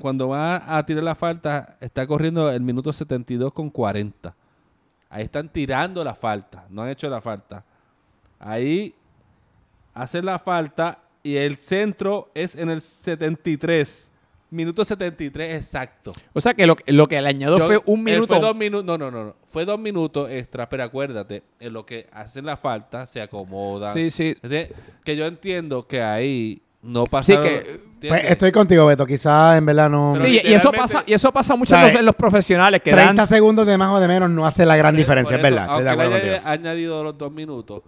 cuando 0.00 0.28
va 0.28 0.76
a 0.78 0.86
tirar 0.86 1.02
la 1.02 1.14
falta, 1.14 1.76
está 1.80 2.06
corriendo 2.06 2.50
el 2.50 2.60
minuto 2.62 2.92
72 2.92 3.52
con 3.52 3.68
40. 3.70 4.34
Ahí 5.10 5.24
están 5.24 5.48
tirando 5.48 6.02
la 6.04 6.14
falta, 6.14 6.64
no 6.70 6.82
han 6.82 6.90
hecho 6.90 7.08
la 7.10 7.20
falta. 7.20 7.64
Ahí 8.38 8.94
hacen 9.96 10.24
la 10.26 10.38
falta 10.38 11.00
y 11.22 11.36
el 11.36 11.56
centro 11.56 12.30
es 12.34 12.54
en 12.54 12.70
el 12.70 12.80
73. 12.80 14.12
Minuto 14.48 14.84
73 14.84 15.54
exacto. 15.56 16.12
O 16.32 16.40
sea 16.40 16.54
que 16.54 16.66
lo, 16.68 16.76
lo 16.86 17.06
que 17.08 17.20
le 17.20 17.28
añadió 17.28 17.58
Yo- 17.58 17.66
fue 17.66 17.80
un 17.86 18.04
minuto. 18.04 18.28
Fue 18.34 18.40
dos 18.40 18.54
minutos. 18.54 18.84
No, 18.86 18.96
no, 18.96 19.10
no, 19.10 19.24
no. 19.24 19.36
Fue 19.46 19.64
dos 19.64 19.78
minutos 19.78 20.30
extra, 20.30 20.68
pero 20.68 20.84
acuérdate, 20.84 21.42
en 21.58 21.72
lo 21.72 21.84
que 21.84 22.06
hacen 22.12 22.46
la 22.46 22.56
falta, 22.56 23.06
se 23.06 23.20
acomodan. 23.20 23.92
Sí, 23.92 24.08
sí. 24.10 24.36
Es 24.40 24.48
decir, 24.50 24.72
que 25.04 25.16
yo 25.16 25.26
entiendo 25.26 25.86
que 25.88 26.00
ahí 26.00 26.62
no 26.82 27.04
que- 27.06 27.16
¿entiendes? 27.18 27.80
Pues 28.08 28.24
estoy 28.30 28.52
contigo, 28.52 28.86
Beto. 28.86 29.04
Quizás 29.04 29.58
en 29.58 29.66
verdad 29.66 29.90
no. 29.90 30.12
Pero 30.16 30.26
Sí, 30.26 30.40
y 30.44 30.54
eso 30.54 30.70
pasa, 30.70 31.02
y 31.04 31.12
eso 31.14 31.32
pasa 31.32 31.56
mucho 31.56 31.74
en 31.74 31.80
¿Sabes? 31.80 31.94
los, 31.94 32.00
en 32.00 32.06
los 32.06 32.14
profesionales 32.14 32.80
que 32.82 32.92
30 32.92 33.14
dan. 33.14 33.26
segundos 33.26 33.66
de 33.66 33.76
más 33.76 33.90
o 33.90 33.98
de 33.98 34.06
menos 34.06 34.30
no 34.30 34.46
hace 34.46 34.64
la 34.64 34.76
gran 34.76 34.94
diferencia, 34.94 35.36
es 35.36 35.42
verdad. 35.42 35.66
Estoy 35.70 35.82
de 35.84 35.90
acuerdo 35.90 36.12
le 36.18 36.20
contigo. 36.20 36.40
añadido 36.44 37.02
los 37.02 37.18
dos 37.18 37.32
minutos, 37.32 37.82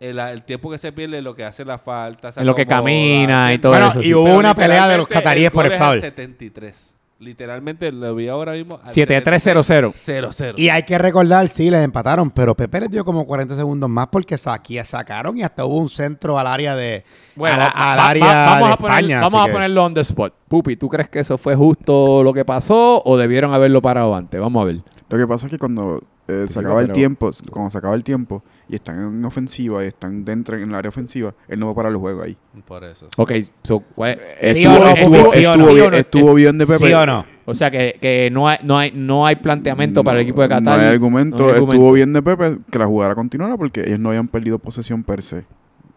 el, 0.00 0.18
el 0.18 0.42
tiempo 0.44 0.70
que 0.70 0.78
se 0.78 0.92
pierde, 0.92 1.20
lo 1.22 1.34
que 1.34 1.44
hace 1.44 1.64
la 1.64 1.78
falta, 1.78 2.30
se 2.32 2.40
En 2.40 2.46
lo 2.46 2.54
que 2.54 2.66
camina 2.66 3.52
y 3.52 3.58
todo 3.58 3.72
Bueno, 3.72 3.88
eso. 3.88 4.00
y 4.00 4.04
sí. 4.04 4.14
hubo 4.14 4.24
Pero 4.24 4.38
una 4.38 4.54
pelea 4.54 4.86
de 4.88 4.98
los 4.98 5.08
cataríes 5.08 5.50
por 5.50 5.66
el 5.66 5.72
foul. 5.78 6.00
73. 6.00 6.94
Literalmente 7.20 7.90
lo 7.90 8.14
vi 8.14 8.28
ahora 8.28 8.52
mismo. 8.52 8.78
al 8.80 8.94
73-0-0. 8.94 9.92
0-0. 9.92 10.54
Y 10.56 10.68
hay 10.68 10.84
que 10.84 10.96
recordar, 10.98 11.48
sí, 11.48 11.68
les 11.68 11.82
empataron, 11.82 12.30
pero 12.30 12.54
Pepe 12.54 12.82
les 12.82 12.90
dio 12.92 13.04
como 13.04 13.26
40 13.26 13.56
segundos 13.56 13.90
más 13.90 14.06
porque 14.06 14.36
aquí 14.46 14.78
sacaron 14.84 15.36
y 15.36 15.42
hasta 15.42 15.64
hubo 15.64 15.78
un 15.78 15.88
centro 15.88 16.38
al 16.38 16.46
área 16.46 16.76
de. 16.76 17.02
Bueno, 17.34 17.56
a 17.56 17.58
la- 17.58 17.64
va- 17.66 17.92
al 17.94 17.98
va- 17.98 18.08
área 18.08 18.24
va- 18.24 18.44
vamos 18.52 18.68
de 18.68 18.72
a, 18.74 18.76
poner- 18.76 18.96
España. 18.98 19.20
vamos 19.20 19.48
a 19.48 19.52
ponerlo 19.52 19.84
on 19.84 19.94
the 19.94 20.00
spot. 20.02 20.32
Pupi, 20.46 20.76
¿tú 20.76 20.88
crees 20.88 21.08
que 21.08 21.18
eso 21.18 21.36
fue 21.36 21.56
justo 21.56 22.22
lo 22.22 22.32
que 22.32 22.44
pasó 22.44 23.02
o 23.04 23.16
debieron 23.16 23.52
haberlo 23.52 23.82
parado 23.82 24.14
antes? 24.14 24.40
Vamos 24.40 24.62
a 24.62 24.66
ver. 24.66 24.76
Lo 25.08 25.18
que 25.18 25.26
pasa 25.26 25.46
es 25.46 25.50
que 25.50 25.58
cuando 25.58 26.00
eh, 26.28 26.46
se 26.46 26.60
acaba 26.60 26.82
el 26.82 26.92
tiempo, 26.92 27.30
cuando 27.50 27.70
se 27.70 27.78
acaba 27.78 27.94
el 27.94 28.04
tiempo 28.04 28.42
y 28.68 28.74
están 28.74 29.00
en 29.00 29.24
ofensiva 29.24 29.82
y 29.82 29.88
están 29.88 30.26
dentro 30.26 30.58
en 30.58 30.68
el 30.68 30.74
área 30.74 30.90
ofensiva, 30.90 31.32
él 31.48 31.58
no 31.58 31.66
va 31.66 31.72
a 31.72 31.74
parar 31.74 31.92
el 31.92 31.96
juego 31.98 32.22
ahí. 32.22 32.36
Por 32.66 32.84
eso. 32.84 33.08
Ok, 33.16 33.32
so, 33.62 33.80
¿cuál- 33.94 34.18
Sí 34.38 34.46
estuvo, 34.62 34.74
o 34.76 34.78
no, 34.78 34.88
estuvo, 34.88 35.24
Pupi, 35.24 35.38
sí 35.38 35.46
o 35.46 35.56
no. 35.56 35.96
estuvo 35.96 36.22
Sí 36.22 36.28
o 36.28 36.34
bien, 36.34 36.58
de 36.58 36.66
Pepe. 36.66 36.86
¿Sí 36.86 36.92
o 36.92 37.06
no? 37.06 37.24
o 37.46 37.54
sea 37.54 37.70
que, 37.70 37.96
que 37.98 38.30
no, 38.30 38.46
hay, 38.46 38.58
no, 38.62 38.76
hay, 38.76 38.92
no 38.92 39.24
hay 39.26 39.36
planteamiento 39.36 40.04
para 40.04 40.18
el 40.18 40.24
equipo 40.24 40.42
de 40.42 40.48
Qatar. 40.48 40.78
No 40.78 40.84
hay 40.84 40.92
argumento. 40.92 41.38
No 41.38 41.44
hay 41.44 41.54
argumento. 41.54 41.76
Estuvo 41.76 41.92
bien 41.92 42.12
de 42.12 42.22
Pepe 42.22 42.58
que 42.70 42.78
la 42.78 42.86
jugada 42.86 43.14
continuara 43.14 43.56
porque 43.56 43.80
ellos 43.86 43.98
no 43.98 44.10
habían 44.10 44.28
perdido 44.28 44.58
posesión 44.58 45.02
per 45.02 45.22
se. 45.22 45.46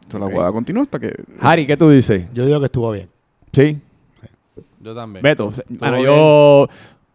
Entonces 0.03 0.27
la 0.29 0.33
jugada 0.33 0.51
continuó 0.53 0.83
hasta 0.83 0.97
que... 0.97 1.13
Harry, 1.41 1.67
¿qué 1.67 1.75
tú 1.75 1.89
dices? 1.89 2.23
Yo 2.33 2.45
digo 2.45 2.59
que 2.59 2.65
estuvo 2.67 2.89
bien. 2.91 3.09
Sí. 3.51 3.79
Yo 4.79 4.95
también. 4.95 5.23
Beto, 5.23 5.51
bueno, 5.69 6.67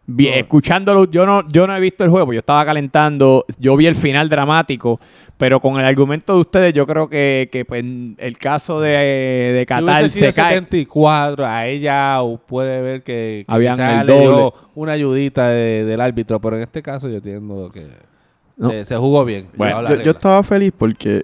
bien. 0.07 0.39
escuchándolo, 0.39 1.05
yo 1.11 1.25
no, 1.25 1.47
yo 1.49 1.67
no 1.67 1.75
he 1.75 1.79
visto 1.79 2.03
el 2.03 2.09
juego, 2.09 2.33
yo 2.33 2.39
estaba 2.39 2.65
calentando, 2.65 3.45
yo 3.59 3.75
vi 3.75 3.85
el 3.85 3.95
final 3.95 4.29
dramático, 4.29 4.99
pero 5.37 5.59
con 5.59 5.79
el 5.79 5.85
argumento 5.85 6.33
de 6.33 6.39
ustedes, 6.39 6.73
yo 6.73 6.87
creo 6.87 7.07
que, 7.09 7.49
que 7.51 7.63
pues, 7.65 7.83
el 8.17 8.37
caso 8.39 8.79
de, 8.81 8.89
de 8.89 9.59
Si 9.61 9.65
Qatar 9.67 10.09
sido 10.09 10.31
se 10.31 10.35
cae. 10.41 10.53
74, 10.55 11.45
a 11.45 11.67
ella 11.67 12.19
puede 12.47 12.81
ver 12.81 13.03
que, 13.03 13.43
que 13.47 13.53
Habían 13.53 13.73
quizás 13.75 14.01
el 14.01 14.07
le 14.07 14.19
dio 14.21 14.31
doble. 14.31 14.51
una 14.75 14.91
ayudita 14.93 15.49
de- 15.49 15.83
del 15.85 16.01
árbitro, 16.01 16.39
pero 16.41 16.55
en 16.55 16.63
este 16.63 16.81
caso 16.81 17.07
yo 17.09 17.17
entiendo 17.17 17.69
que 17.71 17.85
No. 18.57 18.69
se, 18.69 18.85
se 18.85 18.95
jugó 18.97 19.23
bien. 19.25 19.47
Bueno, 19.55 19.81
la 19.83 19.89
Yo, 19.89 19.95
yo 19.95 19.97
regla. 19.99 20.11
estaba 20.13 20.41
feliz 20.43 20.71
porque 20.75 21.23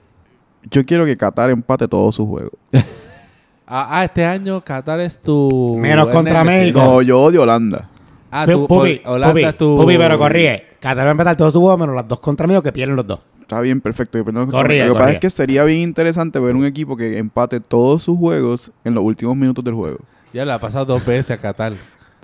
yo 0.69 0.85
quiero 0.85 1.05
que 1.05 1.17
Qatar 1.17 1.49
empate 1.49 1.87
todos 1.87 2.13
sus 2.15 2.27
juegos. 2.27 2.51
ah, 3.67 3.87
ah, 3.89 4.03
este 4.03 4.25
año 4.25 4.61
Qatar 4.61 4.99
es 4.99 5.19
tu... 5.19 5.77
Menos 5.79 6.07
es 6.07 6.13
contra. 6.13 6.43
México. 6.43 6.79
No, 6.79 7.01
yo 7.01 7.21
odio 7.21 7.41
Holanda. 7.43 7.89
Ah, 8.35 8.45
tu, 8.47 8.67
Pupi, 8.67 9.01
Holanda 9.05 9.33
Pupi, 9.33 9.43
es 9.45 9.57
tu... 9.57 9.77
Pupi, 9.77 9.97
pero 9.97 10.17
corríe. 10.17 10.63
Qatar 10.79 11.05
va 11.05 11.09
a 11.09 11.11
empezar 11.11 11.35
todos 11.37 11.53
sus 11.53 11.61
juegos 11.61 11.79
menos 11.79 11.95
las 11.95 12.07
dos 12.07 12.19
contra 12.19 12.47
mí 12.47 12.55
o 12.55 12.63
que 12.63 12.71
pierden 12.71 12.95
los 12.95 13.05
dos. 13.05 13.19
Está 13.41 13.61
bien, 13.61 13.79
perfecto. 13.79 14.17
De 14.17 14.31
lo 14.31 14.45
que- 14.45 14.51
Corría, 14.51 14.85
lo 14.87 14.93
que 14.93 14.99
pasa 14.99 15.03
corría. 15.05 15.15
es 15.17 15.21
que 15.21 15.29
sería 15.29 15.63
bien 15.65 15.81
interesante 15.81 16.39
ver 16.39 16.55
un 16.55 16.65
equipo 16.65 16.97
que 16.97 17.17
empate 17.19 17.59
todos 17.59 18.01
sus 18.03 18.17
juegos 18.17 18.71
en 18.83 18.95
los 18.95 19.03
últimos 19.03 19.35
minutos 19.35 19.63
del 19.63 19.75
juego. 19.75 19.99
Ya 20.33 20.45
le 20.45 20.51
ha 20.51 20.59
pasado 20.59 20.85
dos 20.85 21.05
veces 21.05 21.31
a 21.31 21.37
Qatar. 21.37 21.73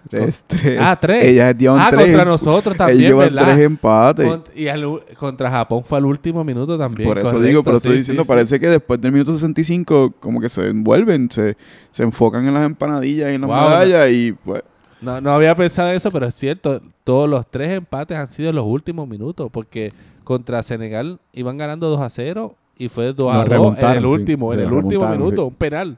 Tres, 0.10 0.46
tres. 0.48 0.80
Ah, 0.82 0.98
tres. 1.00 1.26
Ellas 1.26 1.56
llevan 1.58 1.80
ah, 1.82 1.88
tres. 1.92 2.06
contra 2.06 2.24
nosotros 2.26 2.76
también, 2.78 3.00
Ellos 3.00 3.10
llevan 3.12 3.36
¿verdad? 3.36 3.54
tres 3.54 3.66
empates. 3.66 4.28
Con- 4.28 4.44
y 4.56 4.68
al 4.70 4.86
u- 4.86 5.02
contra 5.18 5.52
Japón 5.52 5.84
fue 5.84 5.98
al 5.98 6.06
último 6.06 6.44
minuto 6.46 6.78
también. 6.78 7.08
Por 7.08 7.18
eso 7.20 7.28
correcto, 7.28 7.46
digo, 7.48 7.64
pero 7.66 7.78
estoy 7.78 7.92
sí, 7.92 7.98
diciendo, 8.00 8.24
sí, 8.24 8.28
sí. 8.28 8.32
parece 8.34 8.60
que 8.62 8.68
después 8.70 9.00
del 9.02 9.12
minuto 9.12 9.34
65 9.34 10.14
como 10.22 10.40
que 10.40 10.48
se 10.48 10.68
envuelven, 10.70 11.30
se, 11.30 11.58
se 11.92 12.04
enfocan 12.04 12.48
en 12.48 12.54
las 12.54 12.66
empanadillas 12.66 13.30
y 13.32 13.36
en 13.36 13.42
las 13.42 13.50
Wow, 13.50 13.70
medallas 13.70 14.10
y 14.10 14.32
pues... 14.32 14.64
No, 15.02 15.22
no 15.22 15.32
había 15.32 15.56
pensado 15.56 15.90
eso, 15.92 16.12
pero 16.12 16.26
es 16.28 16.36
cierto. 16.36 16.82
Todos 17.04 17.30
los 17.30 17.48
tres 17.48 17.72
empates 17.72 18.18
han 18.18 18.28
sido 18.28 18.50
en 18.50 18.56
los 18.56 18.66
últimos 18.66 19.08
minutos. 19.08 19.50
Porque 19.52 19.94
contra 20.24 20.62
Senegal 20.62 21.20
iban 21.34 21.58
ganando 21.58 21.90
2 21.90 22.02
a 22.02 22.10
0 22.10 22.56
y 22.78 22.90
fue 22.90 23.14
2 23.14 23.34
a 23.34 23.38
Nos 23.46 23.50
2 23.50 23.78
en 23.80 23.90
el 23.92 24.00
sí. 24.00 24.06
último, 24.06 24.54
en 24.54 24.60
el 24.62 24.72
último 24.72 25.08
minuto, 25.08 25.42
sí. 25.44 25.48
un 25.48 25.54
penal. 25.56 25.98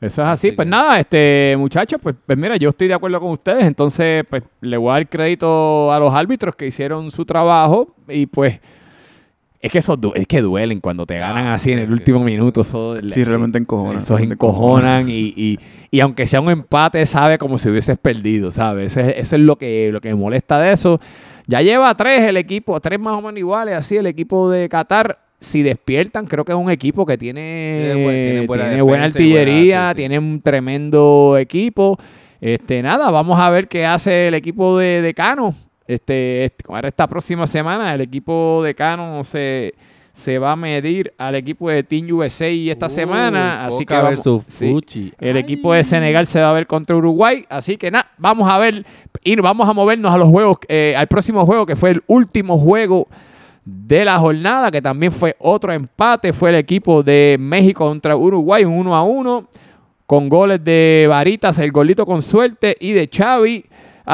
Eso 0.00 0.20
es 0.22 0.28
así. 0.28 0.48
Así 0.48 0.56
pues 0.56 0.66
que- 0.66 0.70
nada, 0.70 0.98
este 0.98 1.54
muchachos, 1.58 2.00
pues, 2.02 2.16
pues 2.26 2.36
mira, 2.36 2.56
yo 2.56 2.70
estoy 2.70 2.88
de 2.88 2.94
acuerdo 2.94 3.20
con 3.20 3.30
ustedes. 3.30 3.64
Entonces, 3.64 4.24
pues 4.28 4.42
le 4.60 4.76
voy 4.76 4.90
a 4.90 4.94
dar 4.94 5.08
crédito 5.08 5.92
a 5.92 5.98
los 6.00 6.12
árbitros 6.12 6.56
que 6.56 6.66
hicieron 6.66 7.10
su 7.10 7.24
trabajo. 7.24 7.94
Y 8.08 8.26
pues, 8.26 8.58
es 9.62 9.72
que 9.72 9.78
eso 9.78 9.98
es 10.14 10.26
que 10.26 10.40
duelen 10.42 10.80
cuando 10.80 11.06
te 11.06 11.16
ganan 11.18 11.46
Ah, 11.46 11.54
así 11.54 11.70
en 11.72 11.78
el 11.78 11.90
último 11.92 12.18
minuto. 12.24 12.60
Eso, 12.62 12.96
Sí, 13.14 13.24
realmente 13.24 13.58
encojonan, 13.58 13.98
Esos 14.02 14.20
encojonan 14.20 15.08
y, 15.08 15.32
y, 15.36 15.58
y 15.90 16.00
aunque 16.00 16.26
sea 16.26 16.40
un 16.40 16.50
empate, 16.50 17.06
sabe 17.06 17.38
como 17.38 17.58
si 17.58 17.68
hubieses 17.68 17.96
perdido, 17.96 18.50
¿sabes? 18.50 18.96
Ese- 18.96 19.20
Eso 19.20 19.36
es 19.36 19.42
lo 19.42 19.56
que, 19.56 19.90
lo 19.92 20.00
que 20.00 20.08
me 20.08 20.16
molesta 20.16 20.60
de 20.60 20.72
eso. 20.72 21.00
Ya 21.46 21.62
lleva 21.62 21.94
tres 21.96 22.22
el 22.22 22.36
equipo, 22.36 22.78
tres 22.80 22.98
más 23.00 23.14
o 23.14 23.22
menos 23.22 23.38
iguales, 23.38 23.76
así 23.76 23.96
el 23.96 24.06
equipo 24.06 24.50
de 24.50 24.68
Qatar. 24.68 25.18
Si 25.40 25.62
despiertan, 25.62 26.26
creo 26.26 26.44
que 26.44 26.52
es 26.52 26.58
un 26.58 26.70
equipo 26.70 27.04
que 27.04 27.18
tiene, 27.18 27.80
Tiene 27.92 28.04
buen- 28.04 28.14
tiene 28.14 28.46
buena 28.46 28.64
tiene 28.66 28.82
buena 28.82 29.04
defensa 29.06 29.22
y 29.22 29.30
buena- 29.32 29.40
artillería, 29.42 29.82
sí, 29.86 29.90
sí. 29.90 29.96
tiene 29.96 30.18
un 30.20 30.40
tremendo 30.40 31.36
equipo. 31.38 31.98
Este, 32.40 32.80
nada, 32.82 33.10
vamos 33.10 33.38
a 33.40 33.50
ver 33.50 33.66
qué 33.68 33.84
hace 33.86 34.28
el 34.28 34.34
equipo 34.34 34.78
de, 34.78 35.02
de 35.02 35.14
Cano. 35.14 35.54
Este, 35.92 36.44
este- 36.46 36.64
ahora 36.68 36.88
esta 36.88 37.06
próxima 37.06 37.46
semana 37.46 37.94
el 37.94 38.00
equipo 38.00 38.62
de 38.64 38.74
Cano 38.74 39.22
se, 39.24 39.74
se 40.12 40.38
va 40.38 40.52
a 40.52 40.56
medir 40.56 41.12
al 41.18 41.34
equipo 41.34 41.70
de 41.70 41.82
Team 41.82 42.06
USA 42.12 42.46
esta 42.48 42.86
Uh, 42.86 42.90
semana. 42.90 43.64
Así 43.64 43.86
que 43.86 43.94
vamos, 43.94 44.44
sí. 44.46 45.12
El 45.20 45.36
Ay. 45.36 45.42
equipo 45.42 45.72
de 45.72 45.84
Senegal 45.84 46.26
se 46.26 46.40
va 46.40 46.50
a 46.50 46.52
ver 46.52 46.66
contra 46.66 46.96
Uruguay. 46.96 47.44
Así 47.48 47.76
que 47.76 47.90
nada, 47.90 48.10
vamos 48.18 48.48
a 48.50 48.58
ver 48.58 48.84
y 49.24 49.36
vamos 49.36 49.68
a 49.68 49.72
movernos 49.72 50.12
a 50.12 50.18
los 50.18 50.28
juegos, 50.28 50.58
eh, 50.68 50.94
al 50.96 51.06
próximo 51.06 51.46
juego 51.46 51.64
que 51.66 51.76
fue 51.76 51.90
el 51.90 52.02
último 52.06 52.58
juego 52.58 53.08
de 53.64 54.04
la 54.04 54.18
jornada, 54.18 54.70
que 54.72 54.82
también 54.82 55.12
fue 55.12 55.36
otro 55.38 55.72
empate. 55.72 56.32
Fue 56.32 56.50
el 56.50 56.56
equipo 56.56 57.02
de 57.02 57.36
México 57.38 57.86
contra 57.86 58.16
Uruguay, 58.16 58.64
un 58.64 58.72
1 58.74 58.96
a 58.96 59.02
1, 59.04 59.48
con 60.04 60.28
goles 60.28 60.62
de 60.64 61.06
Varitas, 61.08 61.58
el 61.58 61.70
golito 61.70 62.04
con 62.04 62.20
suerte, 62.20 62.76
y 62.80 62.92
de 62.92 63.08
Xavi. 63.10 63.64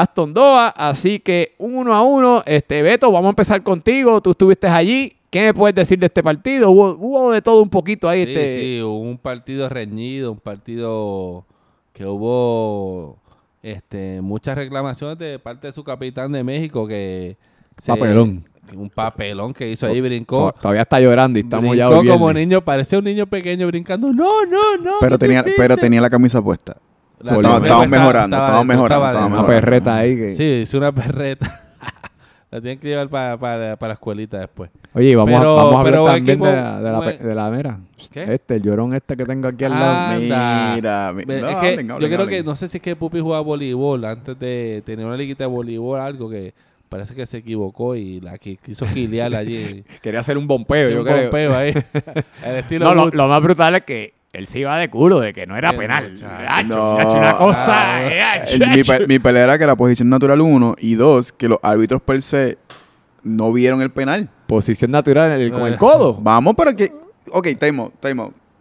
Aston 0.01 0.33
Doa, 0.33 0.69
así 0.69 1.19
que 1.19 1.55
un 1.57 1.75
1 1.75 1.93
a 1.93 2.01
1. 2.03 2.43
Este, 2.45 2.81
Beto, 2.81 3.11
vamos 3.11 3.27
a 3.27 3.29
empezar 3.29 3.61
contigo. 3.63 4.21
Tú 4.21 4.31
estuviste 4.31 4.67
allí. 4.67 5.13
¿Qué 5.29 5.43
me 5.43 5.53
puedes 5.53 5.75
decir 5.75 5.99
de 5.99 6.07
este 6.07 6.23
partido? 6.23 6.71
Hubo, 6.71 6.95
hubo 6.99 7.31
de 7.31 7.41
todo 7.41 7.61
un 7.61 7.69
poquito 7.69 8.09
ahí. 8.09 8.25
Sí, 8.25 8.31
este, 8.31 8.49
sí, 8.61 8.81
hubo 8.81 8.99
un 8.99 9.17
partido 9.17 9.69
reñido, 9.69 10.31
un 10.31 10.39
partido 10.39 11.45
que 11.93 12.05
hubo 12.05 13.17
este, 13.61 14.21
muchas 14.21 14.57
reclamaciones 14.57 15.17
de 15.19 15.37
parte 15.39 15.67
de 15.67 15.73
su 15.73 15.83
capitán 15.83 16.31
de 16.31 16.43
México 16.43 16.87
que... 16.87 17.37
se- 17.77 17.91
Papelón. 17.91 18.45
Un 18.75 18.89
papelón 18.89 19.51
que 19.53 19.67
hizo 19.69 19.87
ahí, 19.87 19.99
brincó. 19.99 20.51
To- 20.53 20.61
Todavía 20.61 20.83
está 20.83 20.99
llorando 20.99 21.39
y 21.39 21.41
estamos 21.41 21.75
ya 21.75 21.87
brincó 21.87 22.01
hoy 22.01 22.07
como 22.07 22.31
niño, 22.33 22.63
parecía 22.63 22.99
un 22.99 23.05
niño 23.05 23.25
pequeño 23.25 23.65
brincando. 23.67 24.13
No, 24.13 24.45
no, 24.45 24.77
no. 24.77 24.93
Pero 24.99 25.17
¿qué 25.17 25.25
tenía, 25.25 25.43
pero 25.43 25.73
hiciste?" 25.73 25.81
tenía 25.81 26.01
la 26.01 26.09
camisa 26.09 26.39
puesta. 26.41 26.77
La 27.21 27.33
estaba 27.35 27.57
estaba- 27.57 27.87
mejorando, 27.87 28.35
estaba 28.37 28.61
estaba 28.61 28.63
dentro, 28.63 28.63
mejorando. 28.63 29.27
Una 29.39 29.45
perreta 29.47 29.97
ahí. 29.97 30.15
Que... 30.15 30.31
Sí, 30.31 30.43
hizo 30.63 30.77
una 30.77 30.91
perreta. 30.91 31.51
la 32.51 32.61
tienen 32.61 32.79
que 32.79 32.87
llevar 32.87 33.09
para, 33.09 33.37
para, 33.37 33.75
para 33.75 33.89
la 33.89 33.93
escuelita 33.93 34.39
después. 34.39 34.69
Oye, 34.93 35.09
y 35.09 35.15
vamos, 35.15 35.37
Pero- 35.37 35.59
a, 35.59 35.63
vamos 35.63 35.75
a 35.75 35.79
hablar 35.79 35.93
pero 35.93 36.05
también 36.05 36.37
equipo- 36.39 36.45
de 36.47 36.55
la, 36.55 36.81
de 36.81 36.91
la, 36.91 36.97
buen- 36.99 37.19
de 37.23 37.35
la 37.35 37.49
mera. 37.49 37.79
¿Qué? 38.11 38.33
Este, 38.33 38.55
el 38.55 38.61
llorón 38.63 38.93
este 38.95 39.15
que 39.17 39.25
tengo 39.25 39.47
aquí 39.49 39.65
al 39.65 39.71
lado. 39.71 39.85
Ah, 39.85 40.11
Anda. 40.13 40.71
Mira, 40.75 41.13
mi- 41.13 41.25
Ve- 41.25 41.41
no, 41.41 41.49
es 41.49 41.57
que 41.57 41.67
hablen, 41.69 41.87
yo 41.87 41.93
hablen, 41.95 42.09
creo 42.09 42.21
hablen. 42.23 42.39
que, 42.39 42.43
no 42.43 42.55
sé 42.55 42.67
si 42.67 42.77
es 42.77 42.83
que 42.83 42.95
Pupi 42.95 43.19
jugaba 43.19 43.41
voleibol 43.43 44.03
antes 44.05 44.39
de 44.39 44.81
tener 44.85 45.05
una 45.05 45.17
liguita 45.17 45.43
de 45.43 45.49
voleibol, 45.49 45.99
algo 45.99 46.29
que 46.29 46.53
parece 46.87 47.13
que 47.13 47.25
se 47.27 47.37
equivocó 47.37 47.95
y 47.95 48.19
la 48.21 48.37
que 48.39 48.55
quiso 48.57 48.87
gilear 48.87 49.35
allí. 49.35 49.83
Quería 50.01 50.21
hacer 50.21 50.37
un 50.37 50.47
bompeo, 50.47 50.87
Sí, 50.87 50.93
yo 50.93 51.01
un 51.01 51.05
creo. 51.05 51.21
bompeo 51.23 51.55
ahí. 51.55 51.73
El 52.45 52.55
estilo 52.55 52.95
No, 52.95 53.05
lo 53.09 53.27
más 53.27 53.43
brutal 53.43 53.75
es 53.75 53.81
que 53.83 54.13
él 54.33 54.47
se 54.47 54.59
iba 54.59 54.77
de 54.77 54.89
culo 54.89 55.19
de 55.19 55.33
que 55.33 55.45
no 55.47 55.57
era 55.57 55.71
Qué 55.71 55.77
penal. 55.77 56.13
No. 56.67 56.97
hacho, 56.97 57.17
una 57.17 57.35
cosa. 57.37 57.65
Ah, 57.95 58.07
eh, 58.07 58.43
El- 58.51 58.59
mi, 58.59 58.79
hacho. 58.81 58.97
pe- 58.97 59.07
mi 59.07 59.19
pelea 59.19 59.43
era 59.45 59.57
que 59.57 59.65
la 59.65 59.75
posición 59.75 60.09
natural 60.09 60.41
uno 60.41 60.75
y 60.79 60.95
dos, 60.95 61.31
que 61.31 61.47
los 61.47 61.57
árbitros 61.63 62.01
per 62.01 62.21
se 62.21 62.57
no 63.23 63.51
vieron 63.51 63.81
el 63.81 63.89
penal. 63.91 64.29
Posición 64.47 64.91
natural 64.91 65.31
el- 65.31 65.51
con 65.51 65.65
el 65.67 65.77
codo. 65.77 66.13
Vamos, 66.21 66.53
pero 66.57 66.75
que... 66.75 66.91
Ok, 67.31 67.47
time 67.59 67.81
out. 67.81 67.93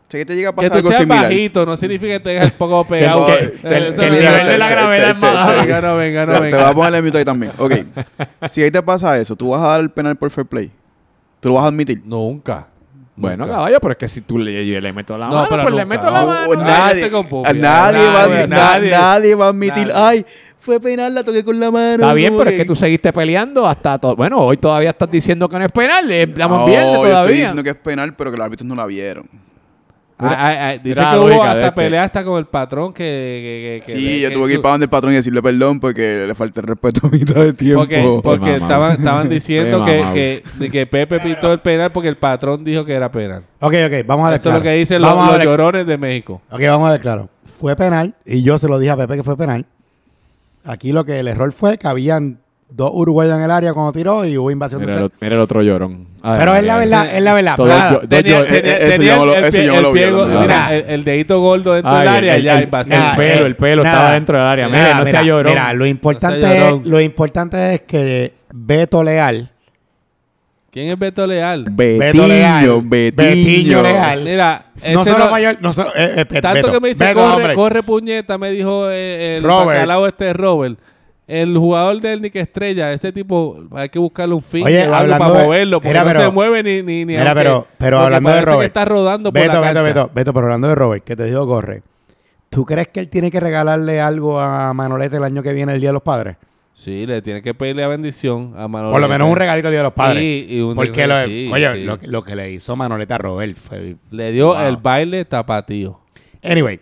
Sé 0.09 0.17
que 0.19 0.25
te 0.25 0.35
llega 0.35 0.49
a 0.49 0.53
Que 0.53 0.57
pasar 0.57 0.71
tú 0.71 0.77
algo 0.79 0.89
seas 0.89 1.01
similar. 1.03 1.25
bajito 1.25 1.67
no 1.67 1.77
significa 1.77 2.13
que 2.15 2.21
tengas 2.21 2.45
el 2.47 2.53
poco 2.53 2.83
pegado. 2.89 3.27
que- 3.27 3.33
Eh, 3.33 3.53
que- 3.63 3.69
que 3.69 3.77
el 4.07 4.13
nivel 4.13 4.47
de 4.47 4.59
la 4.59 4.69
gravedad 4.71 5.11
es 5.11 5.19
más. 5.19 5.67
Venga, 5.67 5.81
no, 5.83 5.97
venga, 5.97 6.27
no, 6.27 6.33
Te, 6.33 6.39
te 6.39 6.45
voy 6.45 6.53
a 6.55 6.59
venga. 6.59 6.75
poner 6.75 6.95
el 6.95 7.03
mito 7.03 7.19
ahí 7.19 7.25
también. 7.27 7.53
Ok. 7.59 7.73
si 8.49 8.63
ahí 8.63 8.71
te 8.71 8.83
pasa 8.83 9.19
eso, 9.19 9.37
¿tú 9.37 9.51
vas 9.51 9.61
a 9.63 9.67
dar 9.67 9.81
el 9.81 9.91
penal 9.91 10.17
por 10.17 10.31
fair 10.31 10.47
play? 10.47 10.71
¿Tú 11.41 11.51
lo 11.51 11.57
vas 11.57 11.65
a 11.65 11.69
admitir? 11.69 12.01
Nunca. 12.07 12.69
Bueno, 13.21 13.45
Nunca. 13.45 13.57
caballo, 13.57 13.79
pero 13.81 13.93
es 13.93 13.99
que 13.99 14.09
si 14.09 14.21
tú 14.21 14.39
le, 14.39 14.65
yo 14.67 14.81
le 14.81 14.93
meto 14.93 15.19
la 15.19 15.27
No, 15.27 15.35
mano, 15.37 15.47
pero 15.51 15.63
pues 15.65 15.75
le 15.75 15.85
meto 15.87 16.11
la 16.11 16.21
No, 16.21 16.27
mano. 16.29 16.53
Ay, 16.53 17.59
nadie, 17.59 18.05
va, 18.07 18.27
nadie, 18.27 18.47
na- 18.47 18.57
nadie. 18.57 18.91
nadie 18.91 19.35
va 19.35 19.47
a 19.47 19.49
admitir, 19.49 19.89
Nadie. 19.89 19.93
ay, 19.95 20.27
fue 20.59 20.79
penal, 20.81 21.15
la 21.15 21.25
toqué 21.25 21.43
con 21.45 21.59
la 21.59 21.71
mano. 21.71 21.95
Está 21.95 22.15
bien, 22.15 22.37
pero 22.37 22.51
es 22.51 22.57
que 22.57 22.65
tú 22.65 22.75
seguiste 22.77 23.13
peleando 23.13 23.67
hasta... 23.67 23.99
to- 23.99 24.15
bueno, 24.15 24.39
hoy 24.39 24.57
todavía 24.57 24.91
estás 24.91 25.11
diciendo 25.11 25.49
que 25.49 25.59
no 25.59 25.65
es 25.65 25.73
penal. 25.73 26.11
eh, 26.13 26.23
Estamos 26.23 26.61
No, 26.61 26.67
viernes 26.67 26.89
yo 26.91 26.95
estoy 26.97 27.11
todavía. 27.11 27.35
diciendo 27.37 27.63
que 27.65 27.71
es 27.71 27.77
penal, 27.77 28.15
pero 28.15 28.31
que 28.31 28.37
los 28.37 28.45
árbitros 28.45 28.67
no 28.69 28.75
la 28.75 28.87
vieron. 28.87 29.29
Ah, 30.21 30.35
ah, 30.37 30.69
ah, 30.71 30.79
dice 30.83 31.01
que 31.01 31.17
hubo 31.17 31.45
hasta 31.45 31.61
este. 31.61 31.73
pelea 31.73 32.03
hasta 32.03 32.25
con 32.25 32.39
el 32.39 32.47
patrón 32.47 32.93
que... 32.93 33.05
que, 33.05 33.87
que- 33.87 33.93
que- 33.93 33.99
sí, 34.01 34.21
yo 34.21 34.29
que- 34.29 34.35
tuve 34.35 34.49
que 34.49 34.55
ir 34.55 34.63
para 34.63 34.73
donde 34.73 34.85
el 34.87 34.91
patrón 34.91 35.13
y 35.13 35.17
decirle 35.17 35.41
perdón 35.41 35.79
porque 35.79 36.25
le 36.27 36.35
falta 36.35 36.61
el 36.61 36.67
respeto 36.67 37.07
a 37.07 37.11
mitad 37.11 37.35
de 37.37 37.53
tiempo. 37.53 38.21
Porque, 38.23 38.57
estaban, 38.57 38.93
estaban 38.99 39.29
diciendo 39.29 39.85
que, 39.85 40.01
que, 40.13 40.43
de 40.59 40.71
que 40.71 40.87
Pepe 40.87 41.21
pitó 41.21 41.53
el 41.53 41.61
penal 41.61 41.93
porque 41.93 42.09
el 42.09 42.17
patrón 42.17 42.65
dijo 42.65 42.85
que 42.85 42.95
era 42.95 43.13
penal. 43.13 43.45
Ok, 43.61 43.75
ok, 43.87 44.07
vamos 44.07 44.27
a 44.27 44.31
ver 44.31 44.39
Eso 44.41 44.49
es 44.49 44.55
lo 44.57 44.63
que 44.63 44.73
dicen 44.73 45.01
los, 45.03 45.15
los 45.15 45.45
llorones 45.45 45.87
de 45.87 45.97
México. 45.97 46.43
Ok, 46.51 46.61
vamos 46.67 46.89
a 46.89 46.93
ver 46.93 47.01
claro. 47.01 47.29
Fue 47.45 47.77
penal 47.77 48.15
y 48.25 48.43
yo 48.43 48.59
se 48.59 48.67
lo 48.67 48.79
dije 48.79 48.91
a 48.91 48.97
Pepe 48.97 49.17
que 49.17 49.23
fue 49.25 49.37
penal. 49.37 49.67
Aquí 50.65 50.93
lo 50.93 51.05
que 51.05 51.21
el 51.21 51.29
error 51.29 51.53
fue 51.53 51.79
que 51.79 51.87
habían 51.89 52.41
dos 52.71 52.91
uruguayos 52.93 53.35
en 53.37 53.43
el 53.45 53.51
área 53.51 53.73
cuando 53.73 53.93
tiró 53.93 54.25
y 54.25 54.37
hubo 54.39 54.51
invasión 54.51 54.81
Mira 54.83 54.97
de 54.97 55.05
el, 55.05 55.13
mira 55.21 55.35
el 55.35 55.41
otro 55.41 55.63
llorón. 55.63 56.07
Ay, 56.23 56.37
Pero 56.39 56.55
es 56.57 56.65
la 56.65 56.77
verdad, 56.77 57.17
es 57.17 57.23
la 57.23 57.35
verdad. 57.35 57.57
Todo 57.57 57.67
Nada. 57.69 57.93
yo- 58.03 58.09
Tenía, 58.09 58.39
yo- 58.41 58.45
tenía- 58.47 58.77
eso 58.79 58.91
tenía 58.91 59.13
yo 59.15 59.17
no 59.19 59.27
lo- 59.27 59.35
el, 59.35 59.51
yo 59.53 59.75
el 59.75 59.83
lo 59.83 59.93
vi, 59.93 60.01
mira, 60.41 60.71
dedito 61.05 61.41
gordo 61.41 61.73
dentro 61.75 61.91
Ay, 61.93 61.99
del 62.01 62.09
el- 62.09 62.15
área 62.15 62.35
el- 62.37 62.43
ya 62.43 62.59
el- 62.59 62.65
invasión. 62.65 63.03
El 63.03 63.17
pelo, 63.17 63.47
el 63.47 63.57
pelo 63.57 63.83
nada. 63.85 63.97
estaba 63.97 64.13
dentro 64.15 64.37
del 64.39 64.47
área. 64.47 64.69
Mira, 64.69 64.81
Mira, 64.83 64.99
no 64.99 65.05
sea 65.07 65.23
llorón. 65.23 65.53
mira, 65.53 65.73
lo 65.73 65.87
importante, 65.87 66.41
llorón. 66.41 66.81
es, 66.83 66.87
lo 66.87 67.01
importante 67.01 67.75
es 67.75 67.81
que 67.83 68.33
Beto 68.53 69.03
Leal 69.03 69.51
¿Quién 70.71 70.91
es 70.91 70.99
Beto 70.99 71.27
Leal? 71.27 71.65
Betiño, 71.71 72.27
Leal. 72.29 72.83
Betiño. 72.85 73.17
Betiño 73.17 73.83
Leal. 73.83 74.23
Mira, 74.23 74.67
No 74.93 75.03
solo 75.03 75.31
no- 75.31 75.37
el- 75.39 75.59
no 75.61 75.73
solo- 75.73 75.91
eh, 75.97 76.13
eh, 76.19 76.25
Beto, 76.29 76.41
tanto 76.43 76.71
que 76.73 76.81
me 76.81 76.89
dice 76.89 77.07
Beto, 77.07 77.21
corre, 77.21 77.33
hombre. 77.37 77.55
corre 77.55 77.83
puñeta, 77.83 78.37
me 78.37 78.51
dijo 78.51 78.89
eh, 78.91 79.39
el 79.39 79.43
bacalao 79.45 80.07
este 80.07 80.33
Robert. 80.35 80.79
El 81.29 81.57
jugador 81.59 82.01
del 82.01 82.23
Nick 82.23 82.37
Estrella, 82.37 82.91
ese 82.93 83.13
tipo, 83.13 83.63
hay 83.73 83.91
que 83.91 83.99
buscarle 83.99 84.35
un 84.35 84.43
fin 84.43 84.65
Oye, 84.65 84.83
hablando 84.83 85.19
para 85.19 85.39
de- 85.41 85.45
moverlo, 85.45 85.77
porque 85.77 85.89
Mira, 85.89 86.01
no 86.01 86.07
pero- 86.09 86.21
se 86.23 86.31
mueve 86.31 86.63
ni 86.63 86.77
ni 86.83 87.05
ni 87.05 87.05
Mira, 87.05 87.21
aunque- 87.23 87.35
pero, 87.45 87.67
pero 87.77 87.99
hablando 87.99 88.31
de 88.31 88.39
que 88.39 88.45
Robert. 88.47 88.67
está 88.67 88.85
rodando 88.87 89.31
por 89.33 89.43
Beto, 89.43 89.53
la 89.61 89.61
Beto. 89.61 89.83
Beto, 89.83 90.11
Beto, 90.15 90.33
pero 90.33 90.47
hablando 90.47 90.69
de 90.69 90.75
Robert, 90.75 91.05
que 91.05 91.15
te 91.15 91.25
digo 91.25 91.47
corre. 91.47 91.83
¿Tú 92.49 92.65
crees 92.65 92.89
que 92.89 93.01
él 93.01 93.09
tiene 93.11 93.31
que 93.31 93.41
regalarle 93.41 94.01
algo 94.01 94.41
a 94.41 94.73
Manolete 94.73 95.19
el 95.19 95.25
año 95.25 95.43
que 95.43 95.53
viene, 95.53 95.75
el 95.75 95.81
Día 95.81 95.91
de 95.91 95.93
los 95.93 96.03
Padres? 96.03 96.39
Sí, 96.73 97.05
le 97.07 97.21
tiene 97.21 97.43
que 97.43 97.53
pedirle 97.53 97.83
la 97.83 97.89
bendición 97.89 98.55
a 98.57 98.67
Manolete. 98.69 98.93
Por 98.95 99.01
lo 99.03 99.09
menos 99.09 99.29
un 99.29 99.37
regalito 99.37 99.69
el 99.69 99.73
Día 99.73 99.81
de 99.81 99.85
los 99.85 99.93
Padres. 99.93 100.23
Y- 100.23 100.47
y 100.49 100.61
un 100.63 100.75
Porque 100.77 100.93
regalo, 100.93 101.21
lo, 101.23 101.29
sí, 101.29 101.51
oye, 101.53 101.73
sí. 101.73 101.85
Lo, 101.85 101.99
lo 102.01 102.23
que 102.23 102.37
le 102.37 102.53
hizo 102.53 102.75
Manolete 102.75 103.13
a 103.13 103.19
Robert 103.19 103.55
fue... 103.55 103.97
Le 104.13 104.33
dio 104.33 104.55
Wow. 104.55 104.61
el 104.67 104.77
baile 104.79 105.27
tapatío. 105.27 106.01
Anyway, 106.43 106.81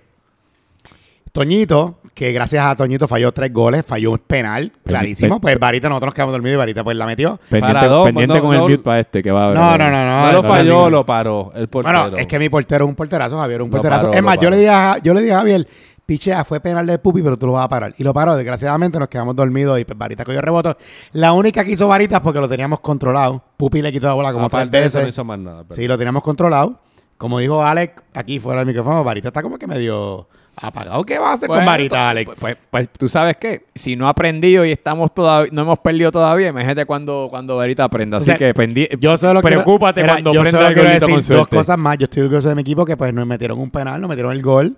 Toñito, 1.32 1.98
que 2.16 2.32
gracias 2.32 2.64
a 2.64 2.74
Toñito 2.74 3.06
falló 3.06 3.30
tres 3.30 3.52
goles, 3.52 3.84
falló 3.84 4.12
un 4.12 4.18
penal, 4.18 4.72
clarísimo. 4.86 5.38
Pues 5.38 5.58
Varita, 5.58 5.90
nosotros 5.90 6.08
nos 6.08 6.14
quedamos 6.14 6.32
dormidos 6.32 6.54
y 6.54 6.56
Varita 6.56 6.82
pues 6.82 6.96
la 6.96 7.04
metió. 7.04 7.38
Pendiente, 7.50 7.74
Para 7.74 7.86
dos, 7.88 8.06
pendiente 8.06 8.34
no, 8.36 8.40
con 8.42 8.52
el 8.54 8.58
no- 8.60 8.64
mute 8.64 8.78
para 8.78 9.00
este 9.00 9.22
que 9.22 9.30
va 9.30 9.42
a 9.42 9.44
haber. 9.48 9.56
No, 9.58 9.76
no, 9.76 9.90
no, 9.90 10.04
no. 10.06 10.26
No, 10.26 10.32
lo 10.32 10.42
falló, 10.42 10.88
lo 10.88 11.04
paró 11.04 11.52
el 11.54 11.68
portero. 11.68 12.00
Bueno, 12.02 12.16
es 12.16 12.26
que 12.26 12.38
mi 12.38 12.48
portero 12.48 12.86
es 12.86 12.88
un 12.88 12.94
porterazo, 12.96 13.36
Javier, 13.36 13.60
un 13.60 13.68
porterazo. 13.68 14.06
paró, 14.06 14.14
es 14.16 14.22
más, 14.22 14.38
yo 14.40 14.48
le, 14.48 14.56
dije 14.56 14.70
a, 14.70 14.96
yo 15.02 15.12
le 15.12 15.20
dije 15.20 15.34
a 15.34 15.38
Javier, 15.40 15.68
pichea, 16.06 16.42
fue 16.44 16.58
penal 16.60 16.86
de 16.86 16.98
Pupi, 16.98 17.20
pero 17.20 17.36
tú 17.36 17.44
lo 17.48 17.52
vas 17.52 17.66
a 17.66 17.68
parar. 17.68 17.92
Y 17.98 18.02
lo 18.02 18.14
paró, 18.14 18.34
desgraciadamente 18.34 18.98
nos 18.98 19.08
quedamos 19.08 19.36
dormidos 19.36 19.78
y 19.78 19.84
pues 19.84 19.98
Varita 19.98 20.24
cogió 20.24 20.40
rebote. 20.40 20.74
La 21.12 21.34
única 21.34 21.66
que 21.66 21.72
hizo 21.72 21.86
Varita 21.86 22.16
es 22.16 22.22
porque 22.22 22.40
lo 22.40 22.48
teníamos 22.48 22.80
controlado. 22.80 23.42
Pupi 23.58 23.82
le 23.82 23.92
quitó 23.92 24.06
la 24.06 24.14
bola 24.14 24.32
como 24.32 24.46
Aparte 24.46 24.70
tres 24.70 24.82
de 24.84 24.86
eso, 24.88 24.98
no 24.98 25.00
veces. 25.02 25.14
hizo 25.14 25.24
más 25.24 25.38
nada. 25.38 25.64
pero- 25.68 25.74
Sí, 25.78 25.86
lo 25.86 25.98
teníamos 25.98 26.22
controlado. 26.22 26.80
Como 27.18 27.38
dijo 27.40 27.62
Alex, 27.62 27.94
aquí 28.14 28.38
fuera 28.38 28.60
del 28.60 28.68
micrófono, 28.68 29.04
Varita 29.04 29.28
está 29.28 29.42
como 29.42 29.58
que 29.58 29.66
medio 29.66 30.28
apagado. 30.56 31.04
¿Qué 31.04 31.18
va 31.18 31.30
a 31.30 31.34
hacer 31.34 31.48
con 31.48 31.64
Varita, 31.64 32.10
Alex? 32.10 32.26
Pues, 32.26 32.38
pues, 32.38 32.56
pues, 32.70 32.88
tú 32.98 33.08
sabes 33.08 33.36
qué, 33.36 33.66
si 33.74 33.94
no 33.96 34.06
ha 34.06 34.10
aprendido 34.10 34.64
y 34.64 34.72
estamos 34.72 35.14
todavía, 35.14 35.50
no 35.52 35.62
hemos 35.62 35.78
perdido 35.80 36.10
todavía, 36.10 36.48
imagínate 36.48 36.86
cuando, 36.86 37.26
cuando 37.30 37.56
Verita 37.58 37.84
aprenda. 37.84 38.16
O 38.16 38.18
Así 38.18 38.26
sea, 38.26 38.38
que 38.38 38.54
pendi- 38.54 38.88
Yo 38.98 39.16
solo 39.16 39.40
quiero- 39.42 39.62
preocúpate 39.62 40.00
Mira, 40.02 40.14
cuando 40.14 40.32
yo 40.32 40.40
aprenda 40.40 40.58
solo 40.60 40.68
el 40.68 40.74
quiero 40.74 40.88
decir 40.90 41.28
con 41.28 41.36
dos 41.38 41.48
cosas 41.48 41.78
más. 41.78 41.98
Yo 41.98 42.04
estoy 42.04 42.22
orgulloso 42.22 42.48
de 42.48 42.54
mi 42.54 42.62
equipo 42.62 42.84
que 42.84 42.96
pues 42.96 43.12
nos 43.12 43.26
metieron 43.26 43.58
un 43.58 43.70
penal, 43.70 44.00
nos 44.00 44.08
metieron 44.08 44.32
el 44.32 44.42
gol. 44.42 44.76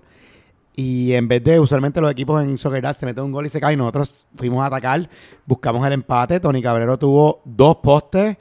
Y 0.74 1.12
en 1.14 1.26
vez 1.26 1.42
de, 1.42 1.58
usualmente 1.58 2.00
los 2.00 2.10
equipos 2.10 2.40
en 2.44 2.56
Soccer 2.56 2.80
Dad 2.82 2.96
se 2.96 3.04
meten 3.04 3.24
un 3.24 3.32
gol 3.32 3.44
y 3.46 3.48
se 3.48 3.60
caen, 3.60 3.78
nosotros 3.78 4.26
fuimos 4.36 4.62
a 4.62 4.66
atacar, 4.66 5.08
buscamos 5.44 5.84
el 5.84 5.92
empate. 5.92 6.38
Tony 6.38 6.62
Cabrero 6.62 6.96
tuvo 6.96 7.40
dos 7.44 7.76
postes, 7.82 8.36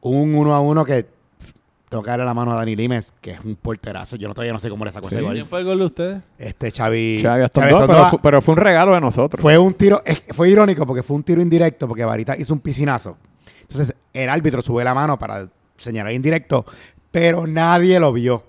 un 0.00 0.34
uno 0.34 0.52
a 0.52 0.60
uno 0.60 0.84
que 0.84 1.06
tengo 1.96 2.04
que 2.04 2.10
darle 2.10 2.24
la 2.24 2.34
mano 2.34 2.52
a 2.52 2.56
Dani 2.56 2.76
Limes, 2.76 3.12
que 3.20 3.32
es 3.32 3.40
un 3.44 3.56
porterazo. 3.56 4.16
Yo 4.16 4.28
no, 4.28 4.34
todavía 4.34 4.52
no 4.52 4.58
sé 4.58 4.68
cómo 4.70 4.84
le 4.84 4.92
sacó 4.92 5.06
ese 5.08 5.16
Sí. 5.18 5.22
gol. 5.22 5.34
¿Quién 5.34 5.46
fue 5.48 5.60
el 5.60 5.64
gol 5.64 5.78
de 5.78 5.84
ustedes? 5.84 6.18
Este 6.38 6.70
Xavi, 6.70 7.20
Xavi 7.22 7.42
Aston 7.42 7.64
Aston 7.64 7.80
pero, 7.86 7.98
Dog 7.98 8.10
fu- 8.10 8.18
pero 8.18 8.42
fue 8.42 8.52
un 8.52 8.58
regalo 8.60 8.92
de 8.94 9.00
nosotros. 9.00 9.40
fue 9.42 9.56
un 9.58 9.74
tiro, 9.74 10.02
es- 10.04 10.22
fue 10.34 10.50
irónico 10.50 10.86
porque 10.86 11.02
fue 11.02 11.16
un 11.16 11.22
tiro 11.22 11.40
indirecto 11.42 11.86
porque 11.88 12.04
Varita 12.04 12.36
hizo 12.38 12.52
un 12.54 12.60
piscinazo. 12.60 13.16
Entonces 13.62 13.94
el 14.12 14.28
árbitro 14.28 14.62
sube 14.62 14.84
la 14.84 14.94
mano 14.94 15.18
para 15.18 15.48
señalar 15.76 16.12
indirecto, 16.12 16.64
pero 17.10 17.46
nadie 17.46 17.98
lo 18.00 18.12
vio. 18.12 18.42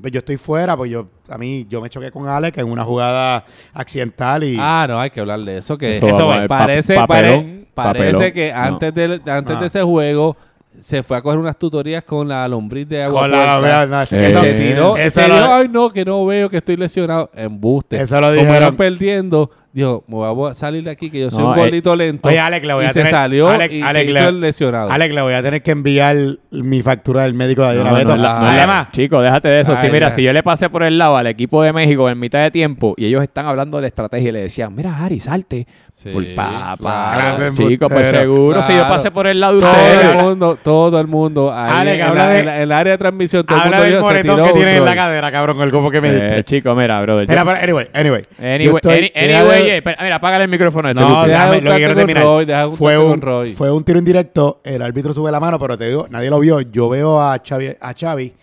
Pues 0.00 0.12
yo 0.12 0.18
estoy 0.20 0.36
fuera, 0.38 0.76
pues 0.76 0.90
yo, 0.90 1.08
a 1.28 1.36
mí, 1.36 1.66
yo 1.68 1.80
me 1.82 1.90
choqué 1.90 2.10
con 2.10 2.26
Alex 2.26 2.56
en 2.58 2.70
una 2.70 2.84
jugada 2.84 3.44
accidental 3.74 4.42
y... 4.44 4.56
Ah, 4.58 4.86
no, 4.88 4.98
hay 4.98 5.10
que 5.10 5.20
hablar 5.20 5.40
de 5.40 5.58
eso. 5.58 5.76
Que 5.76 5.96
Eso 5.96 6.06
parece, 6.48 6.94
papelón, 6.96 7.66
parece 7.74 8.12
papelón. 8.14 8.32
que 8.32 8.50
No. 8.50 8.58
antes, 8.58 8.94
de, 8.94 9.20
antes 9.26 9.56
Ah. 9.56 9.60
de 9.60 9.66
ese 9.66 9.82
juego 9.82 10.36
se 10.80 11.02
fue 11.02 11.16
a 11.16 11.22
coger 11.22 11.38
unas 11.38 11.58
tutorías 11.58 12.02
con 12.04 12.28
la 12.28 12.46
lombriz 12.48 12.88
de 12.88 13.02
agua. 13.04 13.22
con 13.22 13.30
la, 13.30 13.58
puerca. 13.58 13.86
no, 13.86 14.02
Eh, 14.02 14.28
eso- 14.28 14.40
se 14.40 14.52
tiró, 14.54 14.96
eso 14.96 15.20
se 15.20 15.28
lo- 15.28 15.34
dijo, 15.36 15.52
ay 15.54 15.68
no, 15.68 15.90
que 15.92 16.04
no 16.04 16.24
veo, 16.26 16.48
que 16.48 16.56
estoy 16.58 16.76
lesionado. 16.76 17.30
Embuste. 17.34 18.00
Eso 18.00 18.14
lo 18.20 18.28
Como 18.28 18.32
dijeron. 18.34 18.56
eran 18.56 18.76
perdiendo, 18.76 19.50
dijo, 19.72 20.04
me 20.08 20.16
voy 20.16 20.50
a 20.50 20.54
salir 20.54 20.82
de 20.84 20.90
aquí 20.90 21.10
que 21.10 21.20
yo 21.20 21.30
soy 21.30 21.42
No, 21.42 21.50
un 21.50 21.54
eh, 21.56 21.60
gordito 21.60 21.94
lento. 21.96 22.28
Oye, 22.28 22.38
Alex, 22.38 22.66
le 22.66 22.74
voy 22.74 22.84
y 22.84 22.86
a 22.86 22.90
se 22.90 23.00
tener- 23.00 23.10
salió 23.12 23.48
Alex- 23.48 23.72
y 23.72 23.82
Alex, 23.82 24.04
se 24.06 24.10
hizo 24.20 24.28
el 24.28 24.40
lesionado. 24.40 24.90
Alex, 24.90 25.14
le 25.14 25.22
voy 25.22 25.34
a 25.34 25.42
tener 25.42 25.62
que 25.62 25.70
enviar 25.70 26.16
mi 26.50 26.82
factura 26.82 27.22
del 27.22 27.34
médico 27.34 27.62
de 27.62 27.74
No, 27.76 27.80
ayer 27.82 27.92
no, 27.92 27.98
Beto. 27.98 28.16
no 28.16 28.22
la- 28.22 28.40
la- 28.42 28.50
Además, 28.52 28.88
Chico, 28.92 29.20
déjate 29.22 29.48
de 29.48 29.60
eso. 29.60 29.76
sí, 29.76 29.82
Ay, 29.86 29.92
mira, 29.92 30.08
ya. 30.08 30.14
si 30.14 30.22
yo 30.22 30.32
le 30.32 30.42
pasé 30.42 30.68
por 30.70 30.82
el 30.82 30.98
lado 30.98 31.16
al 31.16 31.26
equipo 31.26 31.62
de 31.62 31.72
México 31.72 32.08
en 32.10 32.18
mitad 32.18 32.42
de 32.42 32.50
tiempo 32.50 32.94
y 32.96 33.06
ellos 33.06 33.22
están 33.22 33.46
hablando 33.46 33.80
de 33.80 33.86
estrategia 33.86 34.28
y 34.28 34.32
le 34.32 34.40
decían, 34.42 34.74
mira, 34.74 34.96
Harry, 34.96 35.20
salte. 35.20 35.66
Sí, 35.92 36.08
por 36.10 36.24
papá. 36.34 36.76
claro. 36.78 37.54
Chico, 37.54 37.88
pues 37.88 38.06
seguro, 38.08 38.62
si 38.62 38.72
yo 38.72 38.78
Claro. 38.78 38.94
pasé 38.94 39.10
por 39.10 39.26
el 39.26 39.38
lado 39.38 39.54
de 39.56 39.60
Todo 39.60 39.70
ustedes. 39.70 40.04
el 40.06 40.16
mundo, 40.22 40.58
todo 40.62 41.00
el 41.00 41.06
mundo. 41.06 41.52
Ahí 41.54 41.70
Alex, 41.80 41.96
en, 41.96 42.02
habla 42.08 42.22
la- 42.26 42.32
de- 42.32 42.38
en 42.40 42.46
la- 42.46 42.56
en 42.56 42.62
el 42.62 42.72
área 42.72 42.92
de 42.92 42.98
transmisión, 42.98 43.44
todo 43.44 43.56
el 43.58 43.62
habla 43.64 43.76
mundo 43.76 43.82
del 43.84 43.92
dijo, 43.92 44.08
se 44.08 44.14
moretón 44.14 44.44
que 44.46 44.52
tiene 44.54 44.76
en 44.78 44.84
la 44.84 44.94
cadera, 44.94 45.30
cabrón, 45.32 45.56
con 45.58 45.64
el 45.66 45.70
copo 45.72 45.90
que 45.90 46.00
me 46.00 46.10
diste. 46.10 46.38
Eh, 46.38 46.44
chico, 46.44 46.74
mira, 46.74 47.00
brother. 47.02 47.28
Mira, 47.28 47.42
anyway, 47.42 47.88
anyway. 47.92 48.22
Anyway, 48.38 48.80
anyway, 49.14 49.59
espera, 49.68 49.96
mira, 50.02 50.16
apágale 50.16 50.44
el 50.44 50.50
micrófono. 50.50 50.88
a 50.88 50.90
este 50.92 51.02
No, 51.02 51.24
déjame, 51.26 51.60
lo 51.60 51.70
que 51.70 51.76
quiero 51.76 51.94
terminar. 51.94 52.22
Roy, 52.24 52.46
fue, 52.76 52.98
un, 52.98 53.20
fue 53.56 53.82
tiro 53.84 53.98
indirecto, 53.98 54.60
el 54.64 54.82
árbitro 54.82 55.12
sube 55.12 55.30
la 55.30 55.40
mano, 55.40 55.58
pero 55.58 55.76
te 55.78 55.88
digo, 55.88 56.06
nadie 56.10 56.30
lo 56.30 56.38
vio. 56.40 56.60
Yo 56.60 56.88
veo 56.88 57.20
a 57.20 57.38
Xavi, 57.46 57.76
a 57.80 57.94
Xavi 57.94 58.34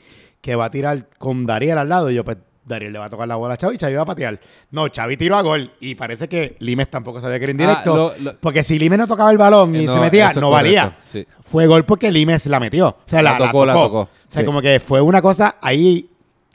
que 0.42 0.56
va 0.56 0.66
a 0.66 0.70
tirar 0.72 1.08
con 1.18 1.46
Dariel 1.46 1.78
al 1.78 1.90
lado. 1.90 2.10
Y 2.10 2.16
yo, 2.16 2.24
pues, 2.24 2.38
Dariel 2.64 2.92
le 2.94 3.00
va 3.00 3.06
a 3.06 3.10
tocar 3.10 3.28
la 3.28 3.36
bola 3.38 3.54
a 3.54 3.58
Xavi 3.58 3.76
y 3.76 3.80
Xavi 3.80 3.96
va 3.96 4.02
a 4.02 4.06
patear. 4.06 4.40
No, 4.72 4.88
Xavi 4.94 5.16
tiró 5.18 5.36
a 5.38 5.42
gol. 5.42 5.72
Y 5.80 5.96
parece 5.96 6.28
que 6.28 6.56
Limes 6.60 6.90
tampoco 6.90 7.20
sabía 7.22 7.38
que 7.40 7.46
era 7.46 7.52
indirecto. 7.52 7.94
Ah, 7.94 7.96
lo- 8.18 8.24
lo- 8.32 8.38
porque 8.40 8.64
si 8.64 8.78
Limes 8.78 9.00
no 9.00 9.08
tocaba 9.08 9.32
el 9.32 9.38
balón 9.38 9.74
y 9.76 9.80
Eh, 9.80 9.86
no, 9.86 9.96
se 9.96 10.00
metía, 10.02 10.32
no 10.34 10.50
valía. 10.52 10.98
sí. 11.02 11.26
Fue 11.42 11.66
gol 11.66 11.86
porque 11.86 12.12
Limes 12.12 12.46
la 12.48 12.60
metió. 12.60 12.90
O 12.90 12.98
sea, 13.06 13.22
la, 13.22 13.32
La 13.34 13.40
la 13.40 13.46
tocó, 13.46 13.66
la 13.66 13.74
tocó. 13.74 14.00
O 14.02 14.10
sea, 14.30 14.42
Sí. 14.42 14.46
como 14.46 14.62
que 14.62 14.80
fue 14.80 15.00
una 15.02 15.22
cosa 15.22 15.56
ahí. 15.62 16.10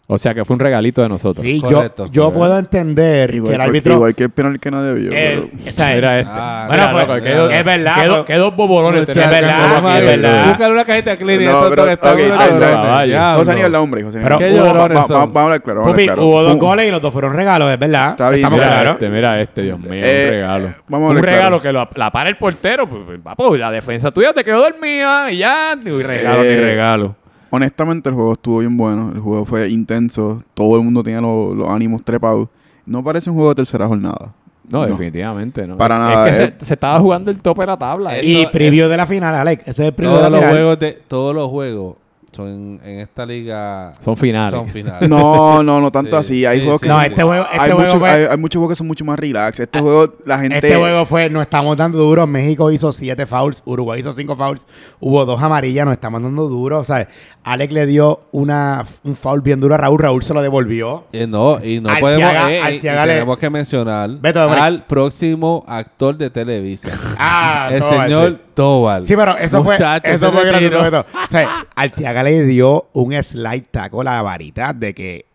O 0.08 0.18
sea, 0.18 0.34
que 0.34 0.44
fue 0.44 0.54
un 0.54 0.60
regalito 0.60 1.00
de 1.00 1.08
nosotros. 1.08 1.42
Sí, 1.42 1.60
Correcto. 1.60 2.06
yo, 2.06 2.12
yo 2.28 2.32
puedo 2.32 2.58
entender 2.58 3.34
Igual, 3.34 3.50
que 3.50 3.54
el 3.54 3.60
que- 3.60 3.64
árbitro. 3.68 3.92
igual 3.94 4.14
que 4.14 4.22
el 4.24 4.30
penal 4.30 4.60
que 4.60 4.70
nadie 4.70 4.92
vio. 4.94 5.10
el- 5.10 5.48
pero- 5.48 5.68
o 5.68 5.72
sea, 5.72 5.94
Mira 5.94 6.18
este. 6.18 6.32
Ah, 6.34 6.64
Bueno, 6.68 6.82
Mira, 6.82 6.92
fue- 6.92 7.00
loco, 7.34 7.50
es 7.50 7.64
verdad, 7.64 8.24
qué 8.26 8.34
dos 8.34 8.56
bobolones 8.56 9.06
tenemos 9.06 9.24
es 9.34 9.40
verdad, 9.40 9.98
es 9.98 10.04
verdad. 10.06 10.46
Búscale 10.48 10.72
una 10.74 10.84
cajita 10.84 11.16
clínica. 11.16 11.52
No, 11.52 11.70
pero- 11.70 11.84
que 11.86 11.92
está 11.92 12.12
ok, 12.12 12.18
uno 12.26 12.34
llorando. 12.34 13.16
no. 13.16 13.36
José 13.36 13.50
Aníbal, 13.52 13.74
hombre, 13.76 14.02
José 14.02 14.20
Pero 14.22 14.34
Aníbal. 14.36 14.52
Qué 14.52 14.58
hubo- 14.60 14.66
llorones 14.66 14.96
Va- 14.98 15.00
va- 15.02 15.06
son. 15.06 15.16
Vamos 15.32 15.36
a 15.36 15.42
hablar 15.44 15.62
claro. 15.62 15.82
Pupi, 15.82 16.10
hubo 16.10 16.42
dos 16.42 16.56
goles 16.58 16.88
y 16.88 16.90
los 16.90 17.00
dos 17.00 17.12
fueron 17.12 17.32
regalos, 17.34 17.72
es 17.72 17.78
verdad. 17.78 18.10
Está 18.10 18.28
bien, 18.28 18.40
Estamos 18.40 18.58
mira, 18.58 18.90
este, 18.90 19.08
mira 19.08 19.40
este, 19.40 19.62
Dios 19.62 19.78
mío, 19.78 20.02
Eh, 20.04 20.24
un 20.26 20.30
regalo. 20.32 20.74
un 20.90 21.22
regalo 21.22 21.62
que 21.62 21.72
lo, 21.72 21.88
la 21.94 22.10
para 22.10 22.28
el 22.28 22.36
portero, 22.36 22.86
pues, 22.88 23.02
pues, 23.06 23.20
papo, 23.20 23.56
la 23.56 23.70
defensa 23.70 24.10
tuya 24.10 24.32
te 24.34 24.44
quedó 24.44 24.60
dormida 24.60 25.30
y 25.30 25.38
ya, 25.38 25.74
ni 25.76 26.02
regalo, 26.02 26.42
ni 26.42 26.48
Eh, 26.48 26.60
regalo. 26.60 27.16
Honestamente, 27.54 28.08
el 28.08 28.14
juego 28.14 28.32
estuvo 28.32 28.58
bien 28.60 28.76
bueno. 28.78 29.12
El 29.14 29.20
juego 29.20 29.44
fue 29.44 29.68
intenso. 29.68 30.42
Todo 30.54 30.76
el 30.76 30.82
mundo 30.82 31.02
tenía 31.02 31.20
los, 31.20 31.54
los 31.54 31.68
ánimos 31.68 32.02
trepados. 32.02 32.48
No 32.86 33.04
parece 33.04 33.28
un 33.28 33.36
juego 33.36 33.50
de 33.50 33.56
tercera 33.56 33.86
jornada. 33.86 34.32
No, 34.68 34.86
definitivamente 34.86 35.66
no. 35.66 35.76
Para 35.76 35.96
Es 35.96 36.00
nada, 36.00 36.24
que 36.24 36.30
eh. 36.30 36.54
se, 36.58 36.64
se 36.64 36.74
estaba 36.74 36.98
jugando 36.98 37.30
el 37.30 37.42
tope 37.42 37.60
de 37.60 37.66
la 37.66 37.76
tabla. 37.76 38.22
Y 38.22 38.46
preview 38.46 38.88
de 38.88 38.96
la 38.96 39.06
final, 39.06 39.34
Alex. 39.34 39.62
Ese 39.68 39.82
es 39.82 39.88
el 39.88 39.94
preview 39.94 40.16
Todos 40.18 40.24
de 40.24 40.30
la 40.30 40.36
los 40.36 40.40
final. 40.40 40.54
juegos 40.56 40.78
de 40.80 40.92
todos 41.06 41.34
los 41.34 41.48
juegos 41.50 41.96
son 42.32 42.48
en, 42.48 42.80
en 42.84 43.00
esta 43.00 43.24
liga 43.26 43.92
Son 44.00 44.16
finales. 44.16 44.50
son 44.50 44.68
finales. 44.68 45.08
No, 45.08 45.62
no, 45.62 45.80
no 45.80 45.90
tanto 45.90 46.22
Sí, 46.22 46.44
así. 46.44 46.46
Hay 46.46 46.58
sí, 46.58 46.64
juegos 46.64 46.80
sí, 46.80 46.86
que 46.86 46.88
No, 46.88 46.94
son- 46.96 47.04
este 47.04 47.22
juego, 47.22 47.44
este 47.44 47.60
hay, 47.60 47.70
juego 47.70 47.98
fue, 47.98 48.10
hay, 48.10 48.24
hay 48.30 48.36
muchos 48.38 48.58
juegos 48.58 48.72
que 48.74 48.78
son 48.78 48.86
mucho 48.86 49.04
más 49.04 49.18
relax. 49.18 49.60
Este 49.60 49.80
juego, 49.80 50.14
la 50.24 50.38
gente. 50.38 50.56
este 50.56 50.74
juego 50.76 51.04
fue, 51.06 51.28
nos 51.30 51.42
estamos 51.42 51.76
dando 51.76 51.98
duro. 51.98 52.26
México 52.26 52.70
hizo 52.72 52.90
siete 52.90 53.26
fouls, 53.26 53.62
Uruguay 53.66 54.00
hizo 54.00 54.12
cinco 54.12 54.34
fouls, 54.34 54.66
hubo 54.98 55.24
dos 55.24 55.42
amarillas, 55.42 55.84
nos 55.84 55.92
estamos 55.92 56.22
dando 56.22 56.48
duro. 56.48 56.80
O 56.80 56.84
sea, 56.84 57.06
Alex 57.44 57.72
le 57.72 57.86
dio 57.86 58.20
una, 58.32 58.84
un 59.04 59.14
foul 59.16 59.40
bien 59.40 59.60
duro 59.60 59.74
a 59.74 59.78
Raúl, 59.78 59.98
Raúl 59.98 60.22
se 60.22 60.32
lo 60.32 60.40
devolvió. 60.42 61.04
Eh, 61.12 61.26
no, 61.26 61.62
y 61.62 61.80
no 61.80 61.88
Arteaga- 61.90 62.00
podemos. 62.00 62.32
eh, 62.50 62.54
y- 62.56 62.74
Arteaga 62.76 63.04
y 63.04 63.06
le- 63.08 63.12
tenemos 63.14 63.38
que 63.38 63.50
mencionar 63.50 64.10
Beto, 64.20 64.40
al 64.40 64.84
próximo 64.86 65.64
actor 65.68 66.16
de 66.16 66.30
Televisa. 66.30 66.90
Ah, 67.18 67.68
el 67.70 67.82
señor. 67.82 68.40
Tobal. 68.54 69.06
Sí, 69.06 69.16
pero 69.16 69.34
eso 69.38 69.62
Muchacho, 69.62 70.02
fue, 70.04 70.14
eso 70.14 70.30
fue 70.30 70.44
gracioso. 70.44 71.00
O 71.00 71.30
sea, 71.30 71.66
Arteaga 71.74 72.21
le 72.22 72.44
dio 72.44 72.88
un 72.92 73.12
slide 73.22 73.66
a 73.72 74.04
la 74.04 74.22
varita 74.22 74.72
de 74.72 74.94
que 74.94 75.26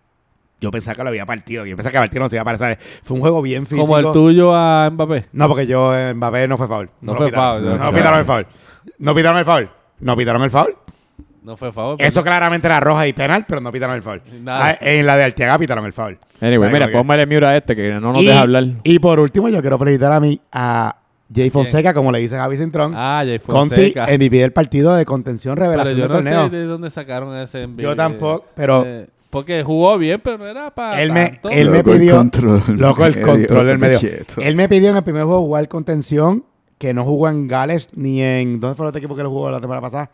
yo 0.60 0.72
pensaba 0.72 0.96
que 0.96 1.04
lo 1.04 1.10
había 1.10 1.26
partido. 1.26 1.66
Yo 1.66 1.76
pensaba 1.76 1.92
que 1.92 1.98
partido 2.00 2.24
no 2.24 2.30
se 2.30 2.36
iba 2.36 2.42
a 2.42 2.46
parar. 2.46 2.80
Fue 3.04 3.16
un 3.16 3.22
juego 3.22 3.42
bien 3.42 3.66
físico. 3.66 3.86
Como 3.86 3.98
el 3.98 4.12
tuyo 4.12 4.56
a 4.56 4.90
Mbappé. 4.90 5.26
No, 5.34 5.48
porque 5.48 5.68
yo 5.68 5.96
en 5.96 6.18
Mbappé 6.18 6.48
no 6.48 6.58
fue 6.58 6.68
foul. 6.68 6.90
No 7.02 7.16
fue 7.16 7.32
foul, 7.32 7.64
No, 7.64 7.78
no. 7.78 7.94
pitaron 7.94 8.20
el 8.20 8.26
foul. 8.26 8.48
No 9.00 9.14
pitaron 9.14 9.38
el 9.38 9.46
foul. 9.46 9.70
No 10.00 10.18
pitaron 10.18 10.44
el 10.44 10.52
foul. 10.52 10.76
No 11.48 11.56
fue 11.56 11.72
favor. 11.72 11.96
Eso 12.00 12.24
claramente 12.24 12.68
era 12.68 12.82
roja 12.82 13.08
y 13.08 13.14
penal, 13.14 13.46
pero 13.48 13.62
no 13.62 13.72
pitaron 13.72 13.96
el 13.96 14.02
foul. 14.04 14.22
Nada. 14.42 14.68
Ah, 14.68 14.78
en 14.82 15.06
la 15.06 15.16
de 15.16 15.24
Arteaga 15.24 15.58
pitaron 15.58 15.86
el 15.86 15.94
foul. 15.94 16.18
Anyway, 16.42 16.58
O 16.58 16.70
sea, 16.70 16.72
mira, 16.74 16.92
ponme 16.92 17.22
el 17.22 17.26
mute 17.26 17.46
a 17.46 17.56
este 17.56 17.74
que 17.74 17.94
no 17.94 18.12
nos 18.12 18.22
y, 18.22 18.26
deja 18.26 18.42
hablar. 18.42 18.66
Y 18.84 19.00
por 19.00 19.18
último, 19.22 19.48
yo 19.48 19.62
quiero 19.62 19.80
felicitar 19.80 20.12
a 20.12 20.20
mí, 20.20 20.42
a 20.52 20.98
Jay 21.34 21.50
Fonseca, 21.50 21.94
como 21.94 22.12
le 22.12 22.20
dice 22.20 22.38
Javi 22.38 22.58
Cintrón. 22.58 22.94
Ah, 22.96 23.22
Jay 23.26 23.38
Conti, 23.40 23.76
Fonseca. 23.76 24.06
MVP 24.08 24.38
del 24.38 24.54
partido 24.54 24.96
de 24.96 25.06
contención 25.06 25.56
pero 25.56 25.66
revelación 25.72 25.96
yo 25.98 26.02
del 26.04 26.08
no 26.10 26.16
torneo. 26.16 26.44
sé 26.50 26.56
de 26.56 26.64
dónde 26.64 26.90
sacaron 26.90 27.36
ese 27.36 27.68
MVP. 27.68 27.84
Yo 27.84 27.96
tampoco, 27.96 28.46
pero- 28.56 28.84
Eh, 28.86 29.08
porque 29.30 29.62
jugó 29.64 29.98
bien, 29.98 30.22
pero 30.24 30.38
no 30.38 30.48
era 30.48 30.74
para 30.74 31.02
Él 31.04 31.12
me, 31.12 31.30
tanto. 31.32 31.50
él 31.50 31.70
me 31.70 31.78
Loco, 31.80 31.92
el 31.94 32.00
pidió. 32.00 32.16
control. 32.16 32.64
Loco, 32.78 33.06
el 33.06 33.22
control 33.22 33.68
del 33.68 33.78
medio. 33.78 34.00
quieto. 34.00 34.36
Él 34.42 34.56
me 34.56 34.70
pidió 34.70 34.90
en 34.92 34.96
el 34.98 35.04
primer 35.04 35.26
juego 35.26 35.42
jugar 35.42 35.68
contención, 35.68 36.46
que 36.78 36.94
no 36.94 37.04
jugó 37.04 37.28
en 37.28 37.48
Gales 37.48 37.90
ni 37.94 38.22
en. 38.22 38.60
¿Dónde 38.62 38.76
fue 38.76 38.86
el 38.86 38.90
otro 38.90 39.00
equipo 39.00 39.16
que 39.16 39.24
lo 39.24 39.30
jugó 39.30 39.52
la 39.52 39.60
temporada 39.60 39.82
pasada? 39.82 40.12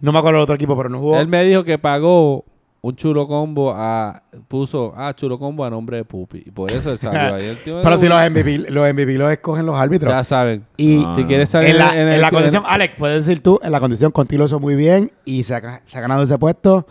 No 0.00 0.10
me 0.12 0.18
acuerdo 0.18 0.38
del 0.38 0.42
otro 0.44 0.56
equipo, 0.56 0.76
pero 0.76 0.88
no 0.88 0.98
jugó. 0.98 1.18
Él 1.18 1.28
me 1.28 1.44
dijo 1.44 1.62
que 1.62 1.78
pagó 1.78 2.44
un 2.80 2.94
chulo 2.96 3.26
combo 3.26 3.72
a... 3.74 4.22
Puso, 4.46 4.92
ah, 4.96 5.12
chulo 5.14 5.38
combo 5.38 5.64
a 5.64 5.70
nombre 5.70 5.96
de 5.98 6.04
Pupi. 6.04 6.44
Y 6.46 6.50
por 6.50 6.70
eso 6.70 6.92
él 6.92 6.98
salió 6.98 7.34
ahí. 7.34 7.46
El 7.46 7.58
tío 7.58 7.80
pero 7.82 7.98
si 7.98 8.06
los 8.08 8.18
MVP, 8.30 8.70
los 8.70 8.92
MVP 8.94 9.14
los 9.18 9.32
escogen 9.32 9.66
los 9.66 9.76
árbitros. 9.76 10.12
Ya 10.12 10.22
saben. 10.24 10.64
Y 10.76 11.04
Ah. 11.04 11.12
Si 11.14 11.24
quieres 11.24 11.50
salir 11.50 11.70
en 11.70 11.78
la, 11.78 11.92
en, 11.92 11.98
en 12.02 12.08
el- 12.08 12.20
la 12.20 12.28
en- 12.28 12.34
condición, 12.34 12.62
Alex, 12.66 12.94
puedes 12.96 13.26
decir 13.26 13.42
tú, 13.42 13.58
en 13.62 13.72
la 13.72 13.80
condición 13.80 14.12
contigo 14.12 14.44
hizo 14.44 14.60
muy 14.60 14.74
bien 14.76 15.10
y 15.24 15.42
se 15.42 15.54
ha, 15.54 15.82
se 15.84 15.98
ha 15.98 16.00
ganado 16.00 16.22
ese 16.22 16.38
puesto 16.38 16.86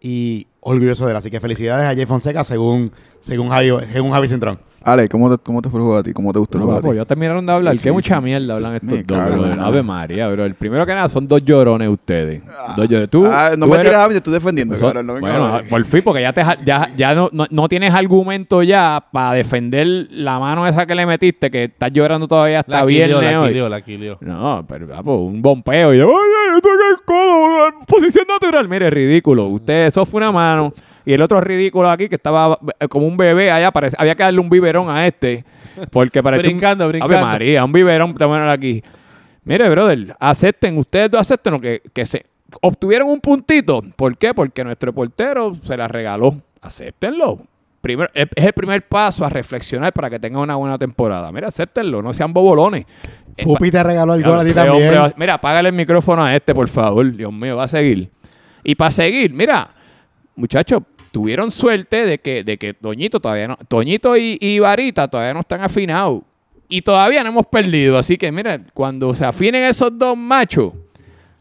y 0.00 0.46
orgulloso 0.60 1.04
de 1.06 1.12
él. 1.12 1.16
Así 1.16 1.30
que 1.30 1.40
felicidades 1.40 1.86
a 1.86 1.94
Jay 1.94 2.06
Fonseca 2.06 2.44
según, 2.44 2.92
según 3.20 3.48
Javi, 3.48 3.70
según 3.92 4.12
Javi 4.12 4.28
Cintrón. 4.28 4.60
Ale, 4.82 5.08
¿cómo 5.10 5.36
te, 5.36 5.42
¿cómo 5.42 5.60
te 5.60 5.68
fue 5.68 5.78
el 5.78 5.84
juego 5.84 5.98
a 5.98 6.02
ti? 6.02 6.12
¿Cómo 6.14 6.32
te 6.32 6.38
gustó 6.38 6.56
el 6.56 6.64
juego 6.64 6.78
a 6.78 6.80
papo, 6.80 6.92
ti? 6.92 6.96
ya 6.98 7.04
terminaron 7.04 7.44
de 7.44 7.52
hablar. 7.52 7.74
Sí, 7.76 7.82
Qué 7.82 7.88
sí. 7.90 7.92
mucha 7.92 8.18
mierda 8.20 8.54
hablan 8.54 8.74
estos 8.76 8.90
Me 8.90 9.02
dos, 9.02 9.18
cago 9.18 9.36
bro. 9.42 9.46
nada. 9.54 9.66
Ave 9.66 9.82
María, 9.82 10.28
bro. 10.28 10.44
El 10.46 10.54
primero 10.54 10.86
que 10.86 10.94
nada 10.94 11.08
son 11.10 11.28
dos 11.28 11.44
llorones 11.44 11.88
ustedes. 11.88 12.42
Dos 12.76 12.88
llorones. 12.88 13.10
Tú, 13.10 13.26
Ah, 13.26 13.50
no 13.58 13.66
tú 13.66 13.70
me 13.72 13.76
eres- 13.76 13.86
tiras 13.88 14.04
a 14.04 14.08
mí, 14.08 14.12
te 14.14 14.18
estoy 14.18 14.32
defendiendo, 14.32 14.74
Eso- 14.74 14.86
cabrón. 14.86 15.06
No 15.06 15.14
vengas 15.14 15.38
bueno, 15.38 15.54
ver. 15.56 15.68
por 15.68 15.84
fin, 15.84 16.00
porque 16.02 16.22
ya, 16.22 16.32
te, 16.32 16.42
ya, 16.64 16.90
ya 16.96 17.14
no, 17.14 17.28
no, 17.32 17.44
no 17.50 17.68
tienes 17.68 17.92
argumento 17.92 18.62
ya 18.62 19.04
para 19.12 19.32
defender 19.34 19.86
la 20.10 20.38
mano 20.38 20.66
esa 20.66 20.86
que 20.86 20.94
le 20.94 21.04
metiste, 21.04 21.50
que 21.50 21.64
estás 21.64 21.92
llorando 21.92 22.26
todavía 22.26 22.60
hasta 22.60 22.72
La 22.78 22.84
viernes 22.86 23.16
quilió, 23.18 23.30
la 23.32 23.40
hoy. 23.42 23.48
quilió, 23.48 23.68
la 23.68 23.80
quilió. 23.82 24.18
No, 24.22 24.64
pero 24.66 24.88
papo, 24.88 25.16
un 25.16 25.42
bompeo 25.42 25.92
y 25.92 25.98
yo, 25.98 26.06
oye, 26.08 26.14
yo 26.54 26.60
toqué 26.62 26.74
el 26.90 27.04
codo, 27.04 27.66
en 27.68 27.74
posición 27.86 28.24
natural. 28.26 28.66
Mire, 28.66 28.88
ridículo. 28.88 29.46
Usted, 29.48 29.88
eso 29.88 30.06
fue 30.06 30.18
una 30.18 30.32
mano. 30.32 30.72
Y 31.04 31.12
el 31.14 31.22
otro 31.22 31.40
ridículo 31.40 31.90
aquí 31.90 32.08
que 32.08 32.16
estaba 32.16 32.58
eh, 32.78 32.88
como 32.88 33.06
un 33.06 33.16
bebé 33.16 33.50
allá, 33.50 33.70
parece, 33.70 33.96
había 33.98 34.14
que 34.14 34.22
darle 34.22 34.40
un 34.40 34.50
biberón 34.50 34.90
a 34.90 35.06
este. 35.06 35.44
Porque 35.90 36.22
parece 36.22 36.48
un- 36.48 36.54
Brincando, 36.54 36.88
brincando. 36.88 37.16
Ave 37.16 37.24
María, 37.24 37.64
un 37.64 37.72
biberón 37.72 38.14
te 38.14 38.24
ponen 38.26 38.48
aquí. 38.48 38.82
Mire, 39.44 39.68
brother, 39.70 40.14
acepten, 40.20 40.76
ustedes 40.76 41.10
dos 41.10 41.20
acepten 41.22 41.54
lo 41.54 41.60
que, 41.60 41.80
que 41.92 42.04
se 42.06 42.26
obtuvieron 42.60 43.08
un 43.08 43.20
puntito. 43.20 43.82
¿Por 43.96 44.16
qué? 44.18 44.34
Porque 44.34 44.62
nuestro 44.64 44.92
portero 44.92 45.54
se 45.62 45.76
la 45.76 45.88
regaló. 45.88 46.36
Acéptenlo. 46.60 47.38
Primero, 47.80 48.10
es 48.12 48.26
el 48.36 48.52
primer 48.52 48.86
paso 48.86 49.24
a 49.24 49.30
reflexionar 49.30 49.94
para 49.94 50.10
que 50.10 50.18
tengan 50.20 50.42
una 50.42 50.56
buena 50.56 50.76
temporada. 50.76 51.32
Mira, 51.32 51.48
acéptenlo, 51.48 52.02
no 52.02 52.12
sean 52.12 52.30
bobolones. 52.34 52.84
Eh, 53.38 53.44
Pupi 53.44 53.70
te 53.70 53.82
regaló 53.82 54.12
el 54.12 54.22
gol 54.22 54.40
a 54.40 54.42
ti 54.42 54.48
este 54.50 54.60
también. 54.60 54.94
hombre 54.94 55.14
mira, 55.16 55.34
apágale 55.34 55.70
el 55.70 55.74
micrófono 55.74 56.22
a 56.22 56.36
este, 56.36 56.54
por 56.54 56.68
favor. 56.68 57.10
Dios 57.16 57.32
mío, 57.32 57.56
va 57.56 57.64
a 57.64 57.68
seguir. 57.68 58.10
Y 58.62 58.74
para 58.74 58.90
seguir, 58.90 59.32
mira, 59.32 59.70
muchachos, 60.40 60.82
tuvieron 61.12 61.50
suerte 61.50 62.04
de 62.04 62.18
que, 62.18 62.42
de 62.42 62.58
que 62.58 62.74
Toñito 62.74 63.20
todavía 63.20 63.48
no, 63.48 63.56
Toñito 63.56 64.16
y, 64.16 64.38
y 64.40 64.58
Varita 64.58 65.08
todavía 65.08 65.34
no 65.34 65.40
están 65.40 65.62
afinados. 65.62 66.22
Y 66.68 66.82
todavía 66.82 67.22
no 67.24 67.30
hemos 67.30 67.46
perdido. 67.46 67.98
Así 67.98 68.16
que, 68.16 68.30
mira, 68.30 68.60
cuando 68.74 69.12
se 69.12 69.24
afinen 69.24 69.64
esos 69.64 69.96
dos 69.98 70.16
machos, 70.16 70.72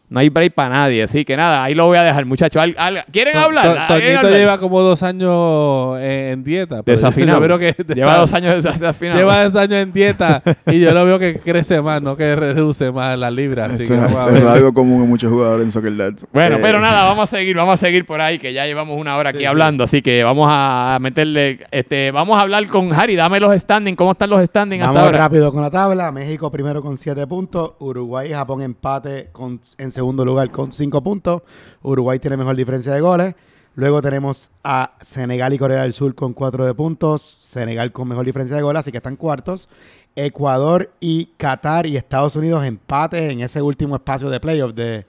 no 0.09 0.19
hay 0.19 0.29
break 0.29 0.53
para 0.53 0.69
nadie. 0.69 1.03
Así 1.03 1.23
que 1.23 1.37
nada, 1.37 1.63
ahí 1.63 1.75
lo 1.75 1.85
voy 1.85 1.97
a 1.97 2.03
dejar, 2.03 2.25
muchachos. 2.25 2.61
Al- 2.61 2.75
al- 2.77 3.05
¿Quieren 3.11 3.33
To- 3.33 3.39
hablar? 3.39 3.63
To- 3.65 3.71
¿Quieren 3.71 3.87
Toñito 3.87 4.19
hablar? 4.27 4.33
lleva 4.39 4.57
como 4.57 4.81
dos 4.81 5.03
años 5.03 5.97
en, 5.99 6.09
en 6.09 6.43
dieta. 6.43 6.83
pero 6.83 6.95
desafinado. 6.97 7.39
yo 7.39 7.45
creo 7.45 7.57
que 7.59 7.93
Lleva 7.95 8.17
dos 8.17 8.33
años 8.33 8.63
desafinado. 8.63 9.17
Lleva 9.19 9.43
dos 9.43 9.55
años 9.55 9.73
en 9.73 9.93
dieta 9.93 10.41
y 10.67 10.79
yo 10.79 10.91
lo 10.91 11.05
veo 11.05 11.19
que 11.19 11.35
crece 11.39 11.81
más, 11.81 12.01
no 12.01 12.15
que 12.15 12.35
reduce 12.35 12.91
más 12.91 13.17
las 13.17 13.31
libras. 13.33 13.71
Así 13.71 13.83
Esto, 13.83 13.95
que 13.95 14.05
es- 14.05 14.35
esto 14.35 14.49
algo 14.49 14.73
común 14.73 15.03
en 15.03 15.09
muchos 15.09 15.31
jugadores 15.31 15.65
en 15.65 15.71
Soccer 15.71 15.95
Dad. 15.95 16.13
Bueno, 16.33 16.55
Eh, 16.57 16.59
pero 16.61 16.79
nada, 16.79 17.03
vamos 17.03 17.31
a 17.31 17.37
seguir, 17.37 17.55
vamos 17.55 17.73
a 17.73 17.77
seguir 17.77 18.05
por 18.05 18.19
ahí, 18.21 18.39
que 18.39 18.51
ya 18.53 18.65
llevamos 18.65 18.99
una 18.99 19.15
hora 19.17 19.29
aquí 19.29 19.39
Sí, 19.39 19.43
sí. 19.43 19.47
hablando, 19.47 19.83
así 19.83 20.01
que 20.01 20.23
vamos 20.23 20.47
a 20.51 20.97
meterle, 21.01 21.59
este, 21.71 22.11
vamos 22.11 22.37
a 22.37 22.41
hablar 22.41 22.65
con 22.67 22.93
Harry, 22.93 23.15
dame 23.15 23.39
los 23.39 23.55
standings, 23.59 23.97
¿cómo 23.97 24.11
están 24.11 24.29
los 24.29 24.43
standings 24.45 24.81
hasta 24.83 24.91
Vamos 24.93 25.05
ahora? 25.07 25.17
rápido 25.17 25.51
con 25.51 25.61
la 25.61 25.69
tabla. 25.69 26.11
México 26.11 26.51
primero 26.51 26.81
con 26.81 26.97
7 26.97 27.27
puntos. 27.27 27.73
Uruguay 27.79 28.29
y 28.31 28.33
Japón 28.33 28.61
empate 28.61 29.29
con, 29.31 29.59
en 29.77 29.91
segundo 29.99 30.23
lugar 30.23 30.49
con 30.49 30.71
5 30.71 31.03
puntos. 31.03 31.41
Uruguay 31.81 32.19
tiene 32.19 32.37
mejor 32.37 32.55
diferencia 32.55 32.93
de 32.93 33.01
goles. 33.01 33.35
Luego 33.75 34.01
tenemos 34.01 34.49
a 34.63 34.93
Senegal 35.05 35.53
y 35.53 35.57
Corea 35.57 35.81
del 35.81 35.91
Sur 35.91 36.15
con 36.15 36.31
4 36.31 36.65
de 36.65 36.73
puntos. 36.73 37.21
Senegal 37.21 37.91
con 37.91 38.07
mejor 38.07 38.25
diferencia 38.25 38.55
de 38.55 38.61
goles, 38.61 38.79
así 38.79 38.91
que 38.91 38.97
están 38.97 39.17
cuartos. 39.17 39.67
Ecuador 40.15 40.89
y 41.01 41.25
Qatar 41.35 41.85
y 41.85 41.97
Estados 41.97 42.37
Unidos 42.37 42.63
empate 42.63 43.29
en 43.29 43.41
ese 43.41 43.61
último 43.61 43.97
espacio 43.97 44.29
de 44.29 44.39
playoff 44.39 44.73
de, 44.73 45.05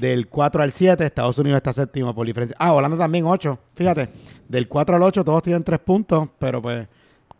del 0.00 0.26
4 0.28 0.62
al 0.62 0.72
7. 0.72 1.04
Estados 1.04 1.36
Unidos 1.36 1.58
está 1.58 1.74
séptimo 1.74 2.14
por 2.14 2.26
diferencia. 2.26 2.56
Ah, 2.58 2.72
Holanda 2.72 2.96
también 2.96 3.26
8. 3.26 3.58
Fíjate, 3.74 4.08
del 4.48 4.68
4 4.68 4.96
al 4.96 5.02
8 5.02 5.22
todos 5.22 5.42
tienen 5.42 5.64
3 5.64 5.80
puntos, 5.80 6.30
pero 6.38 6.62
pues 6.62 6.88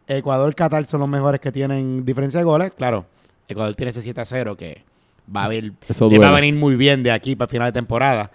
Ecuador 0.07 0.51
y 0.51 0.55
Qatar 0.55 0.85
son 0.85 1.01
los 1.01 1.09
mejores 1.09 1.41
que 1.41 1.51
tienen 1.51 2.05
diferencia 2.05 2.41
de 2.41 2.45
goles. 2.45 2.73
Claro, 2.77 3.07
Ecuador 3.49 3.75
tiene 3.75 3.89
ese 3.89 4.03
7 4.03 4.21
a 4.21 4.25
0 4.27 4.55
que 4.59 4.90
va 5.35 5.45
a, 5.45 5.49
Eso 5.89 6.09
le 6.09 6.19
va 6.19 6.29
a 6.29 6.33
venir 6.41 6.55
muy 6.55 6.77
bien 6.77 7.03
de 7.03 7.11
aquí 7.13 7.37
para 7.37 7.49
final 7.49 7.69
de 7.69 7.73
temporada. 7.73 8.31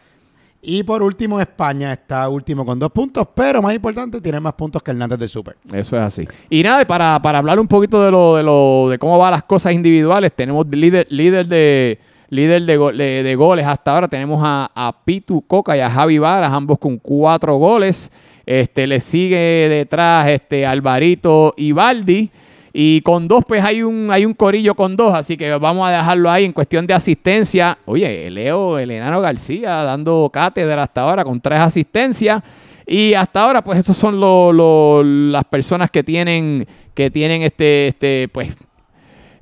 Y 0.67 0.81
por 0.81 1.03
último, 1.03 1.39
España 1.39 1.93
está 1.93 2.27
último 2.27 2.65
con 2.65 2.79
dos 2.79 2.91
puntos, 2.91 3.27
pero 3.35 3.61
más 3.61 3.75
importante, 3.75 4.19
tiene 4.19 4.39
más 4.39 4.53
puntos 4.53 4.81
que 4.81 4.89
Hernández 4.91 5.19
del 5.19 5.29
Super. 5.29 5.55
Eso 5.71 5.95
es 5.95 6.01
así. 6.01 6.27
Y 6.49 6.63
nada, 6.63 6.85
para, 6.87 7.21
para 7.21 7.37
hablar 7.37 7.59
un 7.59 7.67
poquito 7.67 8.03
de 8.03 8.09
lo, 8.09 8.35
de 8.35 8.41
lo, 8.41 8.87
de 8.89 8.97
cómo 8.97 9.19
van 9.19 9.31
las 9.31 9.43
cosas 9.43 9.73
individuales, 9.73 10.33
tenemos 10.35 10.65
líder, 10.67 11.05
líder 11.11 11.47
de 11.47 11.99
líder 12.29 12.63
de, 12.63 12.77
go- 12.77 12.91
de- 12.91 13.21
de 13.21 13.35
goles 13.35 13.65
hasta 13.67 13.93
ahora. 13.93 14.07
Tenemos 14.07 14.41
a, 14.43 14.71
a 14.73 15.05
Pitu 15.05 15.43
Coca 15.45 15.77
y 15.77 15.81
a 15.81 15.89
Javi 15.89 16.17
Varas, 16.17 16.51
ambos 16.51 16.79
con 16.79 16.97
cuatro 16.97 17.55
goles. 17.57 18.11
Este, 18.47 18.87
le 18.87 18.99
sigue 18.99 19.67
detrás 19.69 20.27
este, 20.27 20.65
Alvarito 20.65 21.53
y 21.55 21.71
Baldi. 21.73 22.31
Y 22.77 22.99
con 23.01 23.25
dos, 23.29 23.45
pues 23.47 23.63
hay 23.63 23.83
un, 23.83 24.09
hay 24.11 24.25
un 24.25 24.33
corillo 24.33 24.75
con 24.75 24.97
dos, 24.97 25.13
así 25.13 25.37
que 25.37 25.49
vamos 25.55 25.87
a 25.87 25.91
dejarlo 25.91 26.29
ahí 26.29 26.43
en 26.43 26.51
cuestión 26.51 26.85
de 26.85 26.93
asistencia. 26.93 27.77
Oye, 27.85 28.29
Leo, 28.29 28.77
el 28.77 28.91
enano 28.91 29.21
García 29.21 29.83
dando 29.83 30.29
cátedra 30.33 30.83
hasta 30.83 30.99
ahora 31.03 31.23
con 31.23 31.39
tres 31.39 31.61
asistencias. 31.61 32.43
Y 32.85 33.13
hasta 33.13 33.43
ahora, 33.43 33.63
pues, 33.63 33.79
estos 33.79 33.97
son 33.97 34.19
lo- 34.19 35.01
las 35.05 35.45
personas 35.45 35.89
que 35.89 36.03
tienen, 36.03 36.67
que 36.93 37.09
tienen 37.09 37.43
este, 37.43 37.87
este, 37.87 38.27
pues, 38.27 38.49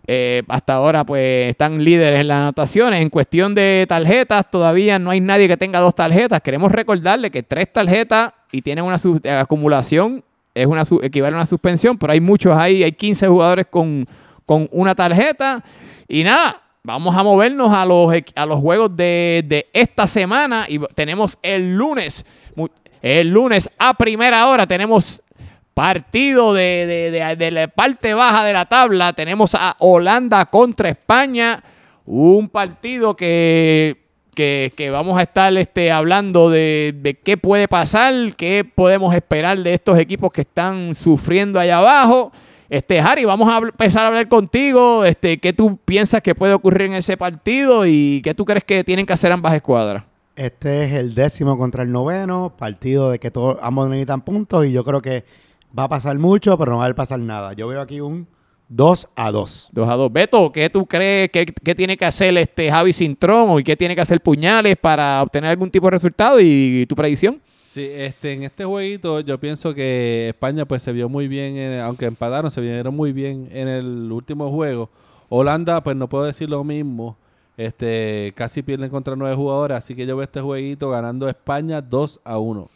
eh, 0.05 0.43
hasta 0.47 0.75
ahora, 0.75 1.03
pues, 1.03 1.49
están 1.49 1.83
líderes 1.83 2.19
en 2.19 2.27
las 2.27 2.37
anotaciones. 2.37 3.01
En 3.01 3.09
cuestión 3.09 3.55
de 3.55 3.87
tarjetas, 3.89 4.51
todavía 4.51 4.99
no 4.99 5.09
hay 5.09 5.21
nadie 5.21 5.47
que 5.47 5.57
tenga 5.57 5.79
dos 5.79 5.95
tarjetas. 5.95 6.39
Queremos 6.41 6.71
recordarle 6.71 7.31
que 7.31 7.41
tres 7.41 7.73
tarjetas 7.73 8.31
y 8.51 8.61
tienen 8.61 8.85
una 8.85 8.99
acumulación, 9.39 10.23
es 10.53 10.65
una 10.67 10.83
equivale 11.01 11.33
a 11.35 11.37
una 11.39 11.45
suspensión, 11.45 11.97
pero 11.97 12.13
hay 12.13 12.19
muchos 12.21 12.55
ahí, 12.55 12.83
hay 12.83 12.91
15 12.91 13.27
jugadores 13.27 13.65
con, 13.69 14.05
con 14.45 14.67
una 14.71 14.93
tarjeta. 14.95 15.63
Y 16.07 16.23
nada, 16.23 16.61
vamos 16.83 17.15
a 17.15 17.23
movernos 17.23 17.71
a 17.73 17.85
los, 17.85 18.13
a 18.35 18.45
los 18.45 18.59
juegos 18.59 18.95
de, 18.95 19.43
de 19.47 19.67
esta 19.73 20.05
semana. 20.07 20.65
Y 20.69 20.79
tenemos 20.95 21.37
el 21.41 21.75
lunes, 21.75 22.25
el 23.01 23.29
lunes 23.29 23.69
a 23.79 23.93
primera 23.95 24.47
hora, 24.47 24.67
tenemos 24.67 25.21
partido 25.73 26.53
de- 26.53 27.09
de- 27.11 27.35
de 27.35 27.51
la 27.51 27.67
parte 27.67 28.13
baja 28.13 28.45
de 28.45 28.53
la 28.53 28.65
tabla. 28.65 29.13
Tenemos 29.13 29.55
a 29.55 29.75
Holanda 29.79 30.45
contra 30.45 30.89
España. 30.89 31.63
Un 32.05 32.47
partido 32.49 33.15
que, 33.15 34.02
que, 34.33 34.89
vamos 34.91 35.17
a 35.17 35.23
estar 35.23 35.55
este, 35.57 35.91
hablando 35.91 36.49
de, 36.49 37.19
qué 37.23 37.37
puede 37.37 37.67
pasar, 37.67 38.35
qué 38.35 38.65
podemos 38.65 39.15
esperar 39.15 39.57
de 39.59 39.73
estos 39.73 39.97
equipos 39.97 40.31
que 40.31 40.41
están 40.41 40.95
sufriendo 40.95 41.59
allá 41.59 41.77
abajo. 41.77 42.31
Este, 42.69 42.99
Harry, 42.99 43.25
vamos 43.25 43.47
a 43.49 43.57
empezar 43.57 44.03
a 44.03 44.07
hablar 44.07 44.27
contigo. 44.27 45.05
Este, 45.05 45.37
¿Qué 45.37 45.53
tú 45.53 45.77
piensas 45.85 46.21
que 46.21 46.33
puede 46.33 46.53
ocurrir 46.53 46.87
en 46.87 46.93
ese 46.93 47.17
partido 47.17 47.85
y 47.85 48.21
qué 48.23 48.33
tú 48.33 48.45
crees 48.45 48.63
que 48.63 48.83
tienen 48.83 49.05
que 49.05 49.13
hacer 49.13 49.31
ambas 49.31 49.53
escuadras? 49.53 50.03
Este 50.35 50.85
es 50.85 50.93
el 50.93 51.13
décimo 51.13 51.57
contra 51.57 51.83
el 51.83 51.91
noveno, 51.91 52.53
partido 52.57 53.11
de 53.11 53.19
que 53.19 53.29
todos 53.29 53.57
ambos 53.61 53.87
necesitan 53.89 54.21
puntos 54.21 54.65
y 54.65 54.71
yo 54.71 54.83
creo 54.83 55.01
que 55.01 55.23
va 55.77 55.83
a 55.83 55.89
pasar 55.89 56.17
mucho, 56.17 56.57
pero 56.57 56.71
no 56.71 56.79
va 56.79 56.87
a 56.87 56.93
pasar 56.95 57.19
nada. 57.19 57.53
Yo 57.53 57.67
veo 57.67 57.81
aquí 57.81 58.01
un 58.01 58.27
2 58.75 59.09
a 59.15 59.31
2. 59.31 59.69
2 59.71 59.87
a 59.89 59.93
2. 59.93 60.11
Beto, 60.11 60.51
¿qué 60.51 60.69
tú 60.69 60.85
crees 60.85 61.29
que, 61.29 61.45
que 61.45 61.75
tiene 61.75 61.95
que 61.95 62.05
hacer 62.05 62.35
este 62.37 62.71
Javi 62.71 62.91
Cintrón 62.91 63.59
y 63.59 63.63
qué 63.63 63.77
tiene 63.77 63.93
que 63.95 64.01
hacer 64.01 64.19
Puñales 64.19 64.77
para 64.77 65.21
obtener 65.21 65.51
algún 65.51 65.69
tipo 65.69 65.85
de 65.87 65.91
resultado 65.91 66.39
y 66.41 66.85
tu 66.89 66.95
predicción? 66.95 67.39
Sí, 67.65 67.87
este, 67.91 68.33
en 68.33 68.43
este 68.43 68.65
jueguito 68.65 69.19
yo 69.19 69.39
pienso 69.39 69.73
que 69.73 70.29
España 70.29 70.65
pues 70.65 70.81
se 70.83 70.91
vio 70.91 71.07
muy 71.09 71.27
bien, 71.27 71.55
en- 71.57 71.79
aunque 71.81 72.05
empataron, 72.05 72.49
se 72.51 72.61
vieron 72.61 72.95
muy 72.95 73.11
bien 73.11 73.47
en 73.51 73.67
el 73.67 74.11
último 74.11 74.49
juego. 74.51 74.89
Holanda 75.29 75.81
pues 75.83 75.95
no 75.95 76.07
puedo 76.09 76.23
decir 76.25 76.49
lo 76.49 76.63
mismo, 76.63 77.15
este, 77.57 78.31
casi 78.35 78.61
pierden 78.63 78.89
contra 78.89 79.15
nueve 79.15 79.35
jugadores, 79.35 79.77
así 79.77 79.95
que 79.95 80.05
yo 80.05 80.15
veo 80.15 80.23
este 80.23 80.41
jueguito 80.41 80.89
ganando 80.89 81.27
España 81.29 81.81
2 81.81 82.19
a 82.23 82.37
1. 82.39 82.69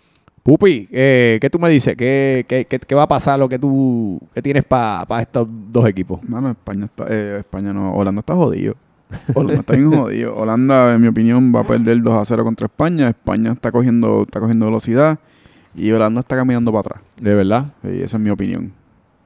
Pupi, 0.47 0.87
eh, 0.93 1.39
¿qué 1.41 1.49
tú 1.49 1.59
me 1.59 1.69
dices? 1.69 1.93
¿Qué, 1.97 2.45
qué, 2.47 2.63
qué- 2.63 2.79
qué 2.79 2.95
va 2.95 3.03
a 3.03 3.07
pasar 3.07 3.37
lo 3.37 3.49
que 3.49 3.59
tú 3.59 4.17
qué 4.33 4.41
tienes 4.41 4.63
para 4.63 5.21
estos 5.21 5.45
dos 5.69 5.85
equipos? 5.89 6.21
Mano, 6.23 6.51
España 6.51 6.85
está, 6.85 7.05
eh, 7.09 7.39
España 7.39 7.73
no, 7.73 7.93
Holanda 7.93 8.19
está 8.21 8.33
jodido. 8.33 8.75
Holanda 9.35 9.59
está 9.59 9.73
bien 9.75 9.91
jodido. 9.91 10.37
Holanda, 10.37 10.95
en 10.95 11.01
mi 11.01 11.09
opinión, 11.09 11.53
va 11.53 11.59
a 11.59 11.67
perder 11.67 12.01
2 12.01 12.13
a 12.13 12.23
0 12.23 12.45
contra 12.45 12.67
España. 12.67 13.09
España 13.09 13.51
está 13.51 13.73
cogiendo, 13.73 14.23
está 14.23 14.39
cogiendo 14.39 14.67
velocidad 14.67 15.19
y 15.75 15.91
Holanda 15.91 16.21
está 16.21 16.37
caminando 16.37 16.71
para 16.71 16.79
atrás. 16.79 17.01
De 17.19 17.33
verdad. 17.35 17.73
Sí, 17.81 18.01
esa 18.01 18.15
es 18.15 18.23
mi 18.23 18.29
opinión. 18.29 18.71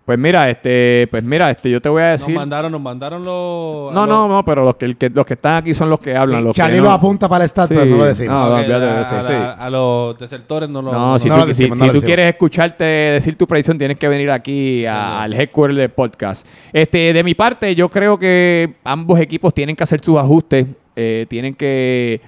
Pues 0.04 0.18
mira, 0.18 0.50
este, 0.50 1.08
pues 1.12 1.24
mira, 1.24 1.52
este, 1.52 1.70
yo 1.70 1.80
te 1.80 1.88
voy 1.88 2.02
a 2.02 2.12
Nos 2.14 2.22
decir. 2.22 2.36
mandaron, 2.36 2.72
nos 2.72 2.82
mandaron 2.82 3.24
los... 3.24 3.94
No, 3.94 4.08
no, 4.08 4.28
no, 4.28 4.44
pero 4.44 4.66
los 4.66 4.76
que, 4.76 4.96
los 5.14 5.26
que 5.26 5.36
están 5.36 5.58
aquí 5.58 5.76
son 5.76 5.92
los 5.92 6.00
que 6.00 6.16
hablan. 6.18 6.40
Sí, 6.40 6.46
los 6.46 6.54
que 6.56 6.58
Charlie 6.62 6.78
no- 6.80 6.84
lo 6.86 6.92
apunta 6.92 7.30
para 7.30 7.44
el 7.44 7.50
stat, 7.50 7.68
Sí. 7.70 7.76
pero 7.76 7.86
no 7.92 7.98
lo 7.98 8.06
decimos. 8.06 8.34
No, 8.34 8.50
no, 8.50 8.58
de 8.68 8.74
a, 8.74 9.02
eso, 9.02 9.16
a 9.18 9.22
sí. 9.24 9.32
la- 9.32 9.52
a 9.54 9.70
los 9.70 10.18
desertores 10.18 10.68
no 10.70 10.82
lo... 10.82 10.92
No, 10.92 11.20
si 11.20 11.30
no 11.30 11.36
tú, 11.36 11.40
lo 11.42 11.44
si- 11.46 11.50
decimos, 11.50 11.78
si 11.78 11.86
no 11.86 11.94
lo 11.94 12.00
tú 12.00 12.06
quieres 12.06 12.30
escucharte 12.30 12.84
decir 12.84 13.38
tu 13.38 13.46
predicción, 13.48 13.78
tienes 13.78 13.98
que 13.98 14.08
venir 14.08 14.32
aquí 14.32 14.86
a- 14.88 15.22
al 15.22 15.34
headquarter 15.34 15.78
del 15.78 15.90
podcast. 15.92 16.48
Este, 16.74 17.14
de 17.14 17.24
mi 17.24 17.36
parte, 17.36 17.74
yo 17.76 17.88
creo 17.88 18.18
que 18.18 18.74
ambos 18.84 19.20
equipos 19.20 19.54
tienen 19.54 19.76
que 19.76 19.84
hacer 19.84 20.02
sus 20.02 20.18
ajustes, 20.18 20.66
eh, 20.96 21.28
tienen 21.30 21.54
que 21.54 22.22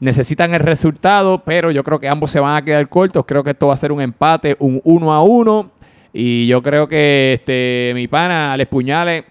necesitan 0.00 0.52
el 0.54 0.60
resultado, 0.60 1.38
pero 1.44 1.70
yo 1.70 1.82
creo 1.82 1.98
que 1.98 2.08
ambos 2.08 2.30
se 2.30 2.40
van 2.40 2.56
a 2.56 2.62
quedar 2.64 2.86
cortos. 2.88 3.24
Creo 3.26 3.42
que 3.42 3.50
esto 3.50 3.68
va 3.68 3.74
a 3.74 3.78
ser 3.78 3.92
un 3.92 4.00
empate, 4.00 4.56
un 4.58 4.80
uno 4.84 5.12
a 5.14 5.22
uno. 5.22 5.70
Y 6.18 6.46
yo 6.46 6.62
creo 6.62 6.88
que 6.88 7.34
este 7.34 7.92
mi 7.94 8.08
pana, 8.08 8.54
Alex 8.54 8.70
Puñales, 8.70 9.24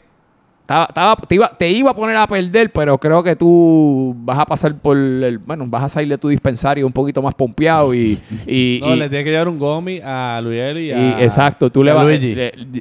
estaba, 0.61 0.85
estaba- 0.85 1.15
te, 1.15 1.35
iba, 1.35 1.49
te 1.57 1.69
iba 1.69 1.91
a 1.91 1.93
poner 1.95 2.15
a 2.17 2.27
perder, 2.27 2.71
pero 2.71 2.97
creo 2.99 3.23
que 3.23 3.35
tú 3.35 4.15
vas 4.19 4.37
a 4.39 4.45
pasar 4.45 4.75
por 4.75 4.95
el. 4.97 5.39
Bueno, 5.39 5.65
vas 5.67 5.83
a 5.83 5.89
salir 5.89 6.09
de 6.09 6.17
tu 6.19 6.27
dispensario 6.27 6.85
un 6.85 6.93
poquito 6.93 7.23
más 7.23 7.33
pompeado 7.33 7.91
y. 7.93 8.19
y, 8.47 8.79
No, 8.83 8.95
y- 8.95 8.99
le 8.99 9.09
tiene 9.09 9.23
que 9.23 9.31
llevar 9.31 9.47
un 9.47 9.57
gomi 9.57 9.99
a 10.03 10.39
Luis 10.43 10.59
y 10.75 10.79
y- 10.87 10.91
a... 10.91 11.23
exacto, 11.23 11.71
tú 11.71 11.83
le 11.83 11.89
a 11.89 11.95
vas 11.95 12.07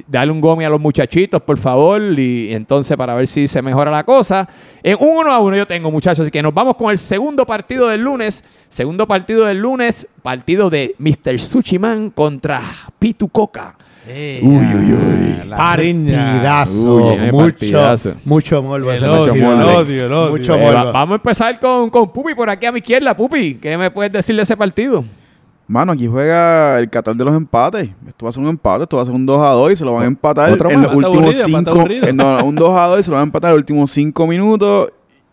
dale 0.07 0.31
un 0.31 0.39
gomi 0.41 0.65
a 0.65 0.69
los 0.69 0.79
muchachitos, 0.79 1.41
por 1.41 1.57
favor, 1.57 2.01
y, 2.01 2.53
entonces 2.53 2.95
para 2.97 3.15
ver 3.15 3.25
si 3.25 3.47
se 3.47 3.61
mejora 3.63 3.89
la 3.89 4.03
cosa. 4.03 4.47
En 4.83 4.97
un 4.99 5.17
uno 5.17 5.31
a 5.31 5.39
uno 5.39 5.55
yo 5.57 5.65
tengo, 5.65 5.89
muchachos, 5.89 6.21
así 6.23 6.31
que 6.31 6.43
nos 6.43 6.53
vamos 6.53 6.75
con 6.75 6.91
el 6.91 6.97
segundo 6.99 7.43
partido 7.45 7.87
del 7.87 8.01
lunes. 8.01 8.43
Segundo 8.69 9.07
partido 9.07 9.45
del 9.45 9.57
lunes, 9.59 10.07
partido 10.21 10.69
de 10.69 10.93
Mr. 10.99 11.39
Sushiman 11.39 12.11
contra 12.11 12.61
Pitu 12.99 13.29
Coca. 13.29 13.77
Eh, 14.07 14.39
Uy, 14.43 14.57
uy, 14.57 14.93
uy. 14.93 15.49
Partidazo. 15.49 16.95
Uy, 16.95 17.13
eh, 17.13 17.31
mucho, 17.31 17.45
partidazo. 17.45 18.13
mucho 18.25 18.61
morbo. 18.63 18.91
El 18.91 19.03
odio, 19.03 19.33
mucho 19.35 19.53
el 19.53 19.61
odio, 19.63 20.05
el 20.05 20.13
odio. 20.13 20.31
Mucho 20.31 20.55
Eh, 20.55 20.59
morbo. 20.71 20.91
vamos 20.91 21.11
a 21.13 21.15
empezar 21.15 21.59
con, 21.59 21.89
con 21.89 22.11
Pupi 22.11 22.35
por 22.35 22.49
aquí 22.49 22.65
a 22.65 22.71
mi 22.71 22.79
izquierda. 22.79 23.15
Pupi, 23.15 23.55
¿qué 23.55 23.77
me 23.77 23.89
puedes 23.91 24.11
decir 24.11 24.35
de 24.35 24.41
ese 24.43 24.55
partido? 24.55 25.03
Mano, 25.67 25.93
aquí 25.93 26.05
juega 26.05 26.77
el 26.77 26.89
Qatar 26.89 27.15
de 27.15 27.25
los 27.25 27.33
empates. 27.35 27.89
Esto 28.07 28.25
va 28.25 28.29
a 28.29 28.31
ser 28.33 28.43
un 28.43 28.49
empate, 28.49 28.83
esto 28.83 28.97
va 28.97 29.03
a 29.03 29.05
ser 29.07 29.15
un 29.15 29.25
2 29.25 29.41
a 29.41 29.49
2 29.49 29.71
y 29.71 29.75
se 29.75 29.83
lo 29.85 29.93
van 29.93 30.03
a 30.03 30.05
empatar 30.07 30.51
Otro 30.51 30.69
en 30.69 30.81
los 30.83 30.93
últimos 30.93 31.15
aburrido, 31.23 31.45
empate 31.45 31.71
5 31.71 31.79
aburrido. 31.79 32.07
eh, 32.07 32.13
no, 32.13 32.45
un 32.45 32.53
2 32.55 32.69
a 32.77 32.85
2 32.87 32.99
y 32.99 33.03
se 33.03 33.09
lo 33.09 33.15
van 33.15 33.21
a 33.21 33.25
empatar 33.25 33.49
en 33.49 33.53
los 33.55 33.59
últimos 33.61 33.89
5 33.91 34.27
minutos 34.27 34.89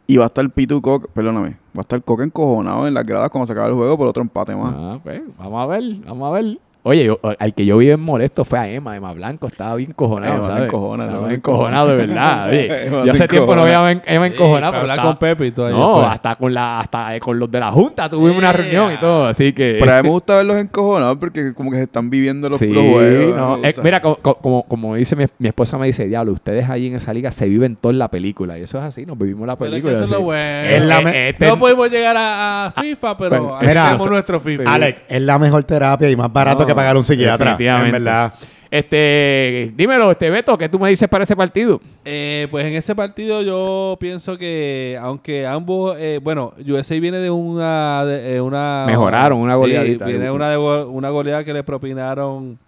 y 0.07 0.17
va 0.17 0.25
a 0.25 0.27
estar 0.29 0.49
Pitu 0.49 0.81
Coca, 0.81 1.07
perdóname, 1.13 1.51
va 1.77 1.79
a 1.79 1.81
estar 1.83 2.03
Coca 2.03 2.25
encojonado 2.25 2.89
en 2.89 2.95
las 2.95 3.05
gradas 3.05 3.29
cuando 3.29 3.47
se 3.47 3.53
acabe 3.53 3.69
el 3.69 3.75
juego 3.75 3.99
por 3.99 4.09
otro 4.09 4.23
empate 4.23 4.57
más. 4.57 4.73
Ah, 4.75 4.99
pues, 5.03 5.21
vamos 5.39 5.63
a 5.63 5.67
ver, 5.67 5.83
vamos 6.07 6.29
a 6.29 6.33
ver. 6.33 6.59
Oye, 6.85 7.05
yo- 7.05 7.21
al 7.39 7.55
que 7.55 7.65
yo 7.65 7.77
vi 7.79 7.87
bien 7.87 8.01
molesto 8.01 8.45
fue 8.45 8.59
a 8.59 8.69
Emma, 8.69 8.97
Emma 8.97 9.13
Blanco, 9.13 9.47
estaba 9.47 9.77
bien 9.77 9.93
cojonado, 9.93 10.35
Emma 10.35 10.49
¿sabes? 10.49 10.65
encojona, 10.65 11.05
estaba 11.05 11.19
Emma 11.19 11.29
bien 11.29 11.39
encojonado, 11.39 11.89
de 11.91 11.95
verdad. 11.97 12.49
Oye, 12.49 12.69
yo 13.07 13.13
hace 13.13 13.29
tiempo 13.29 13.55
no 13.55 13.63
veía 13.63 13.87
a. 13.87 13.93
Em- 13.93 14.01
Emma 14.05 14.27
Sí, 14.27 14.33
encojonada. 14.35 14.61
para 14.61 14.71
pero 14.73 14.81
hablar 14.83 14.97
estaba- 14.97 15.11
con 15.13 15.19
Pepe 15.21 15.47
y 15.47 15.53
todo 15.53 15.67
ahí 15.67 15.73
No, 15.75 15.87
después. 15.93 16.07
hasta 16.09 16.35
con, 16.35 16.53
la, 16.55 16.81
hasta 16.81 17.21
con 17.21 17.39
los 17.39 17.49
de 17.53 17.61
la 17.61 17.71
Junta 17.71 18.09
tuvimos 18.11 18.37
una 18.37 18.53
reunión 18.53 18.93
y 18.95 18.97
todo, 18.99 19.27
así 19.27 19.53
que... 19.53 19.77
Pero 19.79 19.93
a 19.95 19.97
mí 19.99 20.03
me 20.03 20.09
gusta 20.09 20.37
verlos 20.39 20.57
encojonados 20.57 21.19
porque 21.19 21.55
como 21.55 21.71
que 21.71 21.77
se 21.77 21.83
están 21.85 22.11
viviendo 22.11 22.49
los, 22.49 22.59
Sí, 22.59 22.67
los 22.67 22.83
juegos. 22.83 23.37
no, 23.37 23.59
me 23.59 23.69
eh, 23.69 23.75
mira, 23.81 24.03
co- 24.03 24.19
co- 24.21 24.35
como, 24.39 24.65
como 24.65 24.97
dice 24.97 25.15
mi, 25.15 25.27
mi 25.39 25.47
esposa, 25.49 25.79
me 25.79 25.87
dice, 25.87 26.09
diablo, 26.09 26.33
ustedes 26.33 26.69
allí 26.69 26.89
en 26.89 26.97
esa 26.97 27.15
liga 27.15 27.31
se 27.31 27.47
viven 27.47 27.77
toda 27.77 27.95
la 27.95 28.09
película. 28.09 28.59
Y 28.59 28.63
eso 28.63 28.79
es 28.79 28.85
así, 28.85 29.07
nos 29.07 29.17
vivimos 29.17 29.47
la 29.47 29.55
Pero 29.55 29.77
es 29.77 29.83
que 29.83 29.89
película. 29.89 29.93
eso 29.93 30.05
es 30.05 30.11
lo 30.11 30.23
bueno. 30.23 30.69
Es 30.69 30.83
la 30.83 31.01
Eh, 31.03 31.29
eh, 31.29 31.35
No 31.47 31.59
podemos 31.61 31.89
llegar 31.93 32.17
a, 32.17 32.67
a 32.67 32.71
FIFA, 32.73 33.17
pero 33.17 33.31
bueno, 33.43 33.57
ahí 33.57 33.69
mira, 33.69 33.85
tenemos 33.87 34.11
nuestro 34.11 34.41
FIFA. 34.41 34.75
Alex, 34.75 35.03
es 35.09 35.23
la 35.23 35.39
mejor 35.39 35.63
terapia 35.63 36.11
y 36.11 36.17
más 36.17 36.33
barato 36.33 36.61
No, 36.61 36.72
que 36.73 36.77
pagar 36.77 36.97
un 36.97 37.05
psiquiatra. 37.05 37.57
En 37.87 37.93
verdad. 37.93 38.35
Este, 38.71 39.71
dímelo, 39.77 40.11
este 40.11 40.31
Beto, 40.31 40.57
¿qué 40.57 40.67
tú 40.67 40.79
me 40.79 40.89
dices 40.89 41.07
para 41.07 41.25
ese 41.25 41.37
partido? 41.37 41.79
Eh, 42.07 42.49
pues 42.51 42.65
en 42.65 42.73
ese 42.73 42.95
partido 42.95 43.43
yo 43.43 43.99
pienso 44.01 44.39
que, 44.39 44.99
aunque 45.01 45.47
ambos, 45.47 45.95
eh, 45.99 46.21
bueno, 46.23 46.55
USA 46.67 46.99
viene 46.99 47.19
de 47.19 47.29
una, 47.29 48.03
de, 48.07 48.37
eh, 48.37 48.41
una 48.41 48.85
Mejoraron, 48.87 49.39
una 49.39 49.55
Sí, 49.55 49.61
goleadita. 49.61 50.07
viene 50.07 50.31
una 50.31 50.49
de 50.49 50.57
una 50.57 51.11
goleada 51.11 51.45
que 51.45 51.53
le 51.53 51.63
propinaron 51.63 52.59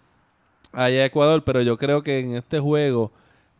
allá 0.74 1.00
a 1.00 1.04
Ecuador, 1.06 1.42
pero 1.42 1.62
yo 1.62 1.78
creo 1.78 2.02
que 2.02 2.18
en 2.20 2.36
este 2.36 2.60
juego 2.60 3.10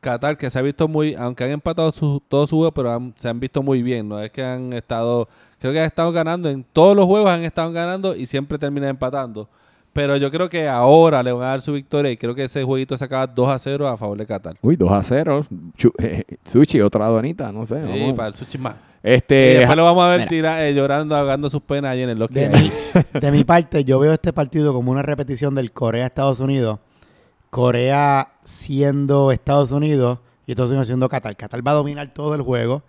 Qatar 0.01 0.37
que 0.37 0.51
se 0.51 0.59
ha 0.59 0.63
visto 0.63 0.87
muy, 0.87 1.15
aunque 1.15 1.45
han 1.45 1.51
empatado 1.51 1.91
su, 1.93 2.21
todos 2.29 2.51
sus 2.51 2.59
juegos, 2.59 2.75
pero 2.75 2.93
han- 2.93 3.15
se 3.17 3.27
han 3.27 3.41
visto 3.41 3.63
muy 3.63 3.83
bien, 3.83 4.07
no 4.07 4.21
es 4.21 4.31
que 4.31 4.45
han 4.45 4.75
estado, 4.75 5.27
creo 5.59 5.73
que 5.73 5.79
han 5.81 5.87
estado 5.87 6.13
ganando 6.13 6.51
en 6.51 6.63
todos 6.75 6.95
los 6.95 7.07
juegos 7.07 7.31
han 7.31 7.43
estado 7.43 7.73
ganando 7.73 8.15
y 8.15 8.27
siempre 8.27 8.59
terminan 8.59 8.91
empatando. 8.91 9.49
Pero 9.95 10.17
yo 10.19 10.31
creo 10.31 10.51
que 10.51 10.69
ahora 10.69 11.23
le 11.23 11.33
van 11.33 11.45
a 11.45 11.47
dar 11.47 11.63
su 11.63 11.73
victoria 11.73 12.11
y 12.11 12.17
creo 12.19 12.35
que 12.35 12.45
ese 12.45 12.63
jueguito 12.65 12.99
se 12.99 13.05
acaba 13.05 13.27
2 13.27 13.49
a 13.49 13.59
0 13.59 13.89
a 13.89 13.97
favor 13.97 14.19
de 14.19 14.27
Qatar. 14.27 14.57
Uy, 14.61 14.77
2 14.77 14.93
a 14.93 15.03
0. 15.03 15.47
Chu- 15.79 15.93
eh, 15.99 16.25
sushi, 16.45 16.81
otra 16.83 17.07
aduanita, 17.07 17.51
no 17.53 17.65
sé. 17.65 17.77
Sí, 17.77 18.01
vamos. 18.01 18.15
para 18.17 18.29
el 18.29 18.35
sushi 18.35 18.59
más. 18.59 18.75
Y 18.75 19.11
Este, 19.11 19.35
después 19.59 19.77
lo 19.77 19.85
vamos 19.85 20.05
a 20.05 20.09
ver 20.09 20.29
tira- 20.29 20.67
eh, 20.67 20.75
llorando, 20.75 21.15
ahogando 21.17 21.49
sus 21.49 21.63
penas 21.63 21.93
ahí 21.93 22.03
en 22.03 22.11
el 22.11 22.19
Loki. 22.19 22.35
De 22.35 22.49
mi, 22.51 22.71
de 23.21 23.31
mi 23.31 23.45
parte, 23.45 23.85
yo 23.85 23.99
veo 24.01 24.13
este 24.13 24.33
partido 24.33 24.73
como 24.75 24.91
una 24.91 25.03
repetición 25.03 25.55
del 25.55 25.73
Corea-Estados 25.73 26.41
Unidos. 26.41 26.79
Corea 27.51 28.33
siendo 28.43 29.31
Estados 29.31 29.71
Unidos 29.71 30.19
y 30.47 30.53
Estados 30.53 30.71
Unidos 30.73 30.89
siendo 30.89 31.09
Qatar. 31.09 31.37
Qatar 31.37 31.67
va 31.67 31.71
a 31.71 31.75
dominar 31.75 32.13
todo 32.13 32.35
el 32.35 32.43
juego 32.43 32.83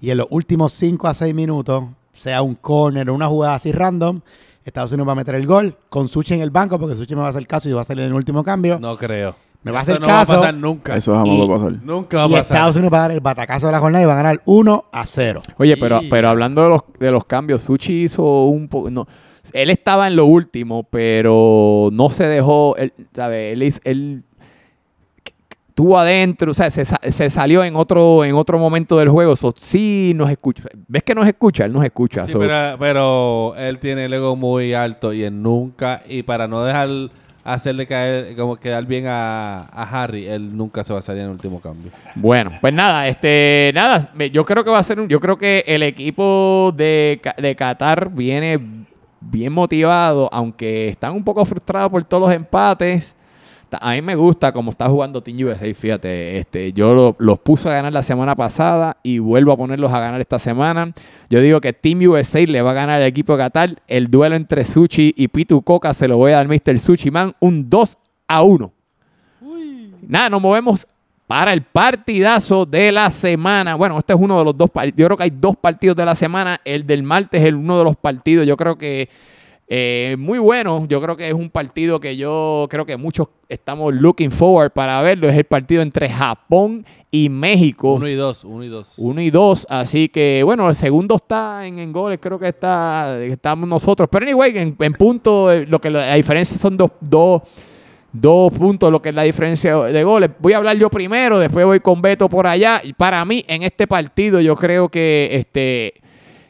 y 0.00 0.10
en 0.10 0.18
los 0.18 0.26
últimos 0.30 0.72
5 0.72 1.08
a 1.08 1.14
6 1.14 1.34
minutos, 1.34 1.84
sea 2.12 2.40
un 2.42 2.54
corner 2.54 3.10
o 3.10 3.14
una 3.14 3.26
jugada 3.26 3.56
así 3.56 3.72
random, 3.72 4.20
Estados 4.66 4.90
Unidos 4.92 5.08
va 5.08 5.12
a 5.12 5.16
meter 5.16 5.34
el 5.36 5.46
gol 5.46 5.76
con 5.88 6.08
Suchi 6.08 6.34
en 6.34 6.40
el 6.40 6.50
banco 6.50 6.78
porque 6.78 6.96
Suchi 6.96 7.14
me 7.14 7.20
va 7.22 7.28
a 7.28 7.30
hacer 7.30 7.46
caso 7.46 7.68
y 7.68 7.72
va 7.72 7.82
a 7.82 7.84
salir 7.84 8.02
en 8.04 8.10
el 8.10 8.14
último 8.14 8.42
cambio. 8.44 8.78
No 8.80 8.96
creo. 8.96 9.36
Me 9.62 9.72
va 9.72 9.78
a 9.78 9.82
hacer 9.82 10.00
no 10.00 10.06
caso. 10.06 10.32
va 10.32 10.38
a 10.38 10.40
pasar 10.42 10.54
nunca. 10.54 10.96
Eso 10.96 11.12
jamás 11.14 11.28
Y- 11.28 11.38
va 11.38 11.44
a 11.44 11.58
pasar. 11.58 11.72
Nunca 11.82 12.16
va 12.18 12.22
a 12.24 12.26
y 12.26 12.30
pasar. 12.32 12.56
Estados 12.56 12.76
Unidos 12.76 12.92
va 12.92 12.98
a 12.98 13.00
dar 13.02 13.10
el 13.12 13.20
batacazo 13.20 13.66
de 13.66 13.72
la 13.72 13.80
jornada 13.80 14.02
y 14.02 14.06
va 14.06 14.12
a 14.12 14.16
ganar 14.16 14.42
1 14.44 14.84
a 14.92 15.06
0. 15.06 15.42
Oye, 15.58 15.76
pero, 15.76 16.02
Y- 16.02 16.08
pero 16.10 16.28
hablando 16.28 16.62
de 16.62 16.68
los, 16.68 16.80
de 17.00 17.10
los 17.10 17.24
cambios, 17.24 17.62
Suchi 17.62 18.02
hizo 18.04 18.44
un 18.44 18.68
poco. 18.68 18.90
No, 18.90 19.06
él 19.52 19.70
estaba 19.70 20.06
en 20.08 20.16
lo 20.16 20.26
último, 20.26 20.84
pero 20.84 21.88
no 21.92 22.10
se 22.10 22.24
dejó. 22.26 22.76
Él, 22.76 22.92
¿sabe? 23.14 23.52
Él, 23.52 23.62
hizo- 23.62 23.80
él 23.84 24.24
estuvo 25.76 25.98
adentro, 25.98 26.52
o 26.52 26.54
sea, 26.54 26.70
se, 26.70 26.86
se 26.86 27.28
salió 27.28 27.62
en 27.62 27.76
otro, 27.76 28.24
en 28.24 28.34
otro 28.34 28.58
momento 28.58 28.96
del 28.96 29.10
juego. 29.10 29.36
So, 29.36 29.52
sí 29.60 30.14
nos 30.16 30.30
escucha. 30.30 30.62
¿Ves 30.88 31.02
que 31.02 31.14
nos 31.14 31.28
escucha? 31.28 31.66
Él 31.66 31.72
nos 31.74 31.84
escucha. 31.84 32.24
Sí, 32.24 32.32
so- 32.32 32.38
pero, 32.38 32.76
pero 32.78 33.54
él 33.58 33.78
tiene 33.78 34.06
el 34.06 34.14
ego 34.14 34.34
muy 34.36 34.72
alto 34.72 35.12
y 35.12 35.22
él 35.22 35.42
nunca, 35.42 36.00
y 36.08 36.22
para 36.22 36.48
no 36.48 36.64
dejar 36.64 36.88
hacerle 37.44 37.86
caer, 37.86 38.34
como 38.36 38.56
quedar 38.56 38.86
bien 38.86 39.04
a, 39.06 39.64
a 39.64 39.82
Harry, 40.02 40.26
él 40.26 40.56
nunca 40.56 40.82
se 40.82 40.94
va 40.94 41.00
a 41.00 41.02
salir 41.02 41.20
en 41.20 41.26
el 41.28 41.32
último 41.34 41.60
cambio. 41.60 41.92
Bueno, 42.14 42.52
pues 42.60 42.72
nada, 42.72 43.06
este, 43.06 43.70
nada, 43.74 44.10
yo 44.32 44.44
creo 44.46 44.64
que 44.64 44.70
va 44.70 44.78
a 44.78 44.82
ser 44.82 44.98
un, 44.98 45.08
yo 45.08 45.20
creo 45.20 45.36
que 45.36 45.62
el 45.66 45.82
equipo 45.82 46.72
de, 46.74 47.20
de 47.36 47.54
Qatar 47.54 48.08
viene 48.10 48.58
bien 49.20 49.52
motivado, 49.52 50.30
aunque 50.32 50.88
están 50.88 51.12
un 51.12 51.22
poco 51.22 51.44
frustrados 51.44 51.90
por 51.90 52.02
todos 52.04 52.28
los 52.28 52.34
empates. 52.34 53.14
A 53.80 53.92
mí 53.92 54.02
me 54.02 54.14
gusta 54.14 54.52
como 54.52 54.70
está 54.70 54.88
jugando 54.88 55.22
Team 55.22 55.38
USA, 55.46 55.72
fíjate, 55.74 56.38
este, 56.38 56.72
yo 56.72 56.94
lo- 56.94 57.16
los 57.18 57.38
puse 57.38 57.68
a 57.68 57.72
ganar 57.72 57.92
la 57.92 58.02
semana 58.02 58.34
pasada 58.34 58.96
y 59.02 59.18
vuelvo 59.18 59.52
a 59.52 59.56
ponerlos 59.56 59.92
a 59.92 59.98
ganar 60.00 60.20
esta 60.20 60.38
semana. 60.38 60.92
Yo 61.30 61.40
digo 61.40 61.60
que 61.60 61.72
Team 61.72 62.00
USA 62.08 62.46
le 62.46 62.62
va 62.62 62.70
a 62.72 62.74
ganar 62.74 63.00
al 63.02 63.06
equipo 63.08 63.32
de 63.32 63.38
Qatar. 63.44 63.76
El 63.88 64.08
duelo 64.10 64.36
entre 64.36 64.64
Suchi 64.64 65.14
y 65.16 65.28
Pitu 65.28 65.62
Coca 65.62 65.94
se 65.94 66.08
lo 66.08 66.16
voy 66.16 66.32
a 66.32 66.36
dar 66.36 66.48
Mr. 66.48 66.78
Sushi 66.78 67.10
Man, 67.10 67.34
un 67.40 67.68
2 67.70 67.96
a 68.28 68.42
1. 68.42 68.72
Nada, 70.06 70.30
nos 70.30 70.40
movemos 70.40 70.86
para 71.26 71.52
el 71.52 71.62
partidazo 71.62 72.64
de 72.66 72.92
la 72.92 73.10
semana. 73.10 73.74
Bueno, 73.74 73.98
este 73.98 74.12
es 74.12 74.18
uno 74.20 74.38
de 74.38 74.44
los 74.44 74.56
dos 74.56 74.70
partidos. 74.70 74.96
Yo 74.98 75.06
creo 75.06 75.16
que 75.16 75.24
hay 75.24 75.32
dos 75.32 75.56
partidos 75.56 75.96
de 75.96 76.04
la 76.04 76.14
semana. 76.14 76.60
El 76.64 76.86
del 76.86 77.02
martes 77.02 77.42
es 77.42 77.52
uno 77.52 77.78
de 77.78 77.84
los 77.84 77.96
partidos. 77.96 78.46
Yo 78.46 78.56
creo 78.56 78.76
que 78.78 79.08
eh, 79.68 80.16
muy 80.18 80.38
bueno. 80.38 80.86
Yo 80.88 81.00
creo 81.00 81.16
que 81.16 81.28
es 81.28 81.34
un 81.34 81.50
partido 81.50 81.98
que 81.98 82.16
yo 82.16 82.66
creo 82.70 82.86
que 82.86 82.96
muchos 82.96 83.28
estamos 83.48 83.94
looking 83.94 84.30
forward 84.30 84.70
para 84.70 85.00
verlo. 85.02 85.28
Es 85.28 85.36
el 85.36 85.44
partido 85.44 85.82
entre 85.82 86.08
Japón 86.08 86.84
y 87.10 87.28
México. 87.28 87.94
Uno 87.94 88.08
y 88.08 88.14
dos, 88.14 88.44
uno 88.44 88.64
y 88.64 88.68
dos. 88.68 88.94
Uno 88.96 89.20
y 89.20 89.30
dos, 89.30 89.66
así 89.68 90.08
que 90.08 90.42
bueno, 90.44 90.68
el 90.68 90.74
segundo 90.74 91.16
está 91.16 91.66
en, 91.66 91.78
en 91.78 91.92
goles, 91.92 92.18
creo 92.20 92.38
que 92.38 92.48
está 92.48 93.20
estamos 93.24 93.68
nosotros. 93.68 94.08
Pero 94.10 94.24
anyway, 94.24 94.56
en, 94.56 94.76
en 94.78 94.92
punto, 94.92 95.50
eh, 95.50 95.66
lo 95.66 95.80
que 95.80 95.90
la, 95.90 96.06
la 96.06 96.14
diferencia 96.14 96.56
son 96.58 96.76
dos, 96.76 96.92
dos, 97.00 97.42
dos 98.12 98.52
puntos, 98.52 98.90
lo 98.90 99.02
que 99.02 99.08
es 99.08 99.14
la 99.14 99.22
diferencia 99.22 99.76
de 99.76 100.04
goles. 100.04 100.30
Voy 100.38 100.52
a 100.52 100.58
hablar 100.58 100.76
yo 100.76 100.88
primero, 100.88 101.38
después 101.38 101.66
voy 101.66 101.80
con 101.80 102.00
Beto 102.00 102.28
por 102.28 102.46
allá. 102.46 102.80
Y 102.84 102.92
para 102.92 103.24
mí, 103.24 103.44
en 103.48 103.62
este 103.62 103.86
partido, 103.86 104.40
yo 104.40 104.54
creo 104.54 104.88
que 104.88 105.28
este 105.32 105.94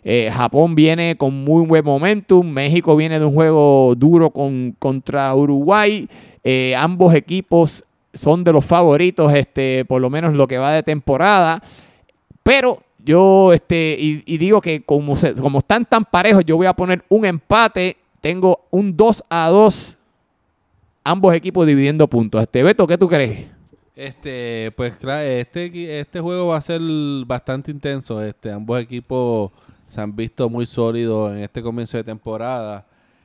eh, 0.08 0.30
Japón 0.32 0.76
viene 0.76 1.16
con 1.16 1.34
muy 1.34 1.66
buen 1.66 1.84
momentum. 1.84 2.48
México 2.48 2.94
viene 2.94 3.18
de 3.18 3.24
un 3.24 3.34
juego 3.34 3.92
duro 3.96 4.30
con, 4.30 4.76
contra 4.78 5.34
Uruguay. 5.34 6.08
Eh, 6.44 6.76
ambos 6.76 7.12
equipos 7.12 7.84
son 8.14 8.44
de 8.44 8.52
los 8.52 8.64
favoritos, 8.64 9.34
este, 9.34 9.84
por 9.84 10.00
lo 10.00 10.08
menos 10.08 10.34
lo 10.34 10.46
que 10.46 10.58
va 10.58 10.74
de 10.74 10.84
temporada. 10.84 11.60
Pero 12.44 12.80
yo 13.04 13.52
este, 13.52 13.96
y, 13.98 14.38
digo 14.38 14.60
que 14.60 14.84
como, 14.84 15.14
como 15.42 15.58
están 15.58 15.84
tan 15.84 16.04
parejos, 16.04 16.44
yo 16.44 16.56
voy 16.56 16.66
a 16.68 16.72
poner 16.72 17.02
un 17.08 17.24
empate. 17.24 17.96
Tengo 18.20 18.60
un 18.70 18.96
2 18.96 19.24
a 19.28 19.48
2 19.48 19.96
ambos 21.02 21.34
equipos 21.34 21.66
dividiendo 21.66 22.06
puntos. 22.06 22.42
Este 22.42 22.62
Beto, 22.62 22.86
¿qué 22.86 22.96
tú 22.96 23.08
crees? 23.08 23.48
Este, 23.96 24.72
pues 24.76 24.94
claro, 24.94 25.26
este, 25.26 25.98
este 25.98 26.20
juego 26.20 26.46
va 26.46 26.58
a 26.58 26.60
ser 26.60 26.80
bastante 27.26 27.72
intenso. 27.72 28.22
Este, 28.22 28.52
ambos 28.52 28.80
equipos 28.80 29.50
se 29.86 30.00
han 30.00 30.14
visto 30.14 30.48
muy 30.48 30.66
sólidos 30.66 31.32
en 31.32 31.42
este 31.42 31.62
comienzo 31.62 31.96
de 31.96 32.04
temporada. 32.04 32.84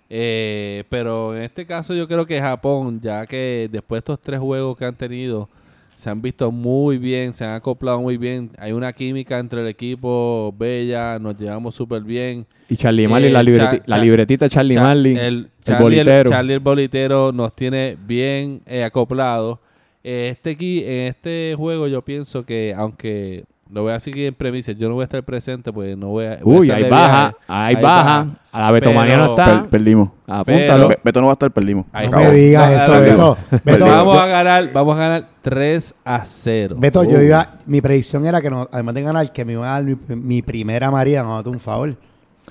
Eh, 0.09 0.83
pero 0.89 1.35
en 1.35 1.43
este 1.43 1.65
caso 1.65 1.93
yo 1.93 2.07
creo 2.07 2.25
que 2.25 2.39
Japón, 2.39 2.99
ya 3.01 3.25
que 3.25 3.69
después 3.71 3.97
de 3.99 3.99
estos 3.99 4.19
tres 4.21 4.39
juegos 4.39 4.77
que 4.77 4.83
han 4.85 4.93
tenido, 4.95 5.47
se 5.95 6.09
han 6.09 6.21
visto 6.21 6.51
muy 6.51 6.97
bien, 6.97 7.31
se 7.31 7.45
han 7.45 7.53
acoplado 7.55 8.01
muy 8.01 8.17
bien. 8.17 8.49
Hay 8.57 8.73
una 8.73 8.91
química 8.91 9.39
entre 9.39 9.61
el 9.61 9.67
equipo 9.67 10.53
bella, 10.57 11.17
nos 11.19 11.37
llevamos 11.37 11.75
súper 11.75 12.01
bien. 12.01 12.45
Y 12.67 12.75
Charlie 12.75 13.05
Eh, 13.05 13.29
la, 13.29 13.43
libreti- 13.43 13.77
Cha- 13.77 13.83
la 13.85 13.95
Cha- 13.97 14.01
libretita 14.03 14.49
Charlie 14.49 14.75
Cha- 14.75 14.91
el, 14.91 15.05
el 15.17 15.49
Charlie, 15.63 15.83
bolitero. 15.83 16.29
Charlie 16.29 16.53
el 16.53 16.59
bolitero 16.59 17.31
nos 17.31 17.55
tiene 17.55 17.97
bien 18.05 18.61
eh, 18.65 18.83
acoplados. 18.83 19.59
Eh, 20.03 20.29
este 20.31 20.51
aquí, 20.51 20.83
en 20.83 21.07
este 21.07 21.53
juego 21.55 21.87
yo 21.87 22.01
pienso 22.03 22.43
que, 22.45 22.73
aunque 22.75 23.45
lo 23.71 23.83
voy 23.83 23.93
a 23.93 23.99
seguir 23.99 24.27
en 24.27 24.33
premisa, 24.35 24.71
yo 24.73 24.89
no 24.89 24.95
voy 24.95 25.01
a 25.01 25.05
estar 25.05 25.23
presente, 25.23 25.71
pues 25.71 25.95
no 25.97 26.07
voy 26.09 26.25
a... 26.25 26.39
voy 26.43 26.55
a 26.55 26.59
Uy, 26.59 26.71
hay 26.71 26.83
de 26.83 26.89
baja, 26.89 27.35
hay 27.47 27.75
Hay 27.75 27.81
baja. 27.81 28.03
baja. 28.03 28.27
A 28.51 28.59
la 28.61 28.71
Betomanía 28.71 29.15
no 29.17 29.33
Pero- 29.35 29.47
está. 29.49 29.61
Per- 29.61 29.69
perdimos. 29.69 30.09
Apúntalo. 30.27 30.87
Be- 30.89 30.99
Beto 31.03 31.21
no 31.21 31.27
va 31.27 31.31
a 31.31 31.35
estar, 31.35 31.51
perdimos. 31.51 31.85
Ahí 31.93 32.09
No 32.09 32.17
me 32.17 32.31
digas 32.31 32.69
No, 32.69 32.75
eso, 32.77 32.93
no, 32.93 32.99
Beto. 33.01 33.37
no. 33.51 33.59
Beto, 33.63 33.85
vamos 33.85 34.17
a 34.19 34.25
ganar, 34.25 34.73
vamos 34.73 34.95
a 34.95 34.99
ganar 34.99 35.27
3 35.41 35.93
a 36.03 36.25
0. 36.25 36.75
Beto, 36.77 37.03
yo 37.05 37.17
Uh. 37.17 37.21
iba, 37.21 37.49
mi 37.65 37.79
predicción 37.79 38.25
era 38.25 38.41
que 38.41 38.49
no, 38.49 38.67
además 38.71 38.93
de 38.95 39.01
ganar, 39.03 39.31
que 39.31 39.45
me 39.45 39.53
iban 39.53 39.65
a 39.69 39.71
dar 39.71 39.83
mi, 39.85 39.95
mi 40.15 40.41
primera 40.41 40.91
María, 40.91 41.23
no, 41.23 41.39
un 41.45 41.59
favor. 41.61 41.95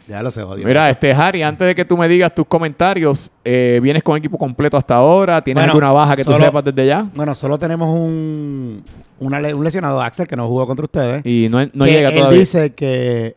Ya 0.08 0.22
lo 0.22 0.30
sé, 0.30 0.42
jodido. 0.42 0.66
Mira, 0.66 0.88
este 0.90 1.12
Harry, 1.12 1.42
antes 1.42 1.66
de 1.68 1.74
que 1.74 1.84
tú 1.84 1.96
me 1.96 2.08
digas 2.08 2.34
tus 2.34 2.46
comentarios, 2.46 3.30
eh, 3.44 3.78
¿vienes 3.82 4.02
con 4.02 4.16
equipo 4.16 4.38
completo 4.38 4.76
hasta 4.76 4.94
ahora? 4.96 5.40
¿Tienes 5.42 5.60
Bueno, 5.62 5.72
alguna 5.72 5.92
baja 5.92 6.16
que 6.16 6.24
tú 6.24 6.32
solo- 6.32 6.46
sepas 6.46 6.64
desde 6.64 6.86
ya? 6.86 7.06
Bueno, 7.14 7.34
solo 7.34 7.58
tenemos 7.58 7.88
un, 7.94 8.82
una 9.20 9.38
un 9.54 9.62
lesionado, 9.62 10.02
Axel, 10.02 10.26
que 10.26 10.34
no 10.34 10.48
jugó 10.48 10.66
contra 10.66 10.84
ustedes. 10.84 11.24
Y 11.24 11.48
no, 11.48 11.64
no 11.72 11.84
que 11.84 11.92
llega 11.92 12.08
él 12.08 12.16
todavía. 12.16 12.38
dice 12.38 12.74
que 12.74 13.36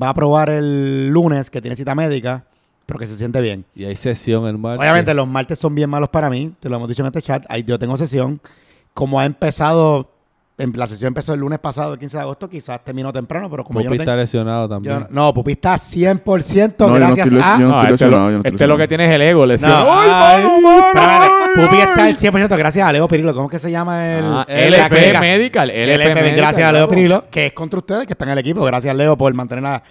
va 0.00 0.10
a 0.10 0.14
probar 0.14 0.50
el 0.50 1.08
lunes, 1.08 1.50
que 1.50 1.60
tiene 1.60 1.74
cita 1.74 1.94
médica, 1.94 2.44
pero 2.86 2.98
que 2.98 3.06
se 3.06 3.16
siente 3.16 3.40
bien. 3.40 3.64
Y 3.74 3.84
hay 3.84 3.96
sesión 3.96 4.46
el 4.46 4.58
martes. 4.58 4.80
Obviamente 4.80 5.14
los 5.14 5.26
martes 5.26 5.58
son 5.58 5.74
bien 5.74 5.90
malos 5.90 6.10
para 6.10 6.30
mí, 6.30 6.54
te 6.60 6.68
lo 6.68 6.76
hemos 6.76 6.88
dicho 6.88 7.02
en 7.02 7.06
este 7.06 7.22
chat. 7.22 7.44
Ahí 7.48 7.64
yo 7.64 7.78
tengo 7.78 7.96
sesión. 7.96 8.40
Como 8.94 9.18
ha 9.18 9.24
empezado, 9.24 10.10
la 10.58 10.86
sesión 10.86 11.08
empezó 11.08 11.34
el 11.34 11.40
lunes 11.40 11.58
pasado, 11.58 11.94
el 11.94 11.98
15 11.98 12.16
de 12.18 12.20
agosto, 12.22 12.48
quizás 12.48 12.84
terminó 12.84 13.12
temprano, 13.12 13.50
pero 13.50 13.64
como 13.64 13.80
yo 13.80 13.86
Pupi 13.88 13.98
no 13.98 14.02
está 14.02 14.12
tengo... 14.12 14.20
lesionado 14.22 14.68
también. 14.68 15.00
yo- 15.00 15.06
no, 15.10 15.34
Pupi 15.34 15.52
está 15.52 15.74
100% 15.74 16.74
No, 16.78 16.86
yo 16.86 16.88
no 16.88 16.94
gracias 16.98 17.26
estoy 17.26 17.40
a... 17.42 17.58
yo 17.58 17.66
no 17.66 17.68
No, 17.68 17.78
estoy 17.80 17.94
este, 17.94 18.04
lesionado, 18.04 18.24
lo, 18.26 18.30
yo 18.30 18.36
este 18.38 18.50
lo 18.50 18.52
que 18.52 18.58
lesionado. 18.82 18.88
tiene 18.88 19.04
es 19.06 19.10
el 19.14 19.22
ego, 19.22 19.46
lesión. 19.46 19.70
No. 19.70 19.76
¡Ay, 19.92 20.10
Ay. 20.12 20.42
mano! 20.44 20.82
Pero, 21.54 21.66
Pupi 21.68 21.80
está 21.80 22.04
al 22.04 22.16
100% 22.16 22.56
gracias 22.58 22.86
a 22.86 22.92
Leo 22.92 23.08
Pirillo. 23.08 23.34
¿Cómo 23.34 23.46
es 23.46 23.50
que 23.50 23.58
se 23.58 23.70
llama 23.70 24.16
el...? 24.18 24.24
Ah, 24.26 24.46
el 24.48 24.74
LP 24.74 24.96
clínica? 24.96 25.20
Medical. 25.20 25.70
LP, 25.70 25.94
LP, 25.94 26.14
Medical, 26.14 26.36
gracias 26.36 26.68
a 26.68 26.72
Leo. 26.72 26.88
Pirillo, 26.88 27.24
que 27.30 27.46
es 27.46 27.52
contra 27.52 27.78
ustedes, 27.78 28.06
que 28.06 28.12
están 28.12 28.28
en 28.28 28.32
el 28.32 28.38
equipo. 28.38 28.62
Gracias, 28.64 28.94
Leo, 28.94 29.16
por 29.16 29.32
mantener 29.34 29.62
la... 29.64 29.82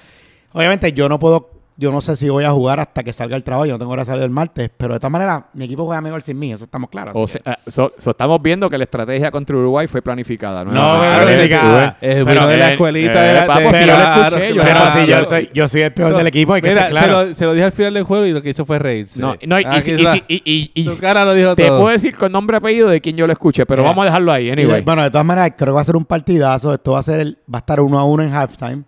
Obviamente, 0.53 0.93
yo 0.93 1.09
no 1.09 1.19
puedo... 1.19 1.49
Yo 1.81 1.91
no 1.91 1.99
sé 1.99 2.15
si 2.15 2.29
voy 2.29 2.43
a 2.43 2.51
jugar 2.51 2.79
hasta 2.79 3.01
que 3.01 3.11
salga 3.11 3.35
el 3.35 3.43
trabajo. 3.43 3.65
Yo 3.65 3.73
no 3.73 3.79
tengo 3.79 3.91
hora 3.91 4.03
de 4.03 4.05
salir 4.05 4.21
el 4.23 4.29
martes. 4.29 4.69
Pero 4.77 4.93
de 4.93 4.99
todas 4.99 5.11
maneras, 5.11 5.45
mi 5.53 5.65
equipo 5.65 5.83
juega 5.85 5.99
mejor 5.99 6.21
sin 6.21 6.37
mí. 6.37 6.53
Eso 6.53 6.65
estamos 6.65 6.91
claros. 6.91 7.13
O 7.17 7.27
sea, 7.27 7.41
eh, 7.43 7.55
so- 7.65 7.91
so 7.97 8.11
estamos 8.11 8.39
viendo 8.39 8.69
que 8.69 8.77
la 8.77 8.83
estrategia 8.83 9.31
contra 9.31 9.57
Uruguay 9.57 9.87
fue 9.87 9.99
planificada. 10.03 10.63
No, 10.63 10.71
No, 10.71 10.97
fue 10.99 11.07
Ah, 11.07 11.19
planificada. 11.23 11.97
eh, 11.99 12.07
Es 12.09 12.13
Pero, 12.13 12.25
bueno 12.25 12.47
de 12.47 12.57
la 12.57 12.69
eh, 12.69 12.71
escuelita 12.73 13.25
eh, 13.25 13.27
de 13.29 13.33
la- 13.33 13.47
papo, 13.47 13.59
de- 13.61 13.65
si 13.73 13.79
yo 13.79 13.79
lo 13.79 13.95
claro, 13.95 14.21
escuché, 14.27 14.41
yo 14.41 14.47
que- 14.47 14.53
lo 14.53 14.63
Pero 14.63 14.79
Ah, 14.79 14.93
si 14.95 15.07
yo 15.07 15.25
soy, 15.25 15.49
yo 15.55 15.67
soy 15.67 15.81
el 15.81 15.93
peor 15.93 16.15
del 16.17 16.27
equipo. 16.27 16.55
Y 16.57 16.61
que 16.61 16.69
Mira, 16.69 16.81
esté 16.81 16.93
se, 16.93 17.05
claro. 17.05 17.25
lo, 17.25 17.33
se 17.33 17.45
lo 17.45 17.53
dije 17.53 17.65
al 17.65 17.71
final 17.71 17.93
del 17.95 18.03
juego 18.03 18.25
y 18.27 18.31
lo 18.31 18.41
que 18.43 18.49
hizo 18.51 18.63
fue 18.63 18.77
reírse. 18.77 19.19
No, 19.19 19.35
no, 19.47 19.59
y, 19.59 19.65
Aquí 19.65 19.91
y- 19.91 19.95
y- 19.95 20.23
y- 20.27 20.41
y- 20.45 20.71
y- 20.75 20.83
Su 20.89 21.01
cara 21.01 21.25
lo 21.25 21.33
dijo 21.33 21.55
te 21.55 21.65
todo. 21.65 21.79
puedo 21.79 21.91
decir 21.91 22.15
con 22.15 22.31
nombre 22.31 22.57
y 22.57 22.59
apellido 22.59 22.89
de 22.89 23.01
quien 23.01 23.17
yo 23.17 23.25
lo 23.25 23.33
escuché, 23.33 23.65
pero 23.65 23.81
vamos 23.83 24.03
a 24.03 24.05
dejarlo 24.05 24.31
ahí, 24.31 24.51
anyway. 24.51 24.81
bueno, 24.83 25.01
de 25.01 25.09
todas 25.09 25.25
maneras, 25.25 25.53
creo 25.57 25.73
que 25.73 25.75
va 25.77 25.81
a 25.81 25.85
ser 25.85 25.95
un 25.95 26.05
partidazo. 26.05 26.75
Esto 26.75 26.91
va 26.91 26.99
a 26.99 27.03
ser 27.03 27.19
el, 27.21 27.39
va 27.51 27.57
a 27.57 27.61
estar 27.61 27.79
uno 27.79 27.97
a 27.97 28.03
uno 28.03 28.21
en 28.21 28.31
halftime. 28.31 28.83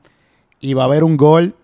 Y 0.60 0.76
va 0.76 0.84
a 0.84 0.86
haber 0.86 1.04
un 1.04 1.18
gol 1.18 1.56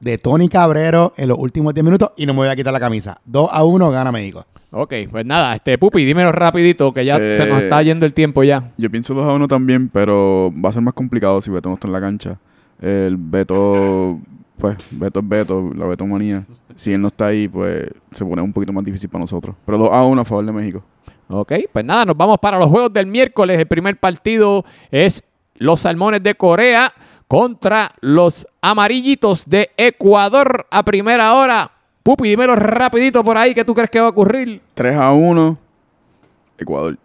de 0.00 0.18
Tony 0.18 0.48
Cabrero 0.48 1.12
en 1.16 1.28
los 1.28 1.38
últimos 1.38 1.72
10 1.74 1.84
minutos. 1.84 2.12
Y 2.16 2.26
no 2.26 2.32
me 2.32 2.38
voy 2.40 2.48
a 2.48 2.56
quitar 2.56 2.72
la 2.72 2.80
camisa. 2.80 3.20
2 3.26 3.48
a 3.52 3.64
1 3.64 3.90
gana 3.90 4.10
México. 4.10 4.44
Ok, 4.72 4.94
pues 5.10 5.26
nada, 5.26 5.54
este 5.54 5.76
Pupi, 5.78 6.04
dímelo 6.04 6.30
rapidito, 6.30 6.92
que 6.92 7.04
ya 7.04 7.16
Eh, 7.18 7.36
se 7.36 7.46
nos 7.46 7.62
está 7.62 7.82
yendo 7.82 8.06
el 8.06 8.14
tiempo 8.14 8.44
ya. 8.44 8.70
Yo 8.76 8.88
pienso 8.90 9.14
2 9.14 9.26
a 9.26 9.32
1 9.32 9.48
también, 9.48 9.88
pero 9.88 10.52
va 10.64 10.68
a 10.68 10.72
ser 10.72 10.82
más 10.82 10.94
complicado 10.94 11.40
si 11.40 11.50
Beto 11.50 11.68
no 11.68 11.74
está 11.74 11.88
en 11.88 11.92
la 11.92 12.00
cancha. 12.00 12.38
El 12.80 13.16
Beto, 13.18 14.20
pues, 14.58 14.76
Beto 14.92 15.20
es 15.20 15.28
Beto, 15.28 15.72
la 15.74 15.86
Beto 15.86 16.06
manía. 16.06 16.44
Si 16.76 16.92
él 16.92 17.00
no 17.00 17.08
está 17.08 17.26
ahí, 17.26 17.48
pues 17.48 17.88
se 18.12 18.24
pone 18.24 18.40
un 18.42 18.52
poquito 18.52 18.72
más 18.72 18.84
difícil 18.84 19.10
para 19.10 19.22
nosotros. 19.22 19.56
Pero 19.66 19.76
2 19.78 19.90
a 19.92 20.04
1 20.04 20.22
a 20.22 20.24
favor 20.24 20.46
de 20.46 20.52
México. 20.52 20.84
Ok, 21.28 21.52
pues 21.72 21.84
nada, 21.84 22.04
nos 22.04 22.16
vamos 22.16 22.38
para 22.38 22.58
los 22.58 22.68
juegos 22.70 22.92
del 22.92 23.06
miércoles. 23.06 23.58
El 23.58 23.66
primer 23.66 23.98
partido 23.98 24.64
es 24.90 25.22
los 25.56 25.80
Salmones 25.80 26.22
de 26.22 26.34
Corea 26.36 26.92
contra 27.30 27.92
los 28.00 28.44
Amarillitos 28.60 29.48
de 29.48 29.70
Ecuador 29.76 30.66
a 30.68 30.82
primera 30.82 31.32
hora. 31.34 31.70
Pupi, 32.02 32.28
dímelo 32.28 32.56
rapidito 32.56 33.22
por 33.22 33.38
ahí, 33.38 33.54
¿qué 33.54 33.64
tú 33.64 33.72
crees 33.72 33.88
que 33.88 34.00
va 34.00 34.06
a 34.06 34.08
ocurrir? 34.10 34.60
3 34.74 34.96
a 34.96 35.12
1, 35.12 35.56
Ecuador. 36.58 36.98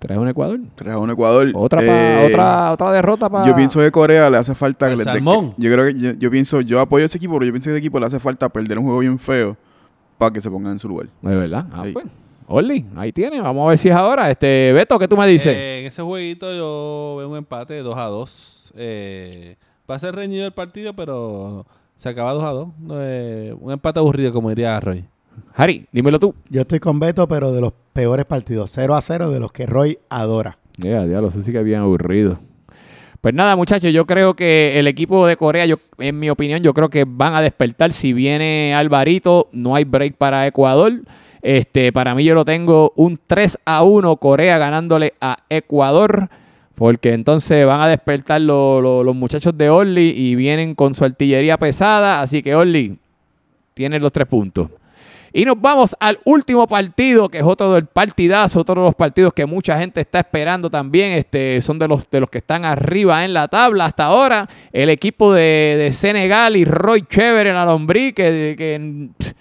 ¿Traes 0.00 0.18
un 0.18 0.26
Ecuador? 0.28 0.58
3 0.74 0.94
a 0.94 0.98
1 0.98 1.12
Ecuador. 1.12 1.52
Otra, 1.54 1.78
pa- 1.78 1.86
Eh, 1.86 2.26
otra, 2.28 2.72
otra 2.72 2.90
derrota 2.90 3.30
para... 3.30 3.46
Yo 3.46 3.54
pienso 3.54 3.78
que 3.78 3.88
Corea 3.92 4.28
le 4.28 4.38
hace 4.38 4.52
falta 4.56 4.86
que 4.86 4.92
El 4.94 4.98
le 4.98 5.04
salmón. 5.04 5.54
Yo 5.56 5.72
creo 5.72 5.86
que 5.86 5.94
yo, 6.00 6.10
yo 6.14 6.28
pienso, 6.30 6.60
yo 6.60 6.80
apoyo 6.80 7.04
a 7.04 7.06
ese 7.06 7.18
equipo, 7.18 7.34
pero 7.34 7.46
yo 7.46 7.52
pienso 7.52 7.68
que 7.68 7.74
ese 7.74 7.78
equipo 7.78 8.00
le 8.00 8.06
hace 8.06 8.18
falta 8.18 8.48
perder 8.48 8.78
un 8.80 8.84
juego 8.84 8.98
bien 8.98 9.16
feo 9.20 9.56
para 10.18 10.32
que 10.32 10.40
se 10.40 10.50
pongan 10.50 10.72
en 10.72 10.78
su 10.80 10.88
lugar. 10.88 11.06
De 11.22 11.36
verdad. 11.36 11.66
Ah, 11.72 11.82
Sí. 11.86 11.92
pues. 11.92 12.04
Oli, 12.48 12.84
ahí 12.96 13.12
tiene. 13.12 13.40
Vamos 13.40 13.64
a 13.64 13.68
ver 13.68 13.78
si 13.78 13.88
es 13.90 13.94
ahora. 13.94 14.28
Este, 14.28 14.72
Beto, 14.72 14.98
¿qué 14.98 15.06
tú 15.06 15.16
me 15.16 15.26
dices? 15.28 15.54
Eh, 15.56 15.80
en 15.82 15.86
ese 15.86 16.02
jueguito 16.02 16.52
yo 16.52 17.16
veo 17.18 17.28
un 17.28 17.36
empate 17.36 17.74
de 17.74 17.82
2 17.82 17.96
a 17.96 18.04
2. 18.06 18.72
Eh, 18.76 19.56
va 19.88 19.96
a 19.96 19.98
ser 19.98 20.14
reñido 20.14 20.46
el 20.46 20.52
partido, 20.52 20.94
pero 20.94 21.66
se 21.96 22.08
acaba 22.08 22.32
2 22.32 22.44
a 22.44 22.50
2. 22.50 22.68
Eh, 22.92 23.54
un 23.58 23.72
empate 23.72 23.98
aburrido, 23.98 24.32
como 24.32 24.50
diría 24.50 24.78
Roy. 24.80 25.04
Harry, 25.54 25.86
dímelo 25.92 26.18
tú. 26.18 26.34
Yo 26.50 26.62
estoy 26.62 26.80
con 26.80 27.00
Beto, 27.00 27.26
pero 27.28 27.52
de 27.52 27.60
los 27.60 27.72
peores 27.92 28.26
partidos. 28.26 28.70
0 28.74 28.94
a 28.94 29.00
0 29.00 29.30
de 29.30 29.40
los 29.40 29.52
que 29.52 29.66
Roy 29.66 29.98
adora. 30.08 30.58
Ya, 30.76 31.04
ya 31.06 31.20
lo 31.20 31.30
sé, 31.30 31.42
sí 31.42 31.52
que 31.52 31.62
bien 31.62 31.80
aburrido. 31.80 32.38
Pues 33.20 33.34
nada, 33.34 33.56
muchachos, 33.56 33.92
yo 33.92 34.06
creo 34.06 34.34
que 34.34 34.78
el 34.78 34.86
equipo 34.86 35.26
de 35.26 35.36
Corea, 35.36 35.66
yo, 35.66 35.76
en 35.98 36.18
mi 36.20 36.30
opinión, 36.30 36.62
yo 36.62 36.72
creo 36.72 36.88
que 36.88 37.04
van 37.04 37.34
a 37.34 37.42
despertar. 37.42 37.92
Si 37.92 38.12
viene 38.12 38.74
Alvarito, 38.74 39.48
no 39.52 39.74
hay 39.74 39.84
break 39.84 40.14
para 40.16 40.46
Ecuador. 40.46 41.00
Este, 41.42 41.92
para 41.92 42.14
mí 42.14 42.24
yo 42.24 42.34
lo 42.34 42.44
tengo 42.44 42.92
un 42.94 43.18
3 43.24 43.58
a 43.64 43.82
1 43.82 44.16
Corea 44.16 44.58
ganándole 44.58 45.14
a 45.20 45.36
Ecuador. 45.48 46.28
Porque 46.78 47.12
entonces 47.12 47.66
van 47.66 47.80
a 47.80 47.88
despertar 47.88 48.40
lo- 48.40 48.80
lo- 48.80 49.02
los 49.04 49.14
muchachos 49.16 49.52
de 49.58 49.68
Orly 49.68 50.10
y 50.16 50.34
vienen 50.36 50.74
con 50.76 50.94
su 50.94 51.04
artillería 51.04 51.56
pesada. 51.58 52.20
Así 52.20 52.42
que 52.42 52.54
Orly 52.54 52.96
tiene 53.74 53.98
los 53.98 54.12
tres 54.12 54.26
puntos. 54.28 54.68
Y 55.30 55.44
nos 55.44 55.60
vamos 55.60 55.94
al 56.00 56.18
último 56.24 56.66
partido, 56.66 57.28
que 57.28 57.38
es 57.38 57.44
otro 57.44 57.74
del 57.74 57.84
partidazo, 57.84 58.60
otro 58.60 58.76
de 58.76 58.80
los 58.86 58.94
partidos 58.94 59.32
que 59.34 59.44
mucha 59.44 59.78
gente 59.78 60.00
está 60.00 60.20
esperando 60.20 60.70
también. 60.70 61.12
Este, 61.12 61.60
son 61.60 61.78
de 61.78 61.86
los, 61.86 62.08
de 62.08 62.20
los 62.20 62.30
que 62.30 62.38
están 62.38 62.64
arriba 62.64 63.24
en 63.24 63.34
la 63.34 63.46
tabla 63.48 63.84
hasta 63.84 64.04
ahora. 64.06 64.48
El 64.72 64.88
equipo 64.88 65.32
de, 65.34 65.74
de 65.78 65.92
Senegal 65.92 66.56
y 66.56 66.64
Roy 66.64 67.02
Chévere 67.02 67.50
en 67.50 67.56
la 67.56 67.66
lombriz, 67.66 68.14
que, 68.14 68.54
que, 68.56 69.08
pff, 69.18 69.32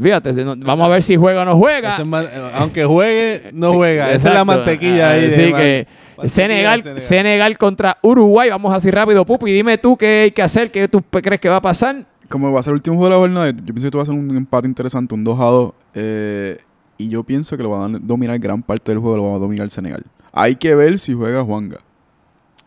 fíjate, 0.00 0.32
vamos 0.58 0.86
a 0.86 0.90
ver 0.90 1.02
si 1.02 1.16
juega 1.16 1.42
o 1.42 1.44
no 1.44 1.56
juega. 1.56 1.96
Eh, 1.98 2.50
aunque 2.54 2.84
juegue, 2.84 3.50
no 3.52 3.70
Sí, 3.72 3.76
juega. 3.78 4.12
Esa 4.12 4.28
es 4.28 4.34
la 4.34 4.44
mantequilla 4.44 5.10
ahí. 5.10 5.26
Así 5.26 5.50
man- 5.50 5.60
que 5.60 5.86
Senegal, 6.26 7.00
Senegal 7.00 7.58
contra 7.58 7.98
Uruguay. 8.02 8.50
Vamos 8.50 8.72
así 8.74 8.90
rápido, 8.90 9.24
Pupi. 9.24 9.52
Dime 9.52 9.78
tú 9.78 9.96
qué 9.96 10.22
hay 10.24 10.30
que 10.30 10.42
hacer, 10.42 10.70
qué 10.70 10.88
tú 10.88 11.02
crees 11.02 11.40
que 11.40 11.48
va 11.48 11.56
a 11.56 11.60
pasar. 11.62 12.04
Como 12.28 12.52
va 12.52 12.60
a 12.60 12.62
ser 12.62 12.70
el 12.72 12.76
último 12.76 12.96
juego 12.96 13.08
de 13.08 13.16
la 13.16 13.20
jornada, 13.20 13.50
yo 13.50 13.64
pienso 13.74 13.82
que 13.82 13.86
esto 13.88 13.98
va 13.98 14.02
a 14.04 14.06
ser 14.06 14.14
un 14.14 14.36
empate 14.36 14.68
interesante, 14.68 15.14
un 15.14 15.24
2 15.24 15.40
a 15.40 15.44
2. 15.44 15.72
eh, 15.94 16.58
y 16.98 17.08
yo 17.08 17.24
pienso 17.24 17.56
que 17.56 17.62
lo 17.62 17.70
van 17.70 17.94
a 17.94 17.98
dominar 17.98 18.38
gran 18.38 18.62
parte 18.62 18.92
del 18.92 18.98
juego, 18.98 19.16
lo 19.16 19.22
va 19.30 19.36
a 19.36 19.38
dominar 19.38 19.70
Senegal. 19.70 20.04
Hay 20.32 20.56
que 20.56 20.74
ver 20.74 20.98
si 20.98 21.14
juega 21.14 21.42
Juanga. 21.42 21.78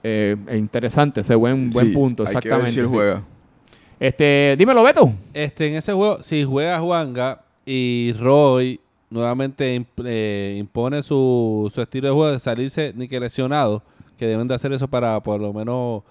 Eh, 0.02 0.36
interesante, 0.54 1.22
ese 1.22 1.36
buen, 1.36 1.70
buen 1.70 1.88
Sí, 1.88 1.94
punto, 1.94 2.24
hay 2.24 2.28
que 2.30 2.34
ver 2.34 2.38
exactamente. 2.46 2.72
si 2.72 2.80
él 2.80 2.88
sí. 2.88 2.92
juega. 2.94 3.24
Este, 4.00 4.56
dímelo, 4.58 4.84
Beto. 4.84 5.14
Este, 5.34 5.68
en 5.68 5.76
ese 5.76 5.94
juego, 5.94 6.22
si 6.24 6.44
juega 6.44 6.80
Juanga 6.80 7.42
y 7.66 8.14
Roy 8.20 8.82
nuevamente 9.14 9.76
imp- 9.80 10.04
eh, 10.06 10.56
impone 10.60 11.04
su, 11.04 11.72
su 11.74 11.82
estilo 11.82 12.08
de 12.10 12.14
juego 12.14 12.32
de 12.32 12.40
salirse 12.40 12.94
ni 12.96 13.08
que 13.08 13.20
lesionado, 13.20 13.84
que 14.18 14.26
deben 14.28 14.48
de 14.48 14.56
hacer 14.56 14.74
eso 14.74 14.88
para 14.88 15.22
por 15.22 15.40
lo 15.40 15.54
menos 15.54 16.02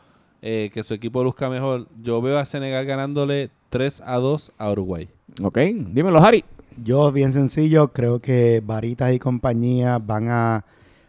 eh, 0.41 0.71
que 0.73 0.83
su 0.85 0.95
equipo 0.95 1.23
luzca 1.23 1.51
mejor, 1.51 1.87
yo 2.03 2.21
veo 2.23 2.39
a 2.39 2.45
Senegal 2.45 2.85
ganándole 2.87 3.51
3 3.71 4.03
a 4.07 4.17
2 4.17 4.53
a 4.59 4.71
Uruguay. 4.71 5.09
Ok, 5.43 5.59
dímelo, 5.93 6.19
Harry. 6.21 6.45
Yo, 6.83 7.13
bien 7.13 7.33
sencillo, 7.33 7.89
creo 7.89 8.21
que 8.21 8.63
Varitas 8.65 9.13
y 9.13 9.19
compañía 9.19 9.99
van 9.99 10.29
a, 10.29 10.65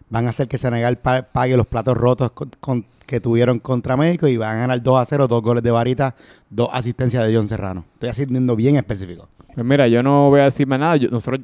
van 0.10 0.28
a 0.28 0.30
hacer 0.32 0.48
que 0.48 0.58
Senegal 0.58 0.98
pa- 0.98 1.24
pague 1.24 1.56
los 1.58 1.68
platos 1.68 1.96
rotos 1.98 2.32
con- 2.32 2.52
con- 2.60 2.86
que 3.06 3.20
tuvieron 3.20 3.60
contra 3.60 3.98
México 3.98 4.28
y 4.28 4.38
van 4.38 4.56
a 4.58 4.60
ganar 4.62 4.82
2 4.82 5.00
a 5.00 5.06
0, 5.06 5.28
dos 5.28 5.42
goles 5.44 5.62
de 5.64 5.72
Varitas, 5.72 6.14
dos 6.50 6.70
asistencias 6.72 7.26
de 7.28 7.36
John 7.36 7.48
Serrano. 7.48 7.86
Estoy 7.96 8.10
haciendo 8.10 8.56
bien 8.56 8.76
específico. 8.78 9.28
Pues 9.56 9.66
mira, 9.66 9.88
yo 9.88 10.02
no 10.02 10.30
voy 10.30 10.40
a 10.40 10.46
decir 10.46 10.66
más 10.66 10.80
nada. 10.80 10.98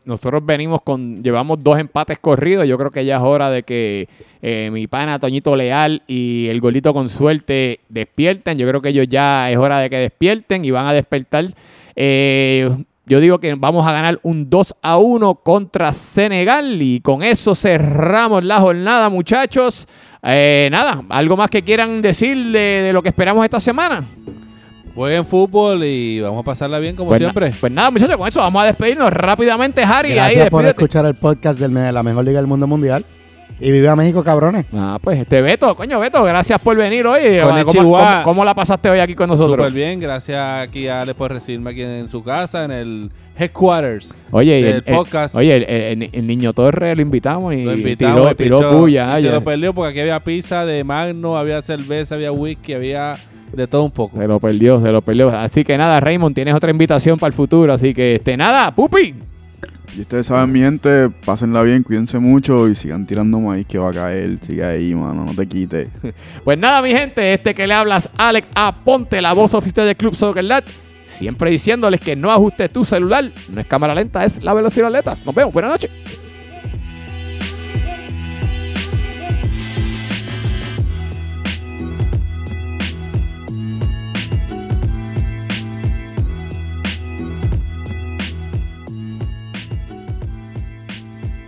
Nosotros, 0.05 0.45
venimos 0.45 0.81
con, 0.81 1.21
llevamos 1.21 1.63
dos 1.63 1.77
empates 1.77 2.17
corridos. 2.17 2.67
Yo 2.67 2.77
creo 2.77 2.89
que 2.89 3.05
ya 3.05 3.17
es 3.17 3.21
hora 3.21 3.51
de 3.51 3.63
que 3.63 4.09
eh, 4.41 4.69
mi 4.71 4.87
pana 4.87 5.19
Toñito 5.19 5.55
Leal 5.55 6.01
y 6.07 6.47
el 6.47 6.59
golito 6.59 6.93
con 6.93 7.07
suerte 7.07 7.81
despierten. 7.87 8.57
Yo 8.57 8.67
creo 8.67 8.81
que 8.81 8.89
ellos 8.89 9.07
ya 9.07 9.51
es 9.51 9.57
hora 9.57 9.79
de 9.79 9.89
que 9.89 9.97
despierten 9.97 10.65
y 10.65 10.71
van 10.71 10.87
a 10.87 10.93
despertar. 10.93 11.53
Eh, 11.95 12.69
yo 13.05 13.19
digo 13.19 13.39
que 13.39 13.53
vamos 13.55 13.87
a 13.87 13.91
ganar 13.91 14.19
un 14.23 14.49
2 14.49 14.75
a 14.81 14.97
1 14.97 15.35
contra 15.35 15.91
Senegal 15.91 16.81
y 16.81 17.01
con 17.01 17.21
eso 17.23 17.53
cerramos 17.53 18.43
la 18.43 18.59
jornada, 18.59 19.09
muchachos. 19.09 19.87
Eh, 20.23 20.67
nada, 20.71 21.03
algo 21.09 21.37
más 21.37 21.49
que 21.49 21.61
quieran 21.63 22.01
decir 22.01 22.37
de, 22.37 22.59
de 22.59 22.93
lo 22.93 23.03
que 23.03 23.09
esperamos 23.09 23.43
esta 23.43 23.59
semana. 23.59 24.07
Jueguen 24.99 25.25
fútbol 25.25 25.81
y 25.85 26.19
vamos 26.19 26.41
a 26.41 26.43
pasarla 26.43 26.77
bien 26.77 26.93
como 26.93 27.11
Pues, 27.11 27.21
na- 27.21 27.27
siempre. 27.31 27.53
pues 27.57 27.71
nada, 27.71 27.89
muchachos, 27.89 28.17
con 28.17 28.27
eso 28.27 28.41
vamos 28.41 28.61
a 28.61 28.65
despedirnos 28.65 29.13
rápidamente, 29.13 29.81
Harry. 29.81 30.09
ahí, 30.09 30.15
Gracias 30.35 30.49
por 30.49 30.61
despídete. 30.61 30.83
escuchar 30.83 31.05
el 31.05 31.15
podcast 31.15 31.57
de 31.57 31.91
la 31.93 32.03
mejor 32.03 32.25
liga 32.25 32.39
del 32.39 32.47
mundo 32.47 32.67
mundial. 32.67 33.05
Y 33.61 33.71
vive 33.71 33.87
a 33.87 33.95
México, 33.95 34.23
cabrones. 34.25 34.65
Ah, 34.73 34.99
pues 35.01 35.17
este 35.19 35.41
Beto, 35.41 35.73
coño, 35.75 36.01
Beto, 36.01 36.21
gracias 36.25 36.59
por 36.59 36.75
venir 36.75 37.07
hoy. 37.07 37.39
¿Cómo, 37.41 37.49
Konnichiwa. 37.63 37.99
cómo- 38.11 38.23
cómo 38.23 38.45
la 38.45 38.53
pasaste 38.53 38.89
hoy 38.89 38.99
aquí 38.99 39.15
con 39.15 39.29
nosotros? 39.29 39.55
Súper 39.55 39.71
bien, 39.71 40.01
gracias 40.01 40.67
aquí 40.67 40.89
a 40.89 41.01
Alex 41.03 41.17
por 41.17 41.31
recibirme 41.31 41.71
aquí 41.71 41.81
en 41.81 42.09
su 42.09 42.21
casa, 42.21 42.65
en 42.65 42.71
el 42.71 43.11
headquarters. 43.37 44.13
Oye, 44.31 44.55
del 44.55 44.65
el, 44.65 44.83
el- 44.85 44.95
podcast. 44.95 45.33
oye, 45.35 45.55
el, 45.55 45.63
el- 46.03 46.09
el 46.11 46.27
niño 46.27 46.51
Torre 46.51 46.93
lo 46.93 47.01
invitamos 47.01 47.53
y 47.53 47.63
Lo 47.63 47.73
invitamos, 47.73 48.35
tiró, 48.35 48.57
tiró 48.59 48.87
y 48.89 48.95
se 49.21 49.29
lo 49.31 49.41
perdió 49.41 49.73
porque 49.73 49.91
aquí 49.91 49.99
había 50.01 50.19
pizza 50.21 50.65
de 50.65 50.83
Magno, 50.83 51.37
había 51.37 51.61
cerveza, 51.61 52.15
había 52.15 52.31
whisky, 52.33 52.73
había 52.73 53.15
de 53.51 53.67
todo 53.67 53.83
un 53.83 53.91
poco. 53.91 54.17
Se 54.17 54.27
lo 54.27 54.39
perdió, 54.39 54.81
se 54.81 54.91
lo 54.91 55.01
perdió. 55.01 55.29
Así 55.29 55.63
que 55.63 55.77
nada, 55.77 55.99
Raymond, 55.99 56.35
tienes 56.35 56.53
otra 56.53 56.71
invitación 56.71 57.17
para 57.17 57.29
el 57.29 57.33
futuro. 57.33 57.73
Así 57.73 57.93
que, 57.93 58.15
este, 58.15 58.37
nada, 58.37 58.73
pupi. 58.73 59.15
Y 59.95 60.01
ustedes 60.01 60.27
saben, 60.27 60.51
mi 60.51 60.59
gente, 60.59 61.09
pásenla 61.25 61.61
bien, 61.63 61.83
cuídense 61.83 62.19
mucho 62.19 62.67
y 62.67 62.75
sigan 62.75 63.05
tirando 63.05 63.39
maíz 63.39 63.65
que 63.65 63.77
va 63.77 63.89
a 63.89 63.93
caer. 63.93 64.37
Sigue 64.41 64.63
ahí, 64.63 64.93
mano, 64.93 65.25
no 65.25 65.33
te 65.33 65.47
quites. 65.47 65.89
Pues 66.43 66.57
nada, 66.57 66.81
mi 66.81 66.91
gente, 66.91 67.33
este 67.33 67.53
que 67.53 67.67
le 67.67 67.73
hablas, 67.73 68.09
Alex 68.17 68.47
Aponte, 68.55 69.21
la 69.21 69.33
voz 69.33 69.53
oficial 69.53 69.85
del 69.85 69.95
Club 69.95 70.15
Soccer 70.15 70.43
Lat. 70.43 70.65
Siempre 71.05 71.49
diciéndoles 71.49 71.99
que 71.99 72.15
no 72.15 72.31
ajustes 72.31 72.71
tu 72.71 72.85
celular. 72.85 73.31
No 73.51 73.59
es 73.59 73.67
cámara 73.67 73.95
lenta, 73.95 74.23
es 74.23 74.43
la 74.43 74.53
velocidad 74.53 74.91
de 74.91 74.99
atletas. 74.99 75.25
Nos 75.25 75.33
vemos, 75.33 75.51
buenas 75.53 75.71
noches. 75.71 75.89